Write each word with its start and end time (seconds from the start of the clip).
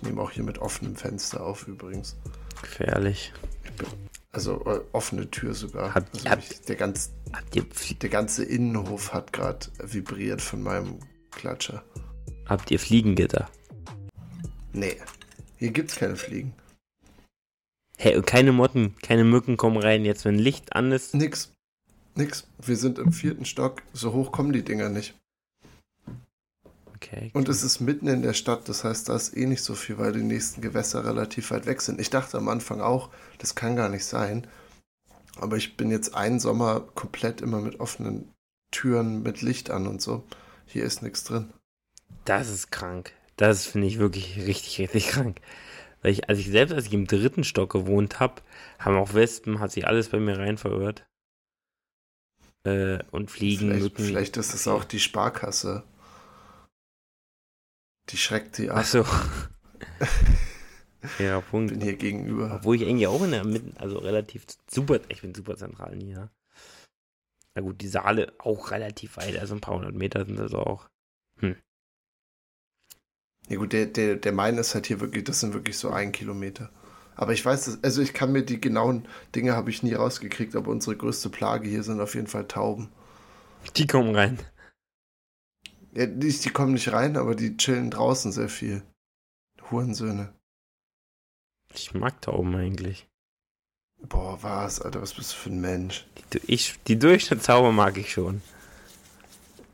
Ich 0.00 0.02
nehme 0.04 0.20
auch 0.22 0.30
hier 0.30 0.44
mit 0.44 0.58
offenem 0.58 0.94
Fenster 0.94 1.44
auf 1.44 1.66
übrigens. 1.66 2.14
Gefährlich. 2.62 3.32
Also 4.30 4.64
äh, 4.64 4.80
offene 4.92 5.28
Tür 5.28 5.54
sogar. 5.54 5.92
Habt- 5.92 6.14
also 6.14 6.30
habt- 6.30 6.52
ich, 6.52 6.60
der, 6.62 6.76
ganz, 6.76 7.10
der 8.00 8.08
ganze 8.08 8.44
Innenhof 8.44 9.12
hat 9.12 9.32
gerade 9.32 9.66
vibriert 9.82 10.40
von 10.40 10.62
meinem 10.62 11.00
Klatscher. 11.32 11.82
habt 12.46 12.70
ihr 12.70 12.78
Fliegengitter? 12.78 13.50
Nee, 14.72 14.96
hier 15.56 15.72
gibt's 15.72 15.96
keine 15.96 16.14
Fliegen. 16.14 16.54
Hey, 17.96 18.14
und 18.16 18.24
keine 18.26 18.52
Motten, 18.52 18.94
keine 19.02 19.24
Mücken 19.24 19.56
kommen 19.56 19.78
rein. 19.78 20.04
Jetzt, 20.04 20.24
wenn 20.24 20.38
Licht 20.38 20.74
an 20.76 20.92
ist. 20.92 21.12
Nix. 21.14 21.52
Nix. 22.14 22.46
Wir 22.64 22.76
sind 22.76 23.00
im 23.00 23.12
vierten 23.12 23.44
Stock. 23.44 23.82
So 23.92 24.12
hoch 24.12 24.30
kommen 24.30 24.52
die 24.52 24.62
Dinger 24.62 24.90
nicht. 24.90 25.17
Okay. 27.00 27.30
Und 27.32 27.48
es 27.48 27.62
ist 27.62 27.80
mitten 27.80 28.08
in 28.08 28.22
der 28.22 28.32
Stadt, 28.32 28.68
das 28.68 28.82
heißt, 28.82 29.08
da 29.08 29.14
ist 29.14 29.36
eh 29.36 29.46
nicht 29.46 29.62
so 29.62 29.74
viel, 29.74 29.98
weil 29.98 30.12
die 30.12 30.22
nächsten 30.22 30.60
Gewässer 30.60 31.04
relativ 31.04 31.52
weit 31.52 31.66
weg 31.66 31.80
sind. 31.80 32.00
Ich 32.00 32.10
dachte 32.10 32.36
am 32.36 32.48
Anfang 32.48 32.80
auch, 32.80 33.10
das 33.38 33.54
kann 33.54 33.76
gar 33.76 33.88
nicht 33.88 34.04
sein. 34.04 34.48
Aber 35.36 35.56
ich 35.56 35.76
bin 35.76 35.92
jetzt 35.92 36.16
einen 36.16 36.40
Sommer 36.40 36.80
komplett 36.96 37.40
immer 37.40 37.60
mit 37.60 37.78
offenen 37.78 38.32
Türen, 38.72 39.22
mit 39.22 39.42
Licht 39.42 39.70
an 39.70 39.86
und 39.86 40.02
so. 40.02 40.24
Hier 40.66 40.82
ist 40.84 41.02
nichts 41.02 41.22
drin. 41.22 41.52
Das 42.24 42.48
ist 42.48 42.72
krank. 42.72 43.12
Das 43.36 43.64
finde 43.66 43.86
ich 43.86 44.00
wirklich 44.00 44.36
richtig, 44.38 44.80
richtig 44.80 45.06
krank. 45.08 45.40
Weil 46.02 46.12
ich, 46.12 46.28
als 46.28 46.40
ich 46.40 46.48
selbst, 46.48 46.74
als 46.74 46.86
ich 46.86 46.92
im 46.94 47.06
dritten 47.06 47.44
Stock 47.44 47.70
gewohnt 47.70 48.18
habe, 48.18 48.42
haben 48.80 48.96
auch 48.96 49.14
Wespen, 49.14 49.60
hat 49.60 49.70
sich 49.70 49.86
alles 49.86 50.08
bei 50.08 50.18
mir 50.18 50.36
rein 50.36 50.58
verirrt. 50.58 51.06
Äh, 52.64 52.98
und 53.12 53.30
Fliegen, 53.30 53.68
Vielleicht, 53.68 53.82
Mücken. 53.82 54.04
vielleicht 54.04 54.36
ist 54.36 54.54
es 54.54 54.66
auch 54.66 54.82
die 54.84 54.98
Sparkasse. 55.00 55.84
Die 58.10 58.16
schreckt 58.16 58.56
sie 58.56 58.70
ab. 58.70 58.78
Achso. 58.78 59.04
ja, 61.18 61.38
Ich 61.38 61.46
Punkt. 61.46 61.72
bin 61.72 61.80
hier 61.80 61.96
gegenüber. 61.96 62.56
Obwohl 62.56 62.76
ich 62.76 62.84
eigentlich 62.84 63.06
auch 63.06 63.22
in 63.22 63.32
der 63.32 63.44
Mitte, 63.44 63.72
also 63.80 63.98
relativ 63.98 64.46
super, 64.70 65.00
ich 65.08 65.22
bin 65.22 65.34
super 65.34 65.56
zentral 65.56 65.96
hier. 66.00 66.30
Na 67.54 67.62
gut, 67.62 67.80
die 67.80 67.88
Saale 67.88 68.32
auch 68.38 68.70
relativ 68.70 69.16
weit, 69.16 69.38
also 69.38 69.54
ein 69.54 69.60
paar 69.60 69.74
hundert 69.74 69.94
Meter 69.94 70.24
sind 70.24 70.38
das 70.38 70.54
auch. 70.54 70.88
Ja 73.50 73.56
gut, 73.56 73.72
der, 73.72 73.86
der, 73.86 74.16
der 74.16 74.32
Main 74.32 74.58
ist 74.58 74.74
halt 74.74 74.86
hier 74.86 75.00
wirklich, 75.00 75.24
das 75.24 75.40
sind 75.40 75.54
wirklich 75.54 75.78
so 75.78 75.88
ein 75.88 76.12
Kilometer. 76.12 76.70
Aber 77.14 77.32
ich 77.32 77.44
weiß, 77.44 77.78
also 77.82 78.02
ich 78.02 78.12
kann 78.12 78.30
mir 78.30 78.42
die 78.42 78.60
genauen 78.60 79.08
Dinge 79.34 79.54
habe 79.54 79.70
ich 79.70 79.82
nie 79.82 79.94
rausgekriegt, 79.94 80.54
aber 80.54 80.70
unsere 80.70 80.96
größte 80.96 81.30
Plage 81.30 81.68
hier 81.68 81.82
sind 81.82 82.00
auf 82.00 82.14
jeden 82.14 82.26
Fall 82.26 82.46
Tauben. 82.46 82.90
Die 83.76 83.86
kommen 83.86 84.14
rein. 84.14 84.38
Ja, 85.98 86.06
die, 86.06 86.30
die 86.30 86.50
kommen 86.50 86.74
nicht 86.74 86.92
rein, 86.92 87.16
aber 87.16 87.34
die 87.34 87.56
chillen 87.56 87.90
draußen 87.90 88.30
sehr 88.30 88.48
viel. 88.48 88.82
Hurensöhne. 89.68 90.32
Ich 91.74 91.92
mag 91.92 92.22
Tauben 92.22 92.54
eigentlich. 92.54 93.08
Boah, 94.02 94.40
was, 94.40 94.80
Alter, 94.80 95.02
was 95.02 95.14
bist 95.14 95.32
du 95.32 95.36
für 95.36 95.50
ein 95.50 95.60
Mensch? 95.60 96.06
Die, 96.32 96.40
ich, 96.46 96.78
die 96.86 97.00
Durchschnittstaube 97.00 97.72
mag 97.72 97.98
ich 97.98 98.12
schon. 98.12 98.42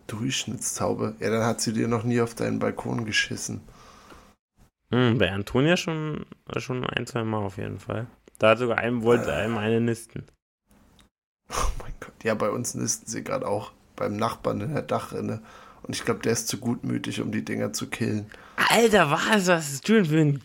Durchschnittstaube. 0.06 1.14
Ja, 1.20 1.28
dann 1.28 1.44
hat 1.44 1.60
sie 1.60 1.74
dir 1.74 1.88
noch 1.88 2.04
nie 2.04 2.22
auf 2.22 2.34
deinen 2.34 2.58
Balkon 2.58 3.04
geschissen. 3.04 3.60
Hm, 4.90 5.18
bei 5.18 5.30
Antonia 5.30 5.76
schon, 5.76 6.24
schon 6.56 6.86
ein, 6.86 7.06
zwei 7.06 7.24
Mal 7.24 7.44
auf 7.44 7.58
jeden 7.58 7.78
Fall. 7.78 8.06
Da 8.38 8.50
hat 8.50 8.58
sogar 8.60 8.78
einem 8.78 9.02
wollte 9.02 9.30
einem 9.30 9.58
eine 9.58 9.78
nisten. 9.78 10.24
Oh 11.50 11.68
mein 11.82 11.92
Gott. 12.00 12.24
Ja, 12.24 12.34
bei 12.34 12.48
uns 12.48 12.74
nisten 12.74 13.06
sie 13.06 13.22
gerade 13.22 13.46
auch 13.46 13.72
beim 13.94 14.16
Nachbarn 14.16 14.62
in 14.62 14.72
der 14.72 14.82
Dachrinne. 14.82 15.42
Und 15.84 15.94
ich 15.94 16.04
glaube, 16.04 16.20
der 16.20 16.32
ist 16.32 16.48
zu 16.48 16.58
gutmütig, 16.58 17.20
um 17.20 17.30
die 17.30 17.44
Dinger 17.44 17.72
zu 17.72 17.88
killen. 17.88 18.30
Alter, 18.56 19.10
was? 19.10 19.46
Was 19.46 19.72
ist 19.72 19.88
du 19.88 19.94
denn 19.94 20.04
für 20.06 20.18
ein. 20.20 20.42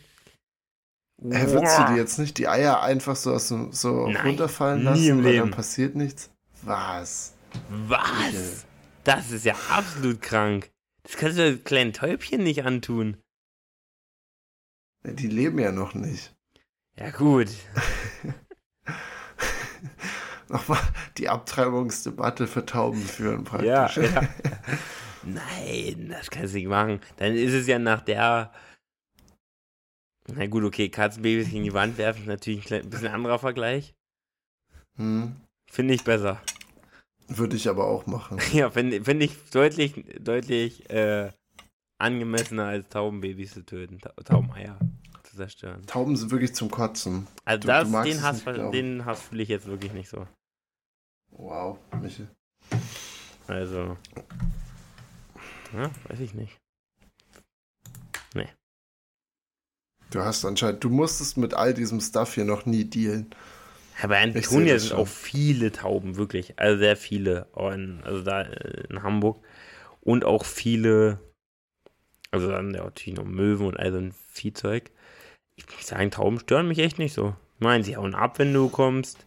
Hä, 1.21 1.51
würdest 1.51 1.79
du 1.79 1.85
dir 1.87 1.95
jetzt 1.97 2.17
nicht 2.19 2.37
die 2.37 2.47
Eier 2.47 2.81
einfach 2.81 3.15
so, 3.15 3.33
aus 3.33 3.49
dem, 3.49 3.73
so 3.73 4.07
Nein, 4.07 4.25
runterfallen 4.25 4.79
nie 4.79 4.85
lassen, 4.85 5.07
im 5.09 5.17
weil 5.23 5.31
Leben. 5.31 5.45
dann 5.47 5.51
passiert 5.51 5.95
nichts? 5.95 6.29
Was? 6.61 7.33
Was? 7.69 8.65
Das 9.03 9.31
ist 9.31 9.45
ja 9.45 9.55
absolut 9.69 10.21
krank. 10.21 10.69
Das 11.03 11.17
kannst 11.17 11.37
du 11.37 11.43
den 11.43 11.63
kleinen 11.63 11.93
Täubchen 11.93 12.43
nicht 12.43 12.63
antun. 12.63 13.17
Ja, 15.05 15.11
Die 15.13 15.27
leben 15.27 15.59
ja 15.59 15.71
noch 15.71 15.93
nicht. 15.93 16.35
Ja, 16.97 17.09
gut. 17.11 17.47
Nochmal 20.49 20.79
die 21.17 21.29
Abtreibungsdebatte 21.29 22.47
für 22.47 22.65
Tauben 22.65 23.01
führen 23.01 23.45
Ja, 23.63 23.85
praktisch. 23.87 23.97
ja. 23.97 24.21
Nein, 25.23 26.09
das 26.09 26.29
kannst 26.29 26.53
du 26.53 26.57
nicht 26.57 26.67
machen. 26.67 26.99
Dann 27.17 27.33
ist 27.35 27.53
es 27.53 27.67
ja 27.67 27.77
nach 27.79 28.01
der. 28.01 28.51
Na 30.27 30.45
gut, 30.47 30.63
okay, 30.63 30.89
Katzenbabys 30.89 31.49
gegen 31.49 31.63
die 31.63 31.73
Wand 31.73 31.97
werfen 31.97 32.21
ist 32.21 32.27
natürlich 32.27 32.71
ein 32.73 32.89
bisschen 32.89 33.07
anderer 33.07 33.39
Vergleich. 33.39 33.93
Hm, 34.95 35.35
Finde 35.71 35.93
ich 35.95 36.03
besser. 36.03 36.41
würde 37.27 37.55
ich 37.55 37.67
aber 37.67 37.85
auch 37.87 38.05
machen. 38.05 38.37
Ja, 38.53 38.69
finde 38.69 39.03
find 39.03 39.23
ich 39.23 39.35
deutlich, 39.51 39.93
deutlich 40.19 40.89
äh, 40.89 41.31
angemessener 41.99 42.65
als 42.67 42.87
Taubenbabys 42.89 43.53
zu 43.53 43.65
töten, 43.65 43.99
Ta 43.99 44.11
Taubeneier 44.23 44.77
zu 45.23 45.35
zerstören. 45.35 45.85
Tauben 45.87 46.15
sind 46.15 46.31
wirklich 46.31 46.53
zum 46.53 46.69
Kotzen. 46.69 47.27
Also 47.45 47.61
Du- 47.61 47.67
das, 47.67 47.91
du 47.91 48.01
den 48.03 48.21
Hass, 48.21 48.43
den 48.45 49.05
Hass 49.05 49.21
fühle 49.21 49.43
ich 49.43 49.49
jetzt 49.49 49.65
wirklich 49.67 49.93
nicht 49.93 50.09
so. 50.09 50.27
Wow, 51.31 51.79
Michel. 52.01 52.27
Also, 53.47 53.97
ja, 55.73 55.91
weiß 56.09 56.19
ich 56.19 56.33
nicht. 56.33 56.57
Du 60.11 60.21
hast 60.21 60.43
anscheinend, 60.43 60.83
du 60.83 60.89
musstest 60.89 61.37
mit 61.37 61.53
all 61.53 61.73
diesem 61.73 62.01
Stuff 62.01 62.33
hier 62.33 62.45
noch 62.45 62.65
nie 62.65 62.83
dealen. 62.85 63.29
Aber 64.01 64.19
in 64.19 64.35
Antonia 64.35 64.79
sind 64.79 64.93
auch 64.93 65.07
viele 65.07 65.71
Tauben, 65.71 66.15
wirklich. 66.15 66.57
Also 66.57 66.79
sehr 66.79 66.95
viele. 66.97 67.47
In, 67.55 68.01
also 68.03 68.23
da 68.23 68.41
in 68.41 69.03
Hamburg. 69.03 69.39
Und 70.01 70.25
auch 70.25 70.45
viele, 70.45 71.19
also 72.31 72.49
dann 72.49 72.73
ja, 72.73 72.83
natürlich 72.85 73.19
noch 73.19 73.25
Möwen 73.25 73.67
und 73.67 73.77
all 73.77 73.91
so 73.91 73.97
ein 73.99 74.13
Viehzeug. 74.31 74.89
Ich 75.57 75.67
muss 75.67 75.85
sagen, 75.85 76.09
Tauben 76.09 76.39
stören 76.39 76.67
mich 76.67 76.79
echt 76.79 76.97
nicht 76.97 77.13
so. 77.13 77.35
Ich 77.55 77.61
meine, 77.61 77.83
sie 77.83 77.97
hauen 77.97 78.15
ab, 78.15 78.39
wenn 78.39 78.53
du 78.53 78.69
kommst. 78.69 79.19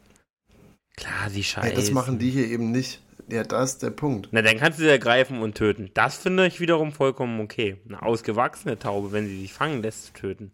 Klar, 0.96 1.30
sie 1.30 1.40
Ja, 1.40 1.44
scheißen. 1.44 1.76
das 1.76 1.90
machen 1.92 2.18
die 2.18 2.30
hier 2.30 2.48
eben 2.48 2.72
nicht. 2.72 3.00
Ja, 3.32 3.44
da 3.44 3.62
ist 3.62 3.82
der 3.82 3.90
Punkt. 3.90 4.28
Na, 4.30 4.42
dann 4.42 4.58
kannst 4.58 4.78
du 4.78 4.82
sie 4.82 4.90
ergreifen 4.90 5.40
und 5.40 5.54
töten. 5.56 5.90
Das 5.94 6.16
finde 6.18 6.46
ich 6.46 6.60
wiederum 6.60 6.92
vollkommen 6.92 7.40
okay. 7.40 7.80
Eine 7.88 8.02
ausgewachsene 8.02 8.78
Taube, 8.78 9.12
wenn 9.12 9.26
sie 9.26 9.40
sich 9.40 9.52
fangen 9.54 9.82
lässt, 9.82 10.06
zu 10.06 10.12
töten. 10.12 10.52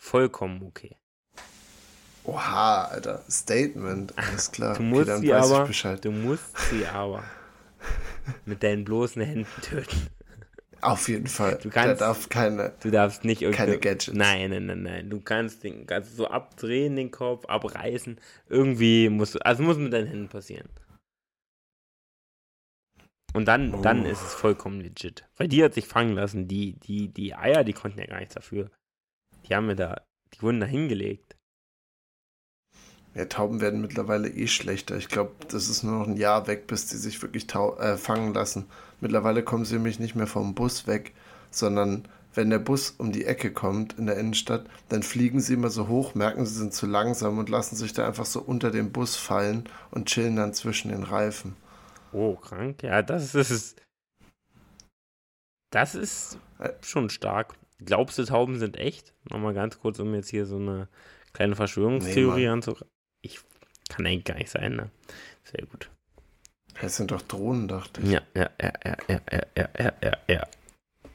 Vollkommen 0.00 0.62
okay. 0.62 0.96
Oha, 2.24 2.84
Alter. 2.84 3.22
Statement. 3.28 4.12
Alles 4.16 4.52
klar. 4.52 4.76
Du 4.76 4.82
musst 4.82 5.08
dann 5.08 5.20
sie 5.22 5.32
aber, 5.34 5.68
du 6.00 6.10
musst 6.12 6.56
sie 6.70 6.86
aber 6.86 7.24
mit 8.46 8.62
deinen 8.62 8.84
bloßen 8.84 9.20
Händen 9.22 9.60
töten. 9.62 10.06
Auf 10.80 11.08
jeden 11.08 11.26
Fall. 11.26 11.58
Du 11.62 11.70
kannst- 11.70 12.00
Der 12.00 12.06
darf 12.08 12.28
keine. 12.28 12.72
Du 12.82 12.90
darfst 12.90 13.24
nicht 13.24 13.42
irgendwie. 13.42 13.56
Keine 13.58 13.78
Gadgets. 13.78 14.12
Nein, 14.12 14.50
nein, 14.50 14.66
nein, 14.66 14.82
nein. 14.82 15.10
Du 15.10 15.20
kannst 15.20 15.64
den 15.64 15.86
kannst 15.86 16.16
so 16.16 16.28
abdrehen, 16.28 16.94
den 16.96 17.10
Kopf, 17.10 17.44
abreißen. 17.46 18.18
Irgendwie 18.48 19.08
musst 19.08 19.34
du. 19.34 19.38
Also 19.44 19.62
muss 19.62 19.78
mit 19.78 19.92
deinen 19.92 20.06
Händen 20.06 20.28
passieren. 20.28 20.68
Und 23.34 23.46
dann, 23.46 23.82
dann 23.82 24.06
Oh. 24.06 24.08
ist 24.08 24.22
es 24.22 24.32
vollkommen 24.34 24.80
legit. 24.80 25.24
Weil 25.36 25.48
die 25.48 25.62
hat 25.62 25.74
sich 25.74 25.86
fangen 25.86 26.14
lassen. 26.14 26.48
Die, 26.48 26.74
die, 26.80 27.08
die 27.08 27.34
Eier, 27.34 27.64
die 27.64 27.72
konnten 27.72 27.98
ja 27.98 28.06
gar 28.06 28.20
nichts 28.20 28.34
dafür. 28.34 28.70
Die 29.46 29.54
haben 29.54 29.68
wir 29.68 29.74
da, 29.74 30.00
die 30.32 30.40
wurden 30.42 30.60
da 30.60 30.66
hingelegt. 30.66 31.36
Ja, 33.14 33.26
Tauben 33.26 33.60
werden 33.60 33.80
mittlerweile 33.80 34.28
eh 34.28 34.46
schlechter. 34.46 34.96
Ich 34.96 35.08
glaube, 35.08 35.32
das 35.48 35.68
ist 35.68 35.82
nur 35.82 35.98
noch 35.98 36.08
ein 36.08 36.16
Jahr 36.16 36.46
weg, 36.46 36.66
bis 36.66 36.86
die 36.86 36.96
sich 36.96 37.20
wirklich 37.22 37.46
äh, 37.54 37.96
fangen 37.96 38.34
lassen. 38.34 38.66
Mittlerweile 39.00 39.42
kommen 39.44 39.64
sie 39.64 39.74
nämlich 39.74 40.00
nicht 40.00 40.16
mehr 40.16 40.26
vom 40.26 40.54
Bus 40.54 40.86
weg, 40.86 41.12
sondern 41.50 42.08
wenn 42.34 42.50
der 42.50 42.58
Bus 42.58 42.90
um 42.98 43.12
die 43.12 43.24
Ecke 43.24 43.52
kommt 43.52 43.98
in 43.98 44.06
der 44.06 44.16
Innenstadt, 44.16 44.66
dann 44.88 45.04
fliegen 45.04 45.40
sie 45.40 45.54
immer 45.54 45.70
so 45.70 45.86
hoch, 45.86 46.16
merken, 46.16 46.44
sie 46.46 46.54
sind 46.56 46.74
zu 46.74 46.86
langsam 46.86 47.38
und 47.38 47.48
lassen 47.48 47.76
sich 47.76 47.92
da 47.92 48.06
einfach 48.06 48.26
so 48.26 48.40
unter 48.40 48.72
dem 48.72 48.90
Bus 48.90 49.14
fallen 49.14 49.68
und 49.92 50.06
chillen 50.08 50.34
dann 50.36 50.52
zwischen 50.54 50.88
den 50.90 51.04
Reifen. 51.04 51.54
Oh, 52.14 52.36
krank. 52.36 52.82
Ja, 52.82 53.02
das 53.02 53.34
ist. 53.34 53.80
Das 55.70 55.94
ist 55.94 56.38
Äh. 56.58 56.70
schon 56.82 57.10
stark. 57.10 57.54
Glaubst 57.84 58.16
du, 58.18 58.24
Tauben 58.24 58.58
sind 58.58 58.76
echt? 58.76 59.12
Nochmal 59.28 59.52
ganz 59.54 59.78
kurz, 59.80 59.98
um 59.98 60.14
jetzt 60.14 60.28
hier 60.30 60.46
so 60.46 60.56
eine 60.56 60.88
kleine 61.32 61.56
Verschwörungstheorie 61.56 62.42
Nee, 62.42 62.48
anzu. 62.48 62.76
Ich 63.22 63.40
kann 63.88 64.06
eigentlich 64.06 64.24
gar 64.24 64.36
nicht 64.36 64.50
sein, 64.50 64.76
ne? 64.76 64.90
Sehr 65.42 65.66
gut. 65.66 65.90
Das 66.80 66.96
sind 66.96 67.10
doch 67.10 67.22
Drohnen, 67.22 67.66
dachte 67.68 68.00
ich. 68.00 68.10
Ja, 68.10 68.22
ja, 68.34 68.50
ja, 68.62 68.72
ja, 68.84 68.96
ja, 69.08 69.20
ja, 69.56 69.68
ja, 69.78 69.92
ja, 70.02 70.12
ja, 70.28 70.46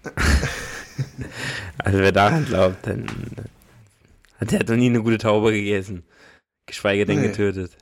also 1.78 2.00
wer 2.00 2.12
daran 2.14 2.46
glaubt, 2.46 2.88
dann 2.88 3.06
hat 4.40 4.52
der 4.52 4.64
doch 4.64 4.76
nie 4.76 4.88
eine 4.88 5.02
gute 5.04 5.18
Taube 5.18 5.52
gegessen. 5.52 6.04
Geschweige 6.66 7.06
denn 7.06 7.22
Nee. 7.22 7.28
getötet. 7.28 7.78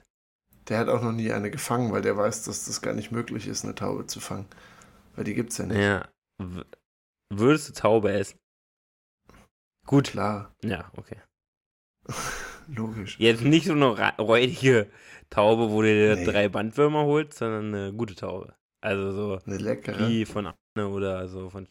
Der 0.70 0.80
hat 0.80 0.90
auch 0.90 1.02
noch 1.02 1.12
nie 1.14 1.32
eine 1.32 1.50
gefangen, 1.52 1.92
weil 1.92 2.02
der 2.02 2.18
weiß, 2.18 2.44
dass 2.44 2.66
das 2.66 2.82
gar 2.82 2.94
nicht 2.94 3.12
möglich 3.12 3.48
ist, 3.48 3.64
eine 3.64 3.76
Taube 3.76 4.06
zu 4.08 4.20
fangen. 4.20 4.46
Weil 5.16 5.24
die 5.24 5.34
gibt's 5.34 5.58
ja 5.58 5.66
nicht. 5.66 5.78
Ja. 5.78 6.08
W 6.40 6.64
würdest 7.34 7.70
du 7.70 7.74
Taube 7.74 8.12
essen? 8.12 8.38
Gut. 9.86 10.10
Klar, 10.10 10.54
Ja, 10.64 10.92
okay. 10.96 11.18
logisch. 12.68 13.18
Jetzt 13.20 13.42
nicht 13.44 13.66
so 13.68 13.74
eine 13.74 13.88
räudige 14.18 14.90
Taube, 15.30 15.72
wo 15.72 15.82
du 15.82 15.88
dir 15.88 16.16
Nee. 16.16 16.26
drei 16.26 16.50
Bandwürmer 16.50 17.04
holst, 17.06 17.38
sondern 17.38 17.74
eine 17.74 17.94
gute 17.94 18.16
Taube. 18.16 18.54
Also 18.82 19.12
so 19.12 19.40
Eine 19.46 19.58
leckere. 19.58 20.08
wie 20.08 20.26
von 20.26 20.48
Anne 20.48 20.88
oder 20.88 21.28
so 21.28 21.50
von 21.50 21.68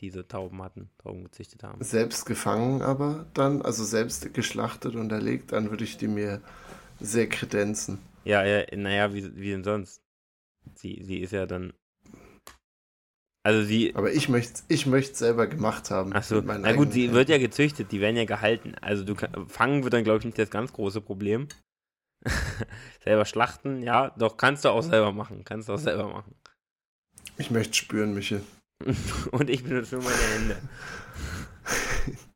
diese 0.00 0.26
Tauben 0.26 0.62
hatten, 0.62 0.90
Tauben 0.98 1.24
gezüchtet 1.24 1.62
haben. 1.64 1.82
Selbst 1.82 2.24
gefangen 2.24 2.82
aber 2.82 3.26
dann, 3.34 3.62
also 3.62 3.84
selbst 3.84 4.32
geschlachtet 4.32 4.94
und 4.94 5.10
erlegt, 5.10 5.52
dann 5.52 5.70
würde 5.70 5.84
ich 5.84 5.96
die 5.96 6.06
mir 6.08 6.40
sehr 7.00 7.28
kredenzen. 7.28 7.98
Ja, 8.28 8.44
ja, 8.44 8.66
naja, 8.76 9.14
wie, 9.14 9.34
wie 9.36 9.50
denn 9.52 9.64
sonst? 9.64 10.02
Sie, 10.74 11.00
sie 11.02 11.20
ist 11.20 11.32
ja 11.32 11.46
dann. 11.46 11.72
Also 13.42 13.62
sie. 13.62 13.94
Aber 13.94 14.12
ich 14.12 14.28
möchte 14.28 14.60
ich 14.68 14.84
möchte 14.84 15.14
selber 15.14 15.46
gemacht 15.46 15.90
haben. 15.90 16.12
Achso, 16.12 16.42
na 16.42 16.72
gut, 16.74 16.92
sie 16.92 17.04
Händen. 17.04 17.14
wird 17.14 17.30
ja 17.30 17.38
gezüchtet, 17.38 17.90
die 17.90 18.02
werden 18.02 18.16
ja 18.16 18.26
gehalten. 18.26 18.74
Also 18.82 19.02
du 19.02 19.14
kann, 19.14 19.48
fangen 19.48 19.82
wird 19.82 19.94
dann, 19.94 20.04
glaube 20.04 20.18
ich, 20.18 20.26
nicht 20.26 20.38
das 20.38 20.50
ganz 20.50 20.74
große 20.74 21.00
Problem. 21.00 21.48
selber 23.02 23.24
schlachten, 23.24 23.82
ja, 23.82 24.10
doch 24.10 24.36
kannst 24.36 24.66
du 24.66 24.68
auch 24.68 24.82
selber 24.82 25.12
machen. 25.12 25.44
Kannst 25.44 25.70
du 25.70 25.72
auch 25.72 25.78
selber 25.78 26.08
machen. 26.08 26.34
Ich 27.38 27.50
möchte 27.50 27.72
spüren, 27.72 28.12
Michel. 28.12 28.42
Und 29.30 29.48
ich 29.48 29.64
benutze 29.64 29.94
nur 29.94 30.04
meine 30.04 30.16
Hände. 30.16 30.56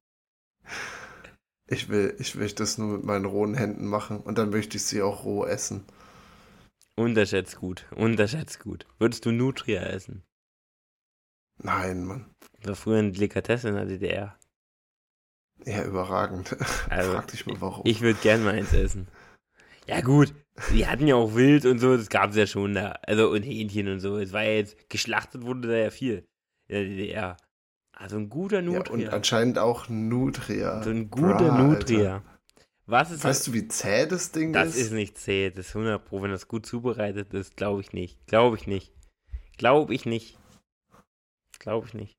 Ich 1.73 1.89
will, 1.89 2.15
ich 2.19 2.37
will 2.37 2.51
das 2.53 2.77
nur 2.77 2.99
mit 2.99 3.05
meinen 3.05 3.25
rohen 3.25 3.55
Händen 3.55 3.87
machen 3.87 4.21
und 4.21 4.37
dann 4.37 4.51
möchte 4.51 4.77
ich 4.77 4.85
sie 4.85 5.01
auch 5.01 5.25
roh 5.25 5.47
essen. 5.47 5.87
Unterschätzt 6.97 7.57
gut, 7.57 7.87
unterschätzt 7.97 8.61
gut. 8.61 8.87
Würdest 8.99 9.25
du 9.25 9.33
Nutria 9.33 9.81
essen? 9.81 10.23
Nein, 11.63 12.05
Mann. 12.05 12.35
Das 12.59 12.69
war 12.69 12.77
früher 12.77 12.99
eine 12.99 13.13
Delikatesse 13.13 13.71
in 13.71 13.77
der 13.77 13.87
DDR. 13.87 14.39
Ja, 15.65 15.85
überragend. 15.85 16.55
Also, 16.91 17.13
Frag 17.13 17.29
dich 17.29 17.47
mal, 17.47 17.59
warum. 17.63 17.87
Ich 17.87 18.03
würde 18.03 18.21
gern 18.21 18.45
mal 18.45 18.53
eins 18.53 18.75
essen. 18.75 19.09
Ja 19.89 20.03
gut, 20.03 20.35
die 20.75 20.87
hatten 20.87 21.07
ja 21.07 21.15
auch 21.15 21.35
Wild 21.35 21.65
und 21.65 21.79
so, 21.79 21.97
das 21.97 22.11
gab 22.11 22.31
es 22.31 22.37
ja 22.37 22.47
schon 22.47 22.75
da. 22.75 22.99
Also 23.07 23.31
und 23.31 23.45
Hähnchen 23.45 23.89
und 23.89 24.01
so. 24.01 24.19
Es 24.19 24.35
war 24.35 24.43
ja 24.43 24.57
jetzt, 24.57 24.91
geschlachtet 24.91 25.43
wurde 25.47 25.69
da 25.69 25.75
ja 25.75 25.91
viel 25.91 26.29
in 26.69 26.75
der 26.75 26.85
DDR. 26.85 27.37
Also 28.03 28.17
ein 28.17 28.29
guter 28.29 28.61
ja, 28.61 28.69
und 28.69 28.75
Nutria. 28.75 29.11
anscheinend 29.11 29.59
auch 29.59 29.89
Nutria. 29.89 30.83
so 30.83 30.91
ein 30.91 31.09
guter 31.09 31.35
Bra, 31.37 31.63
Nutria. 31.63 32.15
Alter. 32.15 32.23
Was 32.87 33.13
ist 33.13 33.23
Weißt 33.23 33.47
du, 33.47 33.53
wie 33.53 33.69
zäh 33.69 34.07
das 34.07 34.33
Ding 34.33 34.53
das? 34.53 34.71
ist? 34.71 34.77
ist 34.87 34.93
nicht 34.93 35.17
zäh, 35.17 35.51
das 35.51 35.69
ist 35.69 35.77
100 35.77 36.05
Pro. 36.05 36.21
Wenn 36.21 36.33
das 36.33 36.49
gut 36.49 36.67
zubereitet 36.67 37.33
ist, 37.33 37.57
glaube 37.57 37.81
ich 37.81 37.93
nicht. 37.93 38.19
Glaube 38.27 38.57
ich 38.57 38.67
nicht. 38.67 38.93
Glaube 39.57 39.95
ich 39.95 40.05
nicht. 40.05 40.37
Glaube 41.61 41.87
ich 41.87 41.95
nicht. 41.95 42.19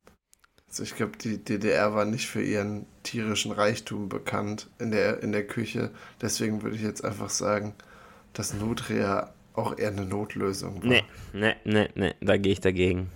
Also 0.70 0.84
ich 0.84 0.96
glaube, 0.96 1.18
die 1.18 1.44
DDR 1.44 1.94
war 1.94 2.06
nicht 2.06 2.28
für 2.28 2.42
ihren 2.42 2.86
tierischen 3.04 3.52
Reichtum 3.52 4.08
bekannt 4.08 4.70
in 4.80 4.92
der, 4.92 5.22
in 5.22 5.34
der 5.34 5.46
Küche. 5.46 5.92
Deswegen 6.22 6.64
würde 6.64 6.78
ich 6.78 6.82
jetzt 6.82 7.04
einfach 7.04 7.30
sagen, 7.30 7.76
dass 8.32 8.54
Nutria 8.54 9.34
auch 9.54 9.78
eher 9.78 9.90
eine 9.90 10.06
Notlösung 10.06 10.82
war. 10.82 10.90
Nee, 10.90 11.04
nee, 11.34 11.56
nee, 11.66 11.90
nee, 11.96 12.16
da 12.22 12.38
gehe 12.38 12.54
ich 12.54 12.62
dagegen. 12.62 13.10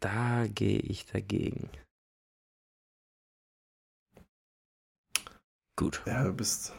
Da 0.00 0.46
gehe 0.46 0.78
ich 0.78 1.06
dagegen. 1.06 1.70
Gut. 5.76 6.02
Ja, 6.06 6.24
du 6.24 6.32
bist 6.32 6.72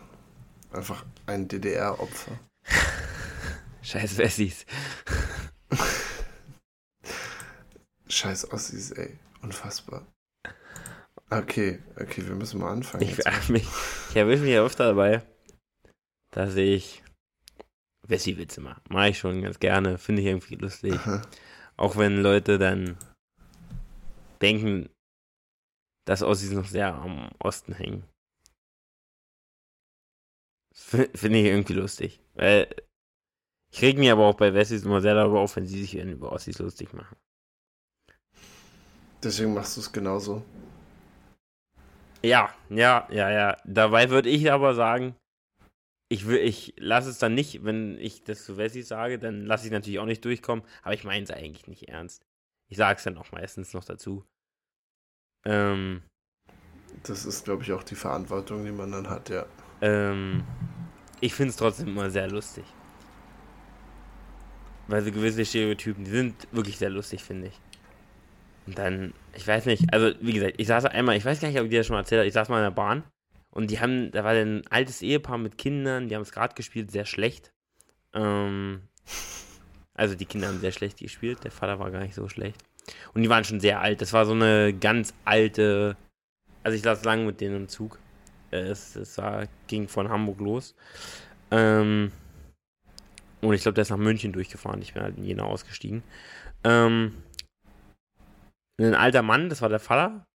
einfach 0.71 1.05
ein 1.25 1.47
DDR-Opfer. 1.47 2.39
Scheiß 3.81 4.17
Wessis. 4.17 4.65
Scheiß 8.09 8.51
Ossis, 8.51 8.91
ey. 8.91 9.17
Unfassbar. 9.41 10.05
Okay, 11.29 11.79
okay, 11.99 12.25
wir 12.25 12.35
müssen 12.35 12.59
mal 12.59 12.71
anfangen. 12.71 13.03
Ich, 13.03 13.17
jetzt. 13.17 13.49
mich, 13.49 13.67
ich 14.09 14.15
erwische 14.15 14.43
mich 14.43 14.53
ja 14.53 14.63
öfter 14.63 14.85
dabei, 14.85 15.21
dass 16.31 16.55
ich 16.55 17.03
Wessi-Witze 18.07 18.61
mache. 18.61 18.81
Mache 18.89 19.09
ich 19.09 19.19
schon 19.19 19.41
ganz 19.41 19.59
gerne. 19.59 19.97
Finde 19.97 20.21
ich 20.21 20.27
irgendwie 20.27 20.55
lustig. 20.55 20.93
Aha. 20.93 21.21
Auch 21.77 21.95
wenn 21.95 22.21
Leute 22.21 22.57
dann 22.57 22.97
denken, 24.41 24.89
dass 26.06 26.24
Ossis 26.24 26.51
noch 26.51 26.65
sehr 26.65 26.94
am 26.94 27.29
Osten 27.39 27.74
hängen. 27.74 28.03
Finde 30.74 31.39
ich 31.39 31.45
irgendwie 31.45 31.74
lustig. 31.74 32.21
Weil 32.33 32.68
ich 33.71 33.81
reg 33.81 33.97
mich 33.97 34.12
aber 34.12 34.25
auch 34.25 34.35
bei 34.35 34.53
Wessis 34.53 34.83
immer 34.83 35.01
sehr 35.01 35.15
darüber 35.15 35.39
auf, 35.39 35.56
wenn 35.56 35.65
sie 35.65 35.79
sich 35.79 35.95
über 35.95 36.31
Ossis 36.31 36.59
lustig 36.59 36.94
machen. 36.94 37.18
Deswegen 39.24 39.53
machst 39.53 39.75
du 39.77 39.81
es 39.81 39.91
genauso. 39.91 40.44
Ja, 42.24 42.53
ja, 42.69 43.07
ja, 43.12 43.29
ja. 43.29 43.57
Dabei 43.65 44.09
würde 44.09 44.29
ich 44.29 44.51
aber 44.51 44.75
sagen, 44.75 45.15
ich 46.09 46.27
will, 46.27 46.38
ich 46.38 46.74
lasse 46.77 47.09
es 47.09 47.19
dann 47.19 47.33
nicht, 47.36 47.63
wenn 47.65 47.98
ich 48.00 48.24
das 48.24 48.45
zu 48.45 48.57
Wessis 48.57 48.88
sage, 48.88 49.19
dann 49.19 49.45
lasse 49.45 49.65
ich 49.65 49.71
natürlich 49.71 50.00
auch 50.00 50.06
nicht 50.06 50.24
durchkommen, 50.25 50.65
aber 50.83 50.94
ich 50.94 51.04
meine 51.04 51.24
es 51.24 51.31
eigentlich 51.31 51.68
nicht 51.68 51.89
ernst. 51.89 52.25
Ich 52.69 52.77
sage 52.77 52.98
es 52.98 53.04
dann 53.04 53.18
auch 53.18 53.31
meistens 53.31 53.74
noch 53.74 53.83
dazu. 53.83 54.25
Ähm, 55.45 56.04
Das 57.04 57.25
ist, 57.25 57.45
glaube 57.45 57.63
ich, 57.63 57.71
auch 57.71 57.83
die 57.83 57.95
Verantwortung, 57.95 58.65
die 58.65 58.71
man 58.71 58.92
dann 58.92 59.09
hat, 59.09 59.30
ja. 59.30 59.45
ähm, 59.81 60.44
ich 61.21 61.33
finde 61.33 61.51
es 61.51 61.57
trotzdem 61.57 61.88
immer 61.89 62.10
sehr 62.10 62.30
lustig. 62.30 62.65
Weil 64.88 65.03
so 65.03 65.12
gewisse 65.12 65.45
Stereotypen, 65.45 66.06
die 66.06 66.12
sind 66.12 66.48
wirklich 66.51 66.77
sehr 66.77 66.89
lustig, 66.89 67.24
finde 67.24 67.48
ich. 67.48 67.62
Und 68.65 68.77
dann, 68.77 69.13
ich 69.33 69.48
weiß 69.48 69.65
nicht, 69.65 69.94
also 69.94 70.13
wie 70.21 70.33
gesagt, 70.33 70.56
ich 70.57 70.68
saß 70.68 70.86
einmal, 70.86 71.15
ich 71.18 71.25
weiß 71.25 71.39
gar 71.39 71.48
nicht, 71.50 71.57
ob 71.60 71.65
ich 71.65 71.71
dir 71.71 71.80
das 71.80 71.88
schon 71.88 71.95
mal 71.95 72.01
erzählt 72.01 72.19
habe, 72.19 72.27
ich 72.27 72.33
saß 72.33 72.50
mal 72.50 72.57
in 72.60 72.63
der 72.63 72.71
Bahn 72.71 73.03
und 73.57 73.71
die 73.71 73.80
haben, 73.80 74.12
da 74.12 74.24
war 74.24 74.33
ein 74.33 74.62
altes 74.69 75.01
Ehepaar 75.01 75.39
mit 75.39 75.57
Kindern, 75.57 76.09
die 76.09 76.15
haben 76.15 76.24
Skat 76.25 76.56
gespielt, 76.56 76.92
sehr 76.92 77.06
schlecht. 77.06 77.51
Ähm, 78.13 78.83
also 79.95 80.13
die 80.13 80.25
Kinder 80.25 80.50
haben 80.50 80.59
sehr 80.59 80.71
schlecht 80.71 81.00
gespielt, 81.00 81.44
der 81.44 81.50
Vater 81.50 81.80
war 81.80 81.89
gar 81.89 82.01
nicht 82.01 82.13
so 82.13 82.30
schlecht. 82.30 82.63
Und 83.15 83.24
die 83.24 83.30
waren 83.30 83.45
schon 83.45 83.59
sehr 83.59 83.81
alt, 83.81 84.00
das 84.00 84.13
war 84.13 84.27
so 84.27 84.33
eine 84.33 84.75
ganz 84.75 85.15
alte, 85.25 85.98
also 86.62 86.75
ich 86.75 86.83
saß 86.83 87.04
lange 87.04 87.25
mit 87.25 87.42
denen 87.42 87.56
im 87.56 87.68
Zug. 87.68 87.98
Äh, 88.51 88.57
Es, 88.57 88.95
es 88.95 89.18
war, 89.18 89.48
ging 89.65 89.88
von 89.88 90.07
Hamburg 90.07 90.39
los. 90.39 90.75
Ähm, 91.50 92.12
und 93.41 93.53
ich 93.55 93.63
glaube, 93.63 93.74
der 93.74 93.81
ist 93.81 93.89
nach 93.89 93.98
München 93.98 94.34
durchgefahren. 94.34 94.84
Ich 94.84 94.93
bin 94.93 95.01
halt 95.01 95.17
in 95.17 95.24
Jena 95.24 95.46
ausgestiegen. 95.46 96.03
Ähm, 96.63 97.24
ein 98.79 98.93
alter 98.93 99.24
Mann, 99.24 99.50
das 99.50 99.63
war 99.63 99.70
der 99.70 99.79
Vater, 99.79 100.26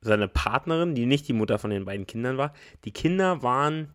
seine 0.00 0.28
Partnerin, 0.28 0.94
die 0.94 1.06
nicht 1.06 1.28
die 1.28 1.32
Mutter 1.32 1.58
von 1.58 1.70
den 1.70 1.84
beiden 1.84 2.06
Kindern 2.06 2.38
war. 2.38 2.54
Die 2.84 2.92
Kinder 2.92 3.42
waren, 3.42 3.94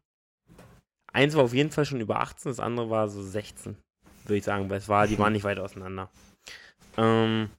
eins 1.11 1.35
war 1.35 1.43
auf 1.43 1.53
jeden 1.53 1.71
Fall 1.71 1.85
schon 1.85 2.01
über 2.01 2.19
18, 2.19 2.51
das 2.51 2.59
andere 2.59 2.89
war 2.89 3.07
so 3.07 3.23
16, 3.23 3.77
würde 4.23 4.37
ich 4.37 4.43
sagen, 4.43 4.69
weil 4.69 4.77
es 4.77 4.89
war, 4.89 5.07
die 5.07 5.17
waren 5.17 5.33
nicht 5.33 5.43
weit 5.43 5.59
auseinander. 5.59 6.09
Ähm, 6.97 7.49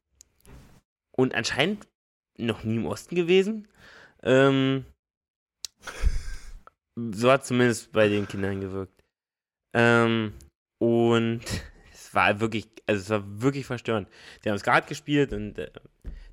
und 1.17 1.35
anscheinend 1.35 1.87
noch 2.39 2.65
nie 2.65 2.77
im 2.77 2.87
Osten 2.87 3.15
gewesen. 3.15 3.69
Ähm, 4.23 4.85
so 6.97 7.31
hat 7.31 7.47
zumindest 7.47 7.93
bei 7.93 8.09
den 8.09 8.29
Kindern 8.29 8.61
gewirkt. 8.61 9.03
Ähm, 9.75 10.35
und 10.79 11.43
es 11.93 12.15
war 12.15 12.41
wirklich, 12.41 12.69
also 12.87 13.01
es 13.01 13.11
war 13.11 13.43
wirklich 13.43 13.67
verstörend. 13.67 14.09
Die 14.45 14.51
haben 14.51 14.59
Skat 14.59 14.87
gespielt 14.87 15.33
und 15.33 15.59
äh, 15.59 15.71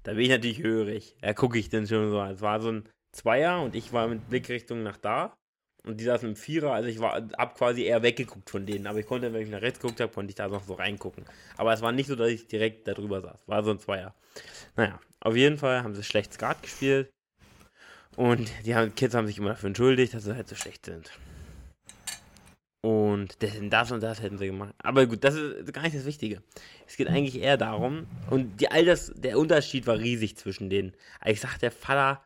da 0.03 0.13
bin 0.13 0.21
ich 0.21 0.29
natürlich 0.29 0.61
hörig. 0.61 1.15
Da 1.21 1.33
gucke 1.33 1.57
ich 1.57 1.69
dann 1.69 1.87
schon 1.87 2.09
so. 2.09 2.21
Es 2.21 2.41
war 2.41 2.61
so 2.61 2.71
ein 2.71 2.89
Zweier 3.11 3.61
und 3.61 3.75
ich 3.75 3.93
war 3.93 4.07
mit 4.07 4.29
Blickrichtung 4.29 4.83
nach 4.83 4.97
da. 4.97 5.33
Und 5.85 5.99
die 5.99 6.05
saßen 6.05 6.29
im 6.29 6.35
Vierer, 6.37 6.71
also 6.73 6.87
ich 6.87 6.99
war 6.99 7.27
hab 7.37 7.57
quasi 7.57 7.83
eher 7.83 8.03
weggeguckt 8.03 8.49
von 8.49 8.65
denen. 8.65 8.87
Aber 8.87 8.99
ich 8.99 9.05
konnte, 9.05 9.33
wenn 9.33 9.41
ich 9.41 9.49
nach 9.49 9.61
rechts 9.61 9.79
geguckt 9.79 9.99
habe, 9.99 10.13
konnte 10.13 10.29
ich 10.29 10.35
da 10.35 10.47
noch 10.47 10.63
so 10.63 10.75
reingucken. 10.75 11.25
Aber 11.57 11.73
es 11.73 11.81
war 11.81 11.91
nicht 11.91 12.07
so, 12.07 12.15
dass 12.15 12.29
ich 12.29 12.47
direkt 12.47 12.87
da 12.87 12.93
drüber 12.93 13.21
saß. 13.21 13.47
War 13.47 13.63
so 13.63 13.71
ein 13.71 13.79
Zweier. 13.79 14.13
Naja, 14.77 14.99
auf 15.19 15.35
jeden 15.35 15.57
Fall 15.57 15.83
haben 15.83 15.93
sie 15.93 16.03
schlecht 16.03 16.33
Skat 16.33 16.61
gespielt. 16.61 17.09
Und 18.15 18.51
die 18.65 18.73
Kids 18.95 19.15
haben 19.15 19.27
sich 19.27 19.37
immer 19.37 19.49
dafür 19.49 19.67
entschuldigt, 19.67 20.13
dass 20.13 20.23
sie 20.23 20.35
halt 20.35 20.47
so 20.47 20.55
schlecht 20.55 20.85
sind. 20.85 21.11
Und 22.85 23.41
das, 23.41 23.51
das 23.69 23.91
und 23.91 24.03
das 24.03 24.21
hätten 24.21 24.37
sie 24.37 24.47
gemacht. 24.47 24.75
Aber 24.79 25.05
gut, 25.07 25.23
das 25.23 25.35
ist 25.35 25.73
gar 25.73 25.83
nicht 25.83 25.95
das 25.95 26.05
Wichtige. 26.05 26.43
Es 26.85 26.97
geht 26.97 27.07
eigentlich 27.07 27.41
eher 27.41 27.55
darum, 27.55 28.07
und 28.29 28.59
die 28.59 28.69
Alters, 28.69 29.13
der 29.15 29.39
Unterschied 29.39 29.87
war 29.87 29.97
riesig 29.97 30.35
zwischen 30.35 30.69
denen. 30.69 30.93
Ich 31.23 31.39
sag, 31.39 31.57
der 31.59 31.71
Vater, 31.71 32.21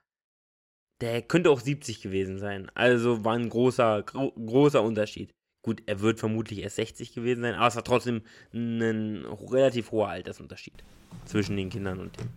der 1.00 1.22
könnte 1.22 1.52
auch 1.52 1.60
70 1.60 2.02
gewesen 2.02 2.40
sein. 2.40 2.72
Also 2.74 3.24
war 3.24 3.36
ein 3.36 3.50
großer, 3.50 4.02
gro 4.02 4.32
großer 4.32 4.82
Unterschied. 4.82 5.30
Gut, 5.64 5.84
er 5.86 6.00
wird 6.00 6.20
vermutlich 6.20 6.60
erst 6.60 6.78
60 6.78 7.14
gewesen 7.14 7.42
sein, 7.42 7.54
aber 7.54 7.68
es 7.68 7.76
war 7.76 7.84
trotzdem 7.84 8.24
ein 8.52 9.26
relativ 9.52 9.92
hoher 9.92 10.10
Altersunterschied 10.10 10.84
zwischen 11.26 11.56
den 11.56 11.70
Kindern 11.70 12.00
und 12.00 12.20
dem. 12.20 12.30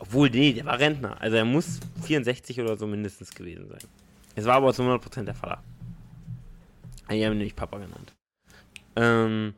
Obwohl, 0.00 0.30
nee, 0.30 0.52
der 0.52 0.64
war 0.64 0.80
Rentner. 0.80 1.20
Also 1.20 1.36
er 1.36 1.44
muss 1.44 1.78
64 2.02 2.60
oder 2.60 2.76
so 2.76 2.88
mindestens 2.88 3.32
gewesen 3.32 3.68
sein. 3.68 3.80
Es 4.34 4.44
war 4.46 4.56
aber 4.56 4.74
zu 4.74 4.82
100% 4.82 5.24
der 5.24 5.34
Vater. 5.34 5.62
Die 7.10 7.24
haben 7.24 7.38
nämlich 7.38 7.56
Papa 7.56 7.78
genannt. 7.78 8.14
Ähm, 8.96 9.54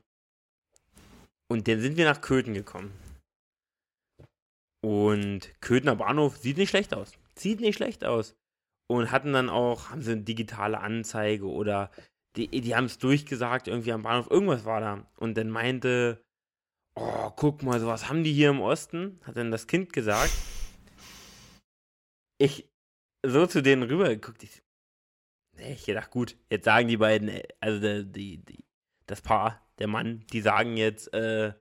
und 1.50 1.66
dann 1.66 1.80
sind 1.80 1.96
wir 1.96 2.04
nach 2.04 2.20
Köthen 2.20 2.54
gekommen. 2.54 2.92
Und 4.84 5.52
Köthner 5.60 5.96
Bahnhof 5.96 6.36
sieht 6.36 6.58
nicht 6.58 6.70
schlecht 6.70 6.94
aus. 6.94 7.12
Sieht 7.34 7.60
nicht 7.60 7.76
schlecht 7.76 8.04
aus. 8.04 8.36
Und 8.90 9.10
hatten 9.10 9.32
dann 9.32 9.48
auch, 9.48 9.90
haben 9.90 10.02
sie 10.02 10.12
eine 10.12 10.22
digitale 10.22 10.80
Anzeige 10.80 11.46
oder 11.46 11.90
die, 12.36 12.48
die 12.48 12.76
haben 12.76 12.84
es 12.84 12.98
durchgesagt, 12.98 13.68
irgendwie 13.68 13.92
am 13.92 14.02
Bahnhof, 14.02 14.30
irgendwas 14.30 14.64
war 14.64 14.80
da. 14.80 15.06
Und 15.16 15.36
dann 15.36 15.50
meinte, 15.50 16.22
oh, 16.94 17.30
guck 17.30 17.62
mal, 17.62 17.80
sowas 17.80 18.08
haben 18.08 18.24
die 18.24 18.32
hier 18.32 18.50
im 18.50 18.60
Osten, 18.60 19.20
hat 19.24 19.36
dann 19.36 19.50
das 19.50 19.66
Kind 19.66 19.92
gesagt. 19.92 20.32
Ich 22.38 22.68
so 23.26 23.46
zu 23.46 23.62
denen 23.62 23.82
rübergeguckt, 23.82 24.42
ich, 24.44 24.62
ich 25.58 25.84
gedacht, 25.84 26.10
gut, 26.10 26.36
jetzt 26.50 26.64
sagen 26.64 26.88
die 26.88 26.96
beiden, 26.96 27.28
äh, 27.28 27.42
also 27.60 27.80
die, 27.80 28.12
die, 28.12 28.38
die, 28.44 28.64
das 29.06 29.22
Paar, 29.22 29.66
der 29.78 29.88
Mann, 29.88 30.24
die 30.32 30.40
sagen 30.40 30.76
jetzt, 30.76 31.12
äh, 31.14 31.52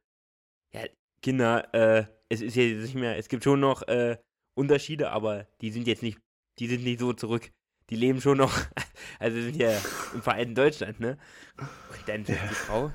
ja, 0.74 0.86
Kinder, 1.22 1.74
äh, 1.74 2.06
es 2.30 2.42
ist 2.42 2.56
jetzt 2.56 2.82
nicht 2.82 2.96
mehr, 2.96 3.18
es 3.18 3.30
gibt 3.30 3.44
schon 3.44 3.60
noch 3.60 3.84
äh, 3.84 4.18
Unterschiede, 4.56 5.12
aber 5.12 5.48
die 5.62 5.72
sind 5.72 5.88
jetzt 5.88 6.04
nicht, 6.04 6.20
die 6.60 6.68
sind 6.68 6.84
nicht 6.84 7.00
so 7.00 7.14
zurück. 7.14 7.52
Die 7.90 7.96
leben 7.96 8.20
schon 8.20 8.38
noch, 8.38 8.54
also 9.20 9.40
sind 9.40 9.56
ja 9.56 9.72
im 10.14 10.22
Vereinten 10.22 10.56
Deutschland, 10.56 11.00
ne? 11.00 11.18
Und 11.58 12.08
dann 12.08 12.26
sagt 12.26 12.50
die 12.50 12.56
Frau, 12.56 12.92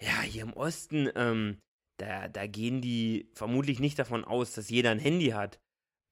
ja, 0.00 0.20
hier 0.22 0.42
im 0.42 0.52
Osten, 0.52 1.10
ähm, 1.16 1.58
da, 1.98 2.28
da 2.28 2.46
gehen 2.46 2.80
die 2.80 3.28
vermutlich 3.34 3.80
nicht 3.80 3.98
davon 3.98 4.24
aus, 4.24 4.52
dass 4.52 4.70
jeder 4.70 4.90
ein 4.90 4.98
Handy 4.98 5.28
hat. 5.28 5.58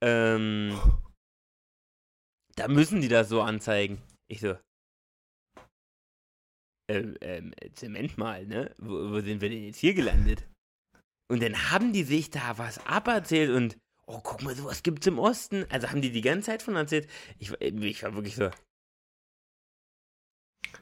Ähm, 0.03 0.79
da 2.57 2.69
müssen 2.69 3.01
die 3.01 3.09
das 3.09 3.29
so 3.29 3.41
anzeigen. 3.41 4.03
Ich 4.31 4.41
so, 4.41 4.57
ähm, 6.91 7.17
ähm, 7.21 7.53
Zement 7.75 8.17
mal, 8.17 8.47
ne? 8.47 8.75
Wo, 8.79 9.11
wo 9.11 9.21
sind 9.21 9.41
wir 9.41 9.51
denn 9.51 9.65
jetzt 9.65 9.79
hier 9.79 9.95
gelandet? 9.95 10.47
Und 11.31 11.43
dann 11.43 11.71
haben 11.71 11.93
die 11.93 12.05
sich 12.05 12.31
da 12.31 12.57
was 12.57 12.85
aberzählt 12.87 13.51
und, 13.51 13.79
oh, 14.07 14.21
guck 14.23 14.43
mal, 14.43 14.57
sowas 14.57 14.83
gibt's 14.83 15.07
im 15.07 15.19
Osten. 15.19 15.67
Also 15.69 15.91
haben 15.91 16.01
die 16.01 16.11
die 16.11 16.23
ganze 16.23 16.47
Zeit 16.47 16.63
von 16.63 16.77
erzählt. 16.77 17.09
Ich, 17.39 17.53
ich 17.61 18.03
war 18.03 18.15
wirklich 18.15 18.37
so. 18.37 18.51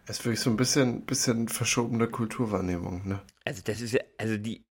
Es 0.05 0.19
ist 0.19 0.25
wirklich 0.25 0.41
so 0.41 0.51
ein 0.51 0.57
bisschen, 0.57 1.05
bisschen 1.05 1.49
verschobene 1.49 2.09
Kulturwahrnehmung, 2.09 3.07
ne? 3.09 3.21
Also 3.45 3.63
das 3.63 3.81
ist 3.81 3.93
ja, 3.93 4.01
also 4.19 4.37
die, 4.37 4.65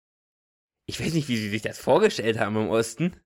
ich 0.87 1.01
weiß 1.01 1.15
nicht, 1.15 1.29
wie 1.29 1.37
sie 1.39 1.49
sich 1.49 1.63
das 1.63 1.79
vorgestellt 1.79 2.39
haben 2.39 2.57
im 2.57 2.69
Osten. 2.69 3.19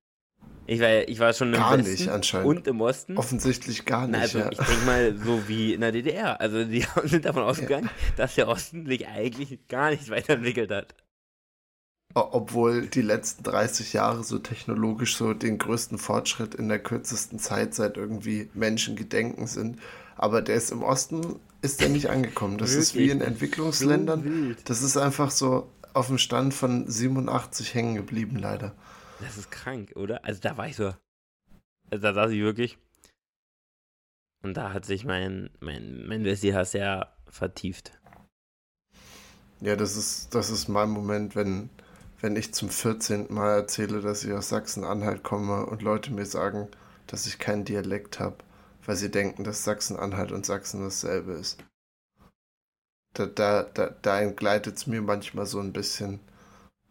Ich 0.66 0.80
war, 0.80 1.08
ich 1.08 1.18
war 1.20 1.32
schon 1.32 1.54
im 1.54 1.60
gar 1.60 1.78
Westen 1.78 1.92
nicht 1.92 2.08
anscheinend. 2.08 2.48
und 2.48 2.66
im 2.66 2.80
Osten. 2.80 3.16
Offensichtlich 3.16 3.84
gar 3.84 4.08
nicht. 4.08 4.12
Na, 4.12 4.20
also 4.20 4.38
ja. 4.40 4.50
ich 4.50 4.58
denke 4.58 4.84
mal 4.84 5.16
so 5.16 5.48
wie 5.48 5.74
in 5.74 5.80
der 5.80 5.92
DDR. 5.92 6.40
Also 6.40 6.64
die 6.64 6.84
sind 7.04 7.24
davon 7.24 7.44
ausgegangen, 7.44 7.88
dass 8.16 8.34
der 8.34 8.48
Osten 8.48 8.86
sich 8.86 9.06
eigentlich 9.06 9.58
gar 9.68 9.90
nicht 9.90 10.10
weiterentwickelt 10.10 10.70
hat. 10.70 10.94
Obwohl 12.14 12.86
die 12.86 13.02
letzten 13.02 13.42
30 13.44 13.92
Jahre 13.92 14.24
so 14.24 14.38
technologisch 14.38 15.16
so 15.16 15.34
den 15.34 15.58
größten 15.58 15.98
Fortschritt 15.98 16.54
in 16.54 16.68
der 16.68 16.78
kürzesten 16.78 17.38
Zeit 17.38 17.74
seit 17.74 17.96
irgendwie 17.96 18.48
Menschengedenken 18.54 19.46
sind. 19.46 19.78
Aber 20.16 20.40
der 20.40 20.56
ist 20.56 20.72
im 20.72 20.82
Osten, 20.82 21.38
ist 21.60 21.80
der 21.80 21.90
nicht 21.90 22.08
angekommen. 22.08 22.56
Das 22.56 22.72
ist 22.72 22.94
wie 22.94 23.10
in 23.10 23.20
Entwicklungsländern. 23.20 24.54
So. 24.56 24.62
Das 24.64 24.82
ist 24.82 24.96
einfach 24.96 25.30
so 25.30 25.68
auf 25.92 26.06
dem 26.08 26.18
Stand 26.18 26.54
von 26.54 26.88
87 26.88 27.74
hängen 27.74 27.94
geblieben, 27.96 28.36
leider. 28.36 28.72
Das 29.20 29.38
ist 29.38 29.50
krank, 29.50 29.92
oder? 29.96 30.24
Also 30.24 30.40
da 30.40 30.56
war 30.56 30.68
ich 30.68 30.76
so. 30.76 30.94
Also 31.90 32.02
da 32.02 32.14
saß 32.14 32.30
ich 32.32 32.40
wirklich. 32.40 32.78
Und 34.42 34.54
da 34.54 34.72
hat 34.72 34.84
sich 34.84 35.04
mein, 35.04 35.50
mein, 35.60 36.06
mein 36.06 36.24
Wessi-Hass 36.24 36.72
sehr 36.72 37.16
vertieft. 37.28 37.98
Ja, 39.60 39.74
das 39.74 39.96
ist, 39.96 40.34
das 40.34 40.50
ist 40.50 40.68
mein 40.68 40.90
Moment, 40.90 41.34
wenn, 41.34 41.70
wenn 42.20 42.36
ich 42.36 42.52
zum 42.52 42.68
14. 42.68 43.32
Mal 43.32 43.54
erzähle, 43.54 44.00
dass 44.00 44.22
ich 44.24 44.32
aus 44.32 44.50
Sachsen-Anhalt 44.50 45.22
komme 45.22 45.66
und 45.66 45.82
Leute 45.82 46.12
mir 46.12 46.26
sagen, 46.26 46.68
dass 47.06 47.26
ich 47.26 47.38
keinen 47.38 47.64
Dialekt 47.64 48.20
habe, 48.20 48.36
weil 48.84 48.96
sie 48.96 49.10
denken, 49.10 49.44
dass 49.44 49.64
Sachsen-Anhalt 49.64 50.32
und 50.32 50.44
Sachsen 50.44 50.82
dasselbe 50.82 51.32
ist. 51.32 51.58
Da, 53.14 53.26
da, 53.26 53.62
da, 53.62 53.90
da 54.02 54.20
entgleitet 54.20 54.76
es 54.76 54.86
mir 54.86 55.00
manchmal 55.00 55.46
so 55.46 55.58
ein 55.58 55.72
bisschen. 55.72 56.20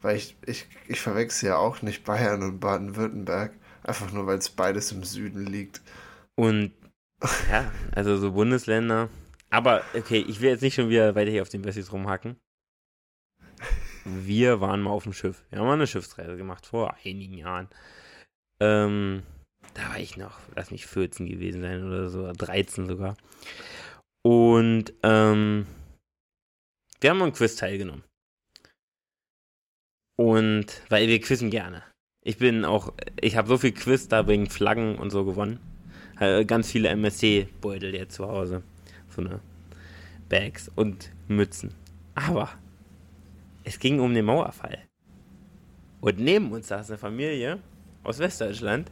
Weil 0.06 0.18
ich, 0.18 0.38
ich, 0.46 0.68
ich 0.88 1.02
verwechsel 1.02 1.48
ja 1.48 1.58
auch 1.58 1.82
nicht 1.82 2.04
Bayern 2.04 2.44
und 2.44 2.60
Baden-Württemberg, 2.60 3.54
einfach 3.82 4.12
nur 4.12 4.28
weil 4.28 4.38
es 4.38 4.52
beides 4.52 4.92
im 4.92 5.04
Süden 5.04 5.48
liegt. 5.48 5.82
Und 6.36 6.74
ja, 7.50 7.72
also 7.96 8.16
so 8.16 8.34
Bundesländer. 8.34 9.10
Aber 9.50 9.82
okay, 9.96 10.24
ich 10.28 10.42
will 10.42 10.52
jetzt 10.52 10.62
nicht 10.62 10.76
schon 10.76 10.90
wieder 10.90 11.16
weiter 11.16 11.32
hier 11.32 11.42
auf 11.42 11.50
den 11.50 11.66
Wessis 11.66 11.92
rumhacken. 11.92 12.38
Wir 14.04 14.62
waren 14.62 14.84
mal 14.84 14.92
auf 14.92 15.06
dem 15.06 15.14
Schiff. 15.14 15.44
Wir 15.50 15.58
haben 15.58 15.66
mal 15.66 15.74
eine 15.74 15.88
Schiffsreise 15.88 16.38
gemacht 16.38 16.68
vor 16.68 16.96
einigen 17.04 17.40
Jahren. 17.40 17.68
Ähm, 18.60 19.24
da 19.74 19.90
war 19.90 19.98
ich 19.98 20.18
noch, 20.18 20.38
lass 20.56 20.70
mich 20.70 20.86
14 20.86 21.26
gewesen 21.26 21.64
sein 21.64 21.84
oder 21.84 22.10
so, 22.10 22.32
13 22.32 22.86
sogar. 22.86 23.18
Und 24.22 24.94
ähm, 25.02 25.66
wir 27.02 27.10
haben 27.10 27.24
am 27.24 27.34
Quiz 27.34 27.56
teilgenommen. 27.56 28.04
Und 30.16 30.82
weil 30.90 31.08
wir 31.08 31.20
quizzen 31.20 31.50
gerne. 31.50 31.84
Ich 32.24 32.38
bin 32.38 32.66
auch, 32.66 32.94
ich 33.20 33.36
habe 33.36 33.48
so 33.48 33.58
viel 33.58 33.74
Quiz 33.74 34.08
da 34.08 34.28
wegen 34.28 34.50
Flaggen 34.50 34.96
und 34.96 35.12
so 35.12 35.26
gewonnen. 35.26 35.60
Äh, 36.20 36.46
Ganz 36.46 36.72
viele 36.72 36.90
MSC-Beutel 36.90 37.94
jetzt 37.94 38.16
zu 38.16 38.28
Hause. 38.28 38.64
So 39.10 39.22
eine 39.22 39.42
Bags 40.30 40.72
und 40.76 41.12
Mützen. 41.28 41.72
Aber 42.16 42.50
es 43.64 43.80
ging 43.80 44.00
um 44.00 44.14
den 44.14 44.26
Mauerfall. 44.26 44.80
Und 46.02 46.20
neben 46.20 46.52
uns 46.52 46.68
saß 46.68 46.90
eine 46.90 46.98
Familie 46.98 47.60
aus 48.04 48.20
Westdeutschland. 48.20 48.92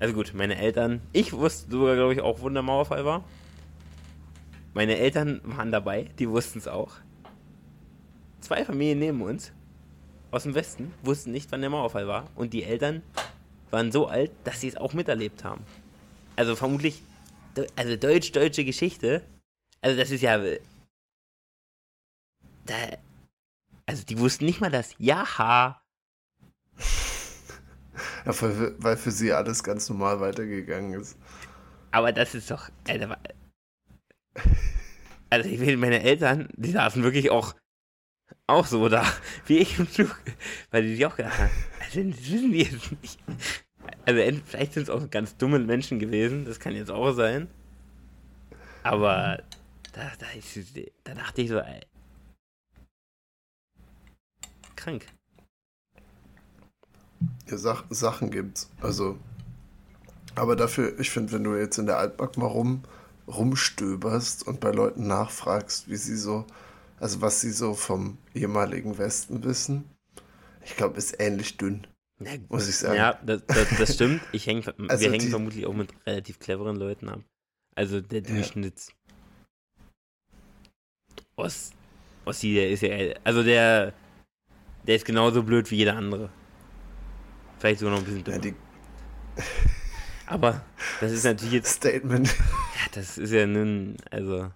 Also 0.00 0.14
gut, 0.14 0.32
meine 0.34 0.56
Eltern, 0.56 1.00
ich 1.12 1.32
wusste 1.32 1.70
sogar, 1.70 1.94
glaube 1.94 2.14
ich, 2.14 2.20
auch, 2.20 2.40
wo 2.40 2.48
der 2.48 2.62
Mauerfall 2.62 3.04
war. 3.04 3.24
Meine 4.72 4.96
Eltern 4.96 5.40
waren 5.44 5.70
dabei, 5.70 6.08
die 6.18 6.28
wussten 6.28 6.58
es 6.58 6.66
auch. 6.66 6.96
Zwei 8.40 8.64
Familien 8.64 8.98
neben 8.98 9.22
uns 9.22 9.52
aus 10.34 10.42
dem 10.42 10.54
Westen 10.54 10.92
wussten 11.02 11.30
nicht, 11.30 11.50
wann 11.52 11.60
der 11.60 11.70
Mauerfall 11.70 12.06
war. 12.08 12.28
Und 12.34 12.52
die 12.52 12.64
Eltern 12.64 13.02
waren 13.70 13.92
so 13.92 14.06
alt, 14.08 14.32
dass 14.44 14.60
sie 14.60 14.68
es 14.68 14.76
auch 14.76 14.92
miterlebt 14.92 15.44
haben. 15.44 15.64
Also 16.36 16.56
vermutlich, 16.56 17.02
also 17.76 17.96
deutsch-deutsche 17.96 18.64
Geschichte. 18.64 19.22
Also 19.80 19.96
das 19.98 20.10
ist 20.10 20.22
ja. 20.22 20.42
Da, 22.66 22.74
also 23.86 24.04
die 24.04 24.18
wussten 24.18 24.44
nicht 24.44 24.60
mal 24.60 24.70
das 24.70 24.94
Ja. 24.98 25.80
Ja, 28.26 28.40
weil, 28.40 28.74
weil 28.78 28.96
für 28.96 29.10
sie 29.10 29.32
alles 29.32 29.62
ganz 29.62 29.88
normal 29.88 30.18
weitergegangen 30.20 31.00
ist. 31.00 31.16
Aber 31.92 32.10
das 32.10 32.34
ist 32.34 32.50
doch. 32.50 32.70
Wa- 32.86 33.18
also 35.30 35.48
ich 35.48 35.60
will, 35.60 35.76
meine 35.76 36.02
Eltern, 36.02 36.48
die 36.56 36.70
saßen 36.70 37.02
wirklich 37.02 37.30
auch, 37.30 37.54
auch 38.46 38.66
so 38.66 38.88
da, 38.88 39.04
wie 39.46 39.58
ich 39.58 39.78
im 39.78 39.90
Zug, 39.90 40.16
weil 40.70 40.82
die 40.82 40.94
sich 40.94 41.06
auch 41.06 41.16
gedacht 41.16 41.38
haben, 41.38 41.50
also 41.80 42.02
das 42.02 42.30
wissen 42.30 42.52
die 42.52 42.62
jetzt 42.62 42.92
nicht. 43.02 43.18
Also 44.06 44.40
vielleicht 44.46 44.72
sind 44.74 44.84
es 44.84 44.90
auch 44.90 45.08
ganz 45.10 45.36
dumme 45.36 45.58
Menschen 45.58 45.98
gewesen, 45.98 46.44
das 46.44 46.60
kann 46.60 46.74
jetzt 46.74 46.90
auch 46.90 47.12
sein. 47.12 47.48
Aber 48.82 49.42
da, 49.92 50.12
da, 50.18 50.26
ist, 50.36 50.58
da 51.04 51.14
dachte 51.14 51.42
ich 51.42 51.48
so, 51.48 51.58
ey, 51.58 51.80
krank. 54.76 55.06
Ja, 57.48 57.56
Sach 57.56 57.84
Sachen 57.90 58.30
gibt's. 58.30 58.70
Also, 58.80 59.18
aber 60.34 60.56
dafür, 60.56 60.98
ich 60.98 61.10
finde, 61.10 61.32
wenn 61.32 61.44
du 61.44 61.54
jetzt 61.54 61.78
in 61.78 61.86
der 61.86 61.98
Altmark 61.98 62.36
mal 62.36 62.46
rum, 62.46 62.84
rumstöberst 63.26 64.46
und 64.46 64.60
bei 64.60 64.70
Leuten 64.70 65.06
nachfragst, 65.06 65.88
wie 65.88 65.96
sie 65.96 66.16
so, 66.16 66.46
also 67.04 67.20
was 67.20 67.42
sie 67.42 67.50
so 67.50 67.74
vom 67.74 68.16
ehemaligen 68.34 68.96
Westen 68.96 69.44
wissen, 69.44 69.84
ich 70.64 70.74
glaube, 70.74 70.96
ist 70.96 71.20
ähnlich 71.20 71.58
dünn, 71.58 71.86
muss 72.48 72.66
ich 72.66 72.76
sagen. 72.78 72.96
Ja, 72.96 73.20
das, 73.22 73.42
das, 73.46 73.68
das 73.78 73.94
stimmt. 73.94 74.22
Ich 74.32 74.46
häng, 74.46 74.64
Also 74.88 75.04
wir 75.04 75.10
hängen 75.12 75.26
die- 75.26 75.28
vermutlich 75.30 75.66
auch 75.66 75.74
mit 75.74 75.92
relativ 76.06 76.38
cleveren 76.38 76.76
Leuten 76.76 77.10
ab. 77.10 77.20
Also 77.76 78.00
der 78.00 78.22
Durchschnitts. 78.22 78.90
Ost, 81.36 81.74
Ossi, 82.24 82.54
der 82.54 82.70
ist 82.70 82.80
ja, 82.82 82.96
also 83.22 83.42
der, 83.42 83.92
der 84.86 84.96
ist 84.96 85.04
genauso 85.04 85.42
blöd 85.42 85.70
wie 85.70 85.76
jeder 85.76 85.96
andere. 85.96 86.30
Vielleicht 87.58 87.80
sogar 87.80 87.94
noch 87.94 88.00
ein 88.00 88.04
bisschen 88.06 88.24
Ja, 88.32 88.38
dümmer. 88.38 88.56
die 89.36 89.42
Aber 90.26 90.64
das 91.00 91.12
ist 91.12 91.24
natürlich 91.24 91.52
jetzt, 91.52 91.74
Statement. 91.74 92.28
ja, 92.28 92.86
das 92.92 93.18
ist 93.18 93.30
ja 93.32 93.46
nun, 93.46 93.98
also. 94.10 94.50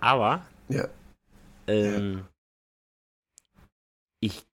Aber, 0.00 0.46
Ja, 0.68 0.88
ähm, 1.66 2.26
ich, 4.20 4.44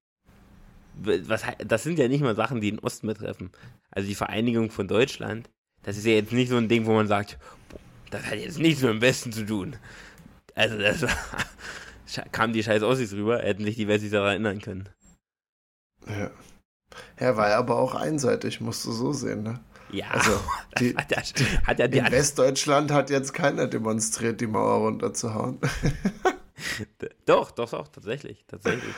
was, 0.95 1.43
das 1.65 1.83
sind 1.83 1.99
ja 1.99 2.07
nicht 2.07 2.21
mal 2.21 2.35
Sachen, 2.35 2.61
die 2.61 2.71
den 2.71 2.79
Osten 2.79 3.07
betreffen. 3.07 3.51
Also 3.91 4.07
die 4.07 4.15
Vereinigung 4.15 4.71
von 4.71 4.87
Deutschland, 4.87 5.49
das 5.83 5.97
ist 5.97 6.05
ja 6.05 6.13
jetzt 6.13 6.31
nicht 6.31 6.49
so 6.49 6.57
ein 6.57 6.69
Ding, 6.69 6.85
wo 6.85 6.93
man 6.93 7.07
sagt, 7.07 7.37
boah, 7.69 7.79
das 8.11 8.25
hat 8.25 8.35
jetzt 8.35 8.59
nichts 8.59 8.81
mit 8.81 8.91
dem 8.91 9.01
Westen 9.01 9.31
zu 9.31 9.45
tun. 9.45 9.75
Also 10.55 10.77
das 10.77 11.05
kamen 12.31 12.53
die 12.53 12.63
scheiß 12.63 12.83
Ossis 12.83 13.13
rüber, 13.13 13.39
hätten 13.39 13.63
sich 13.63 13.75
die 13.75 13.87
Wessis 13.87 14.11
daran 14.11 14.29
erinnern 14.29 14.61
können. 14.61 14.89
ja. 16.07 16.31
Er 17.17 17.35
war 17.35 17.49
ja 17.49 17.57
aber 17.59 17.77
auch 17.77 17.95
einseitig, 17.95 18.61
musst 18.61 18.85
du 18.85 18.91
so 18.91 19.11
sehen, 19.11 19.43
ne? 19.43 19.59
Ja, 19.91 20.09
Also, 20.11 20.39
die, 20.79 20.95
hat 20.95 21.11
er, 21.11 21.23
hat 21.67 21.79
er 21.79 21.87
die 21.87 21.97
in 21.99 22.11
Westdeutschland 22.11 22.91
hat 22.91 23.09
jetzt 23.09 23.33
keiner 23.33 23.67
demonstriert, 23.67 24.41
die 24.41 24.47
Mauer 24.47 24.79
runterzuhauen. 24.79 25.59
Doch, 27.25 27.51
doch, 27.51 27.69
doch, 27.69 27.87
tatsächlich, 27.87 28.43
tatsächlich. 28.47 28.93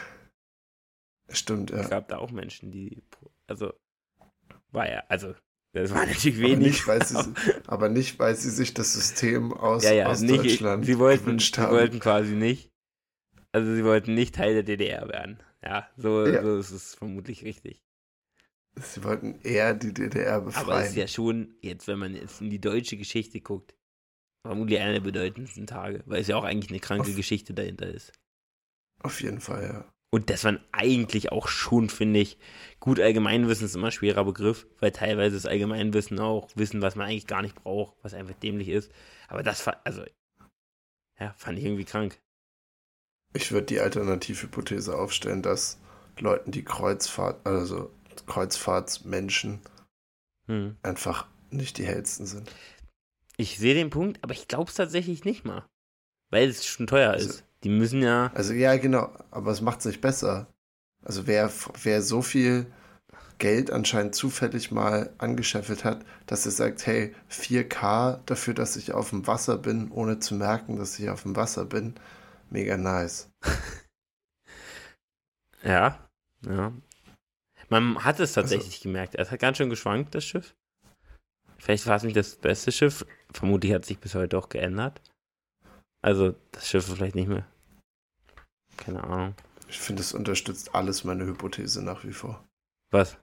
Stimmt, 1.29 1.71
ja. 1.71 1.77
Es 1.77 1.89
gab 1.89 2.07
da 2.07 2.17
auch 2.17 2.31
Menschen, 2.31 2.71
die, 2.71 3.03
also, 3.47 3.73
war 4.71 4.89
ja, 4.89 5.03
also, 5.09 5.35
das 5.73 5.93
war 5.93 6.05
natürlich 6.05 6.37
Aber 6.37 6.47
wenig. 6.47 6.67
nicht, 6.67 6.87
weil 6.87 7.05
sie, 7.05 7.17
aber 7.67 7.89
nicht, 7.89 8.17
weil 8.17 8.35
sie 8.35 8.49
sich 8.49 8.73
das 8.73 8.93
System 8.93 9.53
aus, 9.53 9.83
ja, 9.83 9.91
ja, 9.91 10.05
aus 10.07 10.21
nicht, 10.21 10.39
Deutschland 10.39 10.85
sie 10.85 10.97
wollten, 10.99 11.25
gewünscht 11.25 11.55
sie 11.55 11.69
wollten 11.69 11.99
quasi 11.99 12.33
nicht, 12.33 12.71
also 13.51 13.75
sie 13.75 13.83
wollten 13.83 14.13
nicht 14.15 14.35
Teil 14.35 14.53
der 14.53 14.63
DDR 14.63 15.07
werden. 15.09 15.43
Ja, 15.63 15.89
so, 15.97 16.25
Ja. 16.25 16.41
so 16.41 16.57
ist 16.57 16.71
es 16.71 16.95
vermutlich 16.95 17.43
richtig. 17.43 17.83
Sie 18.75 19.03
wollten 19.03 19.39
eher 19.41 19.73
die 19.73 19.93
DDR 19.93 20.35
Aber 20.37 20.47
es 20.49 20.55
befreien. 20.55 20.85
ist 20.87 20.95
ja 20.95 21.07
schon, 21.07 21.55
jetzt, 21.61 21.87
wenn 21.87 21.99
man 21.99 22.15
jetzt 22.15 22.41
in 22.41 22.49
die 22.49 22.61
deutsche 22.61 22.97
Geschichte 22.97 23.41
guckt, 23.41 23.75
vermutlich 24.45 24.79
einer 24.79 24.93
der 24.93 24.99
bedeutendsten 25.01 25.67
Tage, 25.67 26.01
weil 26.05 26.21
es 26.21 26.27
ja 26.27 26.37
auch 26.37 26.43
eigentlich 26.45 26.69
eine 26.71 26.79
kranke 26.79 27.09
Auf- 27.09 27.15
Geschichte 27.15 27.53
dahinter 27.53 27.87
ist. 27.87 28.13
Auf 29.01 29.21
jeden 29.21 29.41
Fall, 29.41 29.63
ja. 29.63 29.93
Und 30.11 30.29
dass 30.31 30.43
man 30.43 30.59
eigentlich 30.71 31.31
auch 31.31 31.47
schon, 31.47 31.89
finde 31.89 32.19
ich, 32.19 32.37
gut 32.79 32.99
Allgemeinwissen 32.99 33.65
ist 33.65 33.75
immer 33.75 33.87
ein 33.87 33.91
schwerer 33.91 34.25
Begriff, 34.25 34.65
weil 34.79 34.91
teilweise 34.91 35.35
ist 35.37 35.45
Allgemeinwissen 35.45 36.19
auch 36.19 36.49
Wissen, 36.55 36.81
was 36.81 36.95
man 36.95 37.07
eigentlich 37.07 37.27
gar 37.27 37.41
nicht 37.43 37.55
braucht, 37.55 37.95
was 38.01 38.13
einfach 38.15 38.33
dämlich 38.33 38.69
ist. 38.69 38.91
Aber 39.27 39.43
das, 39.43 39.67
also, 39.67 40.03
ja, 41.19 41.33
fand 41.37 41.59
ich 41.59 41.65
irgendwie 41.65 41.85
krank. 41.85 42.19
Ich 43.33 43.51
würde 43.51 43.67
die 43.67 43.79
Alternativhypothese 43.79 44.97
aufstellen, 44.97 45.43
dass 45.43 45.79
Leuten, 46.17 46.51
die 46.51 46.63
Kreuzfahrt, 46.63 47.45
also 47.45 47.91
Kreuzfahrtsmenschen 48.25 49.59
Hm. 50.47 50.77
einfach 50.83 51.27
nicht 51.51 51.77
die 51.77 51.85
hellsten 51.85 52.25
sind. 52.25 52.51
Ich 53.37 53.57
sehe 53.59 53.73
den 53.75 53.89
Punkt, 53.89 54.19
aber 54.23 54.33
ich 54.33 54.47
glaube 54.47 54.69
es 54.69 54.75
tatsächlich 54.75 55.23
nicht 55.25 55.45
mal. 55.45 55.65
Weil 56.31 56.49
es 56.49 56.65
schon 56.65 56.87
teuer 56.87 57.11
Also- 57.11 57.29
ist. 57.29 57.43
Die 57.63 57.69
müssen 57.69 58.01
ja. 58.01 58.31
Also 58.35 58.53
ja, 58.53 58.77
genau, 58.77 59.11
aber 59.31 59.51
es 59.51 59.59
macht 59.61 59.79
es 59.79 59.85
nicht 59.85 59.99
besser. 60.01 60.47
Also 61.03 61.27
wer, 61.27 61.51
wer 61.83 62.01
so 62.01 62.21
viel 62.21 62.71
Geld 63.37 63.69
anscheinend 63.71 64.15
zufällig 64.15 64.71
mal 64.71 65.13
angescheffelt 65.17 65.83
hat, 65.83 66.05
dass 66.25 66.45
er 66.45 66.51
sagt, 66.51 66.85
hey, 66.85 67.13
4K 67.29 68.21
dafür, 68.25 68.53
dass 68.53 68.75
ich 68.77 68.93
auf 68.93 69.09
dem 69.11 69.27
Wasser 69.27 69.57
bin, 69.57 69.91
ohne 69.91 70.19
zu 70.19 70.35
merken, 70.35 70.77
dass 70.77 70.97
ich 70.99 71.09
auf 71.09 71.23
dem 71.23 71.35
Wasser 71.35 71.65
bin, 71.65 71.95
mega 72.49 72.77
nice. 72.77 73.29
Ja, 75.63 76.09
ja. 76.45 76.71
Man 77.69 78.03
hat 78.03 78.15
es 78.19 78.37
Also 78.37 78.41
tatsächlich 78.41 78.81
gemerkt. 78.81 79.15
Es 79.15 79.31
hat 79.31 79.39
ganz 79.39 79.57
schön 79.57 79.69
geschwankt, 79.69 80.15
das 80.15 80.25
Schiff. 80.25 80.55
Vielleicht 81.57 81.85
war 81.87 81.97
es 81.97 82.03
nicht 82.03 82.15
das 82.15 82.35
beste 82.35 82.71
Schiff. 82.71 83.05
Vermutlich 83.31 83.73
hat 83.73 83.85
sich 83.85 83.99
bis 83.99 84.15
heute 84.15 84.37
auch 84.37 84.49
geändert. 84.49 85.01
Also, 86.01 86.35
das 86.51 86.67
Schiff 86.67 86.85
vielleicht 86.85 87.15
nicht 87.15 87.27
mehr. 87.27 87.45
Keine 88.77 89.03
Ahnung. 89.03 89.35
Ich 89.67 89.77
finde, 89.77 90.01
es 90.01 90.13
unterstützt 90.13 90.73
alles 90.73 91.03
meine 91.03 91.25
Hypothese 91.25 91.83
nach 91.83 92.03
wie 92.05 92.13
vor. 92.13 92.43
Was? 92.91 93.17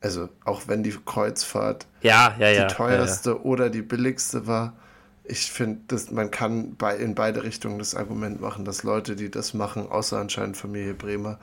Also, 0.00 0.30
auch 0.44 0.66
wenn 0.66 0.82
die 0.82 0.96
Kreuzfahrt 1.04 1.86
Ja, 2.00 2.36
ja, 2.38 2.48
ja. 2.48 2.66
die 2.66 2.74
teuerste 2.74 3.42
oder 3.44 3.68
die 3.68 3.82
billigste 3.82 4.46
war, 4.46 4.78
ich 5.24 5.52
finde, 5.52 5.82
dass 5.88 6.10
man 6.10 6.30
kann 6.30 6.76
bei, 6.76 6.96
in 6.96 7.14
beide 7.14 7.42
Richtungen 7.42 7.78
das 7.78 7.94
Argument 7.94 8.40
machen, 8.40 8.64
dass 8.64 8.82
Leute, 8.82 9.14
die 9.14 9.30
das 9.30 9.52
machen, 9.52 9.88
außer 9.88 10.18
anscheinend 10.18 10.56
Familie 10.56 10.94
Bremer, 10.94 11.38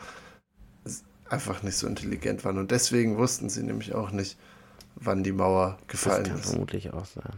einfach 1.30 1.64
nicht 1.64 1.76
so 1.78 1.88
intelligent 1.88 2.44
waren. 2.46 2.58
Und 2.58 2.72
deswegen 2.72 3.18
wussten 3.18 3.50
sie 3.50 3.64
nämlich 3.64 3.94
auch 3.96 4.12
nicht, 4.12 4.38
wann 4.96 5.24
die 5.24 5.32
Mauer 5.32 5.78
Das 5.82 5.88
gefallen 5.88 6.24
kann 6.26 6.40
ist. 6.40 6.50
vermutlich 6.50 6.94
auch 6.94 7.06
sein. 7.06 7.34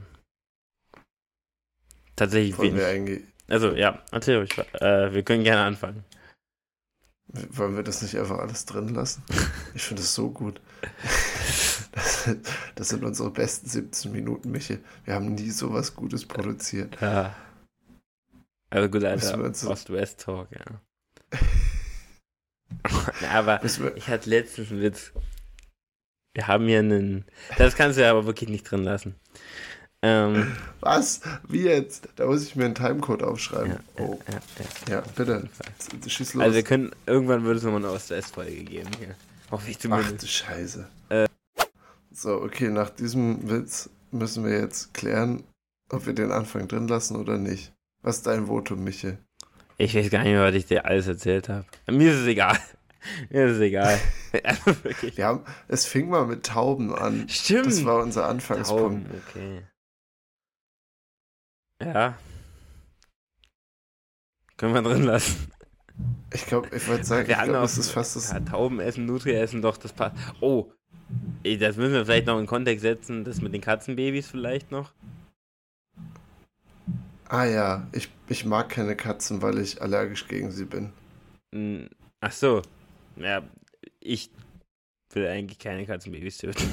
Tatsächlich 2.15 2.57
Wollen 2.57 2.75
wir, 2.75 2.87
eigentlich, 2.87 3.23
Also, 3.47 3.71
ja, 3.73 4.01
erzähl 4.11 4.37
ruhig. 4.37 4.57
Äh, 4.73 5.13
wir 5.13 5.23
können 5.23 5.43
gerne 5.43 5.61
anfangen. 5.63 6.03
wollen 7.31 7.75
wir 7.75 7.83
das 7.83 8.01
nicht 8.01 8.17
einfach 8.17 8.39
alles 8.39 8.65
drin 8.65 8.89
lassen? 8.89 9.23
Ich 9.73 9.83
finde 9.83 10.01
es 10.01 10.13
so 10.13 10.29
gut. 10.29 10.59
Das, 11.91 12.29
das 12.75 12.89
sind 12.89 13.03
unsere 13.03 13.31
besten 13.31 13.67
17 13.69 14.11
Minuten, 14.11 14.51
Michi. 14.51 14.79
Wir 15.05 15.13
haben 15.15 15.33
nie 15.35 15.49
sowas 15.49 15.95
Gutes 15.95 16.25
produziert. 16.25 16.97
Ja. 17.01 17.35
Also 18.69 18.89
gut, 18.89 19.03
Alter, 19.03 19.39
Ost-West-Talk, 19.69 20.47
ja. 20.51 21.39
Aber 23.31 23.63
ich 23.95 24.07
hatte 24.07 24.29
letztens 24.29 24.71
einen 24.71 24.81
Witz. 24.81 25.11
Wir 26.33 26.47
haben 26.47 26.67
hier 26.67 26.79
einen. 26.79 27.25
Das 27.57 27.75
kannst 27.75 27.97
du 27.97 28.03
ja 28.03 28.11
aber 28.11 28.25
wirklich 28.25 28.49
nicht 28.49 28.69
drin 28.69 28.83
lassen. 28.83 29.15
Ähm, 30.01 30.55
was? 30.79 31.21
Wie 31.47 31.63
jetzt? 31.63 32.07
Da 32.15 32.25
muss 32.25 32.43
ich 32.43 32.55
mir 32.55 32.65
einen 32.65 32.75
Timecode 32.75 33.23
aufschreiben. 33.23 33.71
ja, 33.71 33.79
oh, 33.97 34.19
ja, 34.27 34.39
ja. 34.87 34.95
ja, 34.95 35.03
bitte. 35.15 35.49
Schieß 36.07 36.35
los. 36.35 36.43
Also 36.43 36.55
wir 36.55 36.63
können, 36.63 36.91
irgendwann 37.05 37.43
würde 37.43 37.57
es 37.57 37.63
nochmal 37.63 37.83
eine 37.83 37.91
Ost-West-Folge 37.91 38.63
geben 38.63 38.89
hier. 38.97 39.15
Hoffe 39.51 39.69
ich 39.69 39.77
Ach 39.77 39.81
zumindest. 39.81 40.23
du 40.23 40.27
Scheiße. 40.27 40.87
Äh. 41.09 41.27
So, 42.11 42.41
okay, 42.41 42.69
nach 42.69 42.89
diesem 42.89 43.49
Witz 43.49 43.89
müssen 44.11 44.45
wir 44.45 44.57
jetzt 44.57 44.93
klären, 44.93 45.43
ob 45.89 46.05
wir 46.05 46.13
den 46.13 46.31
Anfang 46.31 46.67
drin 46.67 46.87
lassen 46.87 47.17
oder 47.17 47.37
nicht. 47.37 47.73
Was 48.01 48.17
ist 48.17 48.27
dein 48.27 48.47
Votum, 48.47 48.83
Michel? 48.83 49.17
Ich 49.81 49.95
weiß 49.95 50.09
gar 50.09 50.23
nicht 50.23 50.33
mehr, 50.33 50.43
was 50.43 50.53
ich 50.55 50.65
dir 50.65 50.85
alles 50.85 51.07
erzählt 51.07 51.47
habe. 51.49 51.65
Mir 51.89 52.11
ist 52.11 52.19
es 52.19 52.27
egal. 52.27 52.59
Mir 53.29 53.45
ist 53.45 53.55
es 53.55 53.61
egal. 53.61 53.97
Also 54.43 54.83
wirklich. 54.83 55.17
Wir 55.17 55.25
haben, 55.25 55.43
es 55.69 55.85
fing 55.87 56.07
mal 56.09 56.27
mit 56.27 56.45
Tauben 56.45 56.93
an. 56.93 57.27
Stimmt. 57.29 57.65
Das 57.65 57.83
war 57.83 58.03
unser 58.03 58.21
Tauben, 58.21 58.31
Anfangspunkt. 58.35 59.09
okay. 59.29 59.61
Ja. 61.83 62.15
Können 64.57 64.73
wir 64.75 64.81
drin 64.83 65.03
lassen. 65.03 65.51
Ich 66.33 66.45
glaube, 66.45 66.69
ich 66.75 66.87
wollte 66.87 67.05
sagen, 67.05 67.23
ich 67.23 67.29
Wir 67.29 67.35
glaube, 67.43 67.57
auch- 67.59 67.61
das 67.63 67.77
ist 67.79 67.89
fast 67.91 68.15
das. 68.17 68.31
Ja, 68.31 68.39
Tauben 68.41 68.79
essen, 68.79 69.05
Nutria 69.05 69.39
essen, 69.41 69.61
doch, 69.63 69.77
das 69.77 69.93
passt. 69.93 70.15
Oh, 70.41 70.71
das 71.43 71.75
müssen 71.77 71.93
wir 71.93 72.05
vielleicht 72.05 72.27
noch 72.27 72.39
in 72.39 72.45
Kontext 72.45 72.81
setzen, 72.83 73.23
das 73.23 73.41
mit 73.41 73.53
den 73.53 73.61
Katzenbabys 73.61 74.27
vielleicht 74.27 74.69
noch. 74.71 74.91
Ah 77.29 77.45
ja, 77.45 77.87
ich, 77.91 78.11
ich 78.27 78.45
mag 78.45 78.69
keine 78.69 78.95
Katzen, 78.95 79.41
weil 79.41 79.59
ich 79.59 79.81
allergisch 79.81 80.27
gegen 80.27 80.51
sie 80.51 80.65
bin. 80.65 80.91
Hm, 81.53 81.89
Ach 82.21 82.31
so. 82.31 82.61
Ja, 83.15 83.43
ich 83.99 84.31
will 85.13 85.27
eigentlich 85.27 85.59
keine 85.59 85.85
Katzenbabys 85.85 86.37
töten. 86.37 86.69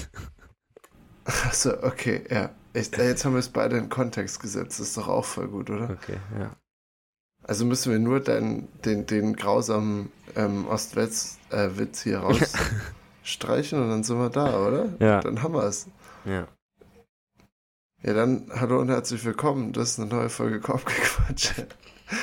Achso, 1.25 1.83
okay, 1.83 2.25
ja. 2.31 2.51
Ich, 2.73 2.91
jetzt 2.97 3.25
haben 3.25 3.33
wir 3.33 3.41
es 3.41 3.49
beide 3.49 3.79
in 3.79 3.89
Kontext 3.89 4.41
gesetzt. 4.41 4.79
Das 4.79 4.89
ist 4.89 4.97
doch 4.97 5.09
auch 5.09 5.25
voll 5.25 5.49
gut, 5.49 5.71
oder? 5.71 5.91
Okay, 5.91 6.19
ja. 6.39 6.55
Also 7.43 7.65
müssen 7.65 7.93
wir 7.93 7.99
nur 7.99 8.21
deinen, 8.21 8.69
den, 8.83 9.07
den 9.07 9.35
grausamen 9.35 10.11
ähm, 10.35 10.67
Ost-West-Witz 10.67 12.03
hier 12.03 12.19
rausstreichen 13.23 13.81
und 13.81 13.89
dann 13.89 14.05
sind 14.05 14.19
wir 14.19 14.31
da, 14.31 14.67
oder? 14.67 14.89
Ja. 15.01 15.21
Dann 15.21 15.43
haben 15.43 15.55
wir 15.55 15.65
es. 15.65 15.89
Ja. 16.25 16.49
Ja, 18.03 18.13
dann 18.13 18.51
hallo 18.55 18.81
und 18.81 18.89
herzlich 18.89 19.25
willkommen. 19.25 19.73
Das 19.73 19.93
ist 19.93 19.99
eine 19.99 20.09
neue 20.09 20.29
Folge 20.29 20.61
Kopfgequatsch. 20.61 21.53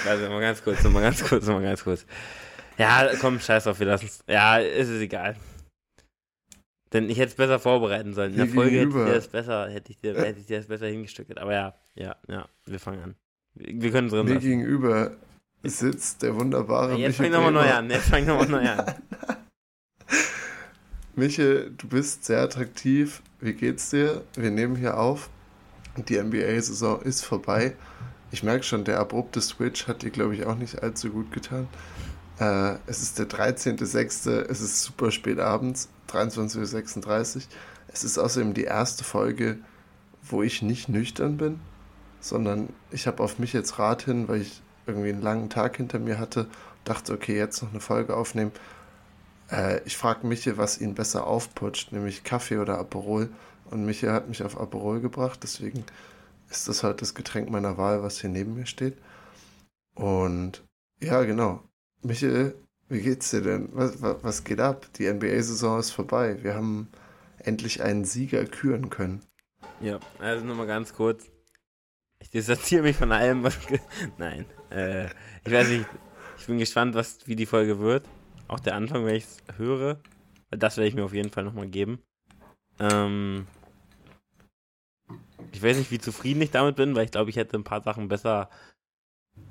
Also 0.08 0.30
mal 0.30 0.40
ganz 0.40 0.64
kurz, 0.64 0.84
mal 0.84 1.02
ganz 1.02 1.24
kurz, 1.24 1.46
mal 1.48 1.62
ganz 1.64 1.84
kurz. 1.84 2.06
Ja, 2.78 3.10
komm, 3.20 3.40
scheiß 3.40 3.64
drauf, 3.64 3.80
wir 3.80 3.88
lassen 3.88 4.06
es. 4.06 4.24
Ja, 4.28 4.58
ist 4.58 4.90
es 4.90 5.02
egal. 5.02 5.36
Denn 6.94 7.10
ich 7.10 7.18
hätte 7.18 7.30
es 7.30 7.36
besser 7.36 7.60
vorbereiten 7.60 8.14
sollen. 8.14 8.34
In 8.34 8.38
der 8.38 8.48
Folge 8.48 8.78
hätte 8.78 8.90
ich 8.90 8.94
dir 9.06 9.14
das 9.14 9.28
besser, 9.28 9.70
hätte 9.70 9.92
ich 9.92 9.98
dir, 9.98 10.16
hätte 10.16 10.40
ich 10.40 10.46
dir 10.46 10.58
das 10.58 10.68
besser 10.68 10.86
hingestückelt. 10.86 11.40
Aber 11.40 11.54
ja, 11.54 11.74
ja, 11.96 12.16
ja, 12.28 12.48
wir 12.66 12.80
fangen 12.80 13.02
an. 13.02 13.16
Wir 13.56 13.92
können 13.92 14.10
drin 14.10 14.26
Mir 14.26 14.36
lassen. 14.36 14.48
gegenüber 14.48 15.12
sitzt 15.64 16.22
der 16.22 16.36
wunderbare 16.36 16.96
Jetzt 16.98 17.20
Michel 17.20 17.32
fang 17.32 17.44
nochmal 17.44 17.52
neu 17.52 17.74
an, 17.74 17.90
jetzt 17.90 18.10
fang 18.10 18.26
nochmal 18.26 18.48
neu 18.48 18.70
an. 18.70 18.94
Michel, 21.16 21.72
du 21.78 21.88
bist 21.88 22.26
sehr 22.26 22.42
attraktiv. 22.42 23.22
Wie 23.40 23.54
geht's 23.54 23.90
dir? 23.90 24.24
Wir 24.36 24.52
nehmen 24.52 24.76
hier 24.76 24.98
auf. 25.00 25.30
Die 25.98 26.22
NBA-Saison 26.22 27.02
ist 27.02 27.24
vorbei. 27.24 27.76
Ich 28.32 28.42
merke 28.42 28.64
schon, 28.64 28.84
der 28.84 29.00
abrupte 29.00 29.42
Switch 29.42 29.88
hat 29.88 30.02
dir, 30.02 30.10
glaube 30.10 30.36
ich, 30.36 30.46
auch 30.46 30.56
nicht 30.56 30.82
allzu 30.82 31.12
gut 31.12 31.32
getan. 31.32 31.68
Äh, 32.40 32.78
es 32.88 33.04
ist 33.04 33.20
der 33.20 33.30
13.06., 33.30 34.30
es 34.50 34.62
ist 34.62 34.82
super 34.82 35.12
spät 35.12 35.40
abends, 35.40 35.90
23.36 36.10 37.36
Uhr. 37.36 37.42
Es 37.90 38.04
ist 38.04 38.18
außerdem 38.18 38.56
die 38.56 38.64
erste 38.64 39.04
Folge, 39.04 39.60
wo 40.24 40.42
ich 40.42 40.64
nicht 40.64 40.90
nüchtern 40.90 41.38
bin, 41.38 41.60
sondern 42.20 42.70
ich 42.90 43.06
habe 43.06 43.22
auf 43.22 43.38
mich 43.38 43.54
jetzt 43.54 43.78
Rat 43.78 44.04
hin, 44.04 44.28
weil 44.28 44.42
ich 44.42 44.64
irgendwie 44.88 45.10
einen 45.10 45.22
langen 45.22 45.50
Tag 45.50 45.78
hinter 45.78 46.00
mir 46.00 46.18
hatte, 46.18 46.48
dachte, 46.86 47.14
okay, 47.14 47.38
jetzt 47.38 47.62
noch 47.62 47.70
eine 47.70 47.80
Folge 47.82 48.16
aufnehmen. 48.18 48.52
Äh, 49.52 49.82
ich 49.86 49.96
frage 49.96 50.26
Michel, 50.26 50.58
was 50.58 50.82
ihn 50.82 50.96
besser 50.96 51.28
aufputscht, 51.28 51.92
nämlich 51.92 52.24
Kaffee 52.24 52.58
oder 52.58 52.80
Aperol. 52.80 53.30
Und 53.74 53.86
Michel 53.86 54.12
hat 54.12 54.30
mich 54.30 54.44
auf 54.44 54.60
Aperol 54.60 55.02
gebracht, 55.02 55.40
deswegen 55.42 55.84
ist 56.52 56.68
das 56.68 56.84
heute 56.84 56.98
das 56.98 57.16
Getränk 57.16 57.50
meiner 57.50 57.76
Wahl, 57.76 58.04
was 58.04 58.22
hier 58.22 58.30
neben 58.30 58.54
mir 58.54 58.68
steht. 58.68 58.96
Und 59.96 60.64
ja, 61.02 61.24
genau. 61.24 61.64
Michel, 62.04 62.54
Wie 62.88 63.02
geht's 63.02 63.32
dir 63.32 63.42
denn? 63.42 63.70
Was, 63.72 64.00
was, 64.00 64.44
geht 64.44 64.60
ab? 64.60 64.86
Die 64.98 65.12
NBA-Saison 65.12 65.80
ist 65.80 65.90
vorbei. 65.90 66.44
Wir 66.44 66.54
haben 66.54 66.88
endlich 67.40 67.82
einen 67.82 68.06
Sieger 68.06 68.46
küren 68.46 68.92
können. 68.92 69.24
Ja, 69.82 70.00
also 70.20 70.46
nur 70.46 70.56
mal 70.56 70.68
ganz 70.68 70.94
kurz. 70.94 71.32
Ich 72.20 72.30
distanziere 72.30 72.84
mich 72.84 72.96
von 72.96 73.12
allem, 73.12 73.42
was. 73.42 73.58
Nein. 74.20 74.46
Äh, 74.70 75.06
ich 75.46 75.52
weiß 75.52 75.70
nicht. 75.70 75.88
Ich 76.38 76.46
bin 76.46 76.60
gespannt, 76.60 76.94
was, 76.94 77.26
wie 77.26 77.36
die 77.36 77.48
Folge 77.48 77.80
wird. 77.80 78.06
Auch 78.48 78.60
der 78.60 78.76
Anfang, 78.76 79.04
wenn 79.04 79.16
ich 79.16 79.24
es 79.24 79.58
höre. 79.58 80.00
Das 80.52 80.78
werde 80.78 80.90
ich 80.90 80.94
mir 80.94 81.06
auf 81.06 81.14
jeden 81.16 81.32
Fall 81.32 81.44
nochmal 81.44 81.68
geben. 81.68 81.98
Ähm, 82.80 83.48
ich 85.54 85.62
weiß 85.62 85.78
nicht, 85.78 85.92
wie 85.92 86.00
zufrieden 86.00 86.42
ich 86.42 86.52
damit 86.52 86.76
bin, 86.76 86.96
weil 86.96 87.06
ich 87.06 87.12
glaube, 87.12 87.30
ich 87.30 87.36
hätte 87.36 87.58
ein 87.58 87.64
paar 87.64 87.82
Sachen 87.82 88.08
besser 88.08 88.50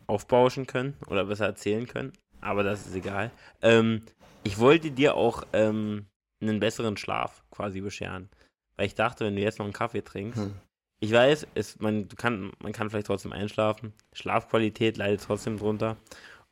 aufbauschen 0.06 0.66
können 0.66 0.94
oder 1.06 1.24
besser 1.24 1.46
erzählen 1.46 1.86
können. 1.86 2.12
Aber 2.40 2.64
das 2.64 2.86
ist 2.86 2.94
egal. 2.94 3.30
Ähm, 3.62 4.02
ich 4.42 4.58
wollte 4.58 4.90
dir 4.90 5.14
auch 5.14 5.44
ähm, 5.52 6.06
einen 6.40 6.58
besseren 6.58 6.96
Schlaf 6.96 7.42
quasi 7.50 7.80
bescheren. 7.80 8.28
Weil 8.76 8.86
ich 8.86 8.94
dachte, 8.96 9.24
wenn 9.24 9.36
du 9.36 9.42
jetzt 9.42 9.58
noch 9.58 9.66
einen 9.66 9.72
Kaffee 9.72 10.02
trinkst, 10.02 10.40
hm. 10.40 10.54
ich 11.00 11.12
weiß, 11.12 11.46
es, 11.54 11.78
man, 11.78 12.08
kann, 12.08 12.52
man 12.58 12.72
kann 12.72 12.90
vielleicht 12.90 13.06
trotzdem 13.06 13.32
einschlafen. 13.32 13.92
Schlafqualität 14.12 14.96
leidet 14.96 15.22
trotzdem 15.22 15.56
drunter. 15.56 15.96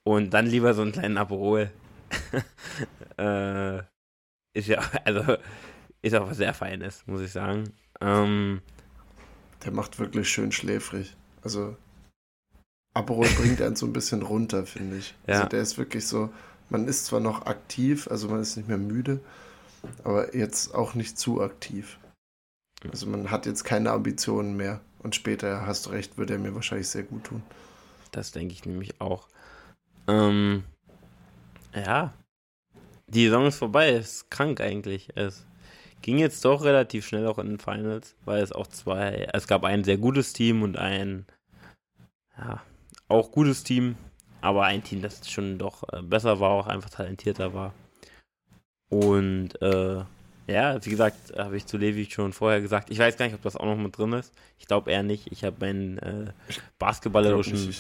Und 0.04 0.32
dann 0.32 0.46
lieber 0.46 0.74
so 0.74 0.82
einen 0.82 0.92
kleinen 0.92 1.18
Aperol. 1.18 1.70
äh, 3.18 3.78
ist 4.52 4.68
ja, 4.68 4.80
also, 5.04 5.36
ist 6.02 6.14
auch 6.14 6.28
was 6.28 6.36
sehr 6.36 6.54
Feines, 6.54 7.04
muss 7.06 7.20
ich 7.20 7.32
sagen. 7.32 7.64
Ähm, 8.00 8.62
Der 9.64 9.72
macht 9.72 9.98
wirklich 9.98 10.28
schön 10.28 10.52
schläfrig. 10.52 11.16
Also, 11.42 11.76
Aperol 12.94 13.28
bringt 13.36 13.60
einen 13.62 13.76
so 13.76 13.86
ein 13.86 13.92
bisschen 13.92 14.22
runter, 14.22 14.66
finde 14.66 14.98
ich. 14.98 15.14
Ja. 15.26 15.36
Also, 15.36 15.48
der 15.48 15.60
ist 15.60 15.78
wirklich 15.78 16.06
so, 16.06 16.30
man 16.70 16.86
ist 16.88 17.06
zwar 17.06 17.20
noch 17.20 17.46
aktiv, 17.46 18.08
also 18.08 18.28
man 18.28 18.40
ist 18.40 18.56
nicht 18.56 18.68
mehr 18.68 18.78
müde, 18.78 19.20
aber 20.04 20.34
jetzt 20.36 20.74
auch 20.74 20.94
nicht 20.94 21.18
zu 21.18 21.42
aktiv. 21.42 21.98
Also 22.92 23.06
man 23.06 23.30
hat 23.30 23.46
jetzt 23.46 23.64
keine 23.64 23.90
Ambitionen 23.90 24.56
mehr. 24.56 24.80
Und 25.00 25.14
später, 25.14 25.66
hast 25.66 25.86
du 25.86 25.90
recht, 25.90 26.18
würde 26.18 26.34
er 26.34 26.38
mir 26.38 26.54
wahrscheinlich 26.54 26.88
sehr 26.88 27.02
gut 27.02 27.24
tun. 27.24 27.42
Das 28.12 28.32
denke 28.32 28.54
ich 28.54 28.64
nämlich 28.64 29.00
auch. 29.00 29.28
Ähm, 30.06 30.64
ja. 31.74 32.12
Die 33.06 33.24
Saison 33.24 33.46
ist 33.46 33.56
vorbei, 33.56 33.90
ist 33.90 34.30
krank 34.30 34.60
eigentlich. 34.60 35.08
Es 35.14 35.44
ging 36.02 36.18
jetzt 36.18 36.44
doch 36.44 36.62
relativ 36.64 37.06
schnell 37.06 37.26
auch 37.26 37.38
in 37.38 37.48
den 37.48 37.58
Finals, 37.58 38.14
weil 38.24 38.42
es 38.42 38.52
auch 38.52 38.66
zwei, 38.66 39.28
es 39.32 39.46
gab 39.46 39.64
ein 39.64 39.84
sehr 39.84 39.98
gutes 39.98 40.32
Team 40.32 40.62
und 40.62 40.76
ein, 40.76 41.26
ja, 42.36 42.62
auch 43.08 43.32
gutes 43.32 43.64
Team, 43.64 43.96
aber 44.40 44.64
ein 44.64 44.82
Team, 44.82 45.02
das 45.02 45.28
schon 45.30 45.58
doch 45.58 45.82
äh, 45.92 46.02
besser 46.02 46.40
war, 46.40 46.50
auch 46.50 46.66
einfach 46.66 46.90
talentierter 46.90 47.54
war. 47.54 47.74
Und 48.88 49.60
äh, 49.62 50.02
ja, 50.46 50.84
wie 50.84 50.90
gesagt, 50.90 51.32
habe 51.36 51.56
ich 51.56 51.66
zu 51.66 51.76
Levi 51.76 52.08
schon 52.10 52.32
vorher 52.32 52.60
gesagt. 52.60 52.90
Ich 52.90 52.98
weiß 52.98 53.16
gar 53.16 53.26
nicht, 53.26 53.34
ob 53.34 53.42
das 53.42 53.56
auch 53.56 53.66
noch 53.66 53.76
mit 53.76 53.96
drin 53.96 54.12
ist. 54.14 54.32
Ich 54.58 54.66
glaube 54.66 54.90
eher 54.90 55.04
nicht. 55.04 55.30
Ich 55.30 55.44
habe 55.44 55.56
meinen 55.60 55.98
äh, 55.98 56.32
basketballerischen 56.78 57.74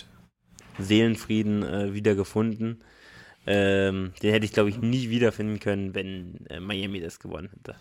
Seelenfrieden 0.78 1.64
äh, 1.64 1.94
wiedergefunden. 1.94 2.82
Ähm, 3.46 4.12
den 4.22 4.32
hätte 4.32 4.44
ich, 4.44 4.52
glaube 4.52 4.68
ich, 4.68 4.78
nie 4.78 5.10
wiederfinden 5.10 5.58
können, 5.58 5.94
wenn 5.94 6.46
äh, 6.46 6.60
Miami 6.60 7.00
das 7.00 7.18
gewonnen 7.18 7.48
hätte. 7.52 7.74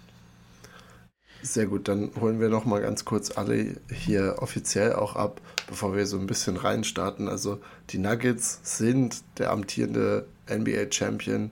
Sehr 1.42 1.68
gut, 1.68 1.88
dann 1.88 2.12
holen 2.20 2.42
wir 2.42 2.50
noch 2.50 2.66
mal 2.66 2.82
ganz 2.82 3.06
kurz 3.06 3.38
alle 3.38 3.78
hier 3.92 4.36
offiziell 4.40 4.94
auch 4.94 5.16
ab, 5.16 5.40
bevor 5.68 5.96
wir 5.96 6.06
so 6.06 6.20
ein 6.20 6.28
bisschen 6.28 6.58
reinstarten. 6.58 7.30
Also 7.30 7.62
die 7.92 7.98
Nuggets 7.98 8.60
sind 8.64 9.24
der 9.38 9.52
amtierende 9.52 10.28
NBA 10.50 10.92
Champion 10.92 11.52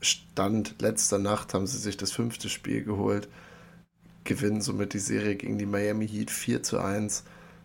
Stand 0.00 0.80
letzter 0.80 1.18
Nacht 1.18 1.54
haben 1.54 1.66
sie 1.66 1.78
sich 1.78 1.96
das 1.96 2.12
fünfte 2.12 2.48
Spiel 2.48 2.84
geholt, 2.84 3.28
gewinnen 4.24 4.60
somit 4.60 4.94
die 4.94 4.98
Serie 4.98 5.34
gegen 5.34 5.58
die 5.58 5.66
Miami 5.66 6.06
Heat 6.06 6.30
4 6.30 6.62
zu 6.62 6.78
1. 6.78 7.24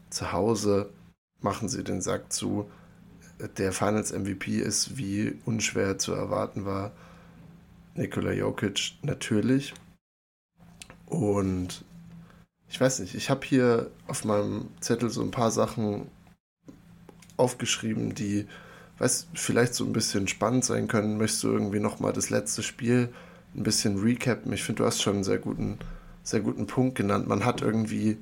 Zu 0.10 0.32
Hause 0.32 0.90
machen 1.42 1.70
sie 1.70 1.84
den 1.84 2.02
Sack 2.02 2.34
zu. 2.34 2.70
Der 3.58 3.72
Finals 3.72 4.12
MVP 4.12 4.58
ist, 4.58 4.98
wie 4.98 5.38
unschwer 5.46 5.98
zu 5.98 6.14
erwarten 6.14 6.66
war, 6.66 6.92
Nikola 7.96 8.32
Jokic 8.32 8.94
natürlich. 9.04 9.74
Und 11.14 11.86
ich 12.68 12.82
weiß 12.82 13.00
nicht, 13.00 13.14
ich 13.14 13.30
habe 13.30 13.46
hier 13.46 13.92
auf 14.08 14.26
meinem 14.26 14.70
Zettel 14.80 15.12
so 15.12 15.22
ein 15.22 15.30
paar 15.30 15.52
Sachen 15.52 16.08
aufgeschrieben, 17.38 18.16
die 18.16 18.48
weiß, 18.98 19.28
vielleicht 19.36 19.76
so 19.76 19.86
ein 19.86 19.94
bisschen 19.94 20.28
spannend 20.28 20.66
sein 20.66 20.88
können. 20.88 21.20
Möchtest 21.20 21.44
du 21.44 21.50
irgendwie 21.50 21.80
nochmal 21.80 22.14
das 22.14 22.32
letzte 22.32 22.64
Spiel 22.64 23.10
ein 23.56 23.62
bisschen 23.62 24.00
recappen? 24.00 24.52
Ich 24.54 24.64
finde, 24.64 24.82
du 24.82 24.88
hast 24.88 25.04
schon 25.04 25.16
einen 25.16 25.24
sehr 25.24 25.38
guten, 25.38 25.78
sehr 26.24 26.40
guten 26.40 26.66
Punkt 26.66 26.96
genannt. 26.96 27.28
Man 27.28 27.46
hat 27.46 27.62
irgendwie 27.62 28.18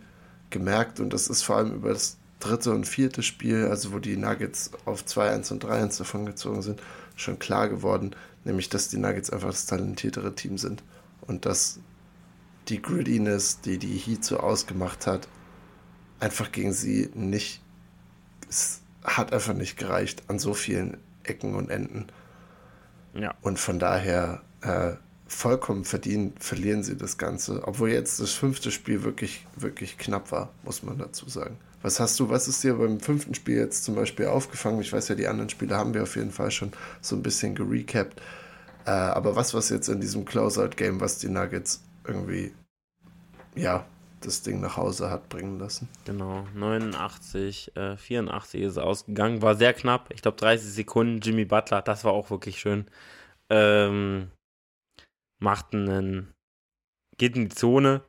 gemerkt, 0.50 1.00
und 1.00 1.14
das 1.14 1.28
ist 1.28 1.44
vor 1.44 1.56
allem 1.56 1.74
über 1.74 1.90
das 1.94 2.18
dritte 2.42 2.74
und 2.74 2.86
vierte 2.86 3.24
Spiel, 3.24 3.68
also 3.68 3.94
wo 3.94 4.00
die 4.00 4.18
Nuggets 4.18 4.72
auf 4.84 5.06
2-1 5.06 5.54
und 5.54 5.64
3-1 5.64 6.00
davon 6.00 6.26
gezogen 6.26 6.62
sind, 6.62 6.82
schon 7.16 7.40
klar 7.40 7.70
geworden, 7.70 8.18
nämlich 8.44 8.68
dass 8.68 8.90
die 8.90 8.98
Nuggets 8.98 9.30
einfach 9.30 9.52
das 9.52 9.66
talentiertere 9.66 10.36
Team 10.36 10.58
sind 10.58 10.84
und 11.22 11.46
dass 11.46 11.80
die 12.72 12.82
Grittiness, 12.82 13.62
die 13.62 13.78
die 13.78 13.98
Heat 13.98 14.24
so 14.24 14.38
ausgemacht 14.38 15.06
hat, 15.06 15.28
einfach 16.20 16.52
gegen 16.52 16.74
sie 16.74 17.10
nicht 17.14 17.62
hat 19.04 19.34
einfach 19.34 19.54
nicht 19.54 19.78
gereicht 19.78 20.24
an 20.28 20.40
so 20.40 20.54
vielen 20.54 20.98
Ecken 21.24 21.56
und 21.56 21.70
Enden. 21.70 22.08
Ja. 23.14 23.34
Und 23.42 23.60
von 23.60 23.80
daher 23.80 24.42
äh, 24.62 24.94
vollkommen 25.28 25.86
verdient 25.86 26.44
verlieren 26.44 26.84
sie 26.84 26.98
das 26.98 27.18
Ganze. 27.18 27.68
Obwohl 27.68 27.90
jetzt 27.90 28.20
das 28.20 28.32
fünfte 28.32 28.72
Spiel 28.72 29.04
wirklich, 29.04 29.46
wirklich 29.56 29.98
knapp 29.98 30.32
war, 30.32 30.50
muss 30.64 30.84
man 30.84 30.98
dazu 30.98 31.28
sagen. 31.30 31.58
Was 31.82 32.00
hast 32.00 32.20
du, 32.20 32.30
was 32.30 32.48
ist 32.48 32.64
dir 32.64 32.76
beim 32.76 33.00
fünften 33.00 33.34
Spiel 33.34 33.58
jetzt 33.58 33.84
zum 33.84 33.96
Beispiel 33.96 34.28
aufgefangen? 34.28 34.82
Ich 34.82 34.94
weiß 34.94 35.08
ja, 35.08 35.16
die 35.16 35.28
anderen 35.28 35.50
Spiele 35.50 35.76
haben 35.76 35.94
wir 35.96 36.04
auf 36.04 36.16
jeden 36.16 36.32
Fall 36.32 36.52
schon 36.52 36.72
so 37.02 37.16
ein 37.16 37.24
bisschen 37.24 37.56
gerecapt. 37.56 38.22
Äh, 38.86 38.92
aber 38.92 39.36
was 39.36 39.54
war 39.54 39.62
jetzt 39.62 39.88
in 39.90 40.00
diesem 40.00 40.26
Closeout-Game, 40.26 41.02
was 41.02 41.18
die 41.18 41.30
Nuggets 41.30 41.82
irgendwie, 42.06 42.54
ja, 43.56 43.86
das 44.22 44.44
Ding 44.44 44.62
nach 44.62 44.78
Hause 44.78 45.10
hat 45.10 45.30
bringen 45.30 45.60
lassen. 45.60 45.90
Genau, 46.06 46.48
89, 46.56 47.76
äh, 47.76 47.98
84 47.98 48.62
ist 48.62 48.78
ausgegangen, 48.78 49.42
war 49.42 49.56
sehr 49.56 49.74
knapp. 49.74 50.12
Ich 50.14 50.22
glaube 50.22 50.38
30 50.38 50.72
Sekunden. 50.72 51.20
Jimmy 51.22 51.46
Butler, 51.46 51.82
das 51.82 52.04
war 52.04 52.14
auch 52.14 52.30
wirklich 52.30 52.60
schön. 52.60 52.86
Ähm, 53.50 54.32
macht 55.40 55.74
einen, 55.74 56.34
geht 57.18 57.36
in 57.36 57.50
die 57.50 57.56
Zone, 57.56 58.04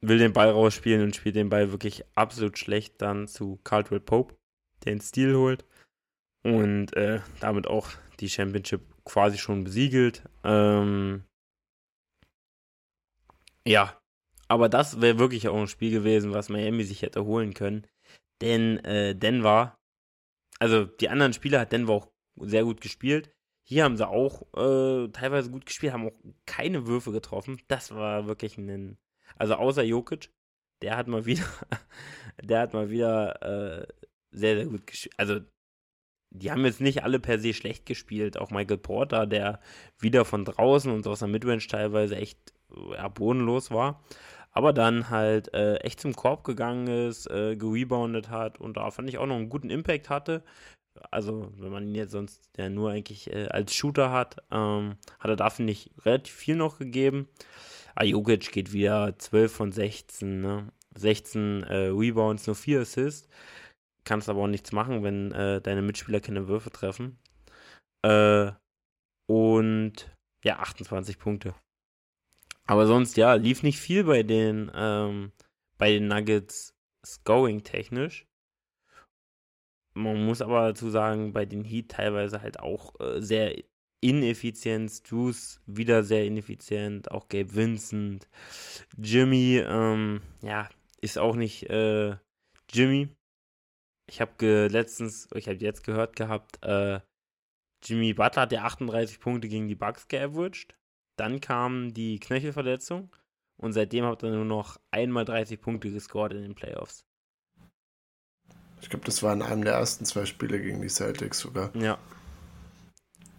will 0.00 0.18
den 0.18 0.32
Ball 0.32 0.50
rausspielen 0.50 1.02
und 1.02 1.16
spielt 1.16 1.36
den 1.36 1.48
Ball 1.48 1.72
wirklich 1.72 2.04
absolut 2.14 2.58
schlecht 2.58 3.00
dann 3.02 3.26
zu 3.26 3.58
Caldwell 3.64 4.00
Pope, 4.00 4.36
der 4.84 4.92
den 4.92 5.00
Stil 5.00 5.34
holt 5.34 5.64
und 6.44 6.94
äh, 6.96 7.20
damit 7.40 7.66
auch 7.66 7.88
die 8.20 8.28
Championship 8.28 8.82
quasi 9.04 9.38
schon 9.38 9.64
besiegelt. 9.64 10.22
Ähm, 10.44 11.24
ja, 13.66 13.98
aber 14.48 14.68
das 14.70 15.00
wäre 15.00 15.18
wirklich 15.18 15.48
auch 15.48 15.60
ein 15.60 15.68
Spiel 15.68 15.90
gewesen, 15.90 16.32
was 16.32 16.48
Miami 16.48 16.82
sich 16.84 17.02
hätte 17.02 17.24
holen 17.24 17.54
können. 17.54 17.86
Denn 18.40 18.78
äh, 18.84 19.14
Denver, 19.14 19.78
also 20.58 20.84
die 20.84 21.10
anderen 21.10 21.34
Spieler 21.34 21.60
hat 21.60 21.72
Denver 21.72 21.92
auch 21.92 22.08
sehr 22.36 22.64
gut 22.64 22.80
gespielt. 22.80 23.30
Hier 23.64 23.84
haben 23.84 23.98
sie 23.98 24.08
auch 24.08 24.42
äh, 24.56 25.08
teilweise 25.08 25.50
gut 25.50 25.66
gespielt, 25.66 25.92
haben 25.92 26.08
auch 26.08 26.34
keine 26.46 26.86
Würfe 26.86 27.12
getroffen. 27.12 27.60
Das 27.68 27.94
war 27.94 28.26
wirklich 28.26 28.56
ein, 28.56 28.96
also 29.36 29.54
außer 29.54 29.82
Jokic, 29.82 30.30
der 30.80 30.96
hat 30.96 31.08
mal 31.08 31.26
wieder, 31.26 31.44
der 32.42 32.60
hat 32.60 32.72
mal 32.72 32.88
wieder 32.88 33.42
äh, 33.82 33.86
sehr, 34.30 34.56
sehr 34.56 34.66
gut 34.66 34.86
gespielt. 34.86 35.14
Also 35.18 35.40
die 36.30 36.50
haben 36.50 36.64
jetzt 36.64 36.80
nicht 36.80 37.02
alle 37.02 37.20
per 37.20 37.38
se 37.38 37.52
schlecht 37.52 37.84
gespielt. 37.84 38.38
Auch 38.38 38.50
Michael 38.50 38.78
Porter, 38.78 39.26
der 39.26 39.60
wieder 39.98 40.24
von 40.24 40.44
draußen 40.44 40.90
und 40.90 41.06
aus 41.06 41.18
der 41.18 41.28
Midrange 41.28 41.66
teilweise 41.66 42.16
echt 42.16 42.54
ja, 42.92 43.08
bodenlos 43.08 43.70
war 43.70 44.02
aber 44.58 44.72
dann 44.72 45.08
halt 45.08 45.54
äh, 45.54 45.76
echt 45.76 46.00
zum 46.00 46.16
Korb 46.16 46.42
gegangen 46.42 46.88
ist, 46.88 47.30
äh, 47.30 47.54
gereboundet 47.54 48.28
hat 48.28 48.58
und 48.58 48.76
da 48.76 48.90
fand 48.90 49.08
ich 49.08 49.16
auch 49.18 49.26
noch 49.26 49.36
einen 49.36 49.50
guten 49.50 49.70
Impact 49.70 50.10
hatte. 50.10 50.42
Also, 51.12 51.52
wenn 51.58 51.70
man 51.70 51.86
ihn 51.86 51.94
jetzt 51.94 52.10
sonst 52.10 52.50
ja 52.56 52.68
nur 52.68 52.90
eigentlich 52.90 53.32
äh, 53.32 53.46
als 53.50 53.72
Shooter 53.72 54.10
hat, 54.10 54.42
ähm, 54.50 54.96
hat 55.20 55.30
er 55.30 55.36
da, 55.36 55.50
finde 55.50 55.70
ich, 55.70 55.92
relativ 56.04 56.34
viel 56.34 56.56
noch 56.56 56.80
gegeben. 56.80 57.28
Ajokic 57.94 58.50
geht 58.50 58.72
wieder 58.72 59.16
12 59.16 59.52
von 59.52 59.70
16, 59.70 60.40
ne? 60.40 60.72
16 60.96 61.62
äh, 61.62 61.76
Rebounds, 61.90 62.48
nur 62.48 62.56
4 62.56 62.80
Assists. 62.80 63.28
Kannst 64.02 64.28
aber 64.28 64.42
auch 64.42 64.48
nichts 64.48 64.72
machen, 64.72 65.04
wenn 65.04 65.30
äh, 65.30 65.60
deine 65.60 65.82
Mitspieler 65.82 66.18
keine 66.18 66.48
Würfe 66.48 66.70
treffen. 66.70 67.16
Äh, 68.04 68.50
und 69.30 70.10
ja, 70.44 70.58
28 70.58 71.20
Punkte. 71.20 71.54
Aber 72.68 72.86
sonst, 72.86 73.16
ja, 73.16 73.34
lief 73.34 73.62
nicht 73.62 73.80
viel 73.80 74.04
bei 74.04 74.22
den, 74.22 74.70
ähm, 74.74 75.32
bei 75.78 75.90
den 75.90 76.06
Nuggets 76.06 76.74
Scoring 77.04 77.64
technisch. 77.64 78.26
Man 79.94 80.24
muss 80.26 80.42
aber 80.42 80.68
dazu 80.68 80.90
sagen, 80.90 81.32
bei 81.32 81.46
den 81.46 81.64
Heat 81.64 81.90
teilweise 81.90 82.42
halt 82.42 82.60
auch 82.60 82.94
äh, 83.00 83.20
sehr 83.22 83.56
Ineffizienz. 84.00 85.02
Drews 85.02 85.60
wieder 85.66 86.04
sehr 86.04 86.26
ineffizient. 86.26 87.10
Auch 87.10 87.28
Gabe 87.28 87.54
Vincent. 87.54 88.28
Jimmy, 88.98 89.62
ähm, 89.66 90.20
ja, 90.42 90.68
ist 91.00 91.18
auch 91.18 91.36
nicht 91.36 91.70
äh, 91.70 92.16
Jimmy. 92.70 93.08
Ich 94.10 94.20
habe 94.20 94.68
letztens, 94.70 95.28
ich 95.34 95.48
habe 95.48 95.58
jetzt 95.58 95.84
gehört 95.84 96.16
gehabt, 96.16 96.62
äh, 96.62 97.00
Jimmy 97.82 98.12
Butler 98.12 98.42
hat 98.42 98.52
ja 98.52 98.64
38 98.64 99.20
Punkte 99.20 99.48
gegen 99.48 99.68
die 99.68 99.74
Bucks 99.74 100.06
geaveraged. 100.08 100.77
Dann 101.18 101.40
kam 101.40 101.92
die 101.92 102.20
Knöchelverletzung 102.20 103.10
und 103.56 103.72
seitdem 103.72 104.04
hat 104.04 104.22
er 104.22 104.30
nur 104.30 104.44
noch 104.44 104.78
einmal 104.90 105.24
30 105.24 105.60
Punkte 105.60 105.90
gescored 105.90 106.32
in 106.32 106.42
den 106.42 106.54
Playoffs. 106.54 107.04
Ich 108.80 108.88
glaube, 108.88 109.04
das 109.04 109.22
war 109.22 109.32
in 109.32 109.42
einem 109.42 109.64
der 109.64 109.74
ersten 109.74 110.04
zwei 110.04 110.24
Spiele 110.24 110.60
gegen 110.60 110.80
die 110.80 110.88
Celtics 110.88 111.40
sogar. 111.40 111.74
Ja. 111.76 111.98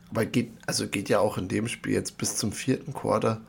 Aber 0.10 0.26
geht, 0.26 0.52
also 0.66 0.88
geht 0.88 1.08
ja 1.08 1.20
auch 1.20 1.38
in 1.38 1.48
dem 1.48 1.68
Spiel 1.68 1.94
jetzt 1.94 2.18
bis 2.18 2.36
zum 2.36 2.52
vierten 2.52 2.94
Quarter, 2.94 3.42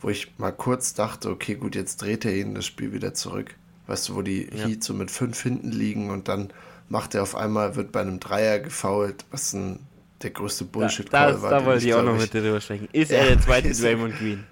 wo 0.00 0.08
ich 0.08 0.38
mal 0.38 0.52
kurz 0.52 0.94
dachte, 0.94 1.30
okay, 1.30 1.56
gut, 1.56 1.74
jetzt 1.74 2.00
dreht 2.02 2.24
er 2.24 2.36
ihn 2.36 2.54
das 2.54 2.66
Spiel 2.66 2.92
wieder 2.92 3.14
zurück. 3.14 3.56
Weißt 3.86 4.08
du, 4.08 4.14
wo 4.14 4.22
die 4.22 4.48
ja. 4.54 4.66
Heat 4.66 4.84
so 4.84 4.94
mit 4.94 5.10
fünf 5.10 5.42
hinten 5.42 5.72
liegen 5.72 6.10
und 6.10 6.28
dann 6.28 6.52
macht 6.88 7.14
er 7.14 7.22
auf 7.22 7.34
einmal, 7.34 7.74
wird 7.74 7.90
bei 7.90 8.02
einem 8.02 8.20
Dreier 8.20 8.60
gefoult, 8.60 9.24
was 9.30 9.52
ein, 9.52 9.80
der 10.24 10.32
größte 10.32 10.64
Bullshit-Call 10.64 11.42
war. 11.42 11.50
Da 11.50 11.64
wollte 11.64 11.86
ich 11.86 11.94
auch 11.94 12.02
noch 12.02 12.18
mit 12.18 12.34
dir 12.34 12.42
drüber 12.42 12.60
sprechen. 12.60 12.88
Ist 12.92 13.10
ja, 13.10 13.18
er 13.18 13.26
der 13.26 13.40
zweite 13.40 13.70
Draymond 13.72 14.18
Green? 14.18 14.44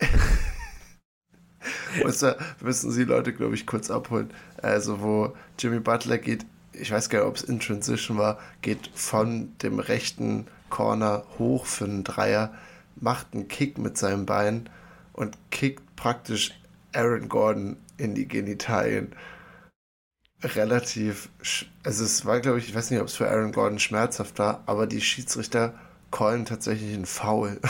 da 2.20 2.36
müssen 2.60 2.90
sie 2.90 3.04
Leute, 3.04 3.32
glaube 3.32 3.54
ich, 3.54 3.66
kurz 3.66 3.90
abholen. 3.90 4.30
Also, 4.62 5.00
wo 5.00 5.34
Jimmy 5.58 5.80
Butler 5.80 6.18
geht, 6.18 6.46
ich 6.72 6.90
weiß 6.90 7.10
gar 7.10 7.20
nicht, 7.20 7.28
ob 7.28 7.36
es 7.36 7.42
in 7.42 7.60
Transition 7.60 8.16
war, 8.16 8.38
geht 8.62 8.90
von 8.94 9.56
dem 9.58 9.78
rechten 9.78 10.46
Corner 10.70 11.24
hoch 11.38 11.66
für 11.66 11.84
einen 11.84 12.04
Dreier, 12.04 12.54
macht 12.96 13.28
einen 13.32 13.48
Kick 13.48 13.78
mit 13.78 13.98
seinem 13.98 14.26
Bein 14.26 14.68
und 15.12 15.36
kickt 15.50 15.82
praktisch 15.96 16.52
Aaron 16.92 17.28
Gordon 17.28 17.76
in 17.96 18.14
die 18.14 18.26
Genitalien. 18.26 19.12
Relativ, 20.44 21.30
also 21.84 22.04
es 22.04 22.26
war, 22.26 22.40
glaube 22.40 22.58
ich, 22.58 22.68
ich 22.68 22.74
weiß 22.74 22.90
nicht, 22.90 23.00
ob 23.00 23.08
es 23.08 23.14
für 23.14 23.30
Aaron 23.30 23.52
Gordon 23.52 23.78
schmerzhaft 23.78 24.38
war, 24.38 24.62
aber 24.66 24.86
die 24.86 25.00
Schiedsrichter 25.00 25.72
callen 26.10 26.44
tatsächlich 26.44 26.94
einen 26.94 27.06
Foul. 27.06 27.60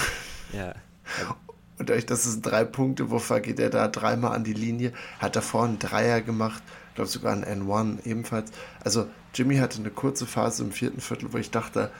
Ja. 0.52 0.74
Und 1.78 1.88
dadurch, 1.88 2.06
dass 2.06 2.26
es 2.26 2.36
ein 2.36 2.42
Drei-Punkte-Wurf 2.42 3.30
war, 3.30 3.40
geht 3.40 3.58
er 3.58 3.70
da 3.70 3.88
dreimal 3.88 4.32
an 4.32 4.44
die 4.44 4.52
Linie, 4.52 4.92
hat 5.18 5.34
davor 5.34 5.64
einen 5.64 5.78
Dreier 5.78 6.20
gemacht, 6.20 6.62
ich 6.90 6.94
glaube 6.94 7.10
sogar 7.10 7.32
einen 7.32 7.68
N1 7.68 8.06
ebenfalls. 8.06 8.52
Also 8.84 9.06
Jimmy 9.34 9.56
hatte 9.56 9.78
eine 9.78 9.90
kurze 9.90 10.26
Phase 10.26 10.62
im 10.62 10.70
vierten 10.70 11.00
Viertel, 11.00 11.32
wo 11.32 11.38
ich 11.38 11.50
dachte, 11.50 11.90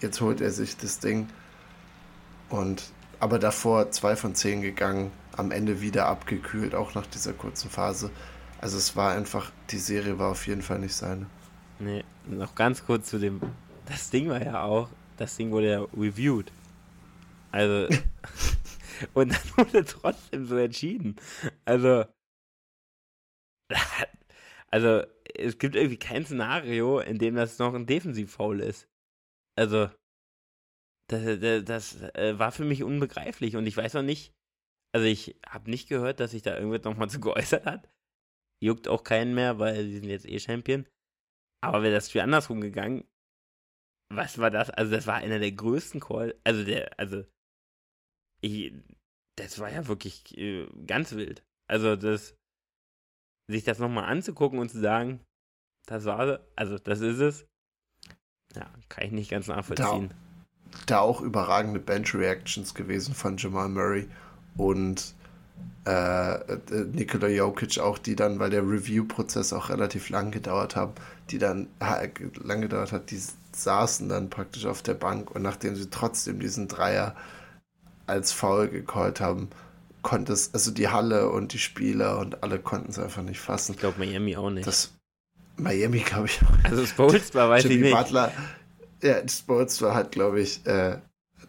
jetzt 0.00 0.20
holt 0.20 0.40
er 0.40 0.50
sich 0.50 0.76
das 0.76 0.98
Ding. 0.98 1.28
Und 2.50 2.92
aber 3.18 3.38
davor 3.38 3.90
zwei 3.92 4.16
von 4.16 4.34
zehn 4.34 4.60
gegangen, 4.62 5.10
am 5.36 5.52
Ende 5.52 5.80
wieder 5.80 6.06
abgekühlt, 6.06 6.74
auch 6.74 6.94
nach 6.94 7.06
dieser 7.06 7.32
kurzen 7.32 7.70
Phase. 7.70 8.10
Also 8.62 8.78
es 8.78 8.96
war 8.96 9.12
einfach, 9.14 9.52
die 9.70 9.78
Serie 9.78 10.18
war 10.18 10.30
auf 10.30 10.46
jeden 10.46 10.62
Fall 10.62 10.78
nicht 10.78 10.94
seine. 10.94 11.26
Nee, 11.78 12.04
noch 12.26 12.54
ganz 12.54 12.86
kurz 12.86 13.10
zu 13.10 13.18
dem, 13.18 13.42
das 13.86 14.08
Ding 14.08 14.30
war 14.30 14.42
ja 14.42 14.62
auch, 14.62 14.88
das 15.18 15.36
Ding 15.36 15.50
wurde 15.50 15.70
ja 15.70 15.80
reviewed. 15.94 16.50
Also 17.50 17.88
Und 19.14 19.32
dann 19.32 19.56
wurde 19.56 19.84
trotzdem 19.84 20.46
so 20.46 20.56
entschieden. 20.56 21.16
Also, 21.64 22.04
also 24.70 25.02
es 25.34 25.58
gibt 25.58 25.74
irgendwie 25.74 25.98
kein 25.98 26.24
Szenario, 26.24 27.00
in 27.00 27.18
dem 27.18 27.34
das 27.34 27.58
noch 27.58 27.74
ein 27.74 27.86
Defensiv-Foul 27.86 28.60
ist. 28.60 28.88
Also, 29.58 29.90
das, 31.10 31.40
das, 31.40 31.64
das 31.64 32.02
äh, 32.14 32.38
war 32.38 32.52
für 32.52 32.64
mich 32.64 32.82
unbegreiflich 32.82 33.56
und 33.56 33.66
ich 33.66 33.76
weiß 33.76 33.94
noch 33.94 34.02
nicht, 34.02 34.32
also 34.94 35.06
ich 35.06 35.36
habe 35.46 35.70
nicht 35.70 35.88
gehört, 35.88 36.20
dass 36.20 36.30
sich 36.30 36.42
da 36.42 36.56
irgendwer 36.56 36.80
nochmal 36.80 37.10
zu 37.10 37.20
geäußert 37.20 37.66
hat. 37.66 37.91
Juckt 38.62 38.86
auch 38.86 39.02
keinen 39.02 39.34
mehr, 39.34 39.58
weil 39.58 39.84
sie 39.84 39.98
sind 39.98 40.08
jetzt 40.08 40.26
eh 40.26 40.38
Champion. 40.38 40.86
Aber 41.64 41.82
wäre 41.82 41.94
das 41.94 42.08
Spiel 42.08 42.20
andersrum 42.20 42.60
gegangen, 42.60 43.04
was 44.14 44.38
war 44.38 44.50
das? 44.50 44.70
Also 44.70 44.92
das 44.92 45.06
war 45.06 45.16
einer 45.16 45.38
der 45.38 45.52
größten 45.52 46.00
Call, 46.00 46.38
also 46.44 46.64
der, 46.64 46.98
also 46.98 47.24
ich, 48.40 48.72
das 49.36 49.58
war 49.58 49.70
ja 49.70 49.88
wirklich 49.88 50.36
äh, 50.36 50.68
ganz 50.86 51.12
wild. 51.12 51.42
Also 51.68 51.96
das, 51.96 52.36
sich 53.50 53.64
das 53.64 53.78
nochmal 53.78 54.04
anzugucken 54.04 54.58
und 54.58 54.68
zu 54.68 54.80
sagen, 54.80 55.24
das 55.86 56.04
war, 56.04 56.40
also 56.54 56.78
das 56.78 57.00
ist 57.00 57.18
es, 57.18 57.46
ja, 58.54 58.72
kann 58.88 59.06
ich 59.06 59.12
nicht 59.12 59.30
ganz 59.30 59.48
nachvollziehen. 59.48 60.10
Da, 60.70 60.78
da 60.86 61.00
auch 61.00 61.20
überragende 61.20 61.80
Bench-Reactions 61.80 62.74
gewesen 62.74 63.14
von 63.14 63.36
Jamal 63.36 63.68
Murray 63.68 64.08
und 64.56 65.14
äh, 65.86 66.34
äh, 66.34 66.60
Nikola 66.92 67.28
Jokic 67.28 67.78
auch, 67.78 67.98
die 67.98 68.14
dann, 68.14 68.38
weil 68.38 68.50
der 68.50 68.62
Review-Prozess 68.62 69.52
auch 69.52 69.68
relativ 69.68 70.10
lang 70.10 70.30
gedauert 70.30 70.76
hat, 70.76 70.92
die 71.30 71.38
dann 71.38 71.66
äh, 71.80 72.08
lang 72.44 72.60
gedauert 72.60 72.92
hat, 72.92 73.10
die 73.10 73.20
saßen 73.52 74.08
dann 74.08 74.30
praktisch 74.30 74.66
auf 74.66 74.82
der 74.82 74.94
Bank 74.94 75.30
und 75.30 75.42
nachdem 75.42 75.74
sie 75.74 75.90
trotzdem 75.90 76.38
diesen 76.38 76.68
Dreier 76.68 77.16
als 78.06 78.32
faul 78.32 78.68
gecallt 78.68 79.20
haben, 79.20 79.48
konnte 80.02 80.32
es, 80.32 80.54
also 80.54 80.70
die 80.70 80.88
Halle 80.88 81.30
und 81.30 81.52
die 81.52 81.58
Spieler 81.58 82.18
und 82.18 82.42
alle 82.42 82.58
konnten 82.58 82.90
es 82.90 82.98
einfach 82.98 83.22
nicht 83.22 83.40
fassen. 83.40 83.72
Ich 83.72 83.78
glaube 83.78 83.98
Miami 83.98 84.36
auch 84.36 84.50
nicht. 84.50 84.66
Das, 84.66 84.92
Miami 85.56 86.00
glaube 86.00 86.26
ich. 86.26 86.40
Also 86.64 86.86
Spolstra 86.86 87.48
weiß 87.48 87.64
Jimmy 87.64 87.74
ich 87.74 87.82
nicht. 87.82 87.94
Butler, 87.96 88.32
ja, 89.02 89.28
Spolstra 89.28 89.94
hat 89.94 90.12
glaube 90.12 90.40
ich 90.40 90.64
äh, 90.66 90.98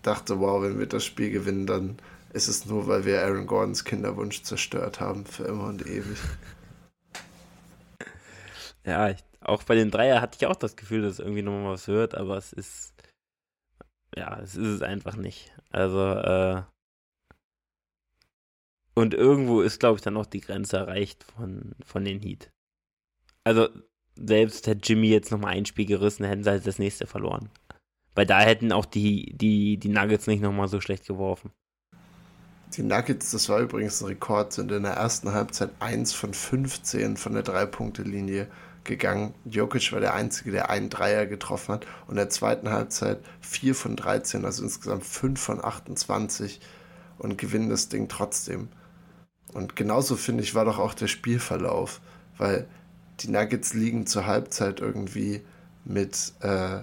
dachte, 0.02 0.40
wow, 0.40 0.62
wenn 0.62 0.80
wir 0.80 0.88
das 0.88 1.06
Spiel 1.06 1.32
gewinnen, 1.32 1.68
dann 1.68 1.98
ist 2.34 2.48
es 2.48 2.66
nur, 2.66 2.88
weil 2.88 3.06
wir 3.06 3.22
Aaron 3.22 3.48
Gordons 3.48 3.86
Kinderwunsch 3.86 4.44
zerstört 4.44 5.00
haben 5.00 5.26
für 5.26 5.46
immer 5.46 5.66
und 5.66 5.86
ewig. 5.86 6.18
Ja, 8.86 9.12
ich, 9.12 9.24
auch 9.40 9.64
bei 9.64 9.76
den 9.76 9.92
Dreier 9.92 10.20
hatte 10.20 10.38
ich 10.38 10.46
auch 10.46 10.58
das 10.58 10.76
Gefühl, 10.76 11.04
dass 11.04 11.20
irgendwie 11.20 11.42
nochmal 11.42 11.72
was 11.72 11.88
hört, 11.88 12.16
aber 12.16 12.36
es 12.36 12.52
ist 12.52 12.94
ja, 14.16 14.40
es 14.40 14.56
ist 14.56 14.68
es 14.68 14.82
einfach 14.82 15.16
nicht. 15.16 15.52
Also, 15.72 16.00
äh, 16.00 16.64
und 18.96 19.14
irgendwo 19.14 19.62
ist, 19.62 19.80
glaube 19.80 19.98
ich, 19.98 20.04
dann 20.04 20.18
auch 20.18 20.26
die 20.26 20.42
Grenze 20.42 20.78
erreicht 20.78 21.24
von, 21.24 21.74
von 21.84 22.06
den 22.06 22.22
Heat. 22.22 22.52
Also, 23.44 23.70
selbst 24.16 24.68
hätte 24.68 24.82
Jimmy 24.84 25.08
jetzt 25.08 25.32
nochmal 25.32 25.54
ein 25.54 25.66
Spiel 25.66 25.88
gerissen, 25.88 26.26
hätten 26.26 26.44
sie 26.44 26.52
halt 26.52 26.68
das 26.68 26.78
nächste 26.78 27.08
verloren. 27.08 27.50
Weil 28.14 28.28
da 28.28 28.42
hätten 28.42 28.72
auch 28.72 28.86
die, 28.86 29.34
die, 29.36 29.78
die 29.78 29.90
Nuggets 29.90 30.28
nicht 30.28 30.42
nochmal 30.42 30.68
so 30.68 30.80
schlecht 30.80 31.08
geworfen. 31.08 31.52
Die 32.76 32.82
Nuggets, 32.82 33.30
das 33.30 33.50
war 33.50 33.60
übrigens 33.60 34.02
ein 34.02 34.08
Rekord, 34.08 34.52
sind 34.52 34.72
in 34.72 34.82
der 34.82 34.94
ersten 34.94 35.32
Halbzeit 35.32 35.70
1 35.80 36.14
von 36.14 36.34
15 36.34 37.18
von 37.18 37.34
der 37.34 37.44
Drei-Punkte-Linie 37.44 38.48
gegangen. 38.84 39.36
Jokic 39.46 39.92
war 39.94 40.00
der 40.00 40.16
Einzige, 40.16 40.50
der 40.50 40.72
einen 40.72 40.90
Dreier 40.90 41.28
getroffen 41.28 41.76
hat. 41.76 41.86
Und 42.08 42.14
in 42.14 42.18
der 42.18 42.30
zweiten 42.30 42.72
Halbzeit 42.72 43.20
4 43.42 43.76
von 43.76 43.96
13, 43.96 44.44
also 44.44 44.64
insgesamt 44.64 45.06
5 45.06 45.40
von 45.40 45.64
28 45.64 46.62
und 47.20 47.38
gewinnen 47.38 47.70
das 47.70 47.90
Ding 47.90 48.08
trotzdem. 48.08 48.70
Und 49.54 49.76
genauso 49.76 50.16
finde 50.16 50.42
ich, 50.42 50.56
war 50.56 50.66
doch 50.66 50.80
auch 50.80 50.96
der 50.96 51.08
Spielverlauf, 51.08 52.02
weil 52.40 52.68
die 53.20 53.30
Nuggets 53.30 53.76
liegen 53.76 54.08
zur 54.08 54.26
Halbzeit 54.26 54.80
irgendwie 54.80 55.42
mit, 55.86 56.34
äh, 56.40 56.80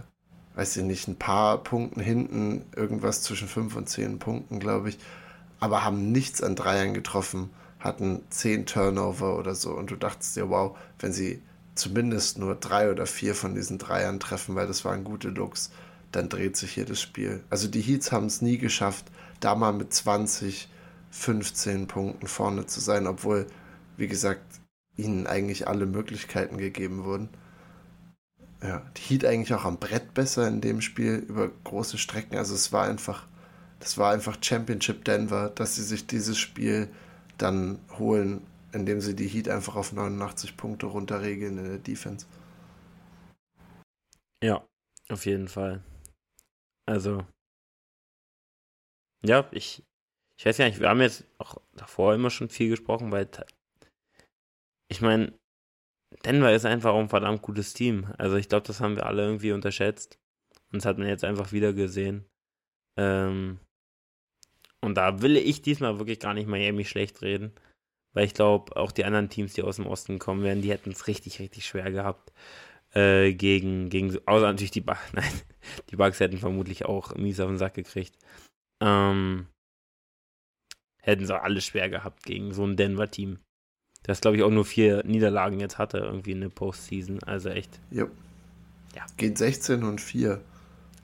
weiß 0.55 0.77
ich 0.77 0.85
nicht, 0.85 1.09
ein 1.09 1.17
paar 1.17 1.59
Punkten 1.59 2.01
hinten, 2.01 2.65
irgendwas 2.77 3.23
zwischen 3.23 3.49
5 3.49 3.75
und 3.75 3.89
10 3.89 4.21
Punkten, 4.21 4.61
glaube 4.61 4.91
ich, 4.91 4.99
aber 5.61 5.85
haben 5.85 6.11
nichts 6.11 6.43
an 6.43 6.57
Dreiern 6.57 6.95
getroffen, 6.95 7.51
hatten 7.79 8.23
10 8.31 8.67
Turnover 8.67 9.39
oder 9.39 9.55
so. 9.55 9.73
Und 9.73 9.91
du 9.91 9.97
dachtest 9.97 10.37
dir, 10.37 10.51
wow, 10.51 10.77
wenn 10.99 11.13
sie 11.13 11.43
zumindest 11.75 12.39
nur 12.39 12.55
drei 12.55 12.91
oder 12.91 13.07
vier 13.07 13.35
von 13.35 13.55
diesen 13.55 13.79
Dreiern 13.79 14.21
treffen, 14.21 14.55
weil 14.55 14.67
das 14.67 14.85
waren 14.85 15.05
gute 15.05 15.29
Looks, 15.29 15.71
dann 16.13 16.29
dreht 16.29 16.57
sich 16.57 16.73
hier 16.73 16.85
das 16.85 17.01
Spiel. 17.01 17.43
Also 17.51 17.69
die 17.69 17.81
Heats 17.81 18.13
haben 18.13 18.27
es 18.27 18.43
nie 18.43 18.59
geschafft, 18.59 19.07
da 19.41 19.55
mal 19.55 19.73
mit 19.73 19.93
20, 19.93 20.69
15 21.11 21.87
Punkten 21.87 22.27
vorne 22.27 22.67
zu 22.67 22.81
sein, 22.81 23.07
obwohl, 23.07 23.47
wie 23.97 24.09
gesagt, 24.09 24.43
ihnen 24.97 25.27
eigentlich 25.27 25.69
alle 25.69 25.87
Möglichkeiten 25.87 26.59
gegeben 26.59 27.05
wurden. 27.05 27.29
Ja, 28.63 28.83
die 28.97 29.01
Heat 29.01 29.25
eigentlich 29.25 29.55
auch 29.55 29.65
am 29.65 29.79
Brett 29.79 30.13
besser 30.13 30.47
in 30.47 30.61
dem 30.61 30.83
Spiel 30.83 31.15
über 31.15 31.49
große 31.65 31.97
Strecken. 31.97 32.37
Also 32.37 32.55
es 32.55 32.73
war 32.73 32.85
einfach, 32.85 33.27
das 33.81 33.99
war 33.99 34.13
einfach 34.13 34.39
Championship 34.41 35.05
Denver, 35.05 35.51
dass 35.51 35.77
sie 35.77 35.83
sich 35.83 36.07
dieses 36.07 36.39
Spiel 36.39 36.89
dann 37.37 37.81
holen 37.99 38.47
indem 38.73 39.01
sie 39.01 39.15
die 39.15 39.27
Heat 39.27 39.49
einfach 39.49 39.77
auf 39.77 39.93
89 39.93 40.57
Punkte 40.57 40.87
runterregeln 40.87 41.59
in 41.59 41.65
der 41.65 41.79
Defense. 41.79 42.27
Ja, 44.43 44.67
auf 45.09 45.27
jeden 45.27 45.49
Fall. 45.49 45.83
Also, 46.87 47.27
ja, 49.25 49.49
ich, 49.53 49.85
ich 50.37 50.47
weiß 50.47 50.57
gar 50.57 50.65
nicht, 50.67 50.81
wir 50.81 50.89
haben 50.89 51.01
jetzt 51.01 51.25
auch 51.39 51.57
davor 51.75 52.15
immer 52.15 52.31
schon 52.31 52.49
viel 52.49 52.71
gesprochen, 52.71 53.13
weil 53.13 53.29
ich 54.89 55.01
meine, 55.01 55.39
Denver 56.25 56.53
ist 56.53 56.65
einfach 56.65 56.93
auch 56.93 57.01
ein 57.01 57.09
verdammt 57.09 57.43
gutes 57.43 57.75
Team. 57.75 58.13
Also 58.19 58.37
ich 58.37 58.49
glaube, 58.49 58.67
das 58.67 58.81
haben 58.81 58.97
wir 58.97 59.07
alle 59.07 59.23
irgendwie 59.23 59.53
unterschätzt. 59.53 60.19
Und 60.73 60.79
das 60.79 60.87
hat 60.87 60.99
man 60.99 61.07
jetzt 61.07 61.25
einfach 61.25 61.53
wieder 61.53 61.73
gesehen. 61.73 62.29
Ähm, 62.97 63.61
und 64.81 64.95
da 64.97 65.23
will 65.23 65.37
ich 65.37 65.63
diesmal 65.63 65.99
wirklich 65.99 66.21
gar 66.21 66.35
nicht 66.35 66.49
Miami 66.49 66.85
schlecht 66.85 67.23
reden. 67.23 67.53
Weil 68.13 68.25
ich 68.25 68.35
glaube, 68.35 68.77
auch 68.77 68.91
die 68.91 69.05
anderen 69.05 69.29
Teams, 69.29 69.53
die 69.53 69.63
aus 69.63 69.77
dem 69.77 69.87
Osten 69.87 70.19
kommen 70.19 70.43
werden, 70.43 70.63
die 70.63 70.71
hätten 70.71 70.91
es 70.91 71.07
richtig, 71.07 71.39
richtig 71.39 71.65
schwer 71.67 71.93
gehabt. 71.93 72.33
Äh, 72.93 73.35
gegen, 73.35 73.89
gegen, 73.89 74.19
außer 74.27 74.47
natürlich 74.47 74.73
die 74.73 74.81
Bugs, 74.81 74.99
nein, 75.13 75.33
die 75.91 75.97
Bugs 75.97 76.19
hätten 76.19 76.39
vermutlich 76.39 76.87
auch 76.87 77.15
mies 77.15 77.39
auf 77.39 77.49
den 77.49 77.59
Sack 77.59 77.75
gekriegt. 77.75 78.17
Ähm, 78.81 79.47
hätten 81.01 81.25
sie 81.25 81.41
alle 81.41 81.61
schwer 81.61 81.89
gehabt 81.89 82.25
gegen 82.25 82.53
so 82.53 82.65
ein 82.65 82.77
Denver-Team. 82.77 83.39
Das, 84.03 84.21
glaube 84.21 84.39
ich, 84.39 84.43
auch 84.43 84.51
nur 84.51 84.65
vier 84.65 85.05
Niederlagen 85.05 85.61
jetzt 85.61 85.79
hatte, 85.79 85.99
irgendwie 85.99 86.33
in 86.33 86.41
der 86.41 86.49
Postseason. 86.49 87.23
Also 87.23 87.51
echt. 87.51 87.79
Ja. 87.91 88.07
ja. 88.97 89.07
Geht 89.17 89.39
16 89.39 89.85
und 89.85 90.01
4. 90.01 90.41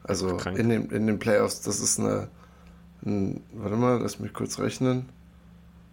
Also 0.02 0.38
in 0.38 0.68
den, 0.68 0.90
in 0.90 1.06
den 1.06 1.18
Playoffs, 1.18 1.60
das 1.62 1.80
ist 1.80 1.98
eine, 1.98 2.22
ein, 2.22 2.28
warte 3.02 3.76
mal, 3.76 4.00
lass 4.00 4.18
mich 4.18 4.32
kurz 4.32 4.58
rechnen. 4.58 5.08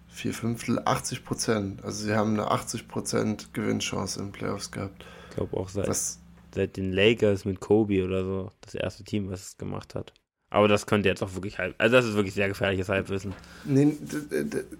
Vier 0.07 0.33
Fünftel, 0.33 0.79
80 0.83 1.25
Prozent. 1.25 1.83
Also 1.83 2.05
sie 2.05 2.15
haben 2.15 2.33
eine 2.33 2.49
80 2.49 2.87
Prozent 2.87 3.53
Gewinnchance 3.53 4.19
in 4.19 4.31
Playoffs 4.31 4.71
gehabt. 4.71 5.05
Ich 5.29 5.35
glaube 5.35 5.57
auch 5.57 5.69
seit, 5.69 5.87
was, 5.87 6.19
seit 6.53 6.77
den 6.77 6.91
Lakers 6.91 7.45
mit 7.45 7.59
Kobe 7.59 8.03
oder 8.03 8.23
so 8.23 8.51
das 8.61 8.75
erste 8.75 9.03
Team, 9.03 9.29
was 9.29 9.41
es 9.41 9.57
gemacht 9.57 9.95
hat. 9.95 10.13
Aber 10.53 10.67
das 10.67 10.85
könnte 10.85 11.09
jetzt 11.09 11.23
auch 11.23 11.33
wirklich 11.33 11.57
halb. 11.57 11.73
Also, 11.79 11.95
das 11.95 12.05
ist 12.05 12.13
wirklich 12.13 12.35
sehr 12.35 12.47
gefährliches 12.47 12.87
Halbwissen. 12.87 13.33
Nee, 13.65 13.97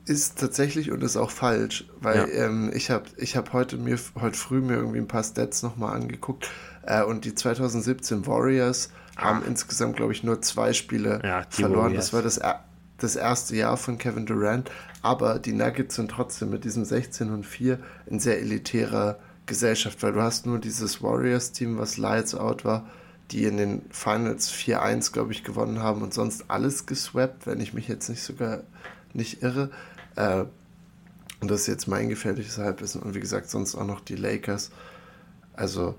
ist 0.06 0.38
tatsächlich 0.38 0.92
und 0.92 1.02
ist 1.02 1.18
auch 1.18 1.32
falsch, 1.32 1.86
weil 2.00 2.30
ja. 2.30 2.46
ähm, 2.46 2.72
ich 2.76 2.92
habe 2.92 3.06
ich 3.18 3.36
hab 3.36 3.54
heute 3.54 3.78
mir 3.78 3.98
heute 4.22 4.38
früh 4.38 4.62
mir 4.62 4.76
irgendwie 4.76 5.00
ein 5.00 5.08
paar 5.08 5.24
Stats 5.24 5.64
nochmal 5.64 5.96
angeguckt 5.96 6.52
äh, 6.84 7.02
und 7.02 7.26
die 7.26 7.34
2017 7.34 8.28
Warriors. 8.28 8.92
Haben 9.18 9.44
insgesamt, 9.46 9.96
glaube 9.96 10.14
ich, 10.14 10.24
nur 10.24 10.42
zwei 10.42 10.74
Spiele 10.74 11.22
ja, 11.24 11.46
verloren. 11.50 11.94
Das 11.94 12.14
war 12.14 12.22
das, 12.22 12.40
das 12.98 13.16
erste 13.16 13.56
Jahr 13.56 13.78
von 13.78 13.98
Kevin 13.98 14.26
Durant, 14.26 14.72
aber 15.02 15.40
die 15.40 15.54
Nuggets 15.54 15.96
sind 15.96 16.12
trotzdem 16.12 16.50
mit 16.50 16.64
diesem 16.64 16.86
16 16.86 17.32
und 17.32 17.46
4 17.46 17.80
ein 18.10 18.20
sehr 18.20 18.40
elitärer 18.40 19.20
Gesellschaft, 19.46 20.02
weil 20.04 20.14
du 20.14 20.22
hast 20.22 20.46
nur 20.46 20.60
dieses 20.60 21.04
Warriors-Team, 21.04 21.78
was 21.78 21.98
Lights 21.98 22.34
Out 22.34 22.66
war 22.66 22.86
die 23.32 23.46
in 23.46 23.58
den 23.58 23.82
Finals 23.90 24.52
4-1, 24.52 25.12
glaube 25.12 25.32
ich, 25.32 25.44
gewonnen 25.44 25.80
haben 25.80 26.02
und 26.02 26.14
sonst 26.14 26.46
alles 26.50 26.86
geswappt, 26.86 27.48
wenn 27.48 27.60
ich 27.60 27.74
mich 27.74 27.88
jetzt 27.88 28.10
nicht 28.10 28.22
sogar 28.22 28.62
nicht 29.14 29.42
irre. 29.42 29.72
Äh, 30.16 30.46
und 31.40 31.52
das 31.52 31.62
ist 31.62 31.68
jetzt 31.68 31.88
mein 31.88 32.10
gefährliches 32.10 32.58
Halbwissen. 32.58 33.02
Und 33.02 33.16
wie 33.16 33.20
gesagt, 33.20 33.50
sonst 33.50 33.76
auch 33.76 33.86
noch 33.86 34.02
die 34.02 34.16
Lakers. 34.16 34.72
Also, 35.54 35.96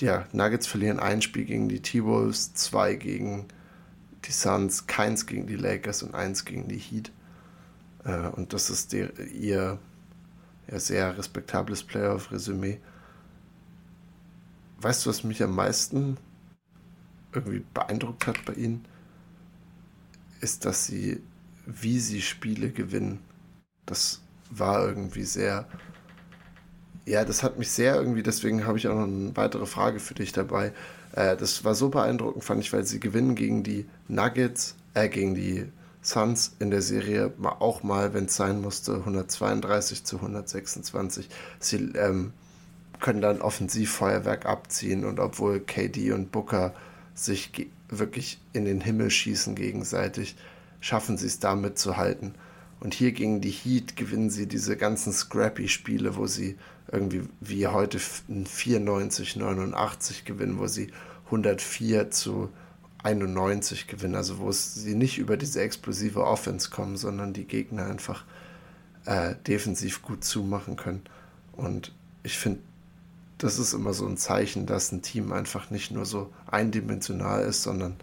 ja, 0.00 0.26
Nuggets 0.32 0.66
verlieren 0.66 1.00
ein 1.00 1.22
Spiel 1.22 1.44
gegen 1.44 1.68
die 1.68 1.80
T-Wolves, 1.80 2.54
zwei 2.54 2.94
gegen 2.94 3.46
die 4.24 4.32
Suns, 4.32 4.86
keins 4.86 5.26
gegen 5.26 5.46
die 5.46 5.56
Lakers 5.56 6.02
und 6.02 6.14
eins 6.14 6.44
gegen 6.44 6.68
die 6.68 6.78
Heat. 6.78 7.12
Äh, 8.04 8.28
und 8.28 8.52
das 8.52 8.70
ist 8.70 8.92
der, 8.92 9.18
ihr 9.18 9.78
ja, 10.70 10.78
sehr 10.78 11.16
respektables 11.16 11.82
Playoff-Resümee 11.84 12.80
weißt 14.80 15.04
du, 15.04 15.10
was 15.10 15.24
mich 15.24 15.42
am 15.42 15.54
meisten 15.54 16.16
irgendwie 17.32 17.64
beeindruckt 17.74 18.26
hat 18.26 18.44
bei 18.44 18.54
ihnen? 18.54 18.86
Ist, 20.40 20.64
dass 20.64 20.86
sie, 20.86 21.20
wie 21.66 21.98
sie 21.98 22.22
Spiele 22.22 22.70
gewinnen. 22.70 23.20
Das 23.86 24.22
war 24.50 24.86
irgendwie 24.86 25.24
sehr, 25.24 25.66
ja, 27.08 27.24
das 27.24 27.42
hat 27.42 27.58
mich 27.58 27.70
sehr 27.70 27.96
irgendwie, 27.96 28.22
deswegen 28.22 28.66
habe 28.66 28.78
ich 28.78 28.88
auch 28.88 28.94
noch 28.94 29.04
eine 29.04 29.36
weitere 29.36 29.66
Frage 29.66 29.98
für 29.98 30.14
dich 30.14 30.32
dabei. 30.32 30.72
Äh, 31.12 31.36
das 31.36 31.64
war 31.64 31.74
so 31.74 31.88
beeindruckend, 31.88 32.44
fand 32.44 32.60
ich, 32.60 32.72
weil 32.72 32.84
sie 32.84 33.00
gewinnen 33.00 33.34
gegen 33.34 33.62
die 33.62 33.86
Nuggets, 34.08 34.76
äh, 34.94 35.08
gegen 35.08 35.34
die 35.34 35.66
Suns 36.02 36.54
in 36.58 36.70
der 36.70 36.82
Serie 36.82 37.32
auch 37.60 37.82
mal, 37.82 38.14
wenn 38.14 38.26
es 38.26 38.36
sein 38.36 38.60
musste, 38.60 38.96
132 38.96 40.04
zu 40.04 40.16
126. 40.16 41.28
Sie 41.58 41.76
ähm, 41.96 42.32
können 43.00 43.20
dann 43.20 43.40
Offensivfeuerwerk 43.40 44.46
abziehen 44.46 45.04
und 45.04 45.18
obwohl 45.18 45.60
KD 45.60 46.12
und 46.12 46.30
Booker 46.30 46.74
sich 47.14 47.70
wirklich 47.88 48.40
in 48.52 48.64
den 48.64 48.80
Himmel 48.80 49.10
schießen 49.10 49.54
gegenseitig, 49.54 50.36
schaffen 50.80 51.16
sie 51.16 51.26
es 51.26 51.40
damit 51.40 51.78
zu 51.78 51.96
halten. 51.96 52.34
Und 52.80 52.94
hier 52.94 53.12
gegen 53.12 53.40
die 53.40 53.50
Heat 53.50 53.96
gewinnen 53.96 54.30
sie 54.30 54.46
diese 54.46 54.76
ganzen 54.76 55.12
Scrappy-Spiele, 55.12 56.16
wo 56.16 56.26
sie 56.26 56.56
irgendwie 56.90 57.22
wie 57.40 57.66
heute 57.66 57.98
94, 57.98 59.36
89 59.36 60.24
gewinnen, 60.24 60.58
wo 60.58 60.66
sie 60.66 60.92
104 61.26 62.10
zu 62.10 62.50
91 63.02 63.86
gewinnen, 63.86 64.14
also 64.14 64.38
wo 64.38 64.50
sie 64.52 64.94
nicht 64.94 65.18
über 65.18 65.36
diese 65.36 65.60
explosive 65.60 66.24
Offense 66.24 66.70
kommen, 66.70 66.96
sondern 66.96 67.32
die 67.32 67.44
Gegner 67.44 67.86
einfach 67.86 68.24
äh, 69.04 69.34
defensiv 69.46 70.02
gut 70.02 70.24
zumachen 70.24 70.76
können. 70.76 71.02
Und 71.52 71.92
ich 72.22 72.38
finde, 72.38 72.60
das 73.38 73.58
ist 73.58 73.72
immer 73.72 73.92
so 73.92 74.06
ein 74.06 74.16
Zeichen, 74.16 74.66
dass 74.66 74.90
ein 74.90 75.02
Team 75.02 75.32
einfach 75.32 75.70
nicht 75.70 75.90
nur 75.90 76.04
so 76.04 76.32
eindimensional 76.50 77.42
ist, 77.42 77.62
sondern 77.62 77.96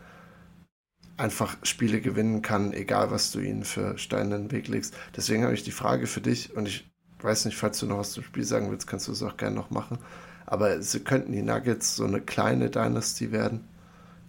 einfach 1.17 1.57
Spiele 1.63 2.01
gewinnen 2.01 2.41
kann, 2.41 2.73
egal 2.73 3.11
was 3.11 3.31
du 3.31 3.39
ihnen 3.39 3.63
für 3.63 3.97
Steine 3.97 4.35
in 4.35 4.43
den 4.43 4.51
Weg 4.51 4.67
legst. 4.67 4.95
Deswegen 5.15 5.43
habe 5.43 5.53
ich 5.53 5.63
die 5.63 5.71
Frage 5.71 6.07
für 6.07 6.21
dich 6.21 6.55
und 6.55 6.67
ich 6.67 6.89
weiß 7.21 7.45
nicht, 7.45 7.57
falls 7.57 7.79
du 7.79 7.85
noch 7.85 7.99
was 7.99 8.11
zum 8.11 8.23
Spiel 8.23 8.43
sagen 8.43 8.69
willst, 8.69 8.87
kannst 8.87 9.07
du 9.07 9.11
es 9.11 9.23
auch 9.23 9.37
gerne 9.37 9.55
noch 9.55 9.71
machen. 9.71 9.97
Aber 10.45 10.81
sie 10.81 10.99
könnten 10.99 11.31
die 11.31 11.41
Nuggets 11.41 11.95
so 11.95 12.05
eine 12.05 12.21
kleine 12.21 12.69
Dynasty 12.69 13.31
werden. 13.31 13.67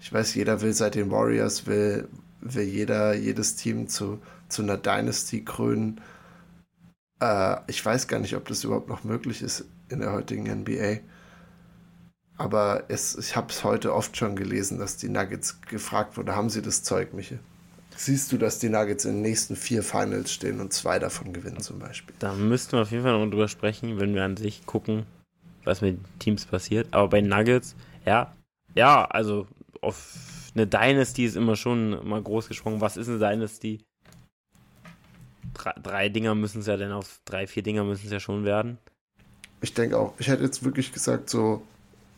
Ich 0.01 0.12
weiß, 0.12 0.35
jeder 0.35 0.61
will 0.61 0.72
seit 0.72 0.94
den 0.94 1.11
Warriors, 1.11 1.66
will, 1.66 2.09
will 2.40 2.64
jeder, 2.64 3.14
jedes 3.14 3.57
Team 3.57 3.88
zu, 3.88 4.20
zu 4.49 4.62
einer 4.62 4.77
Dynasty 4.79 5.44
krönen. 5.44 6.01
Äh, 7.20 7.57
ich 7.66 7.85
weiß 7.85 8.09
gar 8.09 8.20
nicht, 8.20 8.37
ob 8.37 8.46
das 8.49 8.64
überhaupt 8.64 8.88
noch 8.88 9.05
möglich 9.05 9.42
ist 9.42 9.66
in 9.88 10.01
der 10.01 10.12
heutigen 10.12 10.44
NBA. 10.44 11.01
Aber 12.38 12.85
es, 12.88 13.16
ich 13.16 13.35
habe 13.35 13.49
es 13.51 13.64
heute 13.64 13.94
oft 13.94 14.16
schon 14.16 14.37
gelesen, 14.37 14.79
dass 14.79 14.96
die 14.96 15.09
Nuggets 15.09 15.61
gefragt 15.62 16.16
wurde, 16.16 16.37
haben 16.37 16.51
sie 16.51 16.62
das 16.62 16.83
Zeug, 16.83 17.14
Michael? 17.14 17.40
Siehst 17.96 18.31
du, 18.31 18.37
dass 18.37 18.59
die 18.59 18.68
Nuggets 18.68 19.07
in 19.07 19.14
den 19.14 19.22
nächsten 19.22 19.57
vier 19.57 19.83
Finals 19.83 20.31
stehen 20.31 20.61
und 20.61 20.72
zwei 20.72 20.99
davon 20.99 21.33
gewinnen 21.33 21.61
zum 21.61 21.79
Beispiel? 21.79 22.14
Da 22.18 22.35
müssten 22.35 22.72
wir 22.72 22.83
auf 22.83 22.90
jeden 22.90 23.05
Fall 23.05 23.18
noch 23.18 23.31
drüber 23.31 23.49
sprechen, 23.49 23.99
wenn 23.99 24.14
wir 24.14 24.22
an 24.22 24.37
sich 24.37 24.66
gucken, 24.66 25.07
was 25.64 25.81
mit 25.81 25.99
Teams 26.18 26.44
passiert. 26.44 26.88
Aber 26.90 27.09
bei 27.09 27.22
Nuggets, 27.22 27.75
ja, 28.05 28.35
ja, 28.75 29.07
also 29.07 29.46
auf 29.81 30.51
eine 30.55 30.66
Dynasty 30.66 31.25
ist 31.25 31.37
immer 31.37 31.57
schon 31.57 32.07
mal 32.07 32.22
groß 32.22 32.49
gesprungen. 32.49 32.83
Was 32.83 32.99
ist 32.99 33.09
eine 33.09 33.18
Dynasty? 33.18 33.81
Drei, 35.55 35.72
drei 35.83 36.09
Dinger 36.11 36.35
müssen 36.35 36.61
es 36.61 36.66
ja 36.66 36.77
dann 36.77 36.92
auf 36.92 37.20
drei, 37.25 37.46
vier 37.46 37.62
Dinger 37.62 37.85
müssen 37.85 38.05
es 38.05 38.12
ja 38.12 38.20
schon 38.20 38.44
werden. 38.44 38.77
Ich 39.62 39.72
denke 39.72 39.99
auch. 39.99 40.12
Ich 40.18 40.29
hätte 40.29 40.42
jetzt 40.42 40.62
wirklich 40.62 40.92
gesagt, 40.92 41.31
so 41.31 41.62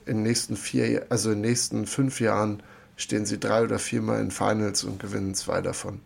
in 0.08 0.18
den 0.18 0.22
nächsten 0.24 0.56
vier, 0.56 1.06
also 1.10 1.30
in 1.30 1.42
den 1.42 1.50
nächsten 1.50 1.86
fünf 1.86 2.20
Jahren 2.20 2.62
stehen 2.96 3.26
sie 3.26 3.38
drei 3.38 3.62
oder 3.62 3.78
viermal 3.78 4.20
in 4.20 4.30
Finals 4.30 4.84
und 4.84 4.98
gewinnen 4.98 5.34
zwei 5.34 5.60
davon. 5.60 6.00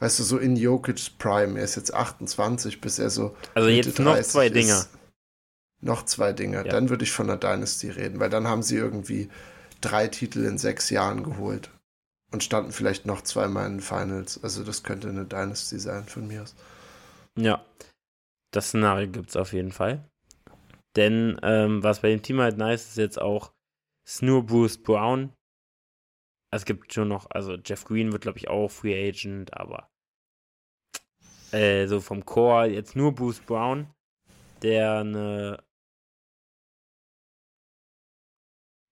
Weißt 0.00 0.18
du, 0.18 0.22
so 0.22 0.38
in 0.38 0.56
Jokic's 0.56 1.10
Prime, 1.10 1.58
er 1.58 1.64
ist 1.64 1.76
jetzt 1.76 1.92
28, 1.92 2.80
bis 2.80 2.98
er 2.98 3.10
so. 3.10 3.36
Also 3.54 3.68
jetzt 3.68 3.98
noch 3.98 4.20
zwei 4.22 4.48
Dinger. 4.48 4.86
Noch 5.80 6.04
zwei 6.04 6.32
Dinger. 6.32 6.64
Ja. 6.64 6.72
Dann 6.72 6.88
würde 6.88 7.04
ich 7.04 7.12
von 7.12 7.28
einer 7.28 7.38
Dynasty 7.38 7.90
reden, 7.90 8.20
weil 8.20 8.30
dann 8.30 8.46
haben 8.46 8.62
sie 8.62 8.76
irgendwie 8.76 9.28
drei 9.80 10.08
Titel 10.08 10.44
in 10.44 10.58
sechs 10.58 10.90
Jahren 10.90 11.22
geholt 11.22 11.70
und 12.30 12.44
standen 12.44 12.72
vielleicht 12.72 13.06
noch 13.06 13.22
zweimal 13.22 13.66
in 13.66 13.74
den 13.74 13.80
Finals. 13.80 14.42
Also 14.42 14.64
das 14.64 14.82
könnte 14.82 15.08
eine 15.08 15.24
Dynasty 15.24 15.78
sein 15.78 16.04
von 16.04 16.26
mir 16.26 16.42
aus. 16.42 16.54
Ja, 17.36 17.64
das 18.50 18.68
Szenario 18.68 19.08
gibt 19.08 19.30
es 19.30 19.36
auf 19.36 19.52
jeden 19.52 19.72
Fall. 19.72 20.04
Denn 20.96 21.38
ähm, 21.42 21.82
was 21.82 22.00
bei 22.00 22.10
dem 22.10 22.22
Team 22.22 22.40
halt 22.40 22.56
nice 22.56 22.82
ist, 22.82 22.90
ist 22.90 22.96
jetzt 22.96 23.20
auch 23.20 23.52
Snur 24.06 24.44
Bruce 24.44 24.82
Brown. 24.82 25.32
Es 26.50 26.64
gibt 26.64 26.92
schon 26.92 27.08
noch, 27.08 27.30
also 27.30 27.56
Jeff 27.56 27.84
Green 27.84 28.12
wird, 28.12 28.22
glaube 28.22 28.38
ich, 28.38 28.48
auch 28.48 28.68
Free 28.70 29.08
Agent, 29.08 29.54
aber 29.54 29.90
äh, 31.52 31.86
so 31.86 32.00
vom 32.00 32.24
Core 32.24 32.68
jetzt 32.68 32.96
nur 32.96 33.14
Bruce 33.14 33.40
Brown, 33.40 33.92
der 34.62 35.00
eine 35.00 35.62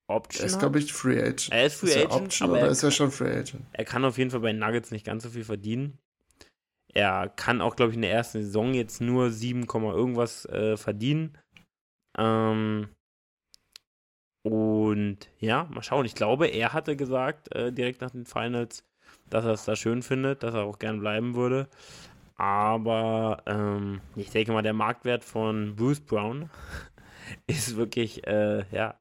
Option. 0.08 0.42
Er 0.42 0.46
ist, 0.46 0.58
glaube 0.58 0.78
ich, 0.78 0.92
Free 0.92 1.20
Agent. 1.20 1.48
Er 1.50 1.66
ist 1.66 1.80
Free 1.80 1.88
ist 1.88 1.96
Agent. 1.96 2.12
Option, 2.12 2.48
aber 2.48 2.58
oder 2.58 2.68
ist 2.68 2.82
er 2.82 2.90
schon 2.90 3.10
Free 3.10 3.32
Agent? 3.32 3.64
Er 3.72 3.84
kann 3.84 4.04
auf 4.04 4.18
jeden 4.18 4.30
Fall 4.30 4.40
bei 4.40 4.52
Nuggets 4.52 4.90
nicht 4.90 5.04
ganz 5.04 5.24
so 5.24 5.30
viel 5.30 5.44
verdienen. 5.44 5.98
Er 6.92 7.28
kann 7.28 7.60
auch, 7.60 7.76
glaube 7.76 7.90
ich, 7.90 7.96
in 7.96 8.02
der 8.02 8.12
ersten 8.12 8.42
Saison 8.42 8.72
jetzt 8.72 9.00
nur 9.00 9.30
7, 9.30 9.66
irgendwas 9.66 10.46
äh, 10.46 10.76
verdienen. 10.76 11.36
Ähm, 12.16 12.88
und 14.42 15.18
ja, 15.38 15.64
mal 15.64 15.82
schauen. 15.82 16.06
Ich 16.06 16.14
glaube, 16.14 16.46
er 16.46 16.72
hatte 16.72 16.96
gesagt, 16.96 17.54
äh, 17.54 17.72
direkt 17.72 18.00
nach 18.00 18.10
den 18.10 18.26
Finals, 18.26 18.84
dass 19.28 19.44
er 19.44 19.52
es 19.52 19.64
da 19.64 19.76
schön 19.76 20.02
findet, 20.02 20.42
dass 20.42 20.54
er 20.54 20.62
auch 20.64 20.78
gern 20.78 21.00
bleiben 21.00 21.34
würde. 21.34 21.68
Aber 22.36 23.42
ähm, 23.46 24.00
ich 24.14 24.30
denke 24.30 24.52
mal, 24.52 24.62
der 24.62 24.74
Marktwert 24.74 25.24
von 25.24 25.74
Bruce 25.74 26.00
Brown 26.00 26.50
ist 27.46 27.76
wirklich 27.76 28.26
äh, 28.26 28.64
ja, 28.70 29.00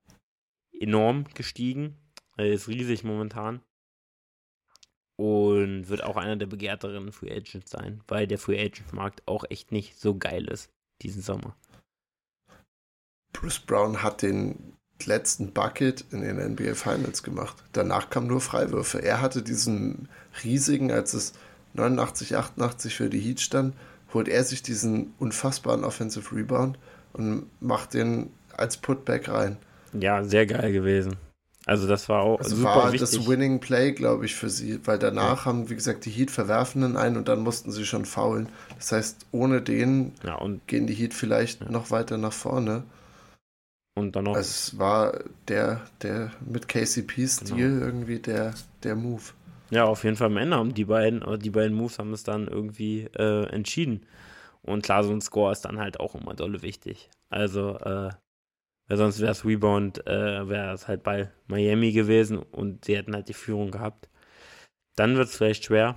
enorm 0.79 1.25
gestiegen. 1.33 1.97
Er 2.37 2.47
ist 2.47 2.67
riesig 2.67 3.03
momentan. 3.03 3.61
Und 5.17 5.87
wird 5.87 6.03
auch 6.03 6.17
einer 6.17 6.35
der 6.35 6.47
begehrteren 6.47 7.11
Free 7.13 7.31
Agents 7.31 7.71
sein, 7.71 8.01
weil 8.07 8.27
der 8.27 8.37
Free 8.37 8.59
Agent 8.59 8.91
Markt 8.91 9.23
auch 9.27 9.45
echt 9.49 9.71
nicht 9.71 9.97
so 9.97 10.17
geil 10.17 10.45
ist 10.49 10.73
diesen 11.01 11.21
Sommer. 11.21 11.55
Bruce 13.35 13.59
Brown 13.59 14.01
hat 14.01 14.21
den 14.21 14.73
letzten 15.03 15.51
Bucket 15.51 16.05
in 16.11 16.21
den 16.21 16.37
NBA 16.37 16.73
Finals 16.73 17.21
gemacht. 17.21 17.55
Danach 17.73 18.09
kamen 18.09 18.27
nur 18.27 18.41
Freiwürfe. 18.41 19.03
Er 19.03 19.21
hatte 19.21 19.41
diesen 19.41 20.07
riesigen, 20.43 20.91
als 20.91 21.13
es 21.13 21.33
89, 21.73 22.35
88 22.35 22.95
für 22.95 23.09
die 23.09 23.19
Heat 23.19 23.41
stand, 23.41 23.75
holt 24.13 24.29
er 24.29 24.43
sich 24.43 24.63
diesen 24.63 25.13
unfassbaren 25.19 25.83
Offensive 25.83 26.33
Rebound 26.33 26.79
und 27.13 27.47
macht 27.59 27.93
den 27.93 28.29
als 28.55 28.77
Putback 28.77 29.27
rein. 29.27 29.57
Ja, 29.93 30.23
sehr 30.23 30.45
geil 30.45 30.71
gewesen. 30.71 31.17
Also 31.65 31.87
das 31.87 32.07
war 32.09 32.21
auch 32.21 32.39
also 32.39 32.55
super 32.55 32.75
war 32.75 32.93
wichtig. 32.93 33.09
das 33.09 33.27
Winning 33.27 33.59
Play, 33.59 33.91
glaube 33.91 34.25
ich, 34.25 34.35
für 34.35 34.49
sie, 34.49 34.79
weil 34.85 34.99
danach 34.99 35.39
ja. 35.39 35.45
haben, 35.45 35.69
wie 35.69 35.75
gesagt, 35.75 36.05
die 36.05 36.11
Heat 36.11 36.29
verwerfen 36.29 36.95
ein 36.95 37.17
und 37.17 37.27
dann 37.27 37.39
mussten 37.39 37.71
sie 37.71 37.85
schon 37.85 38.05
faulen. 38.05 38.49
Das 38.77 38.91
heißt, 38.91 39.25
ohne 39.31 39.61
den 39.61 40.13
ja, 40.23 40.39
gehen 40.67 40.85
die 40.85 40.93
Heat 40.93 41.15
vielleicht 41.15 41.61
ja. 41.61 41.71
noch 41.71 41.89
weiter 41.89 42.17
nach 42.17 42.33
vorne. 42.33 42.83
Und 43.97 44.15
dann 44.15 44.25
noch. 44.25 44.35
Also 44.35 44.49
es 44.49 44.77
war 44.77 45.23
der, 45.47 45.81
der 46.01 46.31
mit 46.45 46.67
KCP-Stil 46.67 47.55
genau. 47.55 47.85
irgendwie 47.85 48.19
der, 48.19 48.53
der 48.83 48.95
Move. 48.95 49.23
Ja, 49.71 49.85
auf 49.85 50.03
jeden 50.03 50.15
Fall 50.15 50.27
am 50.27 50.37
Ende 50.37 50.57
haben 50.57 50.73
die 50.73 50.85
beiden, 50.85 51.23
die 51.39 51.49
beiden 51.49 51.75
Moves 51.75 51.97
haben 51.97 52.13
es 52.13 52.23
dann 52.23 52.47
irgendwie 52.47 53.09
äh, 53.17 53.45
entschieden. 53.47 54.05
Und 54.61 54.83
klar, 54.83 55.03
so 55.03 55.11
ein 55.11 55.21
Score 55.21 55.51
ist 55.51 55.61
dann 55.61 55.79
halt 55.79 55.99
auch 55.99 56.15
immer 56.15 56.33
dolle 56.33 56.61
wichtig. 56.61 57.09
Also, 57.29 57.77
äh, 57.79 58.09
weil 58.87 58.97
sonst 58.97 59.19
wäre 59.19 59.31
es 59.31 59.45
Rebound, 59.45 60.05
äh, 60.05 60.47
wäre 60.47 60.73
es 60.73 60.87
halt 60.87 61.03
bei 61.03 61.31
Miami 61.47 61.91
gewesen 61.91 62.37
und 62.37 62.85
sie 62.85 62.97
hätten 62.97 63.15
halt 63.15 63.29
die 63.29 63.33
Führung 63.33 63.71
gehabt. 63.71 64.09
Dann 64.95 65.17
wird 65.17 65.29
es 65.29 65.35
vielleicht 65.35 65.65
schwer. 65.65 65.95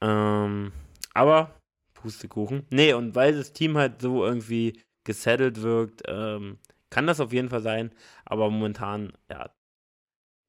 Ähm, 0.00 0.72
aber 1.14 1.54
Pustekuchen. 1.94 2.66
Nee, 2.70 2.92
und 2.92 3.14
weil 3.14 3.34
das 3.34 3.52
Team 3.52 3.76
halt 3.78 4.02
so 4.02 4.24
irgendwie 4.24 4.80
gesettelt 5.04 5.62
wirkt, 5.62 6.02
ähm, 6.06 6.58
kann 6.90 7.06
das 7.06 7.20
auf 7.20 7.32
jeden 7.32 7.48
Fall 7.48 7.62
sein. 7.62 7.92
Aber 8.24 8.50
momentan, 8.50 9.12
ja, 9.30 9.50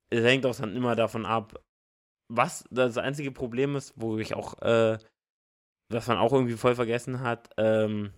es 0.10 0.24
hängt 0.24 0.46
auch 0.46 0.56
dann 0.56 0.76
immer 0.76 0.96
davon 0.96 1.26
ab, 1.26 1.64
was 2.30 2.66
das 2.70 2.98
einzige 2.98 3.32
Problem 3.32 3.76
ist, 3.76 3.94
wo 3.96 4.18
ich 4.18 4.34
auch, 4.34 4.62
äh, 4.62 4.98
was 5.90 6.08
man 6.08 6.18
auch 6.18 6.34
irgendwie 6.34 6.58
voll 6.58 6.76
vergessen 6.76 7.22
hat, 7.22 7.50
ähm, 7.58 8.14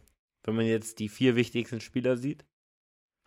wenn 0.46 0.56
man 0.56 0.66
jetzt 0.66 1.00
die 1.00 1.10
vier 1.10 1.36
wichtigsten 1.36 1.82
Spieler 1.82 2.18
sieht, 2.18 2.46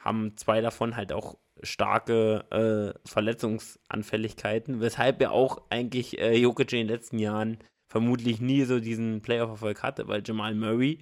haben 0.01 0.37
zwei 0.37 0.61
davon 0.61 0.97
halt 0.97 1.13
auch 1.13 1.39
starke 1.63 2.45
äh, 2.51 3.09
Verletzungsanfälligkeiten, 3.09 4.81
weshalb 4.81 5.21
er 5.21 5.33
auch 5.33 5.63
eigentlich 5.71 6.19
äh, 6.19 6.37
Jokic 6.37 6.73
in 6.73 6.79
den 6.79 6.89
letzten 6.89 7.19
Jahren 7.19 7.59
vermutlich 7.89 8.41
nie 8.41 8.65
so 8.65 8.81
diesen 8.81 9.21
Playoff-Erfolg 9.23 9.83
hatte, 9.83 10.09
weil 10.09 10.23
Jamal 10.27 10.55
Murray 10.55 10.99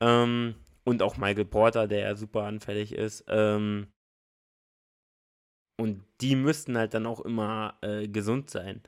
ähm, 0.00 0.54
und 0.84 1.02
auch 1.02 1.16
Michael 1.16 1.44
Porter, 1.44 1.86
der 1.86 2.00
ja 2.00 2.16
super 2.16 2.44
anfällig 2.44 2.92
ist, 2.92 3.24
ähm, 3.28 3.88
und 5.80 6.04
die 6.20 6.36
müssten 6.36 6.76
halt 6.76 6.94
dann 6.94 7.06
auch 7.06 7.20
immer 7.20 7.78
äh, 7.82 8.06
gesund 8.06 8.50
sein, 8.50 8.82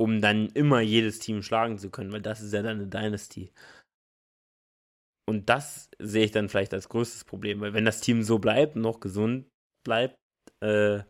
um 0.00 0.20
dann 0.20 0.48
immer 0.48 0.80
jedes 0.80 1.18
Team 1.18 1.42
schlagen 1.42 1.78
zu 1.78 1.90
können, 1.90 2.12
weil 2.12 2.22
das 2.22 2.40
ist 2.40 2.52
ja 2.52 2.62
dann 2.62 2.78
eine 2.78 2.86
Dynasty. 2.86 3.52
Und 5.28 5.48
das 5.48 5.90
sehe 5.98 6.24
ich 6.24 6.30
dann 6.30 6.48
vielleicht 6.48 6.74
als 6.74 6.88
größtes 6.88 7.24
Problem, 7.24 7.60
weil 7.60 7.74
wenn 7.74 7.84
das 7.84 8.00
Team 8.00 8.22
so 8.22 8.38
bleibt, 8.38 8.76
noch 8.76 9.00
gesund 9.00 9.48
bleibt, 9.84 10.16
äh, 10.62 11.02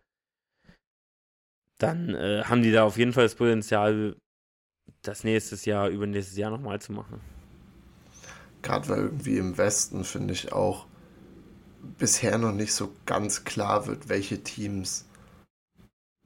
dann 1.78 2.14
äh, 2.14 2.42
haben 2.44 2.62
die 2.62 2.72
da 2.72 2.84
auf 2.84 2.96
jeden 2.96 3.12
Fall 3.12 3.24
das 3.24 3.34
Potenzial, 3.34 4.16
das 5.02 5.24
nächstes 5.24 5.64
Jahr, 5.64 5.88
übernächstes 5.88 6.36
Jahr 6.36 6.50
nochmal 6.50 6.80
zu 6.80 6.92
machen. 6.92 7.20
Gerade 8.64 8.88
weil 8.88 8.98
irgendwie 8.98 9.36
im 9.36 9.58
Westen, 9.58 10.04
finde 10.04 10.32
ich 10.32 10.52
auch, 10.52 10.86
bisher 11.98 12.38
noch 12.38 12.52
nicht 12.52 12.72
so 12.72 12.90
ganz 13.04 13.44
klar 13.44 13.86
wird, 13.86 14.08
welche 14.08 14.42
Teams 14.42 15.04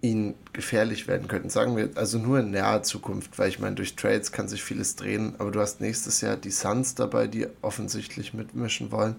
ihnen 0.00 0.36
gefährlich 0.52 1.08
werden 1.08 1.26
könnten. 1.26 1.50
Sagen 1.50 1.76
wir 1.76 1.90
also 1.96 2.16
nur 2.18 2.38
in 2.38 2.52
naher 2.52 2.84
Zukunft, 2.84 3.36
weil 3.40 3.48
ich 3.48 3.58
meine, 3.58 3.74
durch 3.74 3.96
Trades 3.96 4.30
kann 4.30 4.46
sich 4.46 4.62
vieles 4.62 4.94
drehen, 4.94 5.34
aber 5.38 5.50
du 5.50 5.60
hast 5.60 5.80
nächstes 5.80 6.20
Jahr 6.20 6.36
die 6.36 6.52
Suns 6.52 6.94
dabei, 6.94 7.26
die 7.26 7.48
offensichtlich 7.60 8.34
mitmischen 8.34 8.92
wollen. 8.92 9.16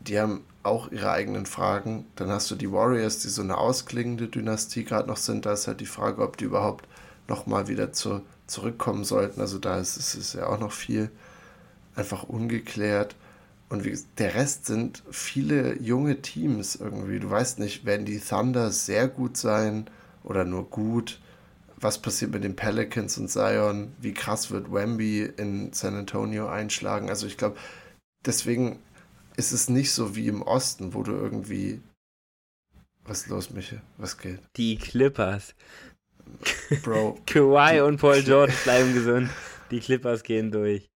Die 0.00 0.20
haben 0.20 0.44
auch 0.62 0.92
ihre 0.92 1.10
eigenen 1.10 1.46
Fragen. 1.46 2.04
Dann 2.16 2.28
hast 2.28 2.50
du 2.50 2.56
die 2.56 2.70
Warriors, 2.70 3.20
die 3.20 3.28
so 3.28 3.40
eine 3.40 3.56
ausklingende 3.56 4.28
Dynastie 4.28 4.84
gerade 4.84 5.08
noch 5.08 5.16
sind. 5.16 5.46
Da 5.46 5.54
ist 5.54 5.66
halt 5.66 5.80
die 5.80 5.86
Frage, 5.86 6.20
ob 6.20 6.36
die 6.36 6.44
überhaupt 6.44 6.86
nochmal 7.26 7.68
wieder 7.68 7.94
zu, 7.94 8.20
zurückkommen 8.46 9.04
sollten. 9.04 9.40
Also 9.40 9.58
da 9.58 9.78
ist 9.78 9.96
es 9.96 10.34
ja 10.34 10.46
auch 10.46 10.60
noch 10.60 10.72
viel 10.72 11.10
einfach 11.98 12.22
ungeklärt. 12.22 13.16
Und 13.68 13.84
wie, 13.84 13.98
der 14.16 14.34
Rest 14.34 14.64
sind 14.64 15.02
viele 15.10 15.78
junge 15.80 16.22
Teams 16.22 16.76
irgendwie. 16.76 17.18
Du 17.18 17.28
weißt 17.28 17.58
nicht, 17.58 17.84
werden 17.84 18.06
die 18.06 18.20
Thunder 18.20 18.70
sehr 18.70 19.08
gut 19.08 19.36
sein 19.36 19.90
oder 20.24 20.44
nur 20.44 20.70
gut? 20.70 21.20
Was 21.76 22.00
passiert 22.00 22.32
mit 22.32 22.44
den 22.44 22.56
Pelicans 22.56 23.18
und 23.18 23.28
Zion? 23.28 23.92
Wie 24.00 24.14
krass 24.14 24.50
wird 24.50 24.72
Wemby 24.72 25.24
in 25.36 25.72
San 25.72 25.94
Antonio 25.94 26.48
einschlagen? 26.48 27.10
Also 27.10 27.26
ich 27.26 27.36
glaube, 27.36 27.58
deswegen 28.24 28.78
ist 29.36 29.52
es 29.52 29.68
nicht 29.68 29.92
so 29.92 30.16
wie 30.16 30.28
im 30.28 30.42
Osten, 30.42 30.94
wo 30.94 31.02
du 31.02 31.12
irgendwie. 31.12 31.80
Was 33.04 33.22
ist 33.22 33.28
los, 33.28 33.50
Michael? 33.50 33.82
Was 33.96 34.18
geht? 34.18 34.40
Die 34.56 34.76
Clippers. 34.76 35.54
Bro. 36.82 37.18
Kawhi 37.26 37.80
und 37.80 37.98
Paul 37.98 38.22
George 38.22 38.54
bleiben 38.64 38.92
gesund. 38.94 39.30
Die 39.70 39.80
Clippers 39.80 40.22
gehen 40.22 40.50
durch. 40.50 40.87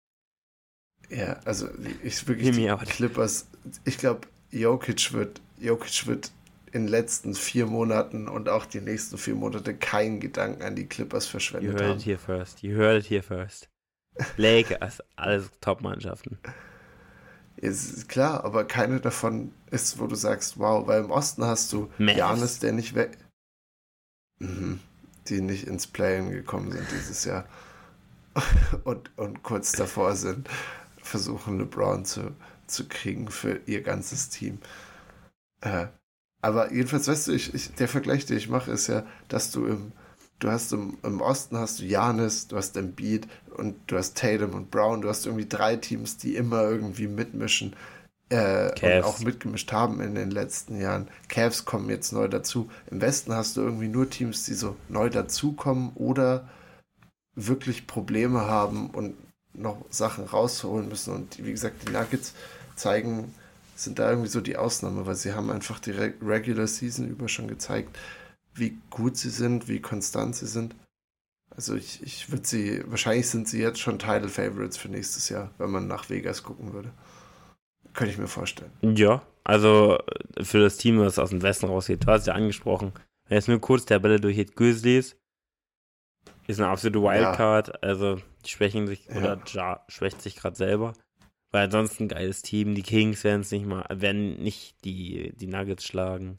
Ja, 1.12 1.38
also 1.44 1.68
ich 2.02 2.26
wirklich 2.26 2.56
die 2.56 2.86
Clippers. 2.86 3.46
Ich 3.84 3.98
glaube, 3.98 4.22
Jokic 4.50 5.12
wird, 5.12 5.40
Jokic 5.58 6.06
wird 6.06 6.32
in 6.72 6.84
den 6.84 6.88
letzten 6.88 7.34
vier 7.34 7.66
Monaten 7.66 8.28
und 8.28 8.48
auch 8.48 8.64
die 8.64 8.80
nächsten 8.80 9.18
vier 9.18 9.34
Monate 9.34 9.74
keinen 9.74 10.20
Gedanken 10.20 10.62
an 10.62 10.74
die 10.74 10.86
Clippers 10.86 11.26
verschwendet 11.26 11.70
you 11.70 11.78
heard 11.78 11.90
haben. 11.90 11.98
It 11.98 12.06
here 12.06 12.18
first. 12.18 12.62
You 12.62 12.76
heard 12.76 13.04
it 13.04 13.10
here 13.10 13.22
first. 13.22 13.68
Lakers, 14.36 15.02
alles 15.16 15.50
Top-Mannschaften. 15.60 16.38
Ist 17.56 18.08
klar, 18.08 18.44
aber 18.44 18.64
keine 18.64 19.00
davon 19.00 19.52
ist, 19.70 19.98
wo 19.98 20.06
du 20.06 20.14
sagst, 20.14 20.58
wow, 20.58 20.86
weil 20.86 21.04
im 21.04 21.10
Osten 21.10 21.44
hast 21.44 21.72
du 21.72 21.90
Janis, 21.98 22.58
der 22.58 22.72
nicht 22.72 22.94
weg. 22.94 23.18
Mhm. 24.38 24.80
Die 25.28 25.40
nicht 25.40 25.66
ins 25.66 25.86
Playen 25.86 26.30
gekommen 26.30 26.72
sind 26.72 26.86
dieses 26.90 27.24
Jahr. 27.24 27.46
und, 28.84 29.10
und 29.18 29.42
kurz 29.42 29.72
davor 29.72 30.16
sind 30.16 30.48
versuchen, 31.12 31.58
LeBron 31.58 32.04
zu, 32.04 32.32
zu 32.66 32.88
kriegen 32.88 33.28
für 33.28 33.60
ihr 33.66 33.82
ganzes 33.82 34.30
Team. 34.30 34.58
Äh, 35.60 35.86
aber 36.40 36.72
jedenfalls, 36.72 37.06
weißt 37.06 37.28
du, 37.28 37.32
ich, 37.32 37.54
ich, 37.54 37.72
der 37.74 37.86
Vergleich, 37.86 38.26
den 38.26 38.38
ich 38.38 38.48
mache, 38.48 38.72
ist 38.72 38.88
ja, 38.88 39.04
dass 39.28 39.52
du 39.52 39.66
im, 39.66 39.92
du 40.38 40.50
hast 40.50 40.72
im, 40.72 40.98
im 41.02 41.20
Osten 41.20 41.58
hast 41.58 41.78
du 41.78 41.84
Janis, 41.84 42.48
du 42.48 42.56
hast 42.56 42.76
Embiid 42.76 43.28
und 43.56 43.76
du 43.86 43.96
hast 43.96 44.16
Tatum 44.16 44.54
und 44.54 44.70
Brown, 44.70 45.02
du 45.02 45.08
hast 45.08 45.26
irgendwie 45.26 45.46
drei 45.46 45.76
Teams, 45.76 46.16
die 46.16 46.34
immer 46.34 46.62
irgendwie 46.62 47.06
mitmischen 47.06 47.76
äh, 48.30 48.72
und 48.82 49.04
auch 49.04 49.20
mitgemischt 49.20 49.70
haben 49.70 50.00
in 50.00 50.14
den 50.14 50.30
letzten 50.30 50.80
Jahren. 50.80 51.08
Cavs 51.28 51.66
kommen 51.66 51.90
jetzt 51.90 52.12
neu 52.12 52.26
dazu. 52.26 52.70
Im 52.90 53.02
Westen 53.02 53.34
hast 53.34 53.56
du 53.56 53.60
irgendwie 53.60 53.88
nur 53.88 54.08
Teams, 54.08 54.44
die 54.44 54.54
so 54.54 54.76
neu 54.88 55.10
dazukommen 55.10 55.92
oder 55.94 56.48
wirklich 57.34 57.86
Probleme 57.86 58.40
haben 58.40 58.90
und 58.90 59.14
noch 59.54 59.84
Sachen 59.90 60.24
rausholen 60.24 60.88
müssen. 60.88 61.14
Und 61.14 61.44
wie 61.44 61.50
gesagt, 61.50 61.86
die 61.86 61.92
Nuggets 61.92 62.34
zeigen, 62.74 63.34
sind 63.74 63.98
da 63.98 64.10
irgendwie 64.10 64.28
so 64.28 64.40
die 64.40 64.56
Ausnahme, 64.56 65.06
weil 65.06 65.14
sie 65.14 65.32
haben 65.32 65.50
einfach 65.50 65.78
die 65.78 65.90
Regular 65.90 66.66
Season 66.66 67.08
über 67.08 67.28
schon 67.28 67.48
gezeigt, 67.48 67.96
wie 68.54 68.78
gut 68.90 69.16
sie 69.16 69.30
sind, 69.30 69.68
wie 69.68 69.80
konstant 69.80 70.36
sie 70.36 70.46
sind. 70.46 70.74
Also 71.50 71.74
ich, 71.74 72.02
ich 72.02 72.30
würde 72.30 72.46
sie, 72.46 72.82
wahrscheinlich 72.86 73.28
sind 73.28 73.48
sie 73.48 73.60
jetzt 73.60 73.80
schon 73.80 73.98
Title 73.98 74.28
Favorites 74.28 74.76
für 74.76 74.88
nächstes 74.88 75.28
Jahr, 75.28 75.50
wenn 75.58 75.70
man 75.70 75.86
nach 75.86 76.08
Vegas 76.08 76.42
gucken 76.42 76.72
würde. 76.72 76.90
Könnte 77.92 78.12
ich 78.12 78.18
mir 78.18 78.28
vorstellen. 78.28 78.72
Ja, 78.80 79.22
also 79.44 79.98
für 80.40 80.60
das 80.60 80.78
Team, 80.78 80.98
das 80.98 81.18
aus 81.18 81.30
dem 81.30 81.42
Westen 81.42 81.66
rausgeht, 81.66 82.04
du 82.04 82.10
hast 82.10 82.26
ja 82.26 82.34
angesprochen, 82.34 82.92
jetzt 83.28 83.48
nur 83.48 83.60
kurz 83.60 83.84
der 83.84 83.98
Bälle 83.98 84.18
durchgeht, 84.18 84.56
Grizzlies, 84.56 85.16
ist 86.46 86.60
eine 86.60 86.68
absolute 86.68 87.02
Wildcard, 87.02 87.68
ja. 87.68 87.74
also 87.82 88.20
die 88.44 88.50
schwächen 88.50 88.86
sich, 88.86 89.06
ja. 89.06 89.16
oder 89.16 89.40
Ja 89.52 89.84
schwächt 89.88 90.22
sich 90.22 90.36
gerade 90.36 90.56
selber. 90.56 90.94
Weil 91.52 91.64
ansonsten 91.64 92.04
ein 92.04 92.08
geiles 92.08 92.42
Team. 92.42 92.74
Die 92.74 92.82
Kings 92.82 93.24
werden 93.24 93.42
es 93.42 93.50
nicht 93.50 93.66
mal, 93.66 93.84
werden 93.90 94.42
nicht 94.42 94.84
die, 94.84 95.32
die 95.36 95.46
Nuggets 95.46 95.84
schlagen. 95.84 96.38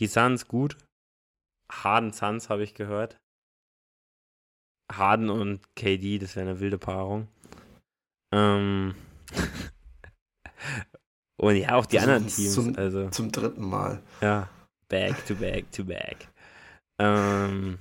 Die 0.00 0.08
Suns 0.08 0.48
gut. 0.48 0.76
Harden 1.70 2.12
Suns 2.12 2.50
habe 2.50 2.64
ich 2.64 2.74
gehört. 2.74 3.20
Harden 4.90 5.30
und 5.30 5.60
KD, 5.76 6.18
das 6.18 6.36
wäre 6.36 6.50
eine 6.50 6.60
wilde 6.60 6.78
Paarung. 6.78 7.28
Ähm. 8.32 8.96
und 11.36 11.56
ja, 11.56 11.76
auch 11.76 11.86
die 11.86 12.00
also 12.00 12.10
anderen 12.10 12.28
Teams. 12.28 12.54
Zum, 12.54 12.76
also. 12.76 13.08
zum 13.10 13.30
dritten 13.30 13.64
Mal. 13.64 14.02
Ja. 14.20 14.48
Back 14.88 15.24
to 15.26 15.36
back 15.36 15.70
to 15.70 15.84
back. 15.84 16.28
Ähm, 16.98 17.78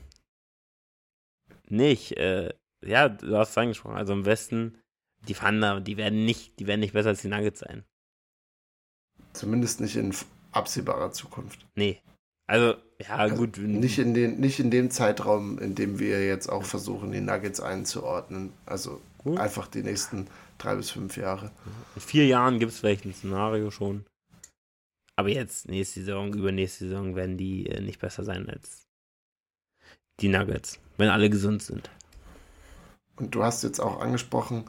nicht. 1.72 2.18
Äh, 2.18 2.54
ja, 2.84 3.10
du 3.10 3.38
hast 3.38 3.52
es 3.52 3.58
angesprochen. 3.58 3.98
Also 3.98 4.14
im 4.14 4.26
Westen, 4.26 4.78
die 5.28 5.34
Thunder, 5.34 5.82
die 5.82 5.98
werden 5.98 6.26
nicht, 6.26 6.60
die 6.60 6.68
werden 6.68 6.80
nicht 6.80 6.94
besser 6.94 7.10
als 7.10 7.22
die 7.22 7.28
Nuggets 7.28 7.60
sein. 7.60 7.84
Zumindest 9.34 9.82
nicht 9.82 9.96
in 9.96 10.14
absehbarer 10.52 11.12
Zukunft. 11.12 11.66
Nee. 11.76 12.02
Also, 12.48 12.76
ja, 13.00 13.16
also 13.16 13.36
gut. 13.36 13.58
Nicht 13.58 13.98
in, 13.98 14.14
den, 14.14 14.40
nicht 14.40 14.60
in 14.60 14.72
dem 14.72 14.92
Zeitraum, 14.92 15.58
in 15.60 15.76
dem 15.76 16.00
wir 16.00 16.26
jetzt 16.26 16.50
auch 16.50 16.64
versuchen, 16.64 17.12
die 17.12 17.22
Nuggets 17.22 17.62
einzuordnen. 17.62 18.52
Also 18.66 19.02
gut. 19.20 19.40
einfach 19.40 19.68
die 19.68 19.84
nächsten 19.84 20.28
drei 20.58 20.76
bis 20.76 20.92
fünf 20.92 21.16
Jahre. 21.18 21.52
In 21.96 22.02
vier 22.02 22.26
Jahren 22.28 22.60
gibt 22.60 22.74
es 22.74 22.80
vielleicht 22.80 23.06
ein 23.06 23.14
Szenario 23.14 23.72
schon. 23.72 24.06
Aber 25.16 25.30
jetzt, 25.30 25.70
nächste 25.70 26.02
Saison, 26.02 26.34
übernächste 26.34 26.86
Saison, 26.86 27.16
werden 27.16 27.38
die 27.38 27.68
äh, 27.68 27.82
nicht 27.82 28.00
besser 28.00 28.24
sein 28.24 28.50
als 28.50 28.88
die 30.22 30.30
Nuggets, 30.30 30.80
wenn 30.98 31.10
alle 31.10 31.30
gesund 31.30 31.64
sind. 31.64 31.90
Und 33.16 33.36
du 33.36 33.44
hast 33.44 33.64
jetzt 33.64 33.80
auch 33.80 34.00
angesprochen, 34.02 34.66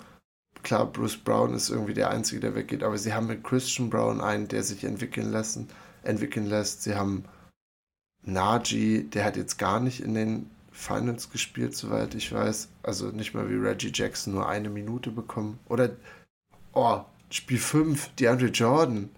klar, 0.63 0.87
Bruce 0.87 1.17
Brown 1.17 1.55
ist 1.55 1.71
irgendwie 1.71 1.95
der 1.95 2.11
Einzige, 2.11 2.41
der 2.41 2.55
weggeht, 2.55 2.83
aber 2.83 2.99
sie 2.99 3.15
haben 3.15 3.27
mit 3.27 3.45
Christian 3.45 3.91
Brown 3.91 4.21
einen, 4.21 4.49
der 4.49 4.63
sich 4.63 4.85
entwickeln 4.85 5.31
lassen, 5.31 5.69
entwickeln 6.03 6.47
lässt. 6.47 6.83
Sie 6.83 6.95
haben 6.95 7.25
Najee, 8.25 9.03
der 9.03 9.25
hat 9.25 9.37
jetzt 9.37 9.59
gar 9.59 9.81
nicht 9.81 10.01
in 10.01 10.15
den 10.15 10.51
Finals 10.71 11.31
gespielt, 11.31 11.77
soweit 11.77 12.15
ich 12.15 12.33
weiß. 12.33 12.69
Also 12.83 13.09
nicht 13.09 13.35
mal 13.35 13.49
wie 13.51 13.57
Reggie 13.57 13.93
Jackson 13.93 14.35
nur 14.35 14.49
eine 14.49 14.71
Minute 14.71 15.11
bekommen. 15.11 15.59
Oder, 15.69 15.91
oh, 16.73 17.01
Spiel 17.31 17.59
5, 17.59 18.11
DeAndre 18.17 18.47
Jordan. 18.47 19.11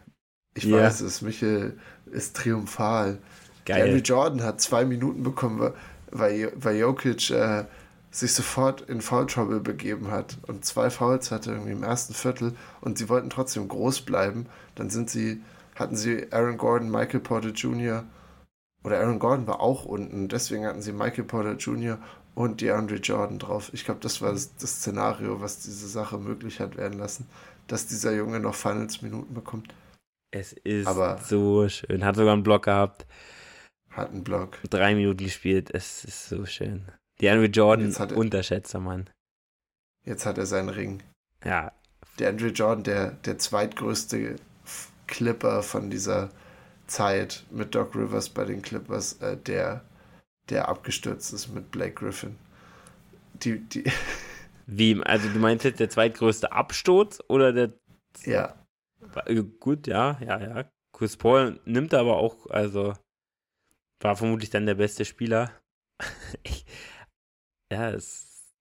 Ich 0.55 0.66
yeah. 0.66 0.82
weiß 0.82 1.01
es, 1.01 1.22
Michael 1.22 1.78
ist 2.07 2.37
triumphal. 2.37 3.18
Geil. 3.64 3.85
DeAndre 3.85 4.03
Jordan 4.03 4.43
hat 4.43 4.61
zwei 4.61 4.85
Minuten 4.85 5.22
bekommen, 5.22 5.72
weil, 6.14 6.52
weil 6.56 6.76
Jokic 6.76 7.30
äh, 7.30 7.64
sich 8.10 8.32
sofort 8.32 8.82
in 8.82 9.00
Foul 9.00 9.26
Trouble 9.26 9.60
begeben 9.60 10.10
hat 10.10 10.38
und 10.46 10.64
zwei 10.64 10.88
Fouls 10.88 11.32
hatte 11.32 11.50
irgendwie 11.50 11.72
im 11.72 11.82
ersten 11.82 12.14
Viertel 12.14 12.54
und 12.80 12.96
sie 12.96 13.08
wollten 13.08 13.28
trotzdem 13.28 13.66
groß 13.66 14.02
bleiben. 14.02 14.46
Dann 14.76 14.88
sind 14.88 15.10
sie, 15.10 15.42
hatten 15.74 15.96
sie 15.96 16.32
Aaron 16.32 16.56
Gordon, 16.56 16.90
Michael 16.90 17.20
Porter 17.20 17.50
Jr. 17.50 18.04
oder 18.84 19.00
Aaron 19.00 19.18
Gordon 19.18 19.46
war 19.48 19.60
auch 19.60 19.84
unten, 19.84 20.28
deswegen 20.28 20.64
hatten 20.64 20.80
sie 20.80 20.92
Michael 20.92 21.24
Porter 21.24 21.56
Jr. 21.56 21.98
und 22.36 22.60
DeAndre 22.60 22.96
Jordan 22.96 23.40
drauf. 23.40 23.70
Ich 23.74 23.84
glaube, 23.84 24.00
das 24.00 24.22
war 24.22 24.30
das, 24.30 24.54
das 24.56 24.76
Szenario, 24.76 25.40
was 25.40 25.60
diese 25.60 25.88
Sache 25.88 26.16
möglich 26.18 26.60
hat 26.60 26.76
werden 26.76 27.00
lassen, 27.00 27.26
dass 27.66 27.88
dieser 27.88 28.14
Junge 28.14 28.38
noch 28.38 28.54
Finals-Minuten 28.54 29.34
bekommt. 29.34 29.74
Es 30.30 30.52
ist 30.52 30.86
Aber 30.86 31.18
so 31.18 31.68
schön. 31.68 32.04
Hat 32.04 32.14
sogar 32.14 32.32
einen 32.32 32.42
Block 32.44 32.64
gehabt. 32.64 33.06
Hat 33.95 34.11
einen 34.11 34.24
Block. 34.24 34.59
Drei 34.70 34.95
Minuten 34.95 35.24
gespielt. 35.24 35.70
Es 35.72 36.05
ist 36.05 36.28
so 36.28 36.45
schön. 36.47 36.90
Die 37.20 37.28
Andrew 37.28 37.47
Jordan, 37.47 37.92
er, 37.92 38.16
Unterschätzer, 38.16 38.80
Mann. 38.80 39.09
Jetzt 40.05 40.26
hat 40.26 40.36
er 40.36 40.47
seinen 40.47 40.68
Ring. 40.68 41.03
Ja. 41.45 41.72
Der 42.18 42.30
Andrew 42.30 42.49
Jordan, 42.49 42.82
der, 42.82 43.11
der 43.12 43.38
zweitgrößte 43.38 44.36
Clipper 45.07 45.62
von 45.62 45.90
dieser 45.90 46.30
Zeit 46.86 47.45
mit 47.51 47.74
Doc 47.74 47.95
Rivers 47.95 48.28
bei 48.28 48.45
den 48.45 48.62
Clippers, 48.62 49.14
äh, 49.20 49.36
der, 49.36 49.84
der 50.51 50.68
abgestürzt 50.68 51.32
ist 51.32 51.49
mit 51.49 51.70
Blake 51.70 51.95
Griffin. 51.95 52.36
Die, 53.34 53.61
die 53.61 53.84
Wie, 54.66 55.01
also 55.03 55.28
du 55.28 55.38
meinst 55.38 55.64
jetzt 55.64 55.80
der 55.80 55.90
zweitgrößte 55.90 56.51
Absturz 56.53 57.20
oder 57.28 57.53
der. 57.53 57.72
Ja. 58.24 58.55
Äh, 59.26 59.42
gut, 59.61 59.86
ja, 59.86 60.18
ja, 60.20 60.40
ja. 60.40 60.64
Chris 60.92 61.16
Paul 61.16 61.61
nimmt 61.64 61.92
aber 61.92 62.16
auch, 62.16 62.49
also 62.51 62.95
war 64.05 64.16
vermutlich 64.16 64.50
dann 64.50 64.66
der 64.66 64.74
beste 64.74 65.05
Spieler. 65.05 65.50
ich, 66.44 66.66
ja, 67.72 67.90
es, 67.90 68.55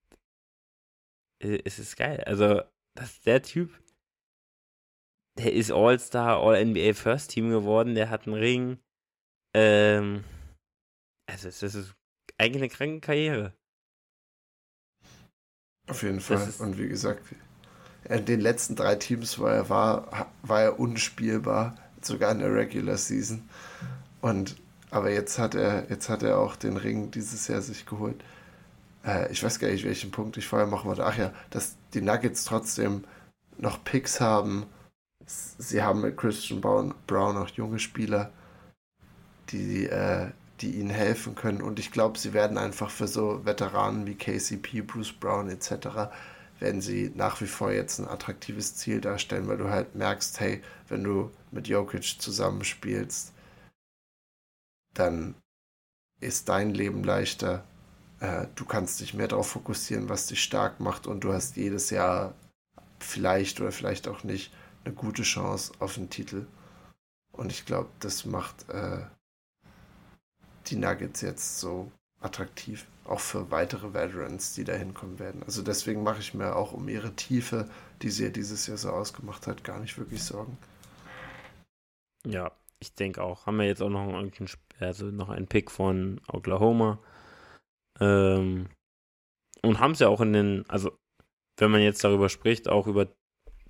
es 1.39 1.79
ist 1.79 1.97
geil. 1.97 2.23
Also, 2.25 2.61
das 2.95 3.21
der 3.21 3.43
Typ, 3.43 3.77
der 5.37 5.51
ist 5.53 5.71
All-Star, 5.71 6.41
All-NBA 6.41 6.93
First 6.93 7.31
Team 7.31 7.49
geworden, 7.49 7.93
der 7.93 8.09
hat 8.09 8.25
einen 8.25 8.37
Ring. 8.37 8.79
Ähm, 9.53 10.23
also, 11.29 11.49
es 11.49 11.61
ist 11.61 11.93
eigentlich 12.37 12.63
eine 12.63 12.69
kranke 12.69 13.01
Karriere. 13.01 13.53
Auf 15.87 16.03
jeden 16.03 16.21
Fall. 16.21 16.53
Und 16.59 16.77
wie 16.77 16.87
gesagt, 16.87 17.21
in 18.05 18.25
den 18.25 18.39
letzten 18.39 18.77
drei 18.77 18.95
Teams 18.95 19.37
war 19.39 19.53
er, 19.53 19.69
war, 19.69 20.31
war 20.41 20.61
er 20.61 20.79
unspielbar, 20.79 21.77
sogar 22.01 22.31
in 22.31 22.39
der 22.39 22.53
Regular 22.53 22.97
Season. 22.97 23.49
Und 24.21 24.62
aber 24.93 25.11
jetzt 25.11 25.39
hat 25.39 25.55
er, 25.55 25.89
jetzt 25.89 26.09
hat 26.09 26.23
er 26.23 26.39
auch 26.39 26.55
den 26.55 26.77
Ring 26.77 27.11
dieses 27.11 27.47
Jahr 27.47 27.61
sich 27.61 27.85
geholt 27.85 28.23
äh, 29.05 29.31
ich 29.31 29.43
weiß 29.43 29.59
gar 29.59 29.69
nicht, 29.69 29.85
welchen 29.85 30.11
Punkt 30.11 30.37
ich 30.37 30.47
vorher 30.47 30.67
machen 30.67 30.87
wollte. 30.87 31.05
Ach 31.05 31.17
ja, 31.17 31.33
dass 31.49 31.75
die 31.93 32.01
Nuggets 32.01 32.45
trotzdem 32.45 33.03
noch 33.57 33.83
Picks 33.83 34.19
haben. 34.21 34.65
Sie 35.25 35.81
haben 35.83 36.01
mit 36.01 36.17
Christian 36.17 36.61
Brown, 36.61 36.93
auch 37.37 37.47
junge 37.49 37.79
Spieler, 37.79 38.31
die, 39.49 39.85
äh, 39.87 40.31
die 40.61 40.75
ihnen 40.75 40.89
helfen 40.89 41.35
können. 41.35 41.61
Und 41.61 41.79
ich 41.79 41.91
glaube, 41.91 42.17
sie 42.19 42.33
werden 42.33 42.57
einfach 42.57 42.89
für 42.89 43.07
so 43.07 43.45
Veteranen 43.45 44.05
wie 44.07 44.15
KCP, 44.15 44.81
Bruce 44.81 45.13
Brown 45.13 45.49
etc., 45.49 46.11
werden 46.59 46.81
sie 46.81 47.11
nach 47.15 47.41
wie 47.41 47.47
vor 47.47 47.71
jetzt 47.71 47.99
ein 47.99 48.07
attraktives 48.07 48.75
Ziel 48.75 49.01
darstellen, 49.01 49.47
weil 49.47 49.57
du 49.57 49.69
halt 49.69 49.95
merkst, 49.95 50.39
hey, 50.39 50.61
wenn 50.87 51.03
du 51.03 51.31
mit 51.51 51.67
Jokic 51.67 52.21
zusammenspielst, 52.21 53.32
dann 54.93 55.35
ist 56.19 56.49
dein 56.49 56.73
Leben 56.73 57.03
leichter, 57.03 57.63
äh, 58.19 58.47
du 58.55 58.65
kannst 58.65 58.99
dich 58.99 59.13
mehr 59.13 59.27
darauf 59.27 59.49
fokussieren, 59.49 60.09
was 60.09 60.27
dich 60.27 60.41
stark 60.41 60.79
macht 60.79 61.07
und 61.07 61.23
du 61.23 61.33
hast 61.33 61.57
jedes 61.57 61.89
Jahr 61.89 62.33
vielleicht 62.99 63.59
oder 63.59 63.71
vielleicht 63.71 64.07
auch 64.07 64.23
nicht 64.23 64.53
eine 64.85 64.93
gute 64.93 65.23
Chance 65.23 65.73
auf 65.79 65.97
einen 65.97 66.09
Titel. 66.09 66.45
Und 67.31 67.51
ich 67.51 67.65
glaube, 67.65 67.89
das 67.99 68.25
macht 68.25 68.69
äh, 68.69 69.05
die 70.67 70.75
Nuggets 70.75 71.21
jetzt 71.21 71.59
so 71.59 71.91
attraktiv, 72.21 72.85
auch 73.05 73.19
für 73.19 73.51
weitere 73.51 73.93
Veterans, 73.93 74.53
die 74.53 74.63
da 74.63 74.73
hinkommen 74.73 75.19
werden. 75.19 75.43
Also 75.43 75.61
deswegen 75.61 76.03
mache 76.03 76.19
ich 76.19 76.33
mir 76.33 76.55
auch 76.55 76.71
um 76.71 76.87
ihre 76.87 77.13
Tiefe, 77.13 77.69
die 78.01 78.09
sie 78.09 78.23
ja 78.23 78.29
dieses 78.29 78.67
Jahr 78.67 78.77
so 78.77 78.91
ausgemacht 78.91 79.47
hat, 79.47 79.63
gar 79.63 79.79
nicht 79.79 79.97
wirklich 79.97 80.23
Sorgen. 80.23 80.57
Ja, 82.25 82.51
ich 82.79 82.93
denke 82.93 83.21
auch. 83.21 83.45
Haben 83.45 83.57
wir 83.57 83.65
jetzt 83.65 83.81
auch 83.81 83.89
noch 83.89 84.07
einen, 84.07 84.31
also 84.84 85.05
noch 85.07 85.29
einen 85.29 85.47
Pick 85.47 85.71
von 85.71 86.21
Oklahoma. 86.27 86.99
Ähm, 87.99 88.69
und 89.61 89.79
haben 89.79 89.91
es 89.91 89.99
ja 89.99 90.09
auch 90.09 90.21
in 90.21 90.34
den, 90.34 90.65
also 90.69 90.91
wenn 91.59 91.71
man 91.71 91.81
jetzt 91.81 92.03
darüber 92.03 92.29
spricht, 92.29 92.67
auch 92.67 92.88
über 92.88 93.07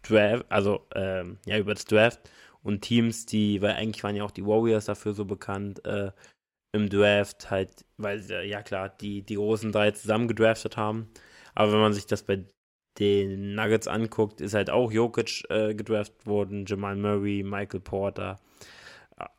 Draft, 0.02 0.46
also 0.50 0.88
ähm, 0.96 1.38
ja, 1.46 1.58
über 1.58 1.74
das 1.74 1.86
Draft 1.86 2.30
und 2.62 2.82
Teams, 2.82 3.26
die, 3.26 3.62
weil 3.62 3.74
eigentlich 3.74 4.04
waren 4.04 4.16
ja 4.16 4.24
auch 4.24 4.32
die 4.32 4.46
Warriors 4.46 4.86
dafür 4.86 5.14
so 5.14 5.26
bekannt, 5.26 5.86
äh, 5.86 6.12
im 6.76 6.90
Draft 6.90 7.52
halt, 7.52 7.86
weil 7.98 8.20
sie, 8.20 8.42
ja 8.44 8.62
klar, 8.64 8.90
die, 8.90 9.22
die 9.22 9.36
großen 9.36 9.72
drei 9.72 9.92
zusammen 9.92 10.28
gedraftet 10.28 10.78
haben. 10.78 11.10
Aber 11.54 11.72
wenn 11.72 11.80
man 11.80 11.94
sich 11.94 12.08
das 12.08 12.24
bei 12.24 12.46
den 13.00 13.56
Nuggets 13.56 13.88
anguckt, 13.88 14.42
ist 14.42 14.54
halt 14.54 14.70
auch 14.70 14.92
Jokic 14.92 15.44
äh, 15.50 15.74
gedraftet 15.76 16.26
worden, 16.26 16.66
Jamal 16.66 16.96
Murray, 16.96 17.44
Michael 17.44 17.80
Porter, 17.82 18.32
äh, 18.34 18.53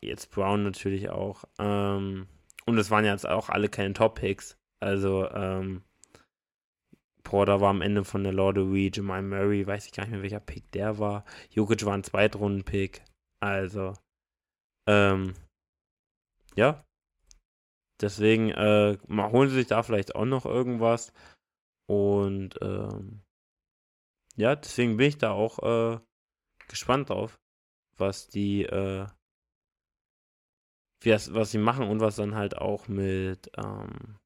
jetzt 0.00 0.30
Brown 0.30 0.62
natürlich 0.62 1.10
auch. 1.10 1.44
Ähm, 1.58 2.28
und 2.66 2.78
es 2.78 2.90
waren 2.90 3.04
jetzt 3.04 3.28
auch 3.28 3.48
alle 3.48 3.68
keine 3.68 3.92
Top-Picks. 3.92 4.56
Also, 4.80 5.28
ähm, 5.30 5.82
Porter 7.22 7.60
war 7.60 7.70
am 7.70 7.82
Ende 7.82 8.04
von 8.04 8.22
der 8.22 8.32
Lottery, 8.32 8.90
Jamal 8.94 9.22
Murray, 9.22 9.66
weiß 9.66 9.86
ich 9.86 9.92
gar 9.92 10.04
nicht 10.04 10.12
mehr, 10.12 10.22
welcher 10.22 10.40
Pick 10.40 10.70
der 10.72 10.98
war. 10.98 11.24
Jokic 11.50 11.84
war 11.84 11.94
ein 11.94 12.04
Zweitrunden-Pick. 12.04 13.02
Also, 13.40 13.94
ähm, 14.86 15.34
ja. 16.54 16.84
Deswegen 18.00 18.50
äh, 18.50 18.98
holen 19.08 19.48
sie 19.48 19.56
sich 19.56 19.66
da 19.68 19.82
vielleicht 19.82 20.14
auch 20.14 20.24
noch 20.24 20.44
irgendwas. 20.44 21.12
Und 21.86 22.58
ähm, 22.60 23.22
ja, 24.36 24.56
deswegen 24.56 24.96
bin 24.96 25.08
ich 25.08 25.18
da 25.18 25.30
auch 25.30 25.58
äh, 25.60 26.00
gespannt 26.68 27.10
drauf, 27.10 27.38
was 27.96 28.28
die, 28.28 28.64
äh, 28.64 29.06
das, 31.10 31.34
was 31.34 31.50
sie 31.50 31.58
machen 31.58 31.88
und 31.88 32.00
was 32.00 32.16
dann 32.16 32.34
halt 32.34 32.56
auch 32.56 32.88
mit, 32.88 33.50
ähm, 33.56 34.16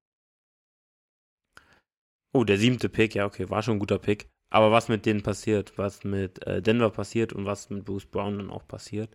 Oh, 2.34 2.44
der 2.44 2.58
siebte 2.58 2.88
Pick, 2.88 3.14
ja, 3.14 3.26
okay, 3.26 3.48
war 3.50 3.62
schon 3.62 3.76
ein 3.76 3.78
guter 3.80 3.98
Pick. 3.98 4.28
Aber 4.50 4.70
was 4.70 4.88
mit 4.88 5.06
denen 5.06 5.22
passiert, 5.22 5.76
was 5.76 6.04
mit 6.04 6.46
äh, 6.46 6.62
Denver 6.62 6.90
passiert 6.90 7.32
und 7.32 7.46
was 7.46 7.70
mit 7.70 7.84
Bruce 7.84 8.06
Brown 8.06 8.38
dann 8.38 8.50
auch 8.50 8.66
passiert. 8.66 9.10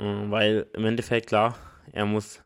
Ähm, 0.00 0.30
weil 0.30 0.66
im 0.74 0.84
Endeffekt, 0.84 1.28
klar, 1.28 1.56
er 1.92 2.06
muss, 2.06 2.42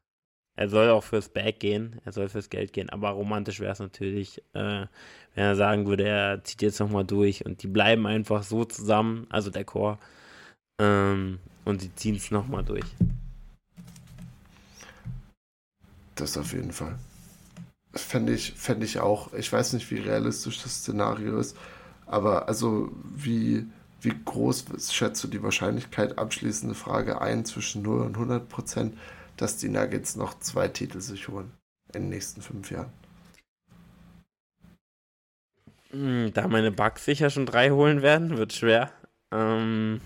er 0.57 0.69
soll 0.69 0.91
auch 0.91 1.05
fürs 1.05 1.29
Bag 1.29 1.61
gehen, 1.61 2.01
er 2.05 2.13
soll 2.13 2.29
fürs 2.29 2.51
Geld 2.51 2.73
gehen, 2.73 2.91
aber 2.91 3.11
romantisch 3.11 3.61
wäre 3.61 3.73
es 3.73 3.79
natürlich, 3.79 4.39
äh, 4.55 4.87
wenn 5.35 5.45
er 5.45 5.57
sagen 5.57 5.87
würde, 5.87 6.09
er 6.09 6.45
zieht 6.45 6.63
jetzt 6.63 6.81
nochmal 6.81 7.05
durch 7.05 7.45
und 7.47 7.63
die 7.63 7.69
bleiben 7.69 8.07
einfach 8.07 8.43
so 8.43 8.65
zusammen, 8.65 9.27
also 9.31 9.51
der 9.51 9.65
Chor, 9.65 9.99
ähm, 10.81 11.41
und 11.65 11.83
sie 11.83 11.95
ziehen 11.95 12.17
es 12.17 12.31
nochmal 12.31 12.65
durch. 12.65 12.87
Das 16.17 16.37
auf 16.37 16.53
jeden 16.53 16.73
Fall. 16.73 16.99
Fände 17.95 18.33
ich, 18.33 18.53
fänd 18.55 18.83
ich 18.83 18.99
auch. 18.99 19.33
Ich 19.35 19.53
weiß 19.53 19.75
nicht, 19.75 19.91
wie 19.91 19.99
realistisch 19.99 20.63
das 20.63 20.81
Szenario 20.81 21.39
ist, 21.39 21.57
aber 22.07 22.49
also 22.49 22.91
wie, 23.15 23.67
wie 24.01 24.15
groß 24.25 24.65
schätzt 24.93 25.23
du 25.23 25.29
die 25.29 25.43
Wahrscheinlichkeit, 25.43 26.19
abschließende 26.19 26.75
Frage 26.75 27.21
ein, 27.21 27.45
zwischen 27.45 27.83
0 27.83 28.01
und 28.01 28.15
100 28.15 28.49
Prozent, 28.49 28.99
dass 29.37 29.59
die 29.59 29.69
Nuggets 29.69 30.17
noch 30.17 30.39
zwei 30.41 30.69
Titel 30.69 31.01
sich 31.01 31.29
holen 31.29 31.53
in 31.95 32.03
den 32.03 32.11
nächsten 32.11 32.43
fünf 32.43 32.71
Jahren? 32.71 32.93
Hm, 35.91 36.33
da 36.33 36.49
meine 36.49 36.73
Bugs 36.73 37.05
sicher 37.05 37.31
schon 37.31 37.47
drei 37.47 37.71
holen 37.71 38.03
werden, 38.03 38.37
wird 38.37 38.53
schwer. 38.53 38.91
Ähm, 39.33 40.01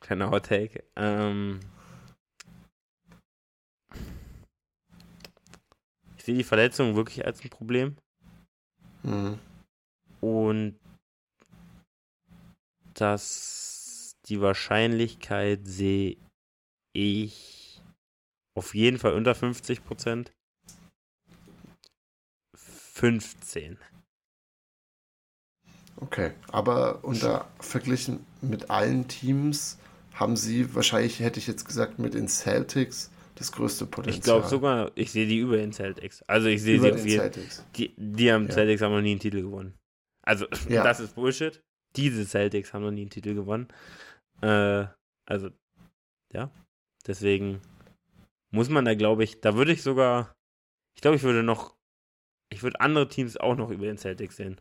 kleiner 0.00 0.30
Hot 0.30 0.46
Take. 0.46 0.84
Ähm, 0.96 1.60
sehe 6.30 6.38
die 6.38 6.44
Verletzung 6.44 6.94
wirklich 6.94 7.26
als 7.26 7.42
ein 7.42 7.50
Problem. 7.50 7.96
Mhm. 9.02 9.38
Und 10.20 10.78
dass 12.94 14.16
die 14.26 14.40
Wahrscheinlichkeit 14.40 15.66
sehe 15.66 16.16
ich 16.92 17.82
auf 18.54 18.74
jeden 18.74 18.98
Fall 18.98 19.14
unter 19.14 19.34
50 19.34 19.84
Prozent. 19.84 20.32
15. 22.54 23.78
Okay, 25.96 26.32
aber 26.48 27.02
unter 27.02 27.48
verglichen 27.58 28.24
mit 28.40 28.70
allen 28.70 29.08
Teams 29.08 29.78
haben 30.14 30.36
sie 30.36 30.74
wahrscheinlich, 30.74 31.20
hätte 31.20 31.38
ich 31.38 31.46
jetzt 31.46 31.64
gesagt, 31.64 31.98
mit 31.98 32.14
den 32.14 32.28
Celtics 32.28 33.10
das 33.40 33.52
größte 33.52 33.86
Potenzial. 33.86 34.18
Ich 34.18 34.22
glaube 34.22 34.46
sogar, 34.48 34.92
ich 34.96 35.10
sehe 35.10 35.26
die 35.26 35.38
über 35.38 35.56
den 35.56 35.72
Celtics. 35.72 36.22
Also 36.26 36.48
ich 36.48 36.62
sehe 36.62 36.78
sie 36.78 36.92
auf 36.92 37.06
jeden 37.06 37.32
Die, 37.74 37.94
die 37.96 38.30
haben 38.30 38.48
ja. 38.48 38.52
Celtics 38.52 38.82
haben 38.82 38.92
noch 38.92 39.00
nie 39.00 39.12
einen 39.12 39.20
Titel 39.20 39.40
gewonnen. 39.40 39.78
Also 40.22 40.46
ja. 40.68 40.84
das 40.84 41.00
ist 41.00 41.14
Bullshit. 41.14 41.62
Diese 41.96 42.26
Celtics 42.26 42.74
haben 42.74 42.82
noch 42.82 42.90
nie 42.90 43.00
einen 43.00 43.10
Titel 43.10 43.34
gewonnen. 43.34 43.68
Äh, 44.42 44.84
also 45.26 45.48
ja, 46.34 46.50
deswegen 47.06 47.62
muss 48.50 48.68
man 48.68 48.84
da, 48.84 48.94
glaube 48.94 49.24
ich, 49.24 49.40
da 49.40 49.56
würde 49.56 49.72
ich 49.72 49.82
sogar, 49.82 50.34
ich 50.94 51.00
glaube, 51.00 51.16
ich 51.16 51.22
würde 51.22 51.42
noch, 51.42 51.74
ich 52.52 52.62
würde 52.62 52.80
andere 52.80 53.08
Teams 53.08 53.38
auch 53.38 53.56
noch 53.56 53.70
über 53.70 53.86
den 53.86 53.96
Celtics 53.96 54.36
sehen. 54.36 54.60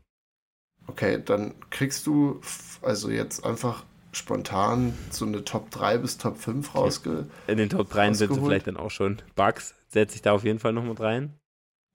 Okay, 0.88 1.22
dann 1.22 1.54
kriegst 1.70 2.08
du 2.08 2.40
also 2.82 3.10
jetzt 3.10 3.44
einfach 3.44 3.86
spontan 4.12 4.94
so 5.12 5.26
eine 5.26 5.44
Top 5.44 5.70
3 5.72 6.00
bis 6.00 6.18
Top 6.18 6.38
5 6.38 6.76
rausge. 6.76 7.28
In 7.48 7.58
den 7.58 7.70
Top 7.70 7.90
3 7.90 8.14
sind 8.14 8.34
sie 8.34 8.42
vielleicht 8.42 8.68
dann 8.68 8.78
auch 8.78 8.92
schon. 8.92 9.22
Bugs 9.36 9.76
setze 9.88 10.16
ich 10.16 10.22
da 10.22 10.34
auf 10.34 10.44
jeden 10.44 10.60
Fall 10.60 10.74
noch 10.74 10.84
mit 10.84 11.00
rein. 11.00 11.34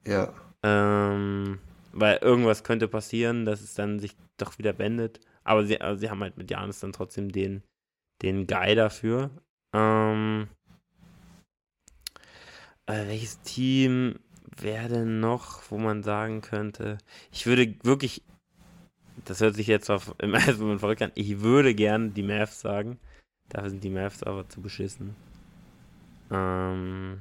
Ja. 0.06 0.32
Ähm, 0.62 1.58
weil 1.92 2.18
irgendwas 2.18 2.64
könnte 2.64 2.88
passieren, 2.88 3.44
dass 3.44 3.60
es 3.60 3.74
dann 3.74 3.98
sich 4.00 4.16
doch 4.36 4.58
wieder 4.58 4.78
wendet. 4.78 5.20
Aber 5.44 5.64
sie, 5.64 5.80
also 5.80 6.00
sie 6.00 6.10
haben 6.10 6.22
halt 6.22 6.36
mit 6.36 6.50
Janis 6.50 6.80
dann 6.80 6.92
trotzdem 6.92 7.30
den, 7.30 7.62
den 8.22 8.46
Guy 8.46 8.74
dafür. 8.74 9.30
Ähm, 9.72 10.48
äh, 12.86 13.06
welches 13.06 13.40
Team 13.42 14.18
wäre 14.56 14.88
denn 14.88 15.20
noch, 15.20 15.62
wo 15.70 15.78
man 15.78 16.02
sagen 16.02 16.40
könnte, 16.40 16.98
ich 17.32 17.46
würde 17.46 17.74
wirklich 17.82 18.22
das 19.24 19.40
hört 19.40 19.54
sich 19.54 19.66
jetzt 19.66 19.90
auf, 19.90 20.14
im 20.18 20.34
ersten 20.34 20.62
Moment 20.62 20.80
verrückt 20.80 21.02
an. 21.02 21.12
Ich 21.14 21.40
würde 21.40 21.74
gern 21.74 22.14
die 22.14 22.22
Mavs 22.22 22.60
sagen. 22.60 22.98
Dafür 23.48 23.70
sind 23.70 23.84
die 23.84 23.90
Mavs 23.90 24.22
aber 24.22 24.48
zu 24.48 24.60
beschissen. 24.60 25.14
Ähm, 26.30 27.20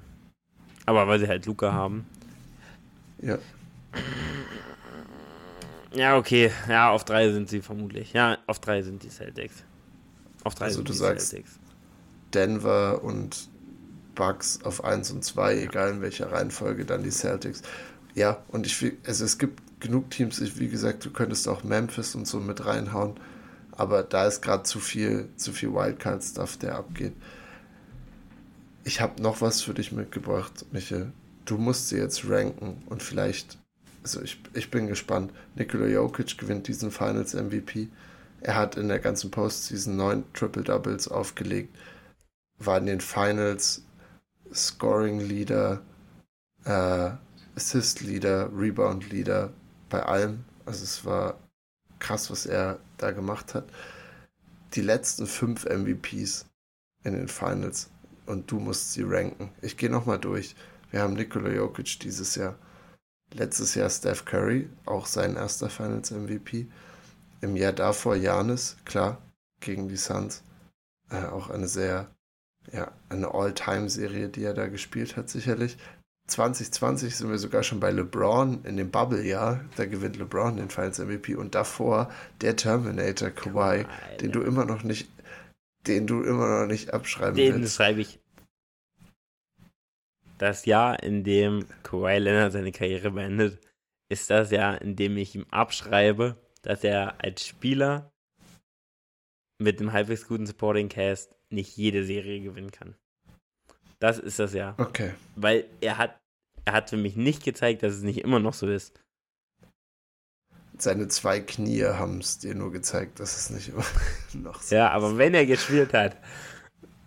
aber 0.85 1.07
weil 1.07 1.19
sie 1.19 1.27
halt 1.27 1.45
Luca 1.45 1.73
haben. 1.73 2.05
Ja. 3.21 3.37
Ja, 5.93 6.17
okay. 6.17 6.51
Ja, 6.67 6.89
auf 6.89 7.03
drei 7.03 7.31
sind 7.31 7.49
sie 7.49 7.61
vermutlich. 7.61 8.13
Ja, 8.13 8.37
auf 8.47 8.59
drei 8.59 8.81
sind 8.81 9.03
die 9.03 9.09
Celtics. 9.09 9.63
Auf 10.43 10.55
drei 10.55 10.65
also 10.65 10.77
sind 10.77 10.89
du 10.89 10.93
die 10.93 10.97
sagst 10.97 11.29
Celtics. 11.29 11.59
Denver 12.33 13.03
und 13.03 13.47
Bucks 14.15 14.59
auf 14.63 14.83
1 14.83 15.11
und 15.11 15.23
2, 15.23 15.63
egal 15.63 15.91
in 15.91 16.01
welcher 16.01 16.31
Reihenfolge, 16.31 16.85
dann 16.85 17.03
die 17.03 17.11
Celtics. 17.11 17.61
Ja, 18.15 18.43
und 18.49 18.65
ich 18.65 18.93
also 19.05 19.25
es 19.25 19.37
gibt 19.37 19.61
genug 19.83 20.09
Teams, 20.09 20.41
wie 20.59 20.69
gesagt, 20.69 21.05
du 21.05 21.11
könntest 21.11 21.47
auch 21.47 21.63
Memphis 21.63 22.15
und 22.15 22.25
so 22.25 22.39
mit 22.39 22.65
reinhauen, 22.65 23.19
aber 23.71 24.01
da 24.01 24.25
ist 24.25 24.41
gerade 24.41 24.63
zu 24.63 24.79
viel, 24.79 25.29
zu 25.35 25.51
viel 25.51 25.73
Wildcard-Stuff, 25.73 26.57
der 26.57 26.75
abgeht. 26.75 27.13
Ich 28.85 29.01
habe 29.01 29.21
noch 29.21 29.41
was 29.41 29.61
für 29.61 29.73
dich 29.73 29.91
mitgebracht, 29.91 30.65
Michael. 30.71 31.11
Du 31.45 31.57
musst 31.57 31.89
sie 31.89 31.97
jetzt 31.97 32.27
ranken 32.29 32.81
und 32.87 33.03
vielleicht, 33.03 33.57
also 34.03 34.21
ich, 34.21 34.41
ich 34.53 34.71
bin 34.71 34.87
gespannt. 34.87 35.31
Nikola 35.55 35.87
Jokic 35.87 36.37
gewinnt 36.37 36.67
diesen 36.67 36.89
Finals 36.89 37.33
MVP. 37.33 37.89
Er 38.41 38.55
hat 38.55 38.77
in 38.77 38.87
der 38.87 38.99
ganzen 38.99 39.31
Postseason 39.31 39.95
neun 39.95 40.23
Triple 40.33 40.63
Doubles 40.63 41.07
aufgelegt, 41.07 41.75
war 42.57 42.77
in 42.77 42.85
den 42.85 43.01
Finals 43.01 43.83
Scoring 44.53 45.19
Leader, 45.19 45.81
äh, 46.65 47.11
Assist 47.55 48.01
Leader, 48.01 48.49
Rebound 48.55 49.09
Leader, 49.09 49.51
bei 49.93 50.03
allem. 50.03 50.43
Also 50.65 50.83
es 50.83 51.05
war 51.05 51.39
krass, 51.99 52.31
was 52.31 52.47
er 52.47 52.79
da 52.97 53.11
gemacht 53.11 53.53
hat. 53.53 53.65
Die 54.73 54.81
letzten 54.81 55.27
fünf 55.27 55.65
MVPs 55.65 56.47
in 57.03 57.13
den 57.13 57.27
Finals 57.27 57.91
und 58.25 58.49
du 58.49 58.59
musst 58.59 58.93
sie 58.93 59.03
ranken. 59.03 59.51
Ich 59.61 59.77
gehe 59.77 59.91
nochmal 59.91 60.17
durch. 60.17 60.55
Wir 60.89 61.01
haben 61.01 61.13
Nikola 61.13 61.49
Jokic 61.49 61.99
dieses 61.99 62.33
Jahr. 62.33 62.55
Letztes 63.33 63.75
Jahr 63.75 63.89
Steph 63.89 64.25
Curry, 64.25 64.67
auch 64.85 65.05
sein 65.05 65.35
erster 65.35 65.69
Finals 65.69 66.09
MVP. 66.09 66.67
Im 67.41 67.55
Jahr 67.55 67.73
davor 67.73 68.15
Janis, 68.15 68.77
klar, 68.85 69.21
gegen 69.59 69.89
die 69.89 69.97
Suns. 69.97 70.43
Äh, 71.09 71.25
auch 71.25 71.51
eine 71.51 71.67
sehr, 71.67 72.09
ja, 72.71 72.91
eine 73.09 73.31
All-Time-Serie, 73.31 74.29
die 74.29 74.43
er 74.43 74.55
da 74.55 74.67
gespielt 74.67 75.17
hat, 75.17 75.29
sicherlich. 75.29 75.77
2020 76.27 77.15
sind 77.15 77.29
wir 77.29 77.37
sogar 77.37 77.63
schon 77.63 77.79
bei 77.79 77.91
LeBron 77.91 78.63
in 78.63 78.77
dem 78.77 78.91
Bubble-Jahr. 78.91 79.65
Da 79.75 79.85
gewinnt 79.85 80.17
LeBron 80.17 80.55
den 80.55 80.69
Finals 80.69 80.99
MVP 80.99 81.35
und 81.35 81.53
davor 81.53 82.09
der 82.41 82.55
Terminator 82.55 83.29
Kawhi, 83.29 83.85
den 84.21 84.31
du 84.31 84.41
immer 84.41 84.65
noch 84.65 84.83
nicht, 84.83 85.09
den 85.85 86.07
du 86.07 86.23
immer 86.23 86.61
noch 86.61 86.67
nicht 86.67 86.93
abschreiben 86.93 87.35
den 87.35 87.55
willst. 87.55 87.73
Den 87.73 87.75
schreibe 87.75 88.01
ich. 88.01 88.19
Das 90.37 90.65
Jahr, 90.65 91.03
in 91.03 91.23
dem 91.23 91.65
Kawhi 91.83 92.17
Leonard 92.17 92.53
seine 92.53 92.71
Karriere 92.71 93.11
beendet, 93.11 93.59
ist 94.09 94.29
das 94.29 94.51
Jahr, 94.51 94.81
in 94.81 94.95
dem 94.95 95.17
ich 95.17 95.35
ihm 95.35 95.45
abschreibe, 95.51 96.37
dass 96.61 96.83
er 96.83 97.21
als 97.23 97.45
Spieler 97.45 98.11
mit 99.59 99.79
einem 99.79 99.91
halbwegs 99.91 100.27
guten 100.27 100.45
Supporting 100.45 100.89
Cast 100.89 101.35
nicht 101.49 101.75
jede 101.77 102.03
Serie 102.05 102.41
gewinnen 102.41 102.71
kann. 102.71 102.95
Das 104.03 104.19
ist 104.19 104.37
das 104.37 104.53
ja. 104.53 104.75
Okay. 104.79 105.13
Weil 105.37 105.63
er 105.79 105.97
hat, 105.97 106.19
er 106.65 106.73
hat 106.73 106.89
für 106.89 106.97
mich 106.97 107.15
nicht 107.15 107.41
gezeigt, 107.41 107.83
dass 107.83 107.93
es 107.93 108.01
nicht 108.01 108.17
immer 108.17 108.41
noch 108.41 108.53
so 108.53 108.67
ist. 108.67 108.99
Seine 110.77 111.07
zwei 111.07 111.39
Knie 111.39 111.85
haben 111.85 112.17
es 112.17 112.37
dir 112.37 112.53
nur 112.53 112.73
gezeigt, 112.73 113.21
dass 113.21 113.37
es 113.37 113.49
nicht 113.49 113.69
immer 113.69 113.85
noch 114.33 114.61
so 114.61 114.75
ja, 114.75 114.87
ist. 114.87 114.91
Ja, 114.91 114.91
aber 114.91 115.17
wenn 115.17 115.33
er 115.33 115.45
gespielt 115.45 115.93
hat. 115.93 116.17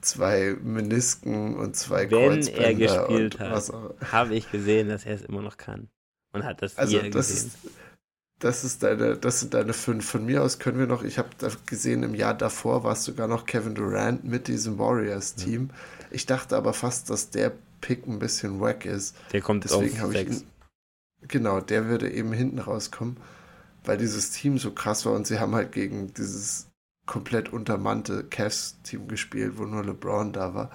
Zwei 0.00 0.56
Menisken 0.62 1.56
und 1.56 1.76
zwei 1.76 2.10
Wenn 2.10 2.46
er 2.46 2.72
gespielt 2.74 3.40
hat, 3.40 3.70
habe 4.10 4.34
ich 4.34 4.50
gesehen, 4.50 4.88
dass 4.88 5.04
er 5.04 5.16
es 5.16 5.22
immer 5.22 5.42
noch 5.42 5.58
kann. 5.58 5.90
Und 6.32 6.44
hat 6.44 6.62
das 6.62 6.78
also 6.78 6.98
hier 6.98 7.10
das 7.10 7.28
gesehen. 7.28 7.48
Ist, 7.48 7.58
das 8.38 8.64
ist 8.64 8.82
deine, 8.82 9.16
das 9.16 9.40
sind 9.40 9.54
deine 9.54 9.72
fünf. 9.72 10.08
Von 10.08 10.26
mir 10.26 10.42
aus 10.42 10.58
können 10.58 10.78
wir 10.78 10.86
noch, 10.86 11.02
ich 11.02 11.18
habe 11.18 11.30
gesehen, 11.64 12.02
im 12.02 12.14
Jahr 12.14 12.34
davor 12.34 12.84
war 12.84 12.92
es 12.92 13.04
sogar 13.04 13.28
noch 13.28 13.46
Kevin 13.46 13.74
Durant 13.74 14.24
mit 14.24 14.48
diesem 14.48 14.78
Warriors-Team. 14.78 15.70
Ja. 15.70 16.06
Ich 16.10 16.26
dachte 16.26 16.56
aber 16.56 16.72
fast, 16.72 17.08
dass 17.08 17.30
der 17.30 17.52
Pick 17.80 18.06
ein 18.06 18.18
bisschen 18.18 18.60
wack 18.60 18.84
ist. 18.84 19.16
Der 19.32 19.40
kommt 19.40 19.64
Deswegen 19.64 20.00
auf 20.02 20.12
sechs. 20.12 20.40
Ihn, 20.40 20.46
genau, 21.28 21.60
der 21.60 21.86
würde 21.86 22.10
eben 22.10 22.32
hinten 22.32 22.58
rauskommen, 22.58 23.16
weil 23.84 23.96
dieses 23.96 24.30
Team 24.32 24.58
so 24.58 24.70
krass 24.70 25.06
war 25.06 25.12
und 25.12 25.26
sie 25.26 25.38
haben 25.38 25.54
halt 25.54 25.72
gegen 25.72 26.12
dieses 26.12 26.68
komplett 27.06 27.52
untermannte 27.52 28.24
Cavs-Team 28.24 29.08
gespielt, 29.08 29.54
wo 29.56 29.64
nur 29.64 29.84
LeBron 29.84 30.32
da 30.32 30.54
war. 30.54 30.70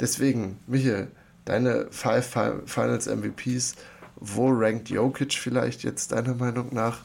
Deswegen, 0.00 0.58
Michael, 0.66 1.08
deine 1.44 1.88
Five 1.90 2.36
Finals 2.66 3.06
MVPs, 3.06 3.74
wo 4.20 4.50
rankt 4.50 4.90
Jokic 4.90 5.34
vielleicht 5.34 5.82
jetzt 5.84 6.12
deiner 6.12 6.34
Meinung 6.34 6.68
nach? 6.72 7.00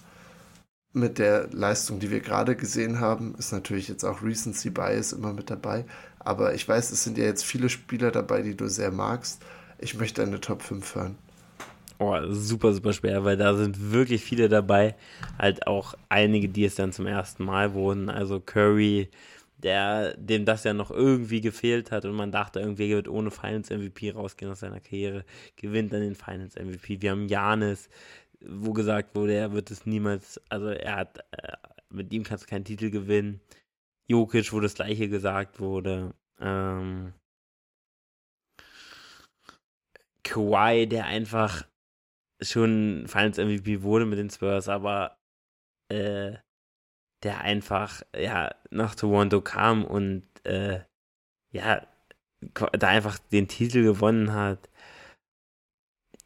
Mit 0.93 1.18
der 1.18 1.47
Leistung, 1.51 1.99
die 1.99 2.11
wir 2.11 2.20
gerade 2.20 2.55
gesehen 2.55 2.99
haben, 2.99 3.34
ist 3.39 3.51
natürlich 3.51 3.88
jetzt 3.88 4.03
auch 4.03 4.22
Recency 4.22 4.70
Bias 4.70 5.11
immer 5.11 5.34
mit 5.34 5.49
dabei. 5.49 5.86
Aber 6.20 6.53
ich 6.53 6.68
weiß, 6.68 6.91
es 6.91 7.03
sind 7.03 7.18
ja 7.18 7.26
jetzt 7.26 7.43
viele 7.43 7.70
Spieler 7.70 8.11
dabei, 8.11 8.41
die 8.43 8.55
du 8.55 8.68
sehr 8.68 8.91
magst. 8.91 9.41
Ich 9.80 9.95
möchte 9.95 10.22
eine 10.22 10.39
Top 10.39 10.61
5 10.61 10.95
hören. 10.95 11.18
Oh, 11.99 12.18
super, 12.30 12.74
super 12.74 12.93
schwer, 12.93 13.24
weil 13.24 13.38
da 13.38 13.55
sind 13.55 13.91
wirklich 13.91 14.24
viele 14.24 14.49
dabei. 14.49 14.95
Halt 15.39 15.68
auch 15.68 15.93
einige, 16.09 16.49
die 16.49 16.66
es 16.66 16.76
dann 16.76 16.91
zum 16.91 17.07
ersten 17.07 17.43
Mal 17.45 17.74
wurden. 17.74 18.09
Also 18.09 18.39
Curry, 18.39 19.09
der, 19.64 20.16
dem 20.18 20.45
das 20.45 20.64
ja 20.66 20.74
noch 20.74 20.91
irgendwie 20.91 21.41
gefehlt 21.41 21.91
hat 21.91 22.05
und 22.05 22.14
man 22.14 22.32
dachte, 22.32 22.59
irgendwie 22.59 22.89
wird 22.89 23.07
ohne 23.07 23.32
Finals 23.32 23.70
MVP 23.70 24.11
rausgehen 24.11 24.51
aus 24.51 24.59
seiner 24.59 24.82
Karriere, 24.82 25.26
gewinnt 25.55 25.93
dann 25.93 26.01
den 26.01 26.16
Finals 26.16 26.55
MVP. 26.55 27.01
Wir 27.01 27.11
haben 27.11 27.28
Janis, 27.28 27.89
wo 28.41 28.74
gesagt 28.74 29.16
wurde, 29.16 29.34
er 29.34 29.53
wird 29.53 29.72
es 29.72 29.86
niemals, 29.86 30.41
also 30.49 30.68
er 30.68 30.95
hat, 30.97 31.20
äh, 31.32 31.53
mit 31.89 32.11
ihm 32.11 32.24
kannst 32.24 32.45
du 32.45 32.49
keinen 32.49 32.66
Titel 32.66 32.89
gewinnen. 32.89 33.39
Jokic, 34.07 34.51
wo 34.51 34.59
das 34.59 34.74
gleiche 34.76 35.07
gesagt 35.07 35.59
wurde. 35.59 36.14
Ähm, 36.39 37.14
Kawhi, 40.24 40.88
der 40.88 41.05
einfach 41.05 41.66
schon 42.41 43.05
Finals 43.07 43.38
MVP 43.38 43.84
wurde 43.84 44.05
mit 44.05 44.20
den 44.20 44.30
Spurs, 44.30 44.68
aber 44.68 45.18
äh, 45.89 46.34
der 47.24 47.42
einfach 47.42 48.02
ja 48.16 48.54
nach 48.70 48.96
Toronto 48.96 49.42
kam 49.42 49.86
und 49.86 50.24
äh, 50.44 50.82
ja 51.52 51.82
da 52.74 52.88
einfach 52.88 53.20
den 53.32 53.48
Titel 53.48 53.84
gewonnen 53.84 54.34
hat. 54.34 54.70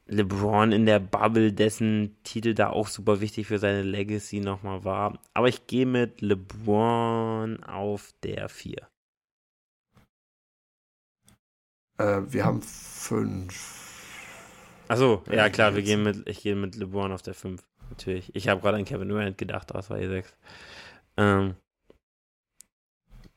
LeBron 0.08 0.72
in 0.72 0.86
der 0.86 1.00
Bubble, 1.00 1.52
dessen 1.52 2.16
Titel 2.24 2.54
da 2.54 2.70
auch 2.70 2.88
super 2.88 3.20
wichtig 3.20 3.48
für 3.48 3.60
seine 3.60 3.84
Legacy 3.84 4.39
nochmal 4.39 4.86
war. 4.86 5.20
Aber 5.34 5.50
ich 5.50 5.68
gehe 5.68 5.86
mit 5.86 6.22
LeBron 6.22 7.62
auf 7.64 8.14
der 8.24 8.48
4. 8.48 8.88
Äh, 11.98 12.22
wir 12.28 12.45
haben 12.45 12.62
5. 12.62 14.86
Achso, 14.88 15.24
ja 15.30 15.50
klar, 15.50 15.76
wir 15.76 15.82
gehen 15.82 16.04
mit, 16.04 16.28
ich 16.30 16.41
gehe 16.41 16.56
mit 16.56 16.76
LeBron 16.76 17.12
auf 17.12 17.22
der 17.22 17.34
5. 17.34 17.62
Natürlich. 17.89 18.34
Ich 18.36 18.48
habe 18.48 18.62
gerade 18.62 18.78
an 18.78 18.86
Kevin 18.86 19.10
Durant 19.10 19.38
gedacht, 19.38 19.74
das 19.74 19.89
war 19.89 20.00
eh 20.00 20.08
6. 20.08 20.38
Ähm, 21.18 21.55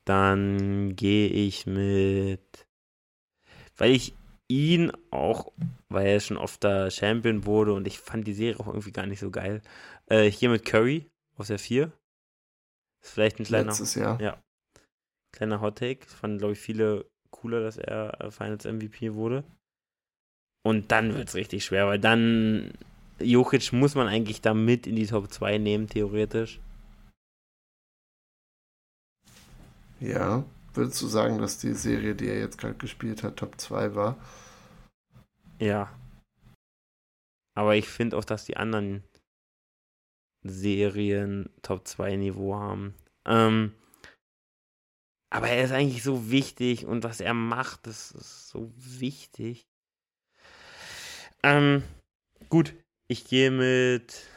dann 0.05 0.97
gehe 0.97 1.29
ich 1.29 1.67
mit, 1.67 2.67
weil 3.77 3.93
ich 3.93 4.15
ihn 4.49 4.93
auch, 5.11 5.53
weil 5.89 6.07
er 6.07 6.21
schon 6.21 6.37
oft 6.37 6.65
da 6.65 6.91
Champion 6.91 7.47
wurde 7.47 7.73
und 7.73 7.87
ich 7.87 7.99
fand 8.01 8.27
die 8.27 8.35
Serie 8.35 8.59
auch 8.59 8.67
irgendwie 8.67 8.93
gar 8.93 9.07
nicht 9.07 9.21
so 9.21 9.31
geil. 9.31 9.63
Äh, 10.07 10.31
hier 10.31 10.51
mit 10.51 10.65
Curry 10.65 11.09
aus 11.37 11.49
der 11.49 11.59
4. 11.59 11.93
Ist 13.03 13.13
vielleicht 13.13 13.39
ein 13.39 13.45
kleiner. 13.45 13.69
Letztes 13.69 13.95
Jahr. 13.95 14.21
Ja. 14.21 14.43
Kleiner 15.33 15.61
Hot 15.61 15.79
Take. 15.79 16.05
Fanden, 16.07 16.39
glaube 16.39 16.55
ich, 16.55 16.59
viele 16.59 17.07
cooler, 17.31 17.61
dass 17.61 17.77
er 17.77 18.31
Finals 18.31 18.65
MVP 18.65 19.15
wurde. 19.15 19.45
Und 20.63 20.91
dann 20.93 21.15
wird 21.15 21.29
es 21.29 21.35
richtig 21.35 21.65
schwer, 21.65 21.87
weil 21.87 21.99
dann 21.99 22.73
Jokic 23.21 23.73
muss 23.73 23.95
man 23.95 24.09
eigentlich 24.09 24.41
da 24.41 24.53
mit 24.53 24.87
in 24.87 24.97
die 24.97 25.07
Top 25.07 25.31
2 25.31 25.59
nehmen, 25.59 25.87
theoretisch. 25.87 26.61
Ja, 30.01 30.45
würdest 30.73 31.01
du 31.03 31.07
sagen, 31.07 31.39
dass 31.39 31.59
die 31.59 31.75
Serie, 31.75 32.15
die 32.15 32.29
er 32.29 32.39
jetzt 32.39 32.59
gerade 32.59 32.77
gespielt 32.77 33.23
hat, 33.23 33.37
Top 33.37 33.61
2 33.61 33.95
war? 33.95 34.17
Ja. 35.59 35.95
Aber 37.55 37.77
ich 37.77 37.89
finde 37.89 38.17
auch, 38.17 38.25
dass 38.25 38.47
die 38.47 38.57
anderen 38.57 39.05
Serien 40.43 41.51
Top 41.61 41.87
2 41.87 42.17
Niveau 42.17 42.57
haben. 42.57 42.95
Ähm, 43.27 43.75
aber 45.29 45.49
er 45.49 45.65
ist 45.65 45.73
eigentlich 45.73 46.03
so 46.03 46.31
wichtig 46.31 46.87
und 46.87 47.05
was 47.05 47.21
er 47.21 47.35
macht, 47.35 47.87
das 47.87 48.11
ist 48.13 48.49
so 48.49 48.73
wichtig. 48.77 49.69
Ähm, 51.43 51.83
gut, 52.49 52.75
ich 53.07 53.27
gehe 53.27 53.51
mit 53.51 54.30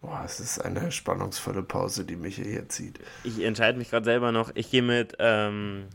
Boah, 0.00 0.22
es 0.24 0.40
ist 0.40 0.58
eine 0.58 0.90
spannungsvolle 0.90 1.62
Pause, 1.62 2.06
die 2.06 2.16
mich 2.16 2.36
hier 2.36 2.68
zieht. 2.68 2.98
Ich 3.22 3.40
entscheide 3.40 3.76
mich 3.76 3.90
gerade 3.90 4.04
selber 4.04 4.32
noch. 4.32 4.50
Ich 4.54 4.70
gehe 4.70 4.82
mit. 4.82 5.14
Ähm, 5.18 5.88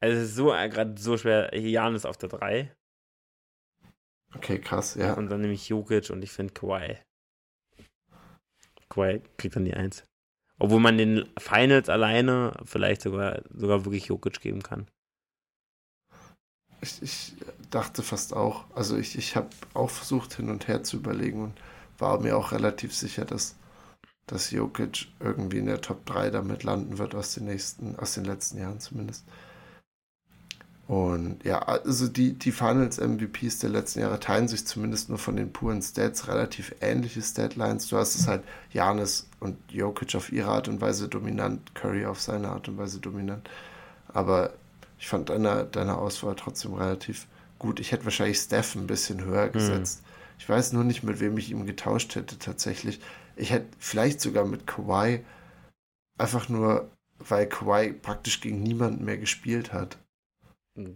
also 0.00 0.16
es 0.16 0.28
ist 0.28 0.36
so 0.36 0.54
äh, 0.54 0.68
gerade 0.68 1.00
so 1.00 1.18
schwer. 1.18 1.54
Jan 1.58 1.94
ist 1.96 2.06
auf 2.06 2.16
der 2.16 2.28
3. 2.28 2.72
Okay, 4.34 4.60
krass, 4.60 4.94
ja. 4.94 5.14
Und 5.14 5.28
dann 5.28 5.40
nehme 5.40 5.52
ich 5.52 5.68
Jokic 5.68 6.10
und 6.10 6.22
ich 6.22 6.30
finde 6.30 6.54
Kawhi. 6.54 6.98
Kawhi 8.88 9.20
kriegt 9.36 9.56
dann 9.56 9.64
die 9.64 9.74
1. 9.74 10.04
Obwohl 10.58 10.80
man 10.80 10.96
den 10.96 11.28
Finals 11.38 11.88
alleine 11.88 12.56
vielleicht 12.64 13.02
sogar, 13.02 13.42
sogar 13.50 13.84
wirklich 13.84 14.06
Jokic 14.06 14.40
geben 14.40 14.62
kann. 14.62 14.86
Ich, 16.82 17.02
ich 17.02 17.34
dachte 17.70 18.02
fast 18.02 18.34
auch, 18.34 18.64
also 18.74 18.96
ich, 18.96 19.16
ich 19.16 19.36
habe 19.36 19.48
auch 19.72 19.90
versucht 19.90 20.34
hin 20.34 20.50
und 20.50 20.68
her 20.68 20.82
zu 20.82 20.96
überlegen 20.98 21.42
und 21.42 21.54
war 21.98 22.20
mir 22.20 22.36
auch 22.36 22.52
relativ 22.52 22.94
sicher, 22.94 23.24
dass, 23.24 23.54
dass 24.26 24.50
Jokic 24.50 25.08
irgendwie 25.20 25.58
in 25.58 25.66
der 25.66 25.80
Top 25.80 26.04
3 26.06 26.30
damit 26.30 26.64
landen 26.64 26.98
wird 26.98 27.14
aus 27.14 27.34
den 27.34 27.46
nächsten, 27.46 27.96
aus 27.96 28.14
den 28.14 28.24
letzten 28.24 28.58
Jahren 28.58 28.80
zumindest. 28.80 29.24
Und 30.88 31.44
ja, 31.44 31.60
also 31.60 32.08
die, 32.08 32.34
die 32.34 32.52
Finals-MVPs 32.52 33.60
der 33.60 33.70
letzten 33.70 34.00
Jahre 34.00 34.20
teilen 34.20 34.48
sich 34.48 34.66
zumindest 34.66 35.08
nur 35.08 35.18
von 35.18 35.36
den 35.36 35.52
puren 35.52 35.80
Stats 35.80 36.28
relativ 36.28 36.74
ähnliche 36.80 37.22
Statlines. 37.22 37.86
Du 37.86 37.96
hast 37.96 38.14
es 38.16 38.26
halt 38.26 38.42
Janis 38.72 39.28
und 39.40 39.56
Jokic 39.70 40.14
auf 40.16 40.32
ihre 40.32 40.50
Art 40.50 40.68
und 40.68 40.80
Weise 40.80 41.08
dominant, 41.08 41.74
Curry 41.74 42.04
auf 42.04 42.20
seine 42.20 42.48
Art 42.48 42.68
und 42.68 42.78
Weise 42.78 43.00
dominant. 43.00 43.48
Aber 44.08 44.52
ich 45.02 45.08
fand 45.08 45.30
deine, 45.30 45.64
deine 45.64 45.98
Auswahl 45.98 46.36
trotzdem 46.36 46.74
relativ 46.74 47.26
gut. 47.58 47.80
Ich 47.80 47.90
hätte 47.90 48.04
wahrscheinlich 48.04 48.38
Steph 48.38 48.76
ein 48.76 48.86
bisschen 48.86 49.24
höher 49.24 49.46
hm. 49.46 49.52
gesetzt. 49.52 49.98
Hm. 49.98 50.06
Ich 50.38 50.48
weiß 50.48 50.72
nur 50.74 50.84
nicht, 50.84 51.02
mit 51.02 51.18
wem 51.18 51.36
ich 51.38 51.50
ihm 51.50 51.66
getauscht 51.66 52.14
hätte 52.14 52.38
tatsächlich. 52.38 53.00
Ich 53.34 53.50
hätte 53.50 53.66
vielleicht 53.80 54.20
sogar 54.20 54.44
mit 54.44 54.64
Kawhi, 54.68 55.24
einfach 56.18 56.48
nur, 56.48 56.88
weil 57.18 57.48
Kawhi 57.48 57.92
praktisch 57.92 58.40
gegen 58.40 58.62
niemanden 58.62 59.04
mehr 59.04 59.18
gespielt 59.18 59.72
hat. 59.72 59.98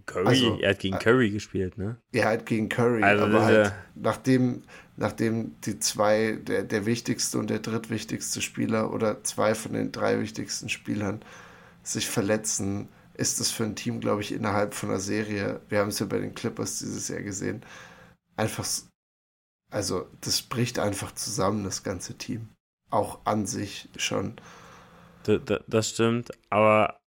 Curry, 0.06 0.26
also, 0.28 0.58
er 0.60 0.70
hat 0.70 0.78
gegen 0.78 0.94
äh, 0.94 1.00
Curry 1.00 1.30
gespielt, 1.30 1.76
ne? 1.76 1.96
Er 2.12 2.28
hat 2.28 2.46
gegen 2.46 2.68
Curry, 2.68 3.02
also 3.02 3.24
aber 3.24 3.44
halt 3.44 3.72
nachdem, 3.96 4.62
nachdem 4.96 5.60
die 5.62 5.80
zwei, 5.80 6.38
der, 6.40 6.62
der 6.62 6.86
wichtigste 6.86 7.38
und 7.38 7.50
der 7.50 7.58
drittwichtigste 7.58 8.40
Spieler 8.40 8.92
oder 8.92 9.24
zwei 9.24 9.56
von 9.56 9.72
den 9.72 9.90
drei 9.90 10.20
wichtigsten 10.20 10.68
Spielern 10.68 11.22
sich 11.82 12.08
verletzen, 12.08 12.88
ist 13.16 13.40
es 13.40 13.50
für 13.50 13.64
ein 13.64 13.76
Team, 13.76 14.00
glaube 14.00 14.20
ich, 14.20 14.32
innerhalb 14.32 14.74
von 14.74 14.90
einer 14.90 15.00
Serie, 15.00 15.60
wir 15.68 15.80
haben 15.80 15.88
es 15.88 15.98
ja 15.98 16.06
bei 16.06 16.18
den 16.18 16.34
Clippers 16.34 16.78
dieses 16.78 17.08
Jahr 17.08 17.22
gesehen, 17.22 17.64
einfach, 18.36 18.66
also 19.70 20.06
das 20.20 20.42
bricht 20.42 20.78
einfach 20.78 21.12
zusammen, 21.12 21.64
das 21.64 21.82
ganze 21.82 22.16
Team. 22.18 22.48
Auch 22.90 23.24
an 23.24 23.46
sich 23.46 23.88
schon. 23.96 24.36
Das 25.66 25.90
stimmt, 25.90 26.30
aber 26.50 27.00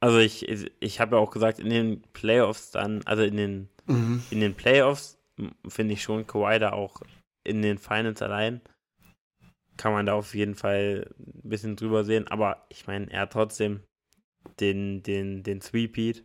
also 0.00 0.18
ich, 0.18 0.46
ich 0.80 1.00
habe 1.00 1.16
ja 1.16 1.22
auch 1.22 1.30
gesagt, 1.30 1.58
in 1.58 1.70
den 1.70 2.02
Playoffs 2.12 2.70
dann, 2.70 3.02
also 3.04 3.22
in 3.22 3.36
den, 3.36 3.68
mhm. 3.86 4.22
in 4.30 4.40
den 4.40 4.54
Playoffs 4.54 5.18
finde 5.66 5.94
ich 5.94 6.02
schon 6.02 6.26
Kawhi 6.26 6.58
da 6.58 6.72
auch 6.72 7.02
in 7.42 7.60
den 7.62 7.78
Finals 7.78 8.22
allein. 8.22 8.60
Kann 9.76 9.92
man 9.92 10.06
da 10.06 10.14
auf 10.14 10.34
jeden 10.34 10.54
Fall 10.54 11.10
ein 11.18 11.48
bisschen 11.48 11.76
drüber 11.76 12.04
sehen, 12.04 12.28
aber 12.28 12.66
ich 12.68 12.86
meine, 12.86 13.10
er 13.10 13.22
hat 13.22 13.32
trotzdem 13.32 13.82
den, 14.60 15.02
den, 15.02 15.42
den 15.42 15.60
Three-Peat 15.60 16.24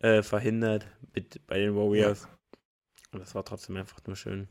äh, 0.00 0.22
verhindert 0.22 0.86
mit, 1.14 1.46
bei 1.46 1.58
den 1.58 1.74
Warriors. 1.74 2.22
Ja. 2.22 2.58
Und 3.12 3.20
das 3.20 3.34
war 3.34 3.44
trotzdem 3.44 3.76
einfach 3.76 3.98
nur 4.06 4.16
schön. 4.16 4.48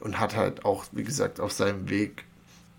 Und 0.00 0.18
hat 0.20 0.36
halt 0.36 0.64
auch, 0.64 0.86
wie 0.92 1.04
gesagt, 1.04 1.40
auf 1.40 1.52
seinem 1.52 1.88
Weg, 1.90 2.24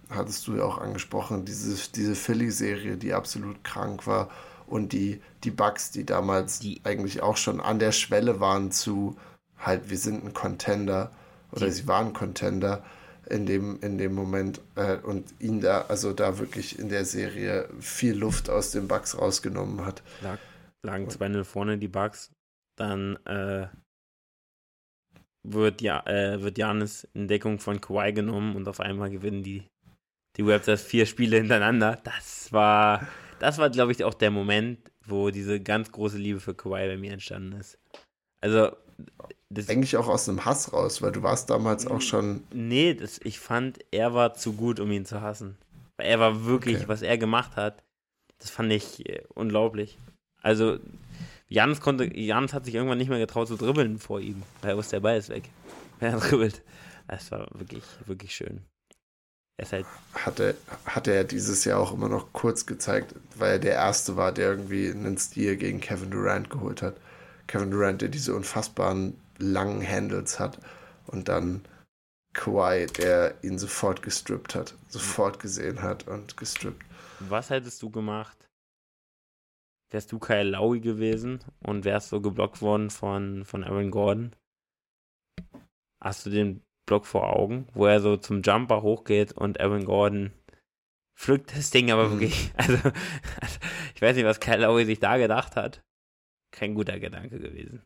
hattest 0.10 0.48
du 0.48 0.56
ja 0.56 0.64
auch 0.64 0.78
angesprochen, 0.78 1.46
diese, 1.46 1.92
diese 1.92 2.16
Philly-Serie, 2.16 2.98
die 2.98 3.14
absolut 3.14 3.64
krank 3.64 4.08
war. 4.08 4.30
Und 4.68 4.94
die, 4.94 5.22
die 5.44 5.52
Bugs, 5.52 5.92
die 5.92 6.06
damals 6.06 6.60
die, 6.60 6.82
eigentlich 6.84 7.22
auch 7.22 7.38
schon 7.38 7.60
an 7.60 7.80
der 7.80 7.92
Schwelle 7.92 8.40
waren 8.40 8.72
zu 8.72 9.18
halt, 9.58 9.90
wir 9.90 9.98
sind 9.98 10.24
ein 10.24 10.34
Contender 10.34 11.12
oder 11.52 11.66
die, 11.66 11.72
sie 11.72 11.88
waren 11.88 12.14
Contender 12.14 12.84
in 13.30 13.46
dem, 13.46 13.80
in 13.82 13.98
dem 13.98 14.14
Moment 14.14 14.62
äh, 14.76 14.98
und 14.98 15.34
ihn 15.40 15.62
da, 15.62 15.82
also 15.82 16.14
da 16.14 16.40
wirklich 16.40 16.80
in 16.80 16.90
der 16.90 17.06
Serie 17.06 17.70
viel 17.80 18.16
Luft 18.16 18.50
aus 18.50 18.72
den 18.72 18.88
Bugs 18.88 19.18
rausgenommen 19.18 19.86
hat. 19.86 20.04
Lag, 20.22 20.40
lagen 20.84 21.08
2-0 21.08 21.44
vorne 21.44 21.78
die 21.78 21.88
Bugs, 21.88 22.32
dann 22.78 23.16
äh, 23.26 23.68
wird, 25.44 25.82
ja, 25.82 26.06
äh, 26.06 26.42
wird 26.42 26.58
Janis 26.58 27.08
in 27.14 27.28
Deckung 27.28 27.60
von 27.60 27.80
Kawhi 27.82 28.14
genommen 28.14 28.56
und 28.56 28.68
auf 28.68 28.80
einmal 28.80 29.10
gewinnen 29.10 29.44
die, 29.44 29.68
die 30.38 30.42
Raptors 30.42 30.82
vier 30.82 31.06
Spiele 31.06 31.38
hintereinander. 31.38 32.00
Das 32.04 32.52
war, 32.52 33.08
das 33.40 33.58
war, 33.58 33.70
glaube 33.70 33.92
ich, 33.92 34.04
auch 34.04 34.14
der 34.14 34.32
Moment, 34.32 34.80
wo 35.06 35.30
diese 35.30 35.60
ganz 35.60 35.92
große 35.92 36.18
Liebe 36.18 36.40
für 36.40 36.54
Kawhi 36.54 36.88
bei 36.88 36.98
mir 36.98 37.14
entstanden 37.14 37.54
ist. 37.54 37.78
Also 38.42 38.72
das, 39.52 39.68
Eigentlich 39.68 39.98
auch 39.98 40.08
aus 40.08 40.30
einem 40.30 40.46
Hass 40.46 40.74
raus, 40.74 41.02
weil 41.02 41.12
du 41.12 41.24
warst 41.24 41.50
damals 41.50 41.88
auch 41.88 42.02
schon. 42.02 42.44
Nee, 42.54 42.94
das, 42.94 43.20
ich 43.24 43.40
fand, 43.40 43.80
er 43.90 44.14
war 44.14 44.36
zu 44.36 44.54
gut, 44.54 44.80
um 44.80 44.92
ihn 44.92 45.06
zu 45.06 45.22
hassen. 45.22 45.58
Weil 45.98 46.08
er 46.08 46.20
war 46.20 46.46
wirklich, 46.46 46.78
okay. 46.78 46.88
was 46.88 47.02
er 47.02 47.18
gemacht 47.18 47.56
hat, 47.56 47.84
das 48.38 48.52
fand 48.52 48.72
ich 48.72 49.10
äh, 49.10 49.24
unglaublich. 49.34 49.98
Also, 50.44 50.78
Jans 51.48 51.82
konnte, 51.82 52.16
Jans 52.16 52.54
hat 52.54 52.66
sich 52.66 52.76
irgendwann 52.76 53.00
nicht 53.00 53.10
mehr 53.10 53.18
getraut 53.18 53.48
zu 53.48 53.58
dribbeln 53.58 53.98
vor 53.98 54.20
ihm. 54.20 54.44
Er 54.62 54.78
wusste, 54.78 54.98
der 54.98 55.02
Ball 55.02 55.18
ist 55.18 55.30
weg. 55.30 55.44
Er 56.00 56.18
dribbelt. 56.18 56.62
Das 57.08 57.30
war 57.32 57.48
wirklich, 57.54 57.84
wirklich 58.06 58.34
schön. 58.34 58.62
Er 59.58 59.64
ist 59.64 59.74
halt. 59.74 59.86
Hatte, 60.14 60.56
hatte 60.86 61.12
er 61.12 61.26
dieses 61.26 61.66
Jahr 61.66 61.80
auch 61.80 61.92
immer 61.92 62.08
noch 62.08 62.32
kurz 62.32 62.66
gezeigt, 62.66 63.16
weil 63.36 63.54
er 63.54 63.60
der 63.60 63.74
Erste 63.74 64.16
war, 64.16 64.32
der 64.32 64.52
irgendwie 64.52 64.90
einen 64.90 65.18
Stil 65.18 65.58
gegen 65.58 65.82
Kevin 65.82 66.12
Durant 66.12 66.50
geholt 66.50 66.82
hat. 66.82 66.96
Kevin 67.48 67.72
Durant, 67.72 68.02
der 68.02 68.08
diese 68.08 68.34
unfassbaren 68.34 69.16
langen 69.40 69.86
Handles 69.88 70.40
hat 70.40 70.60
und 71.08 71.28
dann 71.28 71.64
Kawhi, 72.34 72.86
der 72.86 73.44
ihn 73.44 73.58
sofort 73.58 74.02
gestrippt 74.02 74.56
hat, 74.56 74.76
sofort 74.88 75.40
gesehen 75.40 75.82
hat 75.82 76.08
und 76.08 76.38
gestrippt. 76.38 76.86
Was 77.20 77.50
hättest 77.50 77.82
du 77.82 77.90
gemacht? 77.90 78.38
Wärst 79.92 80.12
du 80.12 80.20
Kyle 80.20 80.44
Lowry 80.44 80.80
gewesen 80.80 81.40
und 81.62 81.84
wärst 81.84 82.10
so 82.10 82.22
geblockt 82.22 82.62
worden 82.62 82.92
von, 82.92 83.44
von 83.44 83.64
Aaron 83.64 83.90
Gordon? 83.90 84.36
Hast 86.00 86.26
du 86.26 86.30
den 86.30 86.62
Block 86.86 87.06
vor 87.06 87.36
Augen, 87.36 87.68
wo 87.74 87.88
er 87.88 88.00
so 88.00 88.18
zum 88.18 88.42
Jumper 88.42 88.84
hochgeht 88.84 89.32
und 89.32 89.60
Aaron 89.60 89.86
Gordon 89.86 90.32
pflückt 91.16 91.56
das 91.56 91.72
Ding 91.72 91.92
aber 91.92 92.08
mhm. 92.08 92.12
wirklich. 92.12 92.54
Also, 92.58 92.74
also, 92.74 93.60
ich 93.96 94.02
weiß 94.02 94.16
nicht, 94.16 94.26
was 94.26 94.40
Kyle 94.40 94.62
Lowry 94.62 94.86
sich 94.86 95.00
da 95.00 95.18
gedacht 95.18 95.56
hat. 95.56 95.82
Kein 96.52 96.76
guter 96.76 97.00
Gedanke 97.00 97.40
gewesen. 97.40 97.84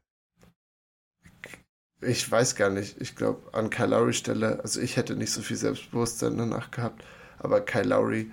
Ich 2.05 2.29
weiß 2.29 2.55
gar 2.55 2.69
nicht. 2.69 2.99
Ich 3.01 3.15
glaube, 3.15 3.53
an 3.53 3.69
Kyle 3.69 3.87
Lowry 3.87 4.13
Stelle, 4.13 4.59
also 4.61 4.79
ich 4.79 4.97
hätte 4.97 5.15
nicht 5.15 5.31
so 5.31 5.41
viel 5.41 5.57
Selbstbewusstsein 5.57 6.37
danach 6.37 6.71
gehabt, 6.71 7.03
aber 7.39 7.61
Kyle 7.61 7.87
Lowry 7.87 8.31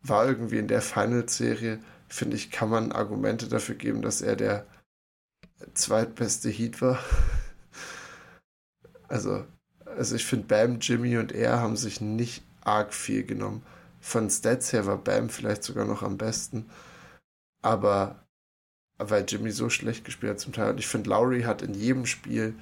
war 0.00 0.26
irgendwie 0.26 0.58
in 0.58 0.68
der 0.68 0.82
Finals-Serie, 0.82 1.78
finde 2.08 2.36
ich, 2.36 2.50
kann 2.50 2.68
man 2.68 2.92
Argumente 2.92 3.48
dafür 3.48 3.74
geben, 3.74 4.02
dass 4.02 4.22
er 4.22 4.36
der 4.36 4.66
zweitbeste 5.74 6.50
Heat 6.50 6.82
war. 6.82 6.98
also, 9.08 9.44
also 9.84 10.16
ich 10.16 10.24
finde, 10.24 10.46
Bam, 10.46 10.80
Jimmy 10.80 11.18
und 11.18 11.32
er 11.32 11.60
haben 11.60 11.76
sich 11.76 12.00
nicht 12.00 12.44
arg 12.62 12.92
viel 12.94 13.24
genommen. 13.24 13.64
Von 14.00 14.28
Stats 14.30 14.72
her 14.72 14.86
war 14.86 14.98
Bam 14.98 15.28
vielleicht 15.28 15.62
sogar 15.62 15.84
noch 15.84 16.02
am 16.02 16.18
besten. 16.18 16.68
Aber 17.62 18.26
weil 18.98 19.24
Jimmy 19.26 19.50
so 19.50 19.70
schlecht 19.70 20.04
gespielt 20.04 20.32
hat 20.32 20.40
zum 20.40 20.52
Teil. 20.52 20.70
Und 20.70 20.78
ich 20.78 20.86
finde, 20.86 21.10
Lowry 21.10 21.42
hat 21.42 21.62
in 21.62 21.74
jedem 21.74 22.06
Spiel 22.06 22.54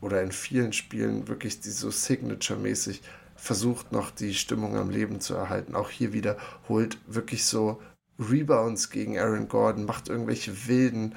oder 0.00 0.22
in 0.22 0.32
vielen 0.32 0.72
Spielen 0.72 1.28
wirklich 1.28 1.60
die 1.60 1.70
so 1.70 1.90
Signature-mäßig 1.90 3.02
versucht 3.36 3.92
noch 3.92 4.10
die 4.10 4.34
Stimmung 4.34 4.76
am 4.76 4.90
Leben 4.90 5.20
zu 5.20 5.34
erhalten. 5.34 5.74
Auch 5.74 5.90
hier 5.90 6.12
wieder 6.12 6.36
holt 6.68 6.98
wirklich 7.06 7.44
so 7.44 7.80
Rebounds 8.18 8.90
gegen 8.90 9.18
Aaron 9.18 9.48
Gordon, 9.48 9.84
macht 9.84 10.08
irgendwelche 10.08 10.66
wilden 10.66 11.14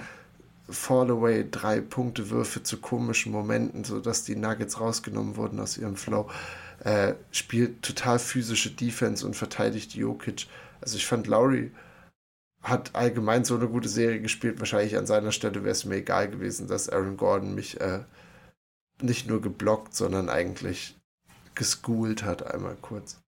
Fallaway 0.69 1.45
drei 1.49 1.81
Punkte 1.81 2.29
Würfe 2.29 2.61
zu 2.61 2.77
komischen 2.77 3.31
Momenten, 3.31 3.83
sodass 3.83 4.23
die 4.23 4.35
Nuggets 4.35 4.79
rausgenommen 4.79 5.35
wurden 5.35 5.59
aus 5.59 5.77
ihrem 5.77 5.95
Flow. 5.95 6.29
Äh, 6.83 7.15
spielt 7.31 7.81
total 7.81 8.19
physische 8.19 8.71
Defense 8.71 9.25
und 9.25 9.35
verteidigt 9.35 9.95
Jokic. 9.95 10.47
Also 10.81 10.97
ich 10.97 11.05
fand 11.05 11.27
Lowry 11.27 11.71
hat 12.61 12.93
allgemein 12.93 13.45
so 13.45 13.55
eine 13.55 13.67
gute 13.67 13.89
Serie 13.89 14.21
gespielt. 14.21 14.59
Wahrscheinlich 14.59 14.97
an 14.97 15.05
seiner 15.05 15.31
Stelle 15.31 15.63
wäre 15.63 15.71
es 15.71 15.85
mir 15.85 15.95
egal 15.95 16.29
gewesen, 16.29 16.67
dass 16.67 16.89
Aaron 16.89 17.17
Gordon 17.17 17.55
mich 17.55 17.79
äh, 17.79 17.99
nicht 19.01 19.27
nur 19.27 19.41
geblockt, 19.41 19.95
sondern 19.95 20.29
eigentlich 20.29 20.95
geschoolt 21.55 22.23
hat, 22.23 22.43
einmal 22.43 22.75
kurz. 22.75 23.21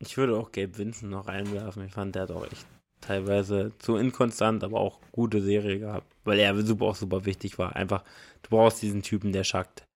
Ich 0.00 0.16
würde 0.16 0.36
auch 0.36 0.52
Gabe 0.52 0.78
Vincent 0.78 1.10
noch 1.10 1.26
reinwerfen. 1.26 1.84
Ich 1.84 1.92
fand, 1.92 2.14
der 2.14 2.22
hat 2.22 2.30
auch 2.30 2.46
echt 2.46 2.66
teilweise 3.00 3.72
zu 3.78 3.96
inkonstant, 3.96 4.64
aber 4.64 4.80
auch 4.80 5.00
gute 5.12 5.42
Serie 5.42 5.78
gehabt, 5.78 6.06
weil 6.24 6.38
er 6.38 6.60
super 6.64 6.86
auch 6.86 6.96
super 6.96 7.24
wichtig 7.24 7.58
war. 7.58 7.76
Einfach, 7.76 8.04
du 8.42 8.50
brauchst 8.50 8.82
diesen 8.82 9.02
Typen, 9.02 9.32
der 9.32 9.44
schackt, 9.44 9.86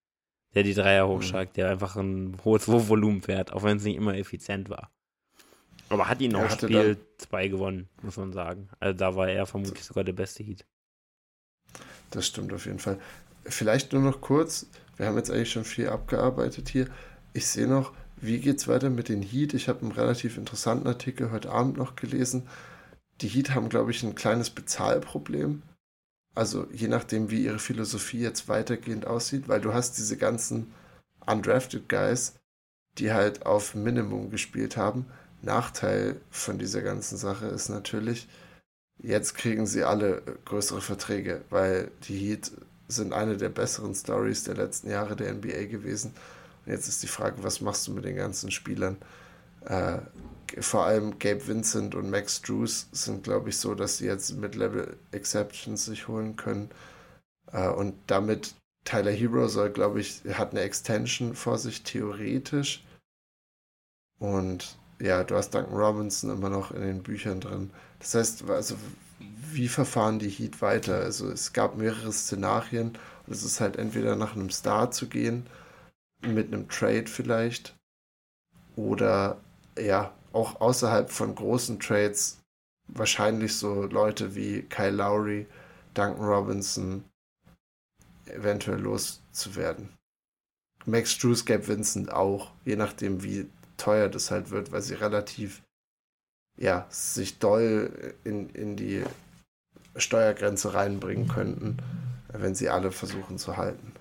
der 0.54 0.62
die 0.62 0.74
Dreier 0.74 1.08
hochschackt, 1.08 1.52
mhm. 1.52 1.54
der 1.54 1.70
einfach 1.70 1.96
ein 1.96 2.36
hohes 2.44 2.68
Volumen 2.68 3.22
fährt, 3.22 3.52
auch 3.52 3.62
wenn 3.62 3.76
es 3.76 3.84
nicht 3.84 3.96
immer 3.96 4.16
effizient 4.16 4.68
war. 4.68 4.90
Aber 5.88 6.08
hat 6.08 6.20
ihn 6.20 6.34
auch 6.34 6.50
Spiel 6.50 6.96
2 7.18 7.48
gewonnen, 7.48 7.88
muss 8.02 8.16
man 8.16 8.32
sagen. 8.32 8.68
Also 8.80 8.96
da 8.96 9.14
war 9.14 9.28
er 9.28 9.46
vermutlich 9.46 9.84
sogar 9.84 10.04
der 10.04 10.14
beste 10.14 10.42
Heat. 10.42 10.64
Das 12.10 12.26
stimmt 12.26 12.52
auf 12.52 12.64
jeden 12.66 12.78
Fall. 12.78 12.98
Vielleicht 13.44 13.92
nur 13.92 14.02
noch 14.02 14.20
kurz, 14.20 14.66
wir 14.96 15.06
haben 15.06 15.16
jetzt 15.16 15.30
eigentlich 15.30 15.50
schon 15.50 15.64
viel 15.64 15.88
abgearbeitet 15.88 16.68
hier. 16.68 16.88
Ich 17.32 17.46
sehe 17.46 17.66
noch, 17.66 17.92
wie 18.16 18.38
geht 18.38 18.58
es 18.58 18.68
weiter 18.68 18.88
mit 18.88 19.08
den 19.08 19.22
Heat? 19.22 19.52
Ich 19.54 19.68
habe 19.68 19.82
einen 19.82 19.92
relativ 19.92 20.38
interessanten 20.38 20.86
Artikel 20.86 21.32
heute 21.32 21.50
Abend 21.50 21.76
noch 21.76 21.96
gelesen. 21.96 22.48
Die 23.20 23.28
Heat 23.28 23.54
haben, 23.54 23.68
glaube 23.68 23.90
ich, 23.90 24.02
ein 24.02 24.14
kleines 24.14 24.50
Bezahlproblem. 24.50 25.62
Also 26.34 26.66
je 26.72 26.88
nachdem, 26.88 27.30
wie 27.30 27.44
ihre 27.44 27.58
Philosophie 27.58 28.20
jetzt 28.20 28.48
weitergehend 28.48 29.06
aussieht, 29.06 29.48
weil 29.48 29.60
du 29.60 29.74
hast 29.74 29.98
diese 29.98 30.16
ganzen 30.16 30.72
undrafted 31.26 31.88
Guys, 31.88 32.34
die 32.98 33.12
halt 33.12 33.44
auf 33.44 33.74
Minimum 33.74 34.30
gespielt 34.30 34.76
haben. 34.76 35.06
Nachteil 35.42 36.20
von 36.30 36.58
dieser 36.58 36.82
ganzen 36.82 37.18
Sache 37.18 37.46
ist 37.46 37.68
natürlich, 37.68 38.28
jetzt 38.98 39.34
kriegen 39.34 39.66
sie 39.66 39.82
alle 39.82 40.22
größere 40.44 40.80
Verträge, 40.80 41.42
weil 41.50 41.90
die 42.04 42.16
Heat 42.16 42.52
sind 42.92 43.12
eine 43.12 43.36
der 43.36 43.48
besseren 43.48 43.94
Stories 43.94 44.44
der 44.44 44.54
letzten 44.54 44.90
Jahre 44.90 45.16
der 45.16 45.32
NBA 45.32 45.66
gewesen. 45.66 46.12
Und 46.64 46.72
jetzt 46.72 46.88
ist 46.88 47.02
die 47.02 47.08
Frage, 47.08 47.42
was 47.42 47.60
machst 47.60 47.86
du 47.86 47.92
mit 47.92 48.04
den 48.04 48.16
ganzen 48.16 48.50
Spielern? 48.50 48.96
Äh, 49.64 49.98
vor 50.60 50.84
allem 50.84 51.18
Gabe 51.18 51.46
Vincent 51.46 51.94
und 51.94 52.10
Max 52.10 52.42
Drews 52.42 52.88
sind, 52.92 53.24
glaube 53.24 53.48
ich, 53.48 53.56
so, 53.56 53.74
dass 53.74 53.98
sie 53.98 54.06
jetzt 54.06 54.36
Mid-Level 54.36 54.96
Exceptions 55.12 55.84
sich 55.84 56.08
holen 56.08 56.36
können. 56.36 56.70
Äh, 57.52 57.68
und 57.68 57.94
damit 58.06 58.54
Tyler 58.84 59.12
Hero 59.12 59.48
soll, 59.48 59.70
glaube 59.70 60.00
ich, 60.00 60.22
hat 60.32 60.52
eine 60.52 60.60
Extension 60.60 61.34
vor 61.34 61.58
sich, 61.58 61.82
theoretisch. 61.82 62.84
Und 64.18 64.76
ja, 65.00 65.24
du 65.24 65.36
hast 65.36 65.54
Duncan 65.54 65.74
Robinson 65.74 66.30
immer 66.30 66.50
noch 66.50 66.70
in 66.70 66.82
den 66.82 67.02
Büchern 67.02 67.40
drin. 67.40 67.70
Das 67.98 68.14
heißt, 68.14 68.48
also 68.50 68.76
wie 69.54 69.68
verfahren 69.68 70.18
die 70.18 70.28
Heat 70.28 70.62
weiter? 70.62 70.96
Also 70.96 71.30
es 71.30 71.52
gab 71.52 71.76
mehrere 71.76 72.12
Szenarien 72.12 72.98
es 73.28 73.42
ist 73.44 73.60
halt 73.60 73.76
entweder 73.76 74.16
nach 74.16 74.34
einem 74.34 74.50
Star 74.50 74.90
zu 74.90 75.08
gehen, 75.08 75.46
mit 76.20 76.52
einem 76.52 76.68
Trade 76.68 77.06
vielleicht, 77.06 77.76
oder 78.76 79.40
ja, 79.78 80.14
auch 80.32 80.60
außerhalb 80.60 81.10
von 81.10 81.34
großen 81.34 81.80
Trades 81.80 82.40
wahrscheinlich 82.88 83.56
so 83.56 83.84
Leute 83.84 84.34
wie 84.34 84.62
Kyle 84.62 84.90
Lowry, 84.90 85.46
Duncan 85.94 86.24
Robinson 86.24 87.04
eventuell 88.26 88.80
loszuwerden. 88.80 89.90
Max 90.84 91.16
Drews, 91.18 91.44
Gabe 91.44 91.68
Vincent 91.68 92.12
auch, 92.12 92.50
je 92.64 92.76
nachdem 92.76 93.22
wie 93.22 93.48
teuer 93.76 94.08
das 94.08 94.30
halt 94.30 94.50
wird, 94.50 94.72
weil 94.72 94.82
sie 94.82 94.94
relativ 94.94 95.62
ja, 96.58 96.86
sich 96.90 97.38
doll 97.38 98.14
in, 98.24 98.50
in 98.50 98.76
die 98.76 99.04
Steuergrenze 99.96 100.74
reinbringen 100.74 101.28
könnten, 101.28 101.78
wenn 102.32 102.54
sie 102.54 102.68
alle 102.68 102.90
versuchen 102.90 103.38
zu 103.38 103.56
halten. 103.56 103.92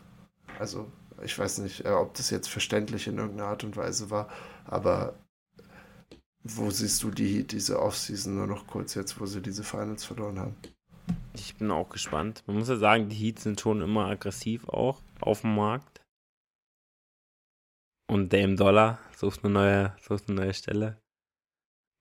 Also 0.59 0.91
ich 1.23 1.37
weiß 1.37 1.59
nicht, 1.59 1.85
äh, 1.85 1.89
ob 1.89 2.13
das 2.15 2.29
jetzt 2.29 2.49
verständlich 2.49 3.07
in 3.07 3.17
irgendeiner 3.17 3.49
Art 3.49 3.63
und 3.63 3.77
Weise 3.77 4.09
war, 4.09 4.29
aber 4.65 5.15
wo 6.43 6.69
siehst 6.71 7.03
du 7.03 7.11
die, 7.11 7.45
diese 7.45 7.79
Offseason 7.79 8.35
nur 8.35 8.47
noch 8.47 8.65
kurz 8.67 8.95
jetzt, 8.95 9.19
wo 9.19 9.25
sie 9.25 9.41
diese 9.41 9.63
Finals 9.63 10.03
verloren 10.05 10.39
haben? 10.39 10.55
Ich 11.33 11.55
bin 11.55 11.71
auch 11.71 11.89
gespannt. 11.89 12.43
Man 12.47 12.57
muss 12.57 12.69
ja 12.69 12.77
sagen, 12.77 13.09
die 13.09 13.15
Heats 13.15 13.43
sind 13.43 13.61
schon 13.61 13.81
immer 13.81 14.07
aggressiv 14.07 14.67
auch 14.67 15.01
auf 15.19 15.41
dem 15.41 15.55
Markt. 15.55 16.01
Und 18.09 18.33
Dame 18.33 18.55
Dollar 18.55 18.99
sucht 19.15 19.43
eine 19.43 19.53
neue, 19.53 19.95
sucht 20.01 20.27
eine 20.27 20.41
neue 20.41 20.53
Stelle. 20.53 21.01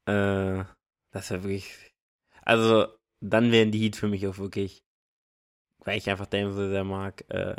Äh, 0.07 0.65
das 1.13 1.31
wäre 1.31 1.45
wirklich. 1.45 1.95
Also, 2.43 2.89
dann 3.21 3.53
wären 3.53 3.71
die 3.71 3.79
Heat 3.79 3.97
für 3.97 4.09
mich 4.09 4.27
auch 4.27 4.39
wirklich, 4.39 4.85
weil 5.79 5.99
ich 5.99 6.09
einfach 6.11 6.27
Dame 6.27 6.53
so 6.53 6.69
sehr 6.69 6.85
mag, 6.85 7.25
äh, 7.29 7.57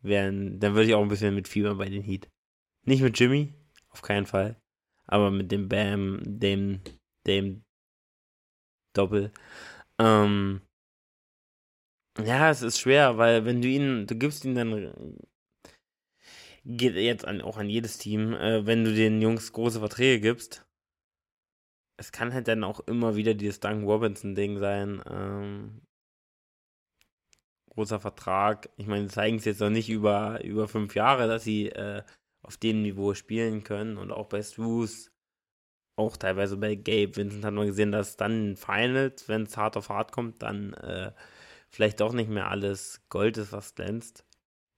wären, 0.00 0.58
dann 0.60 0.74
würde 0.74 0.88
ich 0.88 0.94
auch 0.94 1.02
ein 1.02 1.08
bisschen 1.08 1.34
mit 1.34 1.48
Fieber 1.48 1.74
bei 1.74 1.88
den 1.88 2.02
Heat. 2.02 2.30
Nicht 2.84 3.02
mit 3.02 3.18
Jimmy, 3.18 3.54
auf 3.90 4.02
keinen 4.02 4.26
Fall, 4.26 4.60
aber 5.06 5.30
mit 5.30 5.50
dem 5.52 5.68
Bam, 5.68 6.20
dem, 6.24 6.80
dem 7.26 7.64
Doppel. 8.94 9.32
Ähm, 9.98 10.62
ja, 12.24 12.50
es 12.50 12.62
ist 12.62 12.80
schwer, 12.80 13.18
weil 13.18 13.44
wenn 13.44 13.60
du 13.60 13.68
ihn, 13.68 14.06
du 14.06 14.16
gibst 14.16 14.44
ihn 14.44 14.54
dann, 14.54 15.18
geht 16.64 16.94
jetzt 16.94 17.24
an, 17.26 17.42
auch 17.42 17.58
an 17.58 17.68
jedes 17.68 17.98
Team, 17.98 18.32
äh, 18.32 18.66
wenn 18.66 18.84
du 18.84 18.94
den 18.94 19.20
Jungs 19.20 19.52
große 19.52 19.80
Verträge 19.80 20.20
gibst, 20.20 20.65
es 21.96 22.12
kann 22.12 22.32
halt 22.32 22.48
dann 22.48 22.64
auch 22.64 22.80
immer 22.80 23.16
wieder 23.16 23.34
dieses 23.34 23.60
Duncan 23.60 23.84
Robinson-Ding 23.84 24.58
sein. 24.58 25.02
Ähm, 25.08 25.82
großer 27.70 28.00
Vertrag. 28.00 28.70
Ich 28.76 28.86
meine, 28.86 29.08
zeigen 29.08 29.36
es 29.36 29.44
jetzt 29.44 29.60
noch 29.60 29.70
nicht 29.70 29.88
über, 29.90 30.42
über 30.44 30.68
fünf 30.68 30.94
Jahre, 30.94 31.28
dass 31.28 31.44
sie 31.44 31.68
äh, 31.70 32.02
auf 32.42 32.56
dem 32.56 32.82
Niveau 32.82 33.14
spielen 33.14 33.64
können. 33.64 33.96
Und 33.96 34.12
auch 34.12 34.28
bei 34.28 34.42
Struce 34.42 35.10
auch 35.96 36.16
teilweise 36.16 36.58
bei 36.58 36.74
Gabe 36.74 37.16
Vincent 37.16 37.44
hat 37.44 37.54
man 37.54 37.66
gesehen, 37.66 37.90
dass 37.92 38.16
dann 38.16 38.56
Finals, 38.56 39.28
wenn 39.28 39.44
es 39.44 39.56
hart 39.56 39.76
auf 39.78 39.88
hart 39.88 40.12
kommt, 40.12 40.42
dann 40.42 40.74
äh, 40.74 41.12
vielleicht 41.70 42.02
auch 42.02 42.12
nicht 42.12 42.28
mehr 42.28 42.50
alles 42.50 43.02
Gold 43.08 43.38
ist, 43.38 43.52
was 43.52 43.74
glänzt. 43.74 44.26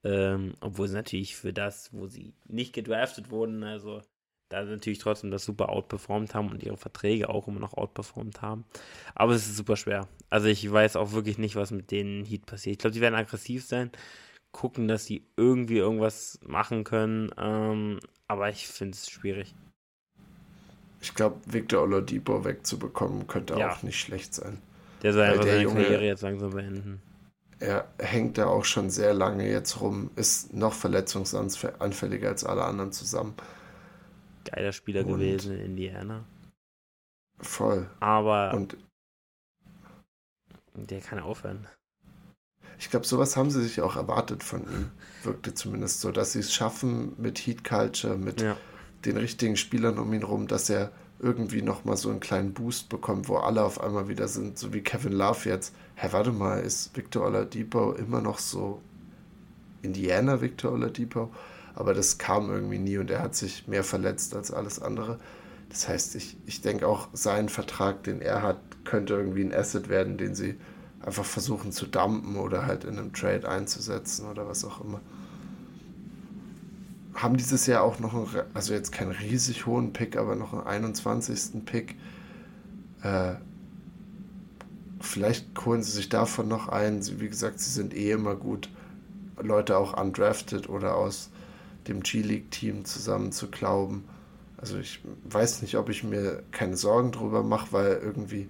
Ähm, 0.05 0.55
obwohl 0.61 0.87
sie 0.87 0.95
natürlich 0.95 1.37
für 1.37 1.53
das, 1.53 1.93
wo 1.93 2.07
sie 2.07 2.35
nicht 2.47 2.73
gedraftet 2.73 3.31
wurden, 3.31 3.65
also 3.65 4.01
da 4.49 4.65
natürlich 4.65 4.99
trotzdem 4.99 5.31
das 5.31 5.45
super 5.45 5.69
outperformed 5.69 6.35
haben 6.35 6.51
und 6.51 6.63
ihre 6.63 6.77
Verträge 6.77 7.29
auch 7.29 7.49
immer 7.49 7.61
noch 7.61 7.75
outperformed 7.75 8.41
haben. 8.41 8.65
Aber 9.15 9.33
es 9.33 9.47
ist 9.47 9.57
super 9.57 9.77
schwer. 9.77 10.09
Also 10.31 10.49
ich 10.49 10.71
weiß 10.71 10.97
auch 10.97 11.13
wirklich 11.13 11.39
nicht, 11.39 11.57
was 11.57 11.71
mit 11.71 11.91
den 11.91 12.25
Heat 12.25 12.47
passiert. 12.47 12.75
Ich 12.75 12.79
glaube, 12.79 12.95
die 12.95 13.01
werden 13.01 13.15
aggressiv 13.15 13.65
sein, 13.65 13.91
gucken, 14.53 14.89
dass 14.89 15.05
sie 15.05 15.27
irgendwie 15.37 15.79
irgendwas 15.79 16.39
machen 16.47 16.85
können. 16.85 17.31
Ähm, 17.37 18.01
aber 18.27 18.49
ich 18.49 18.69
finde 18.69 18.95
es 18.95 19.11
schwierig. 19.11 19.55
Ich 21.01 21.15
glaube, 21.15 21.37
Victor 21.47 21.83
Oladipo 21.83 22.45
wegzubekommen, 22.45 23.27
könnte 23.27 23.55
ja. 23.59 23.73
auch 23.73 23.83
nicht 23.83 24.01
schlecht 24.01 24.35
sein. 24.35 24.59
Der 25.03 25.13
soll 25.13 25.23
einfach 25.23 25.45
seine 25.45 25.63
Junge, 25.63 25.83
Karriere 25.83 26.07
jetzt 26.07 26.23
langsam 26.23 26.51
beenden. 26.51 27.01
Er 27.61 27.89
hängt 27.99 28.39
da 28.39 28.47
auch 28.47 28.65
schon 28.65 28.91
sehr 28.91 29.15
lange 29.15 29.49
jetzt 29.49 29.81
rum, 29.81 30.11
ist 30.17 30.55
noch 30.55 30.73
verletzungsanfälliger 30.73 32.29
als 32.29 32.45
alle 32.45 32.65
anderen 32.65 32.93
zusammen. 32.93 33.35
Geiler 34.51 34.73
Spieler 34.73 35.05
Und 35.05 35.15
gewesen 35.15 35.55
in 35.55 35.65
Indiana. 35.67 36.25
Voll. 37.41 37.89
Aber 38.01 38.55
Und 38.55 38.77
der 40.75 41.01
kann 41.01 41.19
aufhören. 41.19 41.67
Ich 42.79 42.91
glaube, 42.91 43.07
sowas 43.07 43.37
haben 43.37 43.51
sie 43.51 43.63
sich 43.63 43.81
auch 43.81 43.97
erwartet 43.97 44.45
von 44.45 44.63
ihm. 44.63 44.91
Wirkte 45.25 45.53
zumindest 45.53 46.01
so, 46.01 46.13
dass 46.13 46.33
sie 46.33 46.39
es 46.41 46.55
schaffen 46.55 47.15
mit 47.19 47.39
Heat 47.39 47.65
Culture, 47.65 48.17
mit 48.17 48.41
ja. 48.41 48.57
den 49.05 49.17
richtigen 49.17 49.57
Spielern 49.57 49.99
um 49.99 50.13
ihn 50.13 50.23
rum, 50.23 50.47
dass 50.47 50.71
er 50.71 50.93
irgendwie 51.21 51.63
nochmal 51.63 51.97
so 51.97 52.11
einen 52.11 52.21
kleinen 52.21 52.55
Boost 52.55 52.89
bekommt, 52.89 53.29
wo 53.29 53.37
alle 53.39 53.65
auf 53.65 53.81
einmal 53.81 54.09
wieder 54.09 54.29
sind, 54.29 54.57
so 54.57 54.73
wie 54.73 54.83
Kevin 54.83 55.13
Love 55.13 55.49
jetzt. 55.49 55.75
Hä, 55.97 56.09
warte 56.13 56.31
mal, 56.31 56.61
ist 56.61 56.97
Victor 56.97 57.27
Oladipo 57.27 57.93
immer 57.93 58.21
noch 58.21 58.39
so 58.39 58.81
Indiana 59.83 60.41
Victor 60.41 60.73
Oladipo? 60.73 61.33
Aber 61.79 61.95
das 61.95 62.19
kam 62.19 62.51
irgendwie 62.51 62.79
nie 62.79 62.99
und 62.99 63.09
er 63.09 63.23
hat 63.23 63.37
sich 63.37 63.69
mehr 63.69 63.85
verletzt 63.85 64.35
als 64.35 64.51
alles 64.51 64.83
andere. 64.83 65.21
Das 65.69 65.89
heißt, 65.89 66.17
ich, 66.17 66.37
ich 66.45 66.61
denke 66.61 66.89
auch, 66.89 67.07
sein 67.13 67.49
Vertrag, 67.49 68.03
den 68.03 68.21
er 68.21 68.43
hat, 68.43 68.59
könnte 68.85 69.15
irgendwie 69.15 69.45
ein 69.45 69.55
Asset 69.55 69.89
werden, 69.89 70.19
den 70.19 70.35
sie 70.35 70.57
einfach 71.01 71.25
versuchen 71.25 71.71
zu 71.71 71.87
dumpen 71.87 72.37
oder 72.37 72.67
halt 72.67 72.83
in 72.83 72.99
einem 72.99 73.13
Trade 73.13 73.49
einzusetzen 73.49 74.27
oder 74.27 74.49
was 74.49 74.65
auch 74.65 74.85
immer 74.85 75.01
haben 77.23 77.37
dieses 77.37 77.67
Jahr 77.67 77.83
auch 77.83 77.99
noch, 77.99 78.15
einen, 78.15 78.47
also 78.55 78.73
jetzt 78.73 78.93
keinen 78.93 79.11
riesig 79.11 79.67
hohen 79.67 79.93
Pick, 79.93 80.17
aber 80.17 80.37
noch 80.37 80.53
einen 80.53 80.85
21. 80.85 81.65
Pick. 81.65 81.97
Äh, 83.03 83.35
vielleicht 85.01 85.47
holen 85.65 85.83
sie 85.83 85.93
sich 85.93 86.09
davon 86.09 86.49
noch 86.49 86.69
ein. 86.69 87.01
Wie 87.21 87.29
gesagt, 87.29 87.61
sie 87.61 87.71
sind 87.71 87.95
eh 87.95 88.13
immer 88.13 88.37
gut, 88.37 88.69
Leute 89.41 89.77
auch 89.77 90.01
undrafted 90.01 90.69
oder 90.69 90.97
aus 90.97 91.31
dem 91.89 92.03
G-League-Team 92.03 92.85
zusammen 92.85 93.33
zu 93.33 93.49
glauben. 93.49 94.05
Also 94.57 94.79
ich 94.79 95.01
weiß 95.25 95.63
nicht, 95.63 95.77
ob 95.77 95.89
ich 95.89 96.05
mir 96.05 96.43
keine 96.51 96.77
Sorgen 96.77 97.13
drüber 97.13 97.43
mache, 97.43 97.73
weil 97.73 98.01
irgendwie 98.03 98.49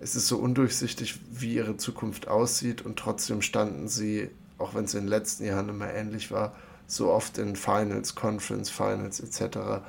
es 0.00 0.14
ist 0.14 0.28
so 0.28 0.38
undurchsichtig, 0.38 1.18
wie 1.30 1.54
ihre 1.54 1.76
Zukunft 1.76 2.28
aussieht 2.28 2.82
und 2.82 2.98
trotzdem 2.98 3.42
standen 3.42 3.88
sie, 3.88 4.30
auch 4.58 4.74
wenn 4.74 4.84
es 4.84 4.94
in 4.94 5.00
den 5.00 5.08
letzten 5.08 5.44
Jahren 5.44 5.68
immer 5.68 5.92
ähnlich 5.92 6.30
war, 6.30 6.54
so 6.86 7.10
oft 7.10 7.38
in 7.38 7.56
Finals, 7.56 8.14
Conference 8.14 8.70
Finals 8.70 9.20
etc., 9.20 9.82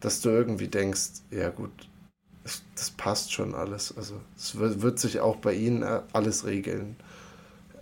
dass 0.00 0.20
du 0.20 0.28
irgendwie 0.28 0.68
denkst, 0.68 1.22
ja 1.30 1.48
gut, 1.48 1.72
das, 2.74 2.90
passt 2.90 3.32
schon 3.32 3.54
alles. 3.54 3.96
Also 3.96 4.20
es 4.36 4.56
wird, 4.56 4.80
wird, 4.80 4.98
sich 4.98 5.20
auch 5.20 5.36
bei 5.36 5.54
ihnen 5.54 5.82
äh, 5.82 6.02
alles 6.12 6.46
regeln. 6.46 6.96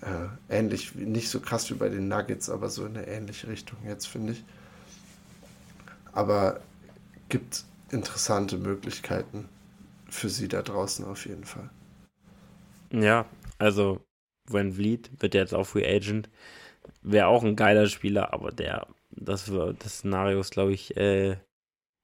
Äh, 0.03 0.57
ähnlich, 0.59 0.94
nicht 0.94 1.28
so 1.28 1.40
krass 1.40 1.70
wie 1.70 1.74
bei 1.74 1.88
den 1.88 2.09
Nuggets, 2.09 2.51
aber 2.51 2.68
so 2.68 2.84
in 2.84 2.97
eine 2.97 3.07
ähnliche 3.07 3.49
Richtung 3.49 3.78
jetzt, 3.86 4.07
finde 4.07 4.32
ich. 4.32 4.44
Aber 6.12 6.61
gibt 7.28 7.64
interessante 7.90 8.59
Möglichkeiten 8.59 9.49
für 10.09 10.28
sie 10.28 10.49
da 10.49 10.62
draußen 10.62 11.05
auf 11.05 11.26
jeden 11.26 11.44
Fall. 11.44 11.70
Ja, 12.92 13.26
also 13.59 14.01
Van 14.49 14.72
Vliet 14.72 15.11
wird 15.18 15.34
jetzt 15.34 15.55
auch 15.55 15.64
Free 15.64 15.86
Agent 15.86 16.28
wäre 17.03 17.28
auch 17.28 17.44
ein 17.44 17.57
geiler 17.57 17.88
Spieler, 17.88 18.32
aber 18.32 18.53
der, 18.53 18.86
das, 19.11 19.51
das 19.78 19.99
Szenario 19.99 20.40
ist, 20.40 20.53
glaube 20.53 20.72
ich, 20.72 20.97
äh, 20.97 21.36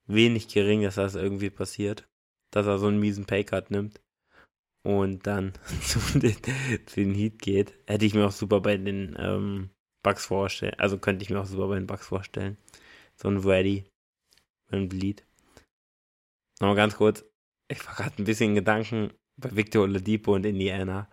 wenig 0.06 0.48
gering, 0.48 0.82
dass 0.82 0.96
das 0.96 1.14
irgendwie 1.14 1.50
passiert. 1.50 2.08
Dass 2.50 2.66
er 2.66 2.78
so 2.78 2.86
einen 2.88 3.00
miesen 3.00 3.24
Paycard 3.24 3.70
nimmt 3.70 4.01
und 4.82 5.26
dann 5.26 5.52
zu 5.82 6.18
den, 6.18 6.36
zu 6.86 7.00
den 7.00 7.14
Heat 7.14 7.40
geht. 7.40 7.74
Hätte 7.86 8.04
ich 8.04 8.14
mir 8.14 8.26
auch 8.26 8.32
super 8.32 8.60
bei 8.60 8.76
den 8.76 9.16
ähm, 9.18 9.70
Bugs 10.02 10.26
vorstellen. 10.26 10.74
Also 10.78 10.98
könnte 10.98 11.22
ich 11.22 11.30
mir 11.30 11.40
auch 11.40 11.46
super 11.46 11.68
bei 11.68 11.76
den 11.76 11.86
Bugs 11.86 12.06
vorstellen. 12.06 12.56
So 13.16 13.28
ein 13.28 13.38
Ready, 13.38 13.84
ein 14.70 14.88
Bleed. 14.88 15.24
Nochmal 16.60 16.76
ganz 16.76 16.96
kurz. 16.96 17.24
Ich 17.68 17.84
war 17.86 17.94
gerade 17.94 18.14
ein 18.18 18.24
bisschen 18.24 18.54
Gedanken 18.54 19.12
bei 19.40 19.54
Victor 19.54 19.84
Oladipo 19.84 20.34
und 20.34 20.44
Indiana, 20.44 21.08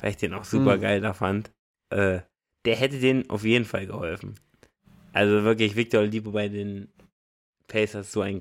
weil 0.00 0.10
ich 0.10 0.16
den 0.16 0.34
auch 0.34 0.44
super 0.44 0.74
hm. 0.74 0.80
geil 0.80 1.00
da 1.00 1.12
fand. 1.12 1.50
Äh, 1.90 2.20
der 2.64 2.76
hätte 2.76 2.98
denen 2.98 3.28
auf 3.30 3.44
jeden 3.44 3.64
Fall 3.64 3.86
geholfen. 3.86 4.38
Also 5.12 5.42
wirklich, 5.44 5.76
Victor 5.76 6.00
Oladipo 6.00 6.32
bei 6.32 6.48
den 6.48 6.92
Pacers 7.66 8.12
so 8.12 8.20
ein 8.20 8.40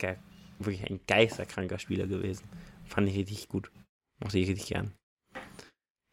wirklich 0.60 0.90
ein 0.90 1.00
geisterkranker 1.08 1.80
Spieler 1.80 2.08
gewesen. 2.08 2.44
Fand 2.86 3.08
ich 3.10 3.16
richtig 3.16 3.50
gut. 3.50 3.72
Mochte 4.20 4.40
ich 4.40 4.50
richtig 4.50 4.68
gern. 4.68 4.94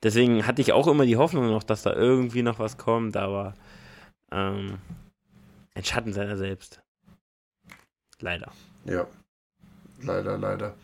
Deswegen 0.02 0.46
hatte 0.46 0.60
ich 0.60 0.72
auch 0.72 0.86
immer 0.86 1.06
die 1.06 1.16
Hoffnung 1.16 1.46
noch, 1.46 1.62
dass 1.62 1.82
da 1.82 1.94
irgendwie 1.94 2.42
noch 2.42 2.58
was 2.58 2.76
kommt, 2.76 3.16
aber 3.16 3.54
ähm, 4.30 4.78
ein 5.74 5.84
Schatten 5.84 6.12
seiner 6.12 6.36
selbst. 6.36 6.82
Leider. 8.20 8.52
Ja. 8.84 9.06
Leider, 10.02 10.36
leider. 10.36 10.74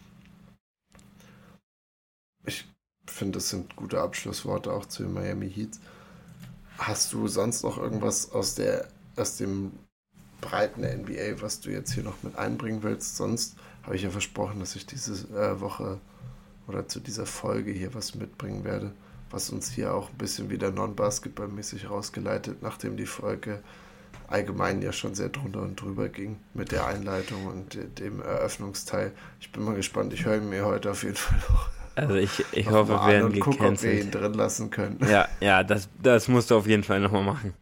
Ich 2.46 2.64
finde, 3.06 3.38
das 3.38 3.50
sind 3.50 3.76
gute 3.76 4.00
Abschlussworte 4.00 4.72
auch 4.72 4.86
zu 4.86 5.02
den 5.02 5.12
Miami 5.12 5.50
Heats. 5.50 5.80
Hast 6.78 7.12
du 7.12 7.28
sonst 7.28 7.62
noch 7.62 7.76
irgendwas 7.76 8.32
aus 8.32 8.54
der 8.54 8.88
aus 9.16 9.36
dem 9.36 9.72
breiten 10.40 10.80
NBA, 10.80 11.42
was 11.42 11.60
du 11.60 11.70
jetzt 11.70 11.92
hier 11.92 12.02
noch 12.02 12.22
mit 12.22 12.36
einbringen 12.36 12.82
willst? 12.82 13.16
Sonst 13.16 13.56
habe 13.82 13.96
ich 13.96 14.02
ja 14.02 14.10
versprochen, 14.10 14.60
dass 14.60 14.76
ich 14.76 14.86
diese 14.86 15.12
äh, 15.36 15.60
Woche 15.60 16.00
oder 16.70 16.88
zu 16.88 17.00
dieser 17.00 17.26
Folge 17.26 17.70
hier 17.70 17.94
was 17.94 18.14
mitbringen 18.14 18.64
werde, 18.64 18.92
was 19.30 19.50
uns 19.50 19.70
hier 19.70 19.94
auch 19.94 20.08
ein 20.08 20.18
bisschen 20.18 20.50
wieder 20.50 20.70
non-basketballmäßig 20.70 21.90
rausgeleitet, 21.90 22.62
nachdem 22.62 22.96
die 22.96 23.06
Folge 23.06 23.60
allgemein 24.28 24.80
ja 24.80 24.92
schon 24.92 25.14
sehr 25.14 25.28
drunter 25.28 25.62
und 25.62 25.80
drüber 25.80 26.08
ging 26.08 26.36
mit 26.54 26.72
der 26.72 26.86
Einleitung 26.86 27.46
und 27.46 27.76
dem 27.98 28.22
Eröffnungsteil. 28.22 29.12
Ich 29.40 29.50
bin 29.52 29.64
mal 29.64 29.74
gespannt. 29.74 30.12
Ich 30.12 30.24
höre 30.24 30.40
mir 30.40 30.64
heute 30.64 30.92
auf 30.92 31.02
jeden 31.02 31.16
Fall 31.16 31.38
noch 31.48 31.70
also 31.96 32.14
ich, 32.14 32.44
ich 32.52 32.70
hoffe, 32.70 32.92
wir 32.92 33.06
werden 33.06 33.32
gecancelt. 33.32 33.58
Guck, 33.58 33.68
ob 33.68 33.82
wir 33.82 34.00
ihn 34.00 34.10
drin 34.10 34.34
lassen 34.34 34.70
können. 34.70 34.98
Ja, 35.08 35.28
ja, 35.40 35.62
das, 35.62 35.88
das 36.02 36.28
musst 36.28 36.50
du 36.50 36.56
auf 36.56 36.66
jeden 36.66 36.82
Fall 36.82 37.00
nochmal 37.00 37.24
machen. 37.24 37.52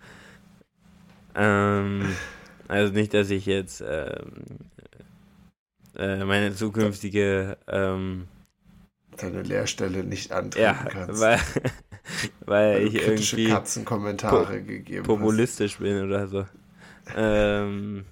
Ähm, 1.34 2.14
also 2.68 2.92
nicht, 2.92 3.14
dass 3.14 3.30
ich 3.30 3.46
jetzt 3.46 3.82
ähm, 3.86 4.44
äh, 5.96 6.24
meine 6.24 6.54
zukünftige 6.54 7.56
ähm, 7.66 8.28
deine 9.22 9.42
Lehrstelle 9.42 10.04
nicht 10.04 10.32
antreten 10.32 10.64
ja, 10.64 10.74
kannst. 10.74 11.20
Weil, 11.20 11.38
weil, 12.46 12.74
weil 12.74 12.86
ich 12.86 12.94
irgendwie 12.94 13.48
Katzenkommentare 13.48 14.58
po 14.58 14.64
gegeben 14.64 15.04
populistisch 15.04 15.74
hast. 15.74 15.80
bin 15.80 16.04
oder 16.04 16.26
so. 16.28 16.46
ähm, 17.16 18.04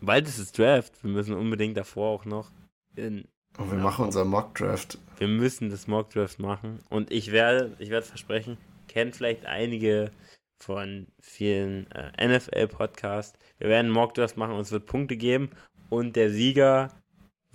bald 0.00 0.28
ist 0.28 0.38
es 0.38 0.52
Draft. 0.52 0.92
Wir 1.02 1.10
müssen 1.10 1.34
unbedingt 1.34 1.76
davor 1.76 2.10
auch 2.10 2.24
noch 2.24 2.50
in. 2.94 3.26
Und 3.58 3.70
wir 3.70 3.78
machen 3.78 4.04
unser 4.04 4.24
Mockdraft. 4.24 4.98
Wir 5.18 5.28
müssen 5.28 5.70
das 5.70 5.86
Mockdraft 5.86 6.38
machen. 6.38 6.80
Und 6.90 7.10
ich 7.10 7.32
werde, 7.32 7.74
ich 7.78 7.90
werde 7.90 8.06
versprechen, 8.06 8.58
kennt 8.88 9.16
vielleicht 9.16 9.46
einige 9.46 10.10
von 10.58 11.06
vielen 11.20 11.90
äh, 11.90 12.28
NFL-Podcasts. 12.28 13.38
Wir 13.58 13.68
werden 13.68 13.86
einen 13.86 13.94
Mockdraft 13.94 14.36
machen 14.36 14.54
und 14.54 14.60
es 14.60 14.72
wird 14.72 14.86
Punkte 14.86 15.16
geben. 15.16 15.50
Und 15.88 16.16
der 16.16 16.30
Sieger 16.30 16.90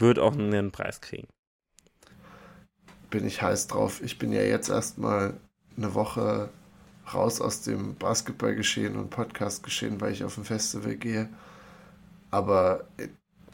wird 0.01 0.19
auch 0.19 0.33
einen 0.33 0.71
Preis 0.71 0.99
kriegen. 1.01 1.27
Bin 3.09 3.25
ich 3.25 3.41
heiß 3.41 3.67
drauf. 3.67 4.01
Ich 4.03 4.19
bin 4.19 4.31
ja 4.31 4.41
jetzt 4.41 4.69
erstmal 4.69 5.35
eine 5.77 5.93
Woche 5.93 6.49
raus 7.13 7.41
aus 7.41 7.61
dem 7.61 7.95
Basketballgeschehen 7.95 8.95
und 8.95 9.09
Podcastgeschehen, 9.09 10.01
weil 10.01 10.13
ich 10.13 10.23
auf 10.23 10.37
ein 10.37 10.45
Festival 10.45 10.95
gehe. 10.95 11.29
Aber 12.29 12.85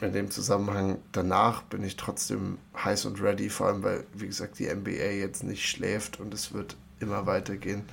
in 0.01 0.13
dem 0.13 0.29
Zusammenhang 0.29 0.99
danach 1.11 1.63
bin 1.63 1.83
ich 1.83 1.95
trotzdem 1.95 2.59
heiß 2.75 3.05
und 3.05 3.21
ready, 3.21 3.49
vor 3.49 3.67
allem 3.67 3.83
weil, 3.83 4.05
wie 4.13 4.27
gesagt, 4.27 4.59
die 4.59 4.67
NBA 4.67 5.11
jetzt 5.19 5.43
nicht 5.43 5.67
schläft 5.67 6.19
und 6.19 6.33
es 6.33 6.53
wird 6.53 6.75
immer 6.99 7.25
weitergehen. 7.25 7.83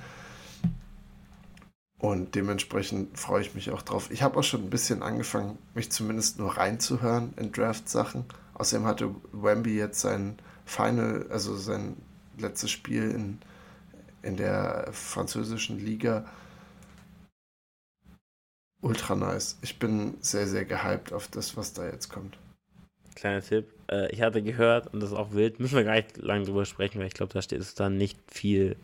Und 1.97 2.35
dementsprechend 2.35 3.17
freue 3.17 3.41
ich 3.41 3.55
mich 3.55 3.71
auch 3.71 3.81
drauf. 3.81 4.11
Ich 4.11 4.21
habe 4.21 4.37
auch 4.37 4.43
schon 4.43 4.63
ein 4.63 4.69
bisschen 4.69 5.01
angefangen, 5.01 5.57
mich 5.73 5.91
zumindest 5.91 6.37
nur 6.37 6.57
reinzuhören 6.57 7.33
in 7.37 7.51
Draft-Sachen. 7.51 8.25
Außerdem 8.55 8.85
hatte 8.85 9.15
Wemby 9.31 9.77
jetzt 9.77 10.01
sein 10.01 10.37
Final, 10.65 11.27
also 11.29 11.55
sein 11.55 11.97
letztes 12.37 12.71
Spiel 12.71 13.11
in, 13.11 13.39
in 14.23 14.37
der 14.37 14.89
französischen 14.91 15.79
Liga. 15.79 16.25
Ultra 18.81 19.15
nice. 19.15 19.57
Ich 19.61 19.79
bin 19.79 20.17
sehr, 20.21 20.47
sehr 20.47 20.65
gehypt 20.65 21.11
auf 21.11 21.27
das, 21.27 21.57
was 21.57 21.73
da 21.73 21.85
jetzt 21.85 22.09
kommt. 22.09 22.37
Kleiner 23.15 23.41
Tipp. 23.41 23.73
Äh, 23.89 24.11
ich 24.11 24.21
hatte 24.21 24.41
gehört, 24.43 24.93
und 24.93 24.99
das 24.99 25.11
ist 25.11 25.17
auch 25.17 25.31
wild, 25.31 25.59
müssen 25.59 25.75
wir 25.75 25.83
gar 25.83 25.95
nicht 25.95 26.17
lange 26.17 26.45
drüber 26.45 26.65
sprechen, 26.65 26.99
weil 26.99 27.07
ich 27.07 27.13
glaube, 27.13 27.33
da 27.33 27.41
steht 27.41 27.61
es 27.61 27.75
dann 27.75 27.97
nicht 27.97 28.19
viel, 28.27 28.77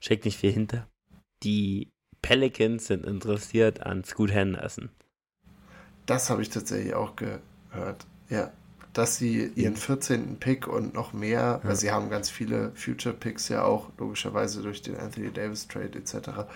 steckt 0.00 0.24
nicht 0.24 0.38
viel 0.38 0.52
hinter. 0.52 0.86
Die 1.42 1.90
Pelicans 2.22 2.86
sind 2.86 3.06
interessiert 3.06 3.82
an 3.82 4.04
Scoot 4.04 4.30
Henderson. 4.30 4.90
Das 6.06 6.30
habe 6.30 6.42
ich 6.42 6.50
tatsächlich 6.50 6.94
auch 6.94 7.16
gehört. 7.16 8.06
Ja. 8.28 8.52
Dass 8.92 9.16
sie 9.16 9.52
ihren 9.54 9.76
14. 9.76 10.38
Pick 10.38 10.66
und 10.66 10.94
noch 10.94 11.12
mehr, 11.12 11.40
ja. 11.40 11.60
weil 11.62 11.76
sie 11.76 11.92
haben 11.92 12.10
ganz 12.10 12.28
viele 12.28 12.72
Future 12.74 13.14
Picks 13.14 13.48
ja 13.48 13.62
auch, 13.62 13.90
logischerweise 13.98 14.62
durch 14.62 14.82
den 14.82 14.96
Anthony 14.96 15.30
Davis 15.30 15.68
Trade 15.68 15.96
etc., 15.98 16.46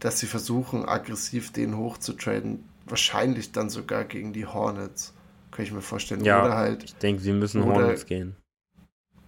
dass 0.00 0.18
sie 0.18 0.26
versuchen, 0.26 0.84
aggressiv 0.88 1.52
den 1.52 1.76
hochzutraden, 1.76 2.64
wahrscheinlich 2.86 3.52
dann 3.52 3.70
sogar 3.70 4.04
gegen 4.04 4.32
die 4.32 4.46
Hornets. 4.46 5.14
Kann 5.52 5.64
ich 5.64 5.72
mir 5.72 5.82
vorstellen. 5.82 6.24
Ja, 6.24 6.44
oder 6.44 6.56
halt. 6.56 6.84
Ich 6.84 6.94
denke, 6.96 7.22
sie 7.22 7.32
müssen 7.32 7.62
oder, 7.62 7.74
Hornets 7.74 8.06
gehen. 8.06 8.34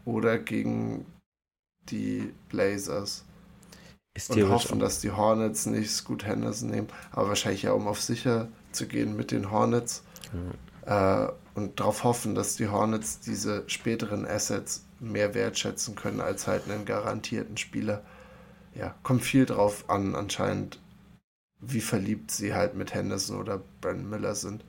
Oder 0.04 0.38
gegen 0.38 1.06
die 1.90 2.32
Blazers. 2.48 3.24
Ist 4.16 4.30
und 4.30 4.48
hoffen, 4.48 4.78
dass 4.78 5.00
die 5.00 5.10
Hornets 5.10 5.66
nicht 5.66 5.90
Scoot 5.90 6.24
Henderson 6.24 6.70
nehmen, 6.70 6.88
aber 7.10 7.28
wahrscheinlich 7.28 7.62
ja, 7.62 7.72
um 7.72 7.88
auf 7.88 8.00
sicher 8.00 8.48
zu 8.70 8.86
gehen 8.86 9.16
mit 9.16 9.32
den 9.32 9.50
Hornets. 9.50 10.04
Ja. 10.86 11.26
Äh, 11.26 11.32
und 11.54 11.80
darauf 11.80 12.04
hoffen, 12.04 12.34
dass 12.34 12.56
die 12.56 12.68
Hornets 12.68 13.20
diese 13.20 13.64
späteren 13.68 14.26
Assets 14.26 14.84
mehr 15.00 15.34
wertschätzen 15.34 15.94
können 15.94 16.20
als 16.20 16.46
halt 16.46 16.68
einen 16.68 16.84
garantierten 16.84 17.56
Spieler. 17.56 18.02
Ja, 18.74 18.94
kommt 19.02 19.22
viel 19.22 19.46
drauf 19.46 19.84
an, 19.88 20.14
anscheinend, 20.14 20.80
wie 21.60 21.80
verliebt 21.80 22.30
sie 22.30 22.54
halt 22.54 22.74
mit 22.74 22.92
Henderson 22.92 23.38
oder 23.38 23.62
Brandon 23.80 24.10
Miller 24.10 24.34
sind. 24.34 24.64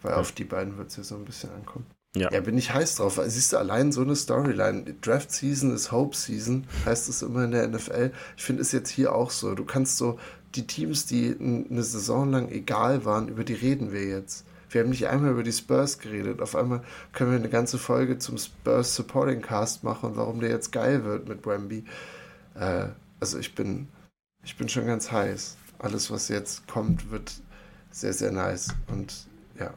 Weil 0.00 0.12
ja. 0.12 0.18
auf 0.18 0.32
die 0.32 0.44
beiden 0.44 0.78
wird 0.78 0.90
es 0.90 0.96
ja 0.96 1.02
so 1.02 1.16
ein 1.16 1.24
bisschen 1.24 1.50
ankommen. 1.52 1.86
Ja. 2.14 2.30
ja, 2.30 2.40
bin 2.40 2.58
ich 2.58 2.74
heiß 2.74 2.96
drauf. 2.96 3.20
Siehst 3.24 3.52
du, 3.52 3.56
allein 3.56 3.90
so 3.90 4.02
eine 4.02 4.16
Storyline. 4.16 4.96
Draft 5.00 5.32
Season 5.32 5.74
ist 5.74 5.92
Hope 5.92 6.14
Season, 6.14 6.66
heißt 6.84 7.08
es 7.08 7.22
immer 7.22 7.44
in 7.44 7.52
der 7.52 7.66
NFL. 7.66 8.12
Ich 8.36 8.42
finde 8.42 8.62
es 8.62 8.72
jetzt 8.72 8.90
hier 8.90 9.14
auch 9.14 9.30
so. 9.30 9.54
Du 9.54 9.64
kannst 9.64 9.96
so 9.96 10.18
die 10.54 10.66
Teams, 10.66 11.06
die 11.06 11.34
eine 11.40 11.82
Saison 11.82 12.30
lang 12.30 12.50
egal 12.50 13.06
waren, 13.06 13.28
über 13.28 13.44
die 13.44 13.54
reden 13.54 13.92
wir 13.92 14.04
jetzt. 14.04 14.44
Wir 14.72 14.80
haben 14.80 14.90
nicht 14.90 15.06
einmal 15.06 15.32
über 15.32 15.42
die 15.42 15.52
Spurs 15.52 15.98
geredet. 15.98 16.40
Auf 16.40 16.56
einmal 16.56 16.82
können 17.12 17.30
wir 17.30 17.38
eine 17.38 17.50
ganze 17.50 17.78
Folge 17.78 18.18
zum 18.18 18.38
Spurs 18.38 18.94
Supporting 18.94 19.42
Cast 19.42 19.84
machen 19.84 20.10
und 20.10 20.16
warum 20.16 20.40
der 20.40 20.50
jetzt 20.50 20.72
geil 20.72 21.04
wird 21.04 21.28
mit 21.28 21.46
Wemby. 21.46 21.84
Äh, 22.54 22.86
also 23.20 23.38
ich 23.38 23.54
bin, 23.54 23.88
ich 24.42 24.56
bin 24.56 24.68
schon 24.68 24.86
ganz 24.86 25.12
heiß. 25.12 25.56
Alles, 25.78 26.10
was 26.10 26.28
jetzt 26.28 26.66
kommt, 26.68 27.10
wird 27.10 27.32
sehr, 27.90 28.14
sehr 28.14 28.32
nice. 28.32 28.68
Und 28.88 29.26
ja, 29.58 29.74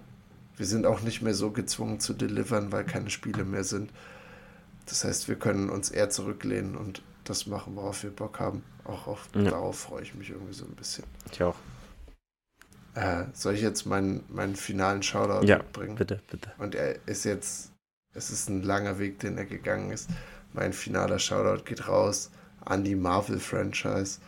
wir 0.56 0.66
sind 0.66 0.86
auch 0.86 1.02
nicht 1.02 1.22
mehr 1.22 1.34
so 1.34 1.52
gezwungen 1.52 2.00
zu 2.00 2.14
delivern, 2.14 2.72
weil 2.72 2.86
keine 2.86 3.10
Spiele 3.10 3.43
mehr 3.43 3.64
sind. 3.64 3.91
Das 4.86 5.04
heißt, 5.04 5.28
wir 5.28 5.36
können 5.36 5.70
uns 5.70 5.89
eher 5.89 6.10
zurücklehnen 6.10 6.76
und 6.76 7.02
das 7.24 7.48
machen, 7.48 7.76
worauf 7.76 8.04
wir 8.04 8.12
Bock 8.12 8.39
haben. 8.39 8.64
Auch 8.86 9.08
auf, 9.08 9.30
ja. 9.34 9.43
darauf 9.43 9.80
freue 9.80 10.04
ich 10.04 10.14
mich 10.16 10.30
irgendwie 10.30 10.54
so 10.54 10.66
ein 10.66 10.76
bisschen. 10.76 11.04
Ich 11.32 11.41
auch. 11.43 11.56
Äh, 12.96 13.26
soll 13.34 13.54
ich 13.54 13.62
jetzt 13.62 13.86
meinen, 13.86 14.24
meinen 14.30 14.56
finalen 14.56 15.04
Shoutout 15.04 15.46
ja, 15.46 15.62
bringen? 15.74 15.96
Bitte, 15.96 16.22
bitte. 16.30 16.52
Und 16.58 16.76
er 16.76 17.08
ist 17.08 17.26
jetzt, 17.26 17.72
es 18.14 18.32
ist 18.32 18.50
ein 18.50 18.64
langer 18.64 19.00
Weg, 19.00 19.20
den 19.20 19.38
er 19.38 19.46
gegangen 19.46 19.91
ist. 19.91 20.10
Mein 20.54 20.74
finaler 20.74 21.20
Shoutout 21.20 21.66
geht 21.66 21.88
raus 21.88 22.32
an 22.64 22.84
die 22.84 22.96
Marvel-Franchise. 22.96 24.20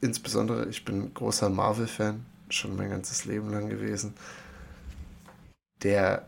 Insbesondere, 0.00 0.66
ich 0.68 0.84
bin 0.84 1.14
großer 1.14 1.48
Marvel-Fan, 1.48 2.24
schon 2.48 2.76
mein 2.76 2.90
ganzes 2.90 3.24
Leben 3.24 3.50
lang 3.50 3.68
gewesen 3.68 4.14
der 5.82 6.26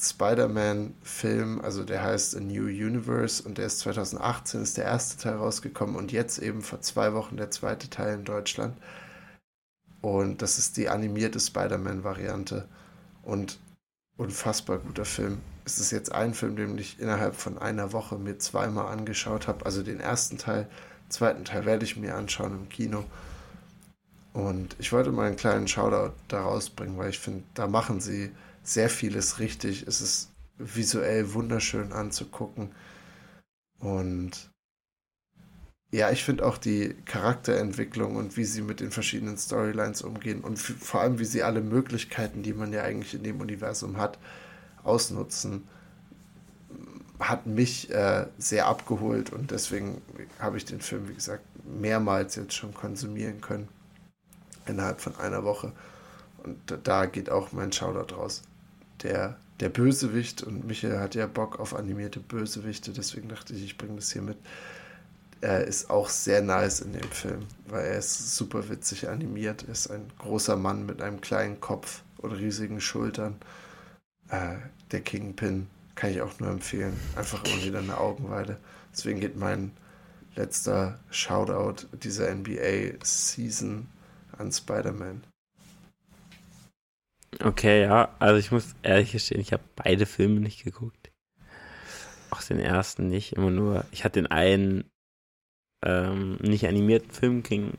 Spider-Man-Film, 0.00 1.60
also 1.60 1.84
der 1.84 2.02
heißt 2.02 2.36
A 2.36 2.40
New 2.40 2.64
Universe 2.64 3.42
und 3.42 3.58
der 3.58 3.66
ist 3.66 3.80
2018, 3.80 4.62
ist 4.62 4.76
der 4.76 4.84
erste 4.84 5.22
Teil 5.22 5.36
rausgekommen 5.36 5.96
und 5.96 6.12
jetzt 6.12 6.38
eben 6.38 6.62
vor 6.62 6.80
zwei 6.80 7.12
Wochen 7.12 7.36
der 7.36 7.50
zweite 7.50 7.90
Teil 7.90 8.14
in 8.14 8.24
Deutschland. 8.24 8.76
Und 10.02 10.42
das 10.42 10.58
ist 10.58 10.76
die 10.76 10.88
animierte 10.88 11.40
Spider-Man-Variante 11.40 12.68
und 13.22 13.58
unfassbar 14.16 14.78
guter 14.78 15.04
Film. 15.04 15.40
Es 15.64 15.78
ist 15.78 15.92
jetzt 15.92 16.12
ein 16.12 16.34
Film, 16.34 16.56
den 16.56 16.76
ich 16.76 16.98
innerhalb 16.98 17.36
von 17.36 17.56
einer 17.58 17.92
Woche 17.92 18.18
mir 18.18 18.38
zweimal 18.38 18.88
angeschaut 18.92 19.46
habe. 19.46 19.64
Also 19.64 19.82
den 19.82 20.00
ersten 20.00 20.38
Teil, 20.38 20.68
zweiten 21.08 21.44
Teil 21.44 21.64
werde 21.64 21.84
ich 21.84 21.96
mir 21.96 22.16
anschauen 22.16 22.52
im 22.52 22.68
Kino. 22.68 23.04
Und 24.32 24.74
ich 24.78 24.92
wollte 24.92 25.12
mal 25.12 25.28
einen 25.28 25.36
kleinen 25.36 25.68
Shoutout 25.68 26.14
da 26.26 26.42
rausbringen, 26.42 26.98
weil 26.98 27.10
ich 27.10 27.18
finde, 27.18 27.44
da 27.54 27.68
machen 27.68 28.00
sie 28.00 28.32
sehr 28.64 28.90
vieles 28.90 29.38
richtig. 29.38 29.86
Es 29.86 30.00
ist 30.00 30.30
visuell 30.58 31.32
wunderschön 31.34 31.92
anzugucken. 31.92 32.72
Und 33.78 34.51
ja, 35.92 36.10
ich 36.10 36.24
finde 36.24 36.46
auch 36.46 36.58
die 36.58 36.94
Charakterentwicklung 37.04 38.16
und 38.16 38.36
wie 38.36 38.44
sie 38.44 38.62
mit 38.62 38.80
den 38.80 38.90
verschiedenen 38.90 39.36
Storylines 39.36 40.02
umgehen 40.02 40.40
und 40.40 40.58
vor 40.58 41.02
allem, 41.02 41.18
wie 41.18 41.24
sie 41.24 41.42
alle 41.42 41.60
Möglichkeiten, 41.60 42.42
die 42.42 42.54
man 42.54 42.72
ja 42.72 42.82
eigentlich 42.82 43.14
in 43.14 43.22
dem 43.22 43.40
Universum 43.40 43.98
hat, 43.98 44.18
ausnutzen, 44.82 45.68
hat 47.20 47.46
mich 47.46 47.90
äh, 47.90 48.26
sehr 48.38 48.66
abgeholt 48.66 49.32
und 49.32 49.50
deswegen 49.50 50.00
habe 50.38 50.56
ich 50.56 50.64
den 50.64 50.80
Film, 50.80 51.08
wie 51.08 51.14
gesagt, 51.14 51.44
mehrmals 51.64 52.36
jetzt 52.36 52.54
schon 52.54 52.74
konsumieren 52.74 53.40
können. 53.40 53.68
Innerhalb 54.66 55.00
von 55.00 55.16
einer 55.16 55.44
Woche. 55.44 55.72
Und 56.42 56.56
da 56.84 57.06
geht 57.06 57.30
auch 57.30 57.52
mein 57.52 57.72
Shoutout 57.72 58.14
raus 58.14 58.42
der, 59.02 59.36
der 59.60 59.68
Bösewicht 59.68 60.42
und 60.42 60.66
Michael 60.66 60.98
hat 60.98 61.14
ja 61.14 61.26
Bock 61.26 61.58
auf 61.60 61.74
animierte 61.74 62.20
Bösewichte, 62.20 62.92
deswegen 62.92 63.28
dachte 63.28 63.54
ich, 63.54 63.64
ich 63.64 63.78
bringe 63.78 63.96
das 63.96 64.12
hier 64.12 64.22
mit. 64.22 64.38
Er 65.42 65.64
ist 65.64 65.90
auch 65.90 66.08
sehr 66.08 66.40
nice 66.40 66.80
in 66.80 66.92
dem 66.92 67.10
Film, 67.10 67.40
weil 67.66 67.84
er 67.84 67.98
ist 67.98 68.36
super 68.36 68.68
witzig 68.68 69.08
animiert. 69.08 69.64
Er 69.64 69.72
ist 69.72 69.90
ein 69.90 70.06
großer 70.18 70.56
Mann 70.56 70.86
mit 70.86 71.02
einem 71.02 71.20
kleinen 71.20 71.60
Kopf 71.60 72.02
und 72.18 72.30
riesigen 72.30 72.80
Schultern. 72.80 73.34
Äh, 74.28 74.54
der 74.92 75.00
Kingpin 75.00 75.66
kann 75.96 76.10
ich 76.10 76.22
auch 76.22 76.38
nur 76.38 76.48
empfehlen. 76.48 76.96
Einfach 77.16 77.42
immer 77.44 77.64
wieder 77.64 77.80
eine 77.80 77.98
Augenweide. 77.98 78.56
Deswegen 78.92 79.18
geht 79.18 79.36
mein 79.36 79.72
letzter 80.36 81.00
Shoutout 81.10 81.88
dieser 81.92 82.32
NBA-Season 82.32 83.88
an 84.38 84.52
Spider-Man. 84.52 85.24
Okay, 87.40 87.82
ja. 87.82 88.14
Also 88.20 88.38
ich 88.38 88.52
muss 88.52 88.76
ehrlich 88.84 89.10
gestehen, 89.10 89.40
ich 89.40 89.52
habe 89.52 89.64
beide 89.74 90.06
Filme 90.06 90.38
nicht 90.38 90.62
geguckt. 90.62 91.10
Auch 92.30 92.42
den 92.44 92.60
ersten 92.60 93.08
nicht. 93.08 93.32
Immer 93.32 93.50
nur, 93.50 93.84
ich 93.90 94.04
hatte 94.04 94.20
den 94.20 94.28
einen 94.28 94.84
ähm, 95.84 96.36
nicht 96.40 96.66
animierten 96.66 97.10
Film 97.10 97.42
ging, 97.42 97.72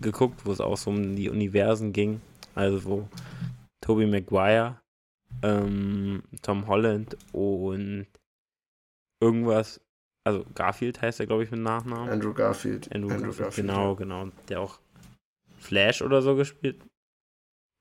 geguckt, 0.00 0.44
wo 0.44 0.52
es 0.52 0.60
auch 0.60 0.76
so 0.76 0.90
um 0.90 1.16
die 1.16 1.28
Universen 1.28 1.92
ging. 1.92 2.20
Also 2.54 2.84
wo 2.84 3.08
Tobey 3.80 4.06
Maguire, 4.06 4.80
ähm, 5.42 6.22
Tom 6.42 6.66
Holland 6.66 7.16
und 7.32 8.06
irgendwas, 9.20 9.80
also 10.24 10.44
Garfield 10.54 11.00
heißt 11.00 11.20
er, 11.20 11.26
glaube 11.26 11.44
ich, 11.44 11.50
mit 11.50 11.60
Nachnamen. 11.60 12.10
Andrew 12.10 12.34
Garfield. 12.34 12.92
Andrew, 12.94 13.10
Andrew 13.10 13.26
Garfield, 13.26 13.38
Garfield, 13.38 13.66
genau, 13.66 13.94
genau. 13.94 14.28
Der 14.48 14.60
auch 14.60 14.80
Flash 15.58 16.02
oder 16.02 16.22
so 16.22 16.36
gespielt 16.36 16.76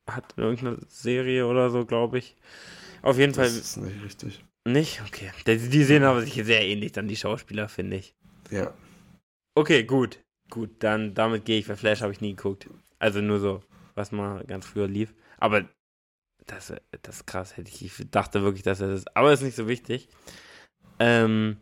hat 0.09 0.33
irgendeine 0.37 0.77
Serie 0.87 1.45
oder 1.45 1.69
so, 1.69 1.85
glaube 1.85 2.19
ich. 2.19 2.35
Auf 3.01 3.17
jeden 3.17 3.33
das 3.33 3.37
Fall. 3.37 3.45
Das 3.45 3.57
ist 3.57 3.77
nicht 3.77 4.03
richtig. 4.03 4.45
Nicht? 4.65 5.01
Okay. 5.05 5.31
Die, 5.45 5.69
die 5.69 5.83
sehen 5.83 6.03
aber 6.03 6.21
sich 6.21 6.33
sehr 6.33 6.65
ähnlich, 6.65 6.91
dann 6.91 7.07
die 7.07 7.15
Schauspieler, 7.15 7.69
finde 7.69 7.97
ich. 7.97 8.15
Ja. 8.49 8.73
Okay, 9.57 9.83
gut. 9.83 10.19
Gut, 10.49 10.69
dann 10.79 11.13
damit 11.13 11.45
gehe 11.45 11.59
ich, 11.59 11.67
weil 11.67 11.75
Flash 11.75 12.01
habe 12.01 12.13
ich 12.13 12.21
nie 12.21 12.35
geguckt. 12.35 12.69
Also 12.99 13.21
nur 13.21 13.39
so, 13.39 13.63
was 13.95 14.11
mal 14.11 14.43
ganz 14.45 14.65
früher 14.65 14.87
lief. 14.87 15.13
Aber 15.39 15.65
das, 16.45 16.73
das 17.01 17.15
ist 17.15 17.25
krass, 17.25 17.57
hätte 17.57 17.69
ich, 17.69 17.83
ich 17.83 18.11
dachte 18.11 18.43
wirklich, 18.43 18.63
dass 18.63 18.81
er 18.81 18.89
das. 18.89 19.05
Aber 19.15 19.33
ist 19.33 19.41
nicht 19.41 19.55
so 19.55 19.67
wichtig. 19.67 20.09
Ähm, 20.99 21.57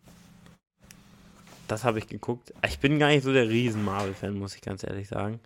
das 1.67 1.83
habe 1.83 1.99
ich 1.99 2.07
geguckt. 2.07 2.53
Ich 2.67 2.79
bin 2.79 2.99
gar 2.99 3.07
nicht 3.07 3.23
so 3.23 3.33
der 3.33 3.49
Riesen-Marvel-Fan, 3.49 4.37
muss 4.37 4.55
ich 4.55 4.61
ganz 4.61 4.83
ehrlich 4.83 5.07
sagen 5.07 5.39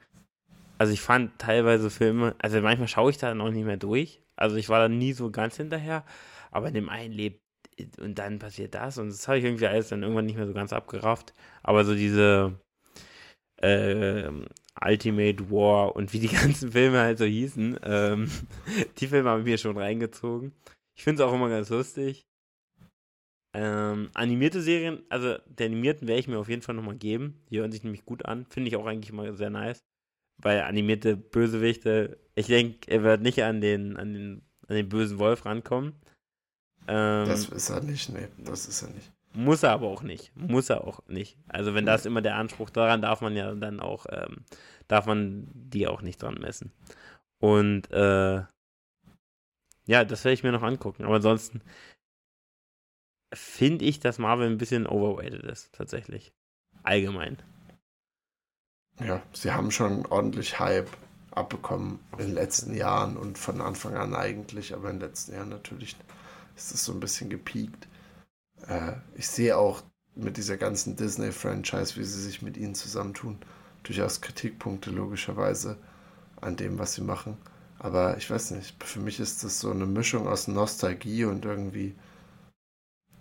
also 0.80 0.94
ich 0.94 1.02
fand 1.02 1.38
teilweise 1.38 1.92
Filme, 1.92 2.36
also 2.40 2.60
manchmal 2.62 2.88
schaue 2.88 3.12
ich 3.12 3.18
da 3.18 3.36
noch 3.36 3.52
nicht 3.52 3.66
mehr 3.66 3.78
durch. 3.78 4.22
Also 4.36 4.56
ich 4.56 4.70
war 4.70 4.80
da 4.80 4.88
nie 4.88 5.12
so 5.14 5.30
ganz 5.30 5.58
hinterher, 5.58 6.06
aber 6.52 6.70
in 6.70 6.74
dem 6.74 6.90
einen 6.90 7.14
lebt 7.14 7.44
und 8.00 8.20
dann 8.20 8.40
passiert 8.40 8.76
das 8.76 8.98
und 8.98 9.10
das 9.10 9.28
habe 9.28 9.40
ich 9.40 9.46
irgendwie 9.46 9.68
alles 9.68 9.90
dann 9.90 10.04
irgendwann 10.04 10.26
nicht 10.26 10.38
mehr 10.38 10.48
so 10.48 10.54
ganz 10.54 10.74
abgerafft. 10.74 11.34
Aber 11.64 11.86
so 11.86 11.96
diese 11.96 12.60
äh, 13.62 14.30
Ultimate 14.82 15.52
War 15.52 15.96
und 15.96 16.14
wie 16.14 16.20
die 16.20 16.28
ganzen 16.36 16.72
Filme 16.72 17.00
halt 17.00 17.18
so 17.18 17.26
hießen. 17.26 17.80
Ähm, 17.84 18.32
die 18.98 19.08
Filme 19.08 19.30
habe 19.30 19.42
ich 19.42 19.46
mir 19.46 19.58
schon 19.58 19.78
reingezogen. 19.78 20.54
Ich 20.96 21.04
finde 21.04 21.24
es 21.24 21.30
auch 21.30 21.34
immer 21.34 21.50
ganz 21.50 21.70
lustig. 21.70 22.26
Ähm, 23.54 24.12
animierte 24.14 24.62
Serien, 24.62 25.02
also 25.10 25.36
der 25.48 25.66
animierten 25.66 26.08
werde 26.08 26.20
ich 26.20 26.28
mir 26.28 26.38
auf 26.38 26.50
jeden 26.50 26.62
Fall 26.62 26.76
nochmal 26.76 26.96
geben. 26.96 27.42
Die 27.50 27.60
hören 27.60 27.72
sich 27.72 27.84
nämlich 27.84 28.06
gut 28.06 28.26
an. 28.26 28.46
Finde 28.46 28.70
ich 28.70 28.76
auch 28.76 28.86
eigentlich 28.86 29.10
immer 29.10 29.34
sehr 29.34 29.50
nice. 29.50 29.80
Weil 30.42 30.62
animierte 30.62 31.18
Bösewichte, 31.18 32.20
ich 32.36 32.48
denke, 32.48 32.90
er 32.90 33.04
wird 33.04 33.22
nicht 33.22 33.44
an 33.44 33.60
den, 33.60 33.98
an 33.98 34.14
den, 34.14 34.42
an 34.68 34.76
den 34.76 34.88
bösen 34.88 35.20
Wolf 35.20 35.46
rankommen. 35.46 35.94
Ähm, 36.88 37.28
das 37.28 37.46
ist 37.50 37.70
er 37.70 37.82
nicht, 37.82 38.10
nee, 38.10 38.28
das 38.38 38.68
ist 38.68 38.82
er 38.82 38.90
nicht. 38.90 39.12
Muss 39.34 39.64
er 39.64 39.72
aber 39.72 39.88
auch 39.88 40.02
nicht. 40.02 40.36
Muss 40.36 40.70
er 40.70 40.84
auch 40.86 41.06
nicht. 41.08 41.38
Also 41.48 41.76
wenn 41.76 41.86
das 41.86 42.06
immer 42.06 42.22
der 42.22 42.36
Anspruch 42.36 42.70
daran, 42.70 43.02
darf 43.02 43.22
man 43.22 43.36
ja 43.36 43.54
dann 43.54 43.80
auch, 43.80 44.08
ähm, 44.10 44.44
darf 44.88 45.06
man 45.06 45.48
die 45.54 45.88
auch 45.88 46.02
nicht 46.02 46.22
dran 46.22 46.36
messen. 46.36 46.72
Und 47.40 47.92
äh, 47.92 48.44
ja, 49.86 50.06
das 50.06 50.24
werde 50.24 50.34
ich 50.34 50.44
mir 50.44 50.52
noch 50.52 50.64
angucken. 50.64 51.06
Aber 51.06 51.16
ansonsten 51.16 51.62
finde 53.34 53.86
ich, 53.86 54.00
dass 54.00 54.18
Marvel 54.18 54.48
ein 54.48 54.58
bisschen 54.58 54.88
overweighted 54.88 55.44
ist, 55.44 55.74
tatsächlich. 55.74 56.34
Allgemein. 56.84 57.38
Ja, 59.00 59.22
sie 59.34 59.52
haben 59.52 59.72
schon 59.72 60.06
ordentlich 60.08 60.60
Hype 60.60 60.90
abbekommen 61.32 62.00
in 62.18 62.26
den 62.26 62.34
letzten 62.34 62.76
Jahren 62.76 63.16
und 63.16 63.38
von 63.38 63.62
Anfang 63.62 63.96
an 63.96 64.16
eigentlich, 64.16 64.74
aber 64.74 64.90
in 64.90 65.00
den 65.00 65.08
letzten 65.08 65.34
Jahren 65.34 65.50
natürlich 65.50 65.96
ist 66.60 66.74
es 66.74 66.86
so 66.86 66.92
ein 66.94 67.00
bisschen 67.00 67.30
gepiekt. 67.30 67.88
Äh, 68.68 68.94
ich 69.16 69.28
sehe 69.28 69.58
auch 69.58 69.84
mit 70.16 70.38
dieser 70.38 70.58
ganzen 70.58 70.96
Disney-Franchise, 70.96 71.96
wie 71.96 72.04
sie 72.04 72.22
sich 72.22 72.42
mit 72.42 72.58
ihnen 72.58 72.76
zusammentun, 72.76 73.38
durchaus 73.84 74.22
Kritikpunkte 74.22 74.92
logischerweise 74.92 75.78
an 76.42 76.58
dem, 76.58 76.78
was 76.78 76.94
sie 76.94 77.02
machen. 77.02 77.38
Aber 77.80 78.18
ich 78.18 78.30
weiß 78.30 78.52
nicht, 78.52 78.84
für 78.84 79.00
mich 79.00 79.20
ist 79.22 79.44
das 79.44 79.60
so 79.62 79.72
eine 79.72 79.86
Mischung 79.86 80.28
aus 80.28 80.48
Nostalgie 80.50 81.24
und 81.24 81.46
irgendwie, 81.46 81.96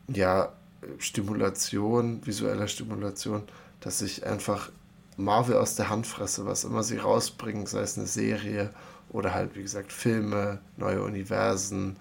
ja, 0.09 0.53
Stimulation, 0.99 2.25
visueller 2.27 2.69
Stimulation, 2.69 3.45
dass 3.81 4.03
ich 4.03 4.27
einfach 4.27 4.71
Marvel 5.17 5.57
aus 5.57 5.75
der 5.77 5.91
Hand 5.91 6.07
fresse, 6.07 6.47
was 6.47 6.65
immer 6.65 6.83
sie 6.83 6.99
rausbringen, 6.99 7.67
sei 7.67 7.81
es 7.81 7.99
eine 7.99 8.07
Serie 8.07 8.71
oder 9.11 9.35
halt, 9.35 9.57
wie 9.57 9.63
gesagt, 9.63 9.93
Filme, 9.93 10.61
neue 10.77 11.03
Universen, 11.03 11.97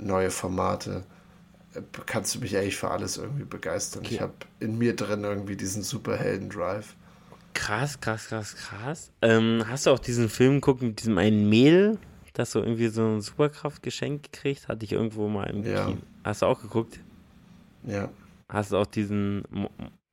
neue 0.00 0.30
Formate, 0.30 1.04
äh, 1.74 1.82
kannst 2.06 2.34
du 2.34 2.40
mich 2.40 2.56
eigentlich 2.56 2.76
für 2.76 2.90
alles 2.90 3.16
irgendwie 3.16 3.44
begeistern. 3.44 4.04
Okay. 4.04 4.14
Ich 4.14 4.20
habe 4.20 4.34
in 4.58 4.78
mir 4.78 4.96
drin 4.96 5.24
irgendwie 5.24 5.56
diesen 5.56 5.82
Superhelden-Drive. 5.82 6.94
Krass, 7.54 8.00
krass, 8.00 8.28
krass, 8.28 8.56
krass. 8.56 9.12
Ähm, 9.22 9.64
hast 9.66 9.86
du 9.86 9.90
auch 9.90 9.98
diesen 9.98 10.28
Film 10.28 10.54
geguckt 10.56 10.82
mit 10.82 11.00
diesem 11.00 11.18
einen 11.18 11.48
Mädel, 11.48 11.98
das 12.32 12.52
so 12.52 12.60
irgendwie 12.60 12.88
so 12.88 13.02
eine 13.02 13.20
Superkraft 13.20 13.82
geschenkt 13.82 14.32
gekriegt? 14.32 14.68
Hatte 14.68 14.84
ich 14.84 14.92
irgendwo 14.92 15.28
mal 15.28 15.50
im 15.50 15.64
ja. 15.64 15.86
Kino. 15.86 15.98
Hast 16.24 16.42
du 16.42 16.46
auch 16.46 16.60
geguckt? 16.60 17.00
Ja. 17.82 18.08
Hast 18.48 18.72
du 18.72 18.76
auch 18.76 18.86
diesen 18.86 19.44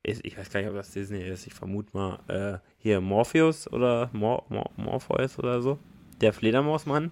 ich 0.07 0.37
weiß 0.37 0.49
gar 0.49 0.61
nicht, 0.61 0.69
ob 0.69 0.75
das 0.75 0.91
Disney 0.91 1.21
ist, 1.21 1.47
ich 1.47 1.53
vermute 1.53 1.95
mal, 1.95 2.19
äh, 2.27 2.59
hier 2.77 3.01
Morpheus 3.01 3.71
oder 3.71 4.09
Mor 4.13 4.45
Mor 4.49 4.71
Morpheus 4.77 5.37
oder 5.37 5.61
so. 5.61 5.79
Der 6.21 6.33
Fledermausmann. 6.33 7.11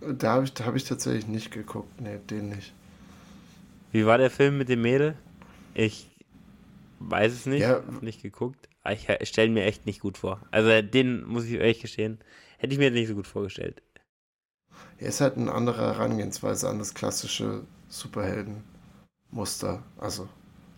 Da 0.00 0.32
habe 0.32 0.44
ich, 0.44 0.52
hab 0.64 0.74
ich 0.76 0.84
tatsächlich 0.84 1.26
nicht 1.26 1.50
geguckt, 1.50 2.00
nee, 2.00 2.18
den 2.30 2.50
nicht. 2.50 2.72
Wie 3.92 4.06
war 4.06 4.18
der 4.18 4.30
Film 4.30 4.58
mit 4.58 4.68
dem 4.68 4.82
Mädel? 4.82 5.16
Ich 5.74 6.10
weiß 6.98 7.32
es 7.32 7.46
nicht, 7.46 7.62
ja. 7.62 7.80
nicht 8.00 8.22
geguckt. 8.22 8.68
Ich, 8.88 9.08
ich 9.08 9.28
stelle 9.28 9.50
mir 9.50 9.64
echt 9.64 9.86
nicht 9.86 10.00
gut 10.00 10.18
vor. 10.18 10.40
Also 10.50 10.82
den 10.82 11.24
muss 11.24 11.44
ich 11.44 11.52
ehrlich 11.52 11.80
gestehen, 11.80 12.18
hätte 12.58 12.72
ich 12.72 12.78
mir 12.78 12.90
nicht 12.90 13.08
so 13.08 13.14
gut 13.14 13.26
vorgestellt. 13.26 13.82
Er 14.98 15.08
ist 15.08 15.20
halt 15.20 15.36
eine 15.36 15.52
andere 15.52 15.82
Herangehensweise 15.82 16.68
an 16.68 16.78
das 16.78 16.94
klassische 16.94 17.62
Superheldenmuster. 17.88 19.82
Also, 19.98 20.28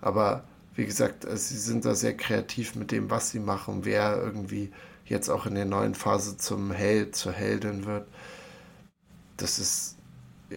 aber 0.00 0.44
wie 0.74 0.86
gesagt, 0.86 1.24
äh, 1.24 1.36
sie 1.36 1.58
sind 1.58 1.84
da 1.84 1.94
sehr 1.94 2.16
kreativ 2.16 2.74
mit 2.74 2.92
dem, 2.92 3.10
was 3.10 3.30
sie 3.30 3.40
machen, 3.40 3.84
wer 3.84 4.16
irgendwie 4.22 4.70
jetzt 5.04 5.28
auch 5.28 5.46
in 5.46 5.54
der 5.54 5.64
neuen 5.64 5.94
Phase 5.94 6.36
zum 6.36 6.70
Held, 6.70 7.16
zur 7.16 7.32
Heldin 7.32 7.86
wird. 7.86 8.06
Das 9.36 9.58
ist 9.58 9.96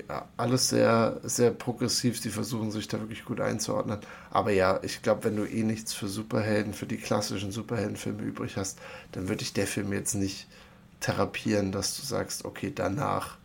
ja, 0.07 0.27
alles 0.37 0.69
sehr, 0.69 1.19
sehr 1.23 1.51
progressiv. 1.51 2.19
Sie 2.19 2.29
versuchen 2.29 2.71
sich 2.71 2.87
da 2.87 2.99
wirklich 2.99 3.25
gut 3.25 3.41
einzuordnen. 3.41 3.99
Aber 4.29 4.51
ja, 4.51 4.79
ich 4.83 5.01
glaube, 5.01 5.23
wenn 5.23 5.35
du 5.35 5.45
eh 5.45 5.63
nichts 5.63 5.93
für 5.93 6.07
Superhelden, 6.07 6.73
für 6.73 6.85
die 6.85 6.97
klassischen 6.97 7.51
Superheldenfilme 7.51 8.21
übrig 8.21 8.57
hast, 8.57 8.79
dann 9.11 9.27
würde 9.29 9.41
ich 9.41 9.53
der 9.53 9.67
Film 9.67 9.91
jetzt 9.93 10.13
nicht 10.13 10.47
therapieren, 10.99 11.71
dass 11.71 11.97
du 11.97 12.05
sagst, 12.05 12.45
okay, 12.45 12.71
danach 12.73 13.37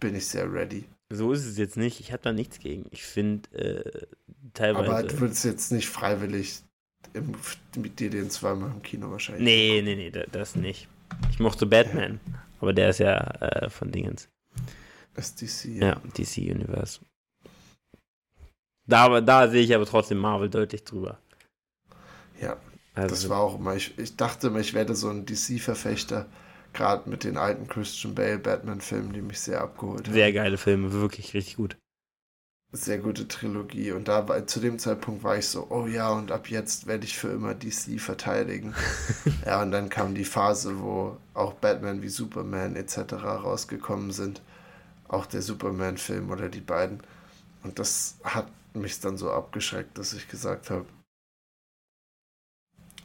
bin 0.00 0.14
ich 0.14 0.26
sehr 0.26 0.52
ready. 0.52 0.84
So 1.10 1.32
ist 1.32 1.44
es 1.44 1.58
jetzt 1.58 1.76
nicht. 1.76 2.00
Ich 2.00 2.12
habe 2.12 2.22
da 2.22 2.32
nichts 2.32 2.58
gegen. 2.58 2.86
Ich 2.90 3.04
finde 3.04 3.48
äh, 3.52 4.06
teilweise. 4.54 4.90
Aber 4.90 5.02
du 5.02 5.20
würdest 5.20 5.44
jetzt 5.44 5.70
nicht 5.70 5.88
freiwillig 5.88 6.62
im, 7.12 7.34
mit 7.76 8.00
dir 8.00 8.10
den 8.10 8.30
zweimal 8.30 8.70
im 8.70 8.82
Kino 8.82 9.10
wahrscheinlich. 9.10 9.44
Nee, 9.44 9.82
nee, 9.82 9.94
nee, 9.94 10.10
das 10.10 10.56
nicht. 10.56 10.88
Ich 11.30 11.38
mochte 11.38 11.66
Batman, 11.66 12.20
ja. 12.26 12.38
aber 12.60 12.72
der 12.72 12.90
ist 12.90 12.98
ja 12.98 13.18
äh, 13.18 13.70
von 13.70 13.90
Dingens. 13.90 14.28
Das 15.14 15.34
DC. 15.34 15.64
Ja, 15.64 15.86
ja 15.86 16.02
DC 16.16 16.38
Universe. 16.38 17.00
Da, 18.86 19.20
da 19.20 19.48
sehe 19.48 19.62
ich 19.62 19.74
aber 19.74 19.86
trotzdem 19.86 20.18
Marvel 20.18 20.50
deutlich 20.50 20.84
drüber. 20.84 21.18
Ja, 22.40 22.56
also, 22.94 23.14
das 23.14 23.28
war 23.28 23.40
auch 23.40 23.58
immer. 23.58 23.76
Ich, 23.76 23.96
ich 23.98 24.16
dachte 24.16 24.48
immer, 24.48 24.58
ich 24.58 24.74
werde 24.74 24.94
so 24.94 25.08
ein 25.08 25.24
DC-Verfechter 25.24 26.26
Gerade 26.72 27.08
mit 27.10 27.24
den 27.24 27.36
alten 27.36 27.68
Christian 27.68 28.14
Bale 28.14 28.38
Batman-Filmen, 28.38 29.12
die 29.12 29.20
mich 29.20 29.40
sehr 29.40 29.60
abgeholt 29.60 30.06
haben. 30.06 30.14
Sehr 30.14 30.32
geile 30.32 30.56
Filme, 30.56 30.92
wirklich 30.92 31.34
richtig 31.34 31.56
gut. 31.56 31.76
Sehr 32.74 32.96
gute 32.96 33.28
Trilogie. 33.28 33.92
Und 33.92 34.08
da 34.08 34.26
war, 34.28 34.46
zu 34.46 34.58
dem 34.58 34.78
Zeitpunkt 34.78 35.22
war 35.22 35.36
ich 35.36 35.46
so, 35.46 35.66
oh 35.68 35.86
ja, 35.86 36.10
und 36.10 36.32
ab 36.32 36.48
jetzt 36.48 36.86
werde 36.86 37.04
ich 37.04 37.18
für 37.18 37.28
immer 37.28 37.54
DC 37.54 38.00
verteidigen. 38.00 38.74
ja, 39.46 39.60
und 39.60 39.72
dann 39.72 39.90
kam 39.90 40.14
die 40.14 40.24
Phase, 40.24 40.80
wo 40.80 41.18
auch 41.34 41.52
Batman 41.52 42.00
wie 42.00 42.08
Superman 42.08 42.76
etc. 42.76 43.12
rausgekommen 43.22 44.10
sind. 44.10 44.40
Auch 45.12 45.26
der 45.26 45.42
Superman-Film 45.42 46.30
oder 46.30 46.48
die 46.48 46.60
beiden. 46.60 47.00
Und 47.62 47.78
das 47.78 48.18
hat 48.24 48.50
mich 48.74 48.98
dann 48.98 49.16
so 49.16 49.30
abgeschreckt, 49.30 49.96
dass 49.98 50.14
ich 50.14 50.26
gesagt 50.26 50.70
habe, 50.70 50.86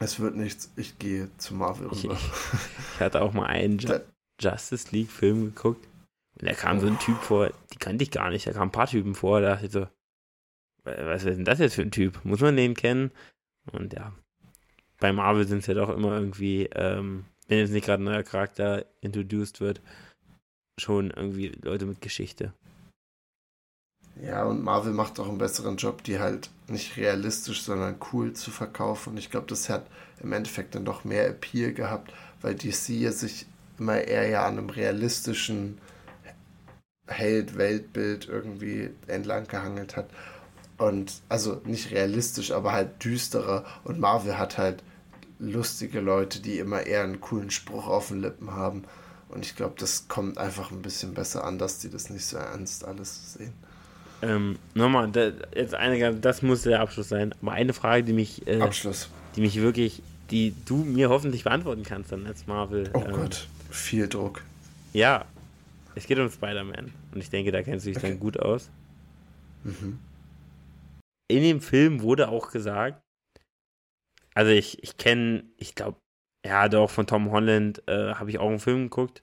es 0.00 0.18
wird 0.18 0.34
nichts, 0.34 0.72
ich 0.76 0.98
gehe 0.98 1.28
zu 1.38 1.54
Marvel 1.54 1.88
rüber. 1.88 2.14
Ich, 2.14 2.30
ich 2.94 3.00
hatte 3.00 3.20
auch 3.22 3.32
mal 3.32 3.46
einen 3.46 3.78
Ju 3.78 4.00
Justice 4.40 4.88
League-Film 4.92 5.54
geguckt 5.54 5.86
und 6.40 6.48
da 6.48 6.54
kam 6.54 6.80
so 6.80 6.86
ein 6.86 6.98
Typ 6.98 7.18
vor, 7.18 7.50
die 7.72 7.78
kannte 7.78 8.04
ich 8.04 8.10
gar 8.10 8.30
nicht, 8.30 8.46
da 8.46 8.52
kamen 8.52 8.68
ein 8.68 8.72
paar 8.72 8.86
Typen 8.86 9.14
vor, 9.14 9.40
da 9.40 9.54
dachte 9.54 9.66
ich 9.66 9.72
so, 9.72 9.88
was 10.84 11.24
ist 11.24 11.36
denn 11.36 11.44
das 11.44 11.58
jetzt 11.58 11.74
für 11.74 11.82
ein 11.82 11.90
Typ? 11.90 12.24
Muss 12.24 12.40
man 12.40 12.56
den 12.56 12.74
kennen? 12.74 13.10
Und 13.72 13.92
ja, 13.92 14.14
bei 14.98 15.12
Marvel 15.12 15.46
sind 15.46 15.58
es 15.58 15.66
ja 15.66 15.74
doch 15.74 15.90
immer 15.90 16.12
irgendwie, 16.12 16.66
ähm, 16.72 17.24
wenn 17.48 17.58
jetzt 17.58 17.72
nicht 17.72 17.84
gerade 17.84 18.02
ein 18.02 18.06
neuer 18.06 18.22
Charakter 18.22 18.86
introduced 19.00 19.60
wird, 19.60 19.82
schon 20.78 21.10
irgendwie 21.10 21.48
Leute 21.62 21.86
mit 21.86 22.00
Geschichte. 22.00 22.52
Ja, 24.22 24.44
und 24.44 24.64
Marvel 24.64 24.92
macht 24.92 25.20
auch 25.20 25.28
einen 25.28 25.38
besseren 25.38 25.76
Job, 25.76 26.02
die 26.02 26.18
halt 26.18 26.50
nicht 26.66 26.96
realistisch, 26.96 27.62
sondern 27.62 27.96
cool 28.12 28.32
zu 28.32 28.50
verkaufen. 28.50 29.10
Und 29.10 29.18
ich 29.18 29.30
glaube, 29.30 29.46
das 29.46 29.68
hat 29.68 29.86
im 30.20 30.32
Endeffekt 30.32 30.74
dann 30.74 30.84
doch 30.84 31.04
mehr 31.04 31.28
Appeal 31.28 31.72
gehabt, 31.72 32.12
weil 32.40 32.54
DC 32.54 33.12
sich 33.12 33.46
immer 33.78 34.00
eher 34.00 34.28
ja 34.28 34.44
an 34.46 34.58
einem 34.58 34.70
realistischen 34.70 35.78
Held-Weltbild 37.06 38.28
irgendwie 38.28 38.90
entlang 39.06 39.46
gehangelt 39.46 39.96
hat. 39.96 40.10
Und 40.78 41.22
also 41.28 41.60
nicht 41.64 41.90
realistisch, 41.92 42.50
aber 42.52 42.72
halt 42.72 43.04
düsterer. 43.04 43.64
Und 43.84 44.00
Marvel 44.00 44.36
hat 44.38 44.58
halt 44.58 44.82
lustige 45.38 46.00
Leute, 46.00 46.40
die 46.40 46.58
immer 46.58 46.86
eher 46.86 47.04
einen 47.04 47.20
coolen 47.20 47.50
Spruch 47.50 47.86
auf 47.86 48.08
den 48.08 48.20
Lippen 48.20 48.52
haben. 48.52 48.84
Und 49.28 49.44
ich 49.44 49.56
glaube, 49.56 49.74
das 49.78 50.08
kommt 50.08 50.38
einfach 50.38 50.70
ein 50.70 50.82
bisschen 50.82 51.14
besser 51.14 51.44
an, 51.44 51.58
dass 51.58 51.78
die 51.78 51.90
das 51.90 52.10
nicht 52.10 52.24
so 52.24 52.38
ernst 52.38 52.84
alles 52.84 53.34
sehen. 53.34 53.52
Ähm, 54.20 54.58
nochmal, 54.74 55.10
da, 55.10 55.30
jetzt 55.54 55.74
eine, 55.74 56.14
das 56.14 56.42
muss 56.42 56.62
der 56.62 56.80
Abschluss 56.80 57.08
sein. 57.08 57.34
Aber 57.40 57.52
eine 57.52 57.72
Frage, 57.72 58.04
die 58.04 58.12
mich, 58.12 58.46
äh, 58.46 58.60
Abschluss. 58.60 59.08
die 59.36 59.40
mich 59.40 59.60
wirklich, 59.60 60.02
die 60.30 60.54
du 60.66 60.76
mir 60.76 61.08
hoffentlich 61.08 61.44
beantworten 61.44 61.84
kannst 61.84 62.10
dann 62.10 62.26
als 62.26 62.46
Marvel. 62.46 62.90
Oh 62.94 63.04
ähm, 63.06 63.12
Gott, 63.12 63.46
viel 63.70 64.08
Druck. 64.08 64.42
Ja, 64.92 65.24
es 65.94 66.06
geht 66.06 66.18
um 66.18 66.30
Spider-Man 66.30 66.92
und 67.12 67.20
ich 67.20 67.30
denke, 67.30 67.52
da 67.52 67.62
kennst 67.62 67.86
du 67.86 67.90
dich 67.90 67.98
okay. 67.98 68.10
dann 68.10 68.20
gut 68.20 68.40
aus. 68.40 68.70
Mhm. 69.64 69.98
In 71.28 71.42
dem 71.42 71.60
Film 71.60 72.00
wurde 72.00 72.28
auch 72.28 72.50
gesagt, 72.50 73.02
also 74.34 74.50
ich, 74.50 74.82
ich 74.82 74.96
kenne, 74.96 75.44
ich 75.56 75.74
glaube, 75.74 75.98
ja, 76.48 76.68
doch 76.68 76.90
von 76.90 77.06
Tom 77.06 77.30
Holland 77.30 77.82
äh, 77.86 78.14
habe 78.14 78.30
ich 78.30 78.38
auch 78.38 78.48
einen 78.48 78.58
Film 78.58 78.84
geguckt. 78.84 79.22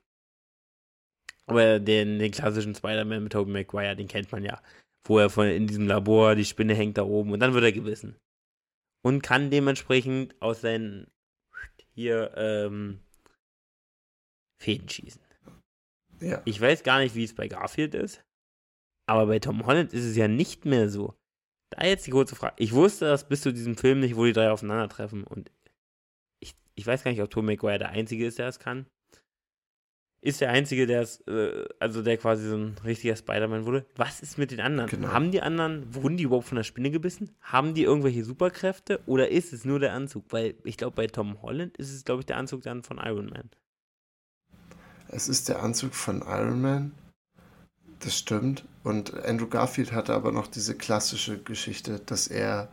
Aber 1.48 1.80
den, 1.80 2.20
den 2.20 2.32
klassischen 2.32 2.74
Spider-Man 2.74 3.24
mit 3.24 3.34
Tobey 3.34 3.52
Maguire, 3.52 3.96
den 3.96 4.08
kennt 4.08 4.32
man 4.32 4.44
ja 4.44 4.62
wo 5.08 5.20
er 5.20 5.30
von, 5.30 5.48
in 5.48 5.68
diesem 5.68 5.88
Labor, 5.88 6.36
die 6.36 6.46
Spinne 6.46 6.74
hängt 6.74 6.98
da 6.98 7.04
oben 7.04 7.32
und 7.32 7.40
dann 7.40 7.54
wird 7.54 7.64
er 7.64 7.72
gebissen. 7.72 8.18
Und 9.04 9.22
kann 9.22 9.52
dementsprechend 9.52 10.36
aus 10.42 10.62
seinen 10.62 11.08
hier 11.94 12.34
ähm, 12.36 13.00
Fäden 14.62 14.90
schießen. 14.90 15.22
Ja. 16.22 16.42
Ich 16.46 16.60
weiß 16.60 16.84
gar 16.84 17.00
nicht, 17.00 17.14
wie 17.14 17.24
es 17.24 17.36
bei 17.36 17.48
Garfield 17.48 17.94
ist, 17.94 18.24
aber 19.08 19.28
bei 19.28 19.40
Tom 19.40 19.66
Holland 19.66 19.94
ist 19.94 20.06
es 20.06 20.16
ja 20.16 20.28
nicht 20.28 20.66
mehr 20.66 20.90
so. 20.90 21.14
Da 21.72 21.86
jetzt 21.86 22.08
die 22.08 22.12
kurze 22.12 22.36
Frage. 22.36 22.56
Ich 22.58 22.74
wusste 22.74 23.06
das 23.06 23.28
bis 23.28 23.42
zu 23.42 23.54
diesem 23.54 23.78
Film 23.78 24.00
nicht, 24.00 24.16
wo 24.16 24.26
die 24.26 24.34
drei 24.34 24.50
aufeinandertreffen 24.50 25.24
und 25.24 25.52
ich, 26.76 26.86
weiß 26.86 27.04
gar 27.04 27.12
nicht, 27.12 27.22
ob 27.22 27.30
Tom 27.30 27.46
McGuire 27.46 27.80
der 27.80 27.90
Einzige 27.90 28.26
ist, 28.26 28.40
der 28.40 28.48
es 28.48 28.60
kann. 28.60 28.86
Ist 30.22 30.42
der 30.42 30.50
Einzige, 30.50 30.88
der 30.88 31.02
es, 31.02 31.22
äh, 31.28 31.66
also 31.80 32.02
der 32.02 32.18
quasi 32.18 32.48
so 32.50 32.56
ein 32.56 32.76
richtiger 32.84 33.16
Spider-Man 33.16 33.66
wurde. 33.66 33.86
Was 33.96 34.22
ist 34.22 34.40
mit 34.40 34.50
den 34.50 34.60
anderen? 34.60 34.90
Genau. 34.90 35.10
Haben 35.10 35.32
die 35.32 35.42
anderen, 35.42 35.94
wurden 35.94 36.18
die 36.18 36.24
überhaupt 36.24 36.48
von 36.48 36.56
der 36.56 36.64
Spinne 36.64 36.90
gebissen? 36.90 37.30
Haben 37.42 37.76
die 37.76 37.84
irgendwelche 37.84 38.24
Superkräfte 38.24 39.02
oder 39.06 39.30
ist 39.30 39.54
es 39.54 39.66
nur 39.66 39.80
der 39.80 39.94
Anzug? 39.94 40.26
Weil 40.30 40.56
ich 40.64 40.78
glaube, 40.78 40.96
bei 40.96 41.06
Tom 41.06 41.44
Holland 41.44 41.78
ist 41.78 41.94
es, 41.94 42.06
glaube 42.06 42.22
ich, 42.22 42.26
der 42.26 42.38
Anzug 42.38 42.64
dann 42.64 42.82
von 42.82 42.98
Iron 42.98 43.28
Man. 43.28 43.52
Es 45.10 45.30
ist 45.30 45.48
der 45.48 45.62
Anzug 45.62 45.94
von 45.94 46.22
Iron 46.22 46.60
Man. 46.60 46.92
Das 48.00 48.18
stimmt. 48.18 48.66
Und 48.84 49.14
Andrew 49.26 49.48
Garfield 49.48 49.92
hatte 49.92 50.14
aber 50.14 50.32
noch 50.32 50.48
diese 50.48 50.76
klassische 50.76 51.38
Geschichte, 51.38 52.00
dass 52.00 52.28
er 52.28 52.70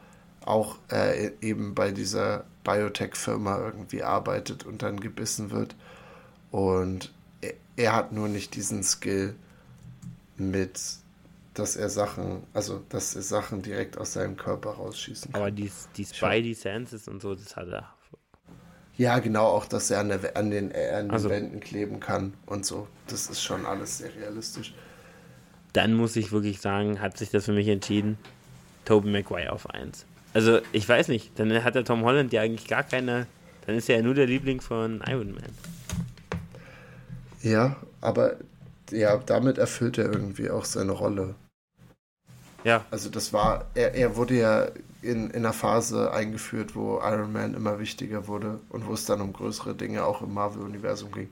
auch 0.46 0.76
äh, 0.90 1.30
eben 1.40 1.74
bei 1.74 1.90
dieser 1.92 2.44
Biotech-Firma 2.64 3.58
irgendwie 3.58 4.02
arbeitet 4.02 4.64
und 4.64 4.82
dann 4.82 5.00
gebissen 5.00 5.50
wird. 5.50 5.74
Und 6.50 7.12
er, 7.40 7.54
er 7.76 7.94
hat 7.96 8.12
nur 8.12 8.28
nicht 8.28 8.54
diesen 8.54 8.82
Skill 8.82 9.34
mit, 10.36 10.80
dass 11.54 11.76
er 11.76 11.88
Sachen, 11.88 12.42
also 12.54 12.82
dass 12.88 13.14
er 13.14 13.22
Sachen 13.22 13.62
direkt 13.62 13.98
aus 13.98 14.12
seinem 14.14 14.36
Körper 14.36 14.70
rausschießen 14.70 15.32
kann. 15.32 15.40
Aber 15.40 15.50
die, 15.50 15.70
die 15.96 16.04
Spidey 16.04 16.54
Senses 16.54 17.08
und 17.08 17.20
so, 17.22 17.34
das 17.34 17.56
hat 17.56 17.68
er. 17.68 17.92
Ja, 18.98 19.18
genau, 19.20 19.46
auch 19.46 19.64
dass 19.66 19.90
er 19.90 20.00
an, 20.00 20.08
der, 20.10 20.36
an 20.36 20.50
den, 20.50 20.70
äh, 20.70 20.90
an 20.90 21.06
den 21.06 21.10
Also- 21.10 21.30
Wänden 21.30 21.60
kleben 21.60 21.98
kann 22.00 22.34
und 22.46 22.66
so. 22.66 22.86
Das 23.06 23.28
ist 23.30 23.42
schon 23.42 23.64
alles 23.66 23.98
sehr 23.98 24.14
realistisch. 24.14 24.74
Dann 25.72 25.94
muss 25.94 26.16
ich 26.16 26.32
wirklich 26.32 26.60
sagen, 26.60 27.00
hat 27.00 27.16
sich 27.16 27.30
das 27.30 27.46
für 27.46 27.52
mich 27.54 27.68
entschieden. 27.68 28.18
Tobey 28.84 29.10
Maguire 29.10 29.52
auf 29.52 29.70
1. 29.70 30.04
Also, 30.34 30.60
ich 30.72 30.88
weiß 30.88 31.08
nicht, 31.08 31.38
dann 31.38 31.64
hat 31.64 31.74
der 31.74 31.84
Tom 31.84 32.04
Holland 32.04 32.32
ja 32.32 32.42
eigentlich 32.42 32.68
gar 32.68 32.82
keine. 32.84 33.28
Dann 33.62 33.76
ist 33.76 33.88
er 33.88 33.96
ja 33.96 34.02
nur 34.02 34.14
der 34.14 34.26
Liebling 34.26 34.60
von 34.60 35.02
Iron 35.06 35.32
Man. 35.34 35.58
Ja, 37.42 37.76
aber 38.00 38.36
ja, 38.90 39.16
damit 39.18 39.58
erfüllt 39.58 39.98
er 39.98 40.06
irgendwie 40.12 40.50
auch 40.50 40.64
seine 40.64 40.92
Rolle. 40.92 41.34
Ja, 42.64 42.86
Also 42.90 43.08
das 43.10 43.32
war, 43.32 43.66
er, 43.74 43.94
er 43.94 44.16
wurde 44.16 44.34
ja 44.38 44.68
in, 45.00 45.30
in 45.30 45.36
einer 45.36 45.52
Phase 45.52 46.12
eingeführt, 46.12 46.76
wo 46.76 46.98
Iron 47.02 47.32
Man 47.32 47.54
immer 47.54 47.78
wichtiger 47.78 48.28
wurde 48.28 48.60
und 48.68 48.86
wo 48.86 48.92
es 48.94 49.06
dann 49.06 49.20
um 49.20 49.32
größere 49.32 49.74
Dinge 49.74 50.04
auch 50.04 50.22
im 50.22 50.34
Marvel-Universum 50.34 51.10
ging. 51.12 51.30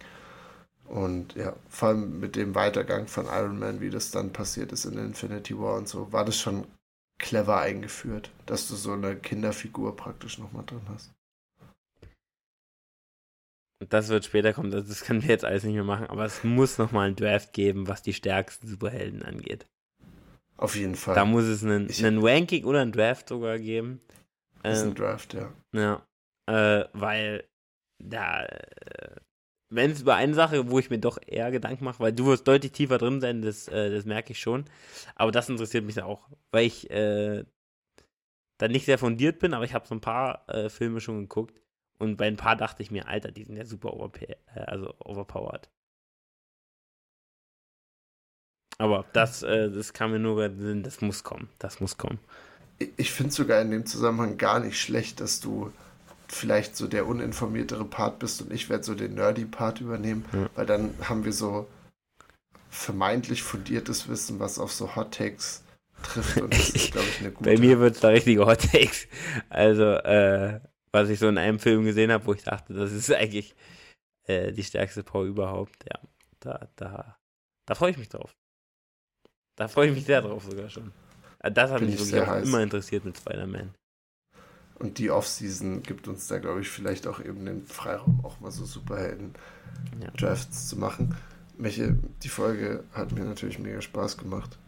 Und 0.86 1.34
ja, 1.36 1.54
vor 1.70 1.90
allem 1.90 2.20
mit 2.20 2.36
dem 2.36 2.54
Weitergang 2.54 3.08
von 3.08 3.26
Iron 3.26 3.58
Man, 3.58 3.80
wie 3.80 3.90
das 3.90 4.10
dann 4.12 4.32
passiert 4.32 4.72
ist 4.72 4.86
in 4.86 4.98
Infinity 4.98 5.58
War 5.58 5.76
und 5.76 5.88
so, 5.88 6.12
war 6.12 6.24
das 6.24 6.38
schon 6.38 6.66
clever 7.20 7.60
eingeführt, 7.60 8.30
dass 8.46 8.66
du 8.66 8.74
so 8.74 8.92
eine 8.92 9.14
Kinderfigur 9.16 9.94
praktisch 9.94 10.38
nochmal 10.38 10.64
drin 10.66 10.82
hast. 10.88 11.12
das 13.88 14.08
wird 14.08 14.24
später 14.24 14.52
kommen, 14.52 14.70
das, 14.70 15.04
können 15.04 15.22
wir 15.22 15.30
jetzt 15.30 15.44
alles 15.44 15.64
nicht 15.64 15.74
mehr 15.74 15.84
machen, 15.84 16.06
aber 16.06 16.24
es 16.24 16.44
muss 16.44 16.78
nochmal 16.78 17.08
ein 17.08 17.16
Draft 17.16 17.52
geben, 17.52 17.88
was 17.88 18.02
die 18.02 18.12
stärksten 18.12 18.68
Superhelden 18.68 19.22
angeht. 19.22 19.66
Auf 20.56 20.76
jeden 20.76 20.94
Fall. 20.96 21.14
Da 21.14 21.24
muss 21.24 21.44
es 21.44 21.64
einen, 21.64 21.88
Ich- 21.88 22.04
einen 22.04 22.22
Ranking 22.24 22.64
oder 22.64 22.82
ein 22.82 22.92
Draft 22.92 23.28
sogar 23.28 23.58
geben. 23.58 24.00
ist 24.62 24.82
Ähm, 24.82 24.88
ein 24.90 24.94
Draft, 24.94 25.34
ja. 25.34 25.52
Ja, 25.72 26.06
äh, 26.46 26.84
weil 26.92 27.48
da, 27.98 28.44
äh, 28.44 29.16
wenn 29.70 29.90
es 29.92 30.02
über 30.02 30.16
eine 30.16 30.34
Sache, 30.34 30.70
wo 30.70 30.78
ich 30.78 30.90
mir 30.90 30.98
doch 30.98 31.18
eher 31.26 31.50
Gedanken 31.50 31.84
mache, 31.84 32.00
weil 32.00 32.12
du 32.12 32.26
wirst 32.26 32.46
deutlich 32.48 32.72
tiefer 32.72 32.98
drin 32.98 33.20
sein, 33.20 33.42
das, 33.42 33.68
äh, 33.68 33.90
das 33.90 34.04
merke 34.04 34.32
ich 34.32 34.40
schon. 34.40 34.64
Aber 35.16 35.32
das 35.32 35.48
interessiert 35.48 35.84
mich 35.84 36.02
auch, 36.02 36.28
weil 36.50 36.66
ich 36.66 36.90
äh, 36.90 37.44
da 38.58 38.68
nicht 38.68 38.84
sehr 38.84 38.98
fundiert 38.98 39.38
bin, 39.40 39.54
aber 39.54 39.64
ich 39.64 39.74
habe 39.74 39.86
so 39.88 39.94
ein 39.94 40.00
paar 40.00 40.48
äh, 40.48 40.68
Filme 40.68 41.00
schon 41.00 41.22
geguckt 41.22 41.60
und 41.98 42.16
bei 42.16 42.26
ein 42.28 42.36
paar 42.36 42.54
dachte 42.56 42.82
ich 42.82 42.90
mir, 42.92 43.08
Alter, 43.08 43.32
die 43.32 43.44
sind 43.44 43.56
ja 43.56 43.64
super 43.64 43.94
overpa 43.94 44.20
äh, 44.24 44.36
also 44.66 44.94
overpowered. 45.00 45.68
Aber 48.78 49.04
das, 49.12 49.42
äh, 49.44 49.70
das 49.70 49.92
kam 49.92 50.10
mir 50.12 50.18
nur 50.18 50.48
das 50.48 51.00
muss 51.02 51.22
kommen, 51.22 51.48
das 51.58 51.80
muss 51.80 51.98
kommen. 51.98 52.18
Ich- 52.78 52.90
Ich 52.96 53.10
finde 53.12 53.32
sogar 53.32 53.60
in 53.62 53.70
dem 53.70 53.86
Zusammenhang 53.86 54.36
gar 54.38 54.60
nicht 54.60 54.80
schlecht, 54.80 55.20
dass 55.20 55.40
du 55.40 55.72
vielleicht 56.32 56.76
so 56.76 56.86
der 56.86 57.06
uninformiertere 57.06 57.84
Part 57.84 58.18
bist 58.20 58.40
und 58.42 58.52
ich 58.52 58.68
werde 58.68 58.84
so 58.84 58.94
den 58.94 59.14
nerdy 59.14 59.44
Part 59.44 59.80
übernehmen, 59.80 60.24
Ja. 60.32 60.48
weil 60.54 60.66
dann 60.66 60.94
haben 61.08 61.24
wir 61.24 61.32
so 61.32 61.66
vermeintlich 62.68 63.42
fundiertes 63.42 64.08
Wissen, 64.08 64.38
was 64.38 64.58
auf 64.58 64.72
so 64.72 64.94
Hot 64.94 65.14
Takes 65.14 65.62
trifft 66.02 66.40
und 66.40 66.52
das 66.54 66.70
ist, 66.70 66.92
glaube 66.92 67.06
ich, 67.08 67.18
eine 67.20 67.30
gute. 67.32 67.50
Bei 67.50 67.58
mir 67.58 67.80
wird 67.80 67.96
es 67.96 68.00
da 68.00 68.08
richtige 68.08 68.46
Hot 68.46 68.60
Takes. 68.70 69.06
Also, 69.48 69.82
äh, 69.84 70.60
was 70.92 71.08
ich 71.08 71.18
so 71.18 71.28
in 71.28 71.38
einem 71.38 71.58
Film 71.58 71.84
gesehen 71.84 72.12
habe, 72.12 72.26
wo 72.26 72.32
ich 72.32 72.42
dachte, 72.44 72.74
das 72.74 72.92
ist 72.92 73.12
eigentlich 73.12 73.54
äh, 74.26 74.52
die 74.52 74.64
stärkste 74.64 75.02
Power 75.02 75.24
überhaupt. 75.24 75.84
Ja, 75.88 76.00
da, 76.40 76.68
da, 76.76 77.16
da 77.66 77.74
freue 77.74 77.90
ich 77.90 77.98
mich 77.98 78.08
drauf. 78.08 78.32
Da 79.56 79.68
freue 79.68 79.88
ich 79.88 79.94
mich 79.94 80.04
sehr 80.04 80.22
drauf 80.22 80.44
sogar 80.44 80.70
schon. 80.70 80.92
Äh, 81.40 81.50
Das 81.52 81.70
hat 81.70 81.80
Bin 81.80 81.90
mich 81.90 82.00
ich 82.00 82.12
wirklich 82.12 82.44
immer 82.44 82.62
interessiert 82.62 83.04
mit 83.04 83.18
Spider-Man. 83.18 83.74
Und 84.80 84.98
die 84.98 85.10
Off-Season 85.10 85.82
gibt 85.82 86.08
uns 86.08 86.26
da, 86.26 86.38
glaube 86.38 86.62
ich, 86.62 86.68
vielleicht 86.68 87.06
auch 87.06 87.20
eben 87.20 87.44
den 87.44 87.66
Freiraum, 87.66 88.24
auch 88.24 88.40
mal 88.40 88.50
so 88.50 88.64
Superhelden-Drafts 88.64 90.62
Ja. 90.62 90.68
zu 90.68 90.76
machen. 90.78 91.14
Welche, 91.58 91.96
die 92.22 92.28
Folge 92.30 92.82
hat 92.92 93.12
mir 93.12 93.24
natürlich 93.24 93.58
mega 93.58 93.82
Spaß 93.82 94.16
gemacht. 94.16 94.58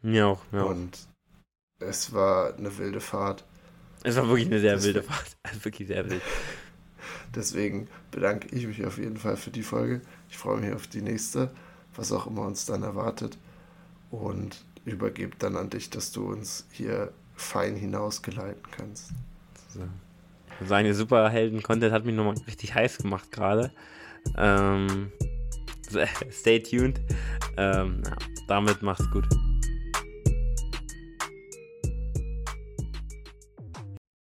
Mir 0.00 0.26
auch, 0.26 0.40
ja. 0.52 0.62
Und 0.62 0.98
es 1.78 2.14
war 2.14 2.54
eine 2.56 2.76
wilde 2.78 3.00
Fahrt. 3.00 3.44
Es 4.02 4.16
war 4.16 4.26
wirklich 4.28 4.46
eine 4.46 4.60
sehr 4.60 4.74
Das 4.74 4.84
wilde 4.84 5.02
Fahrt. 5.02 5.36
Also 5.42 5.62
wirklich 5.64 5.86
sehr 5.88 6.08
wild. 6.08 6.22
Deswegen 7.34 7.88
bedanke 8.10 8.48
ich 8.56 8.66
mich 8.66 8.84
auf 8.86 8.96
jeden 8.98 9.18
Fall 9.18 9.36
für 9.36 9.50
die 9.50 9.62
Folge. 9.62 10.00
Ich 10.30 10.38
freue 10.38 10.60
mich 10.60 10.72
auf 10.72 10.86
die 10.86 11.02
nächste, 11.02 11.50
was 11.94 12.10
auch 12.10 12.26
immer 12.26 12.42
uns 12.42 12.64
dann 12.64 12.82
erwartet. 12.82 13.36
Und 14.10 14.64
übergebe 14.86 15.36
dann 15.38 15.56
an 15.56 15.68
dich, 15.70 15.90
dass 15.90 16.10
du 16.10 16.26
uns 16.26 16.66
hier 16.70 17.12
fein 17.36 17.76
hinausgeleiten 17.76 18.62
kannst. 18.76 19.10
Seine 20.64 20.94
Superhelden-Content 20.94 21.92
hat 21.92 22.04
mich 22.04 22.14
nochmal 22.14 22.34
richtig 22.46 22.74
heiß 22.74 22.98
gemacht 22.98 23.30
gerade. 23.32 23.72
Ähm, 24.36 25.10
stay 26.30 26.60
tuned. 26.60 27.00
Ähm, 27.56 28.02
ja, 28.04 28.16
damit 28.48 28.82
macht's 28.82 29.10
gut. 29.10 29.26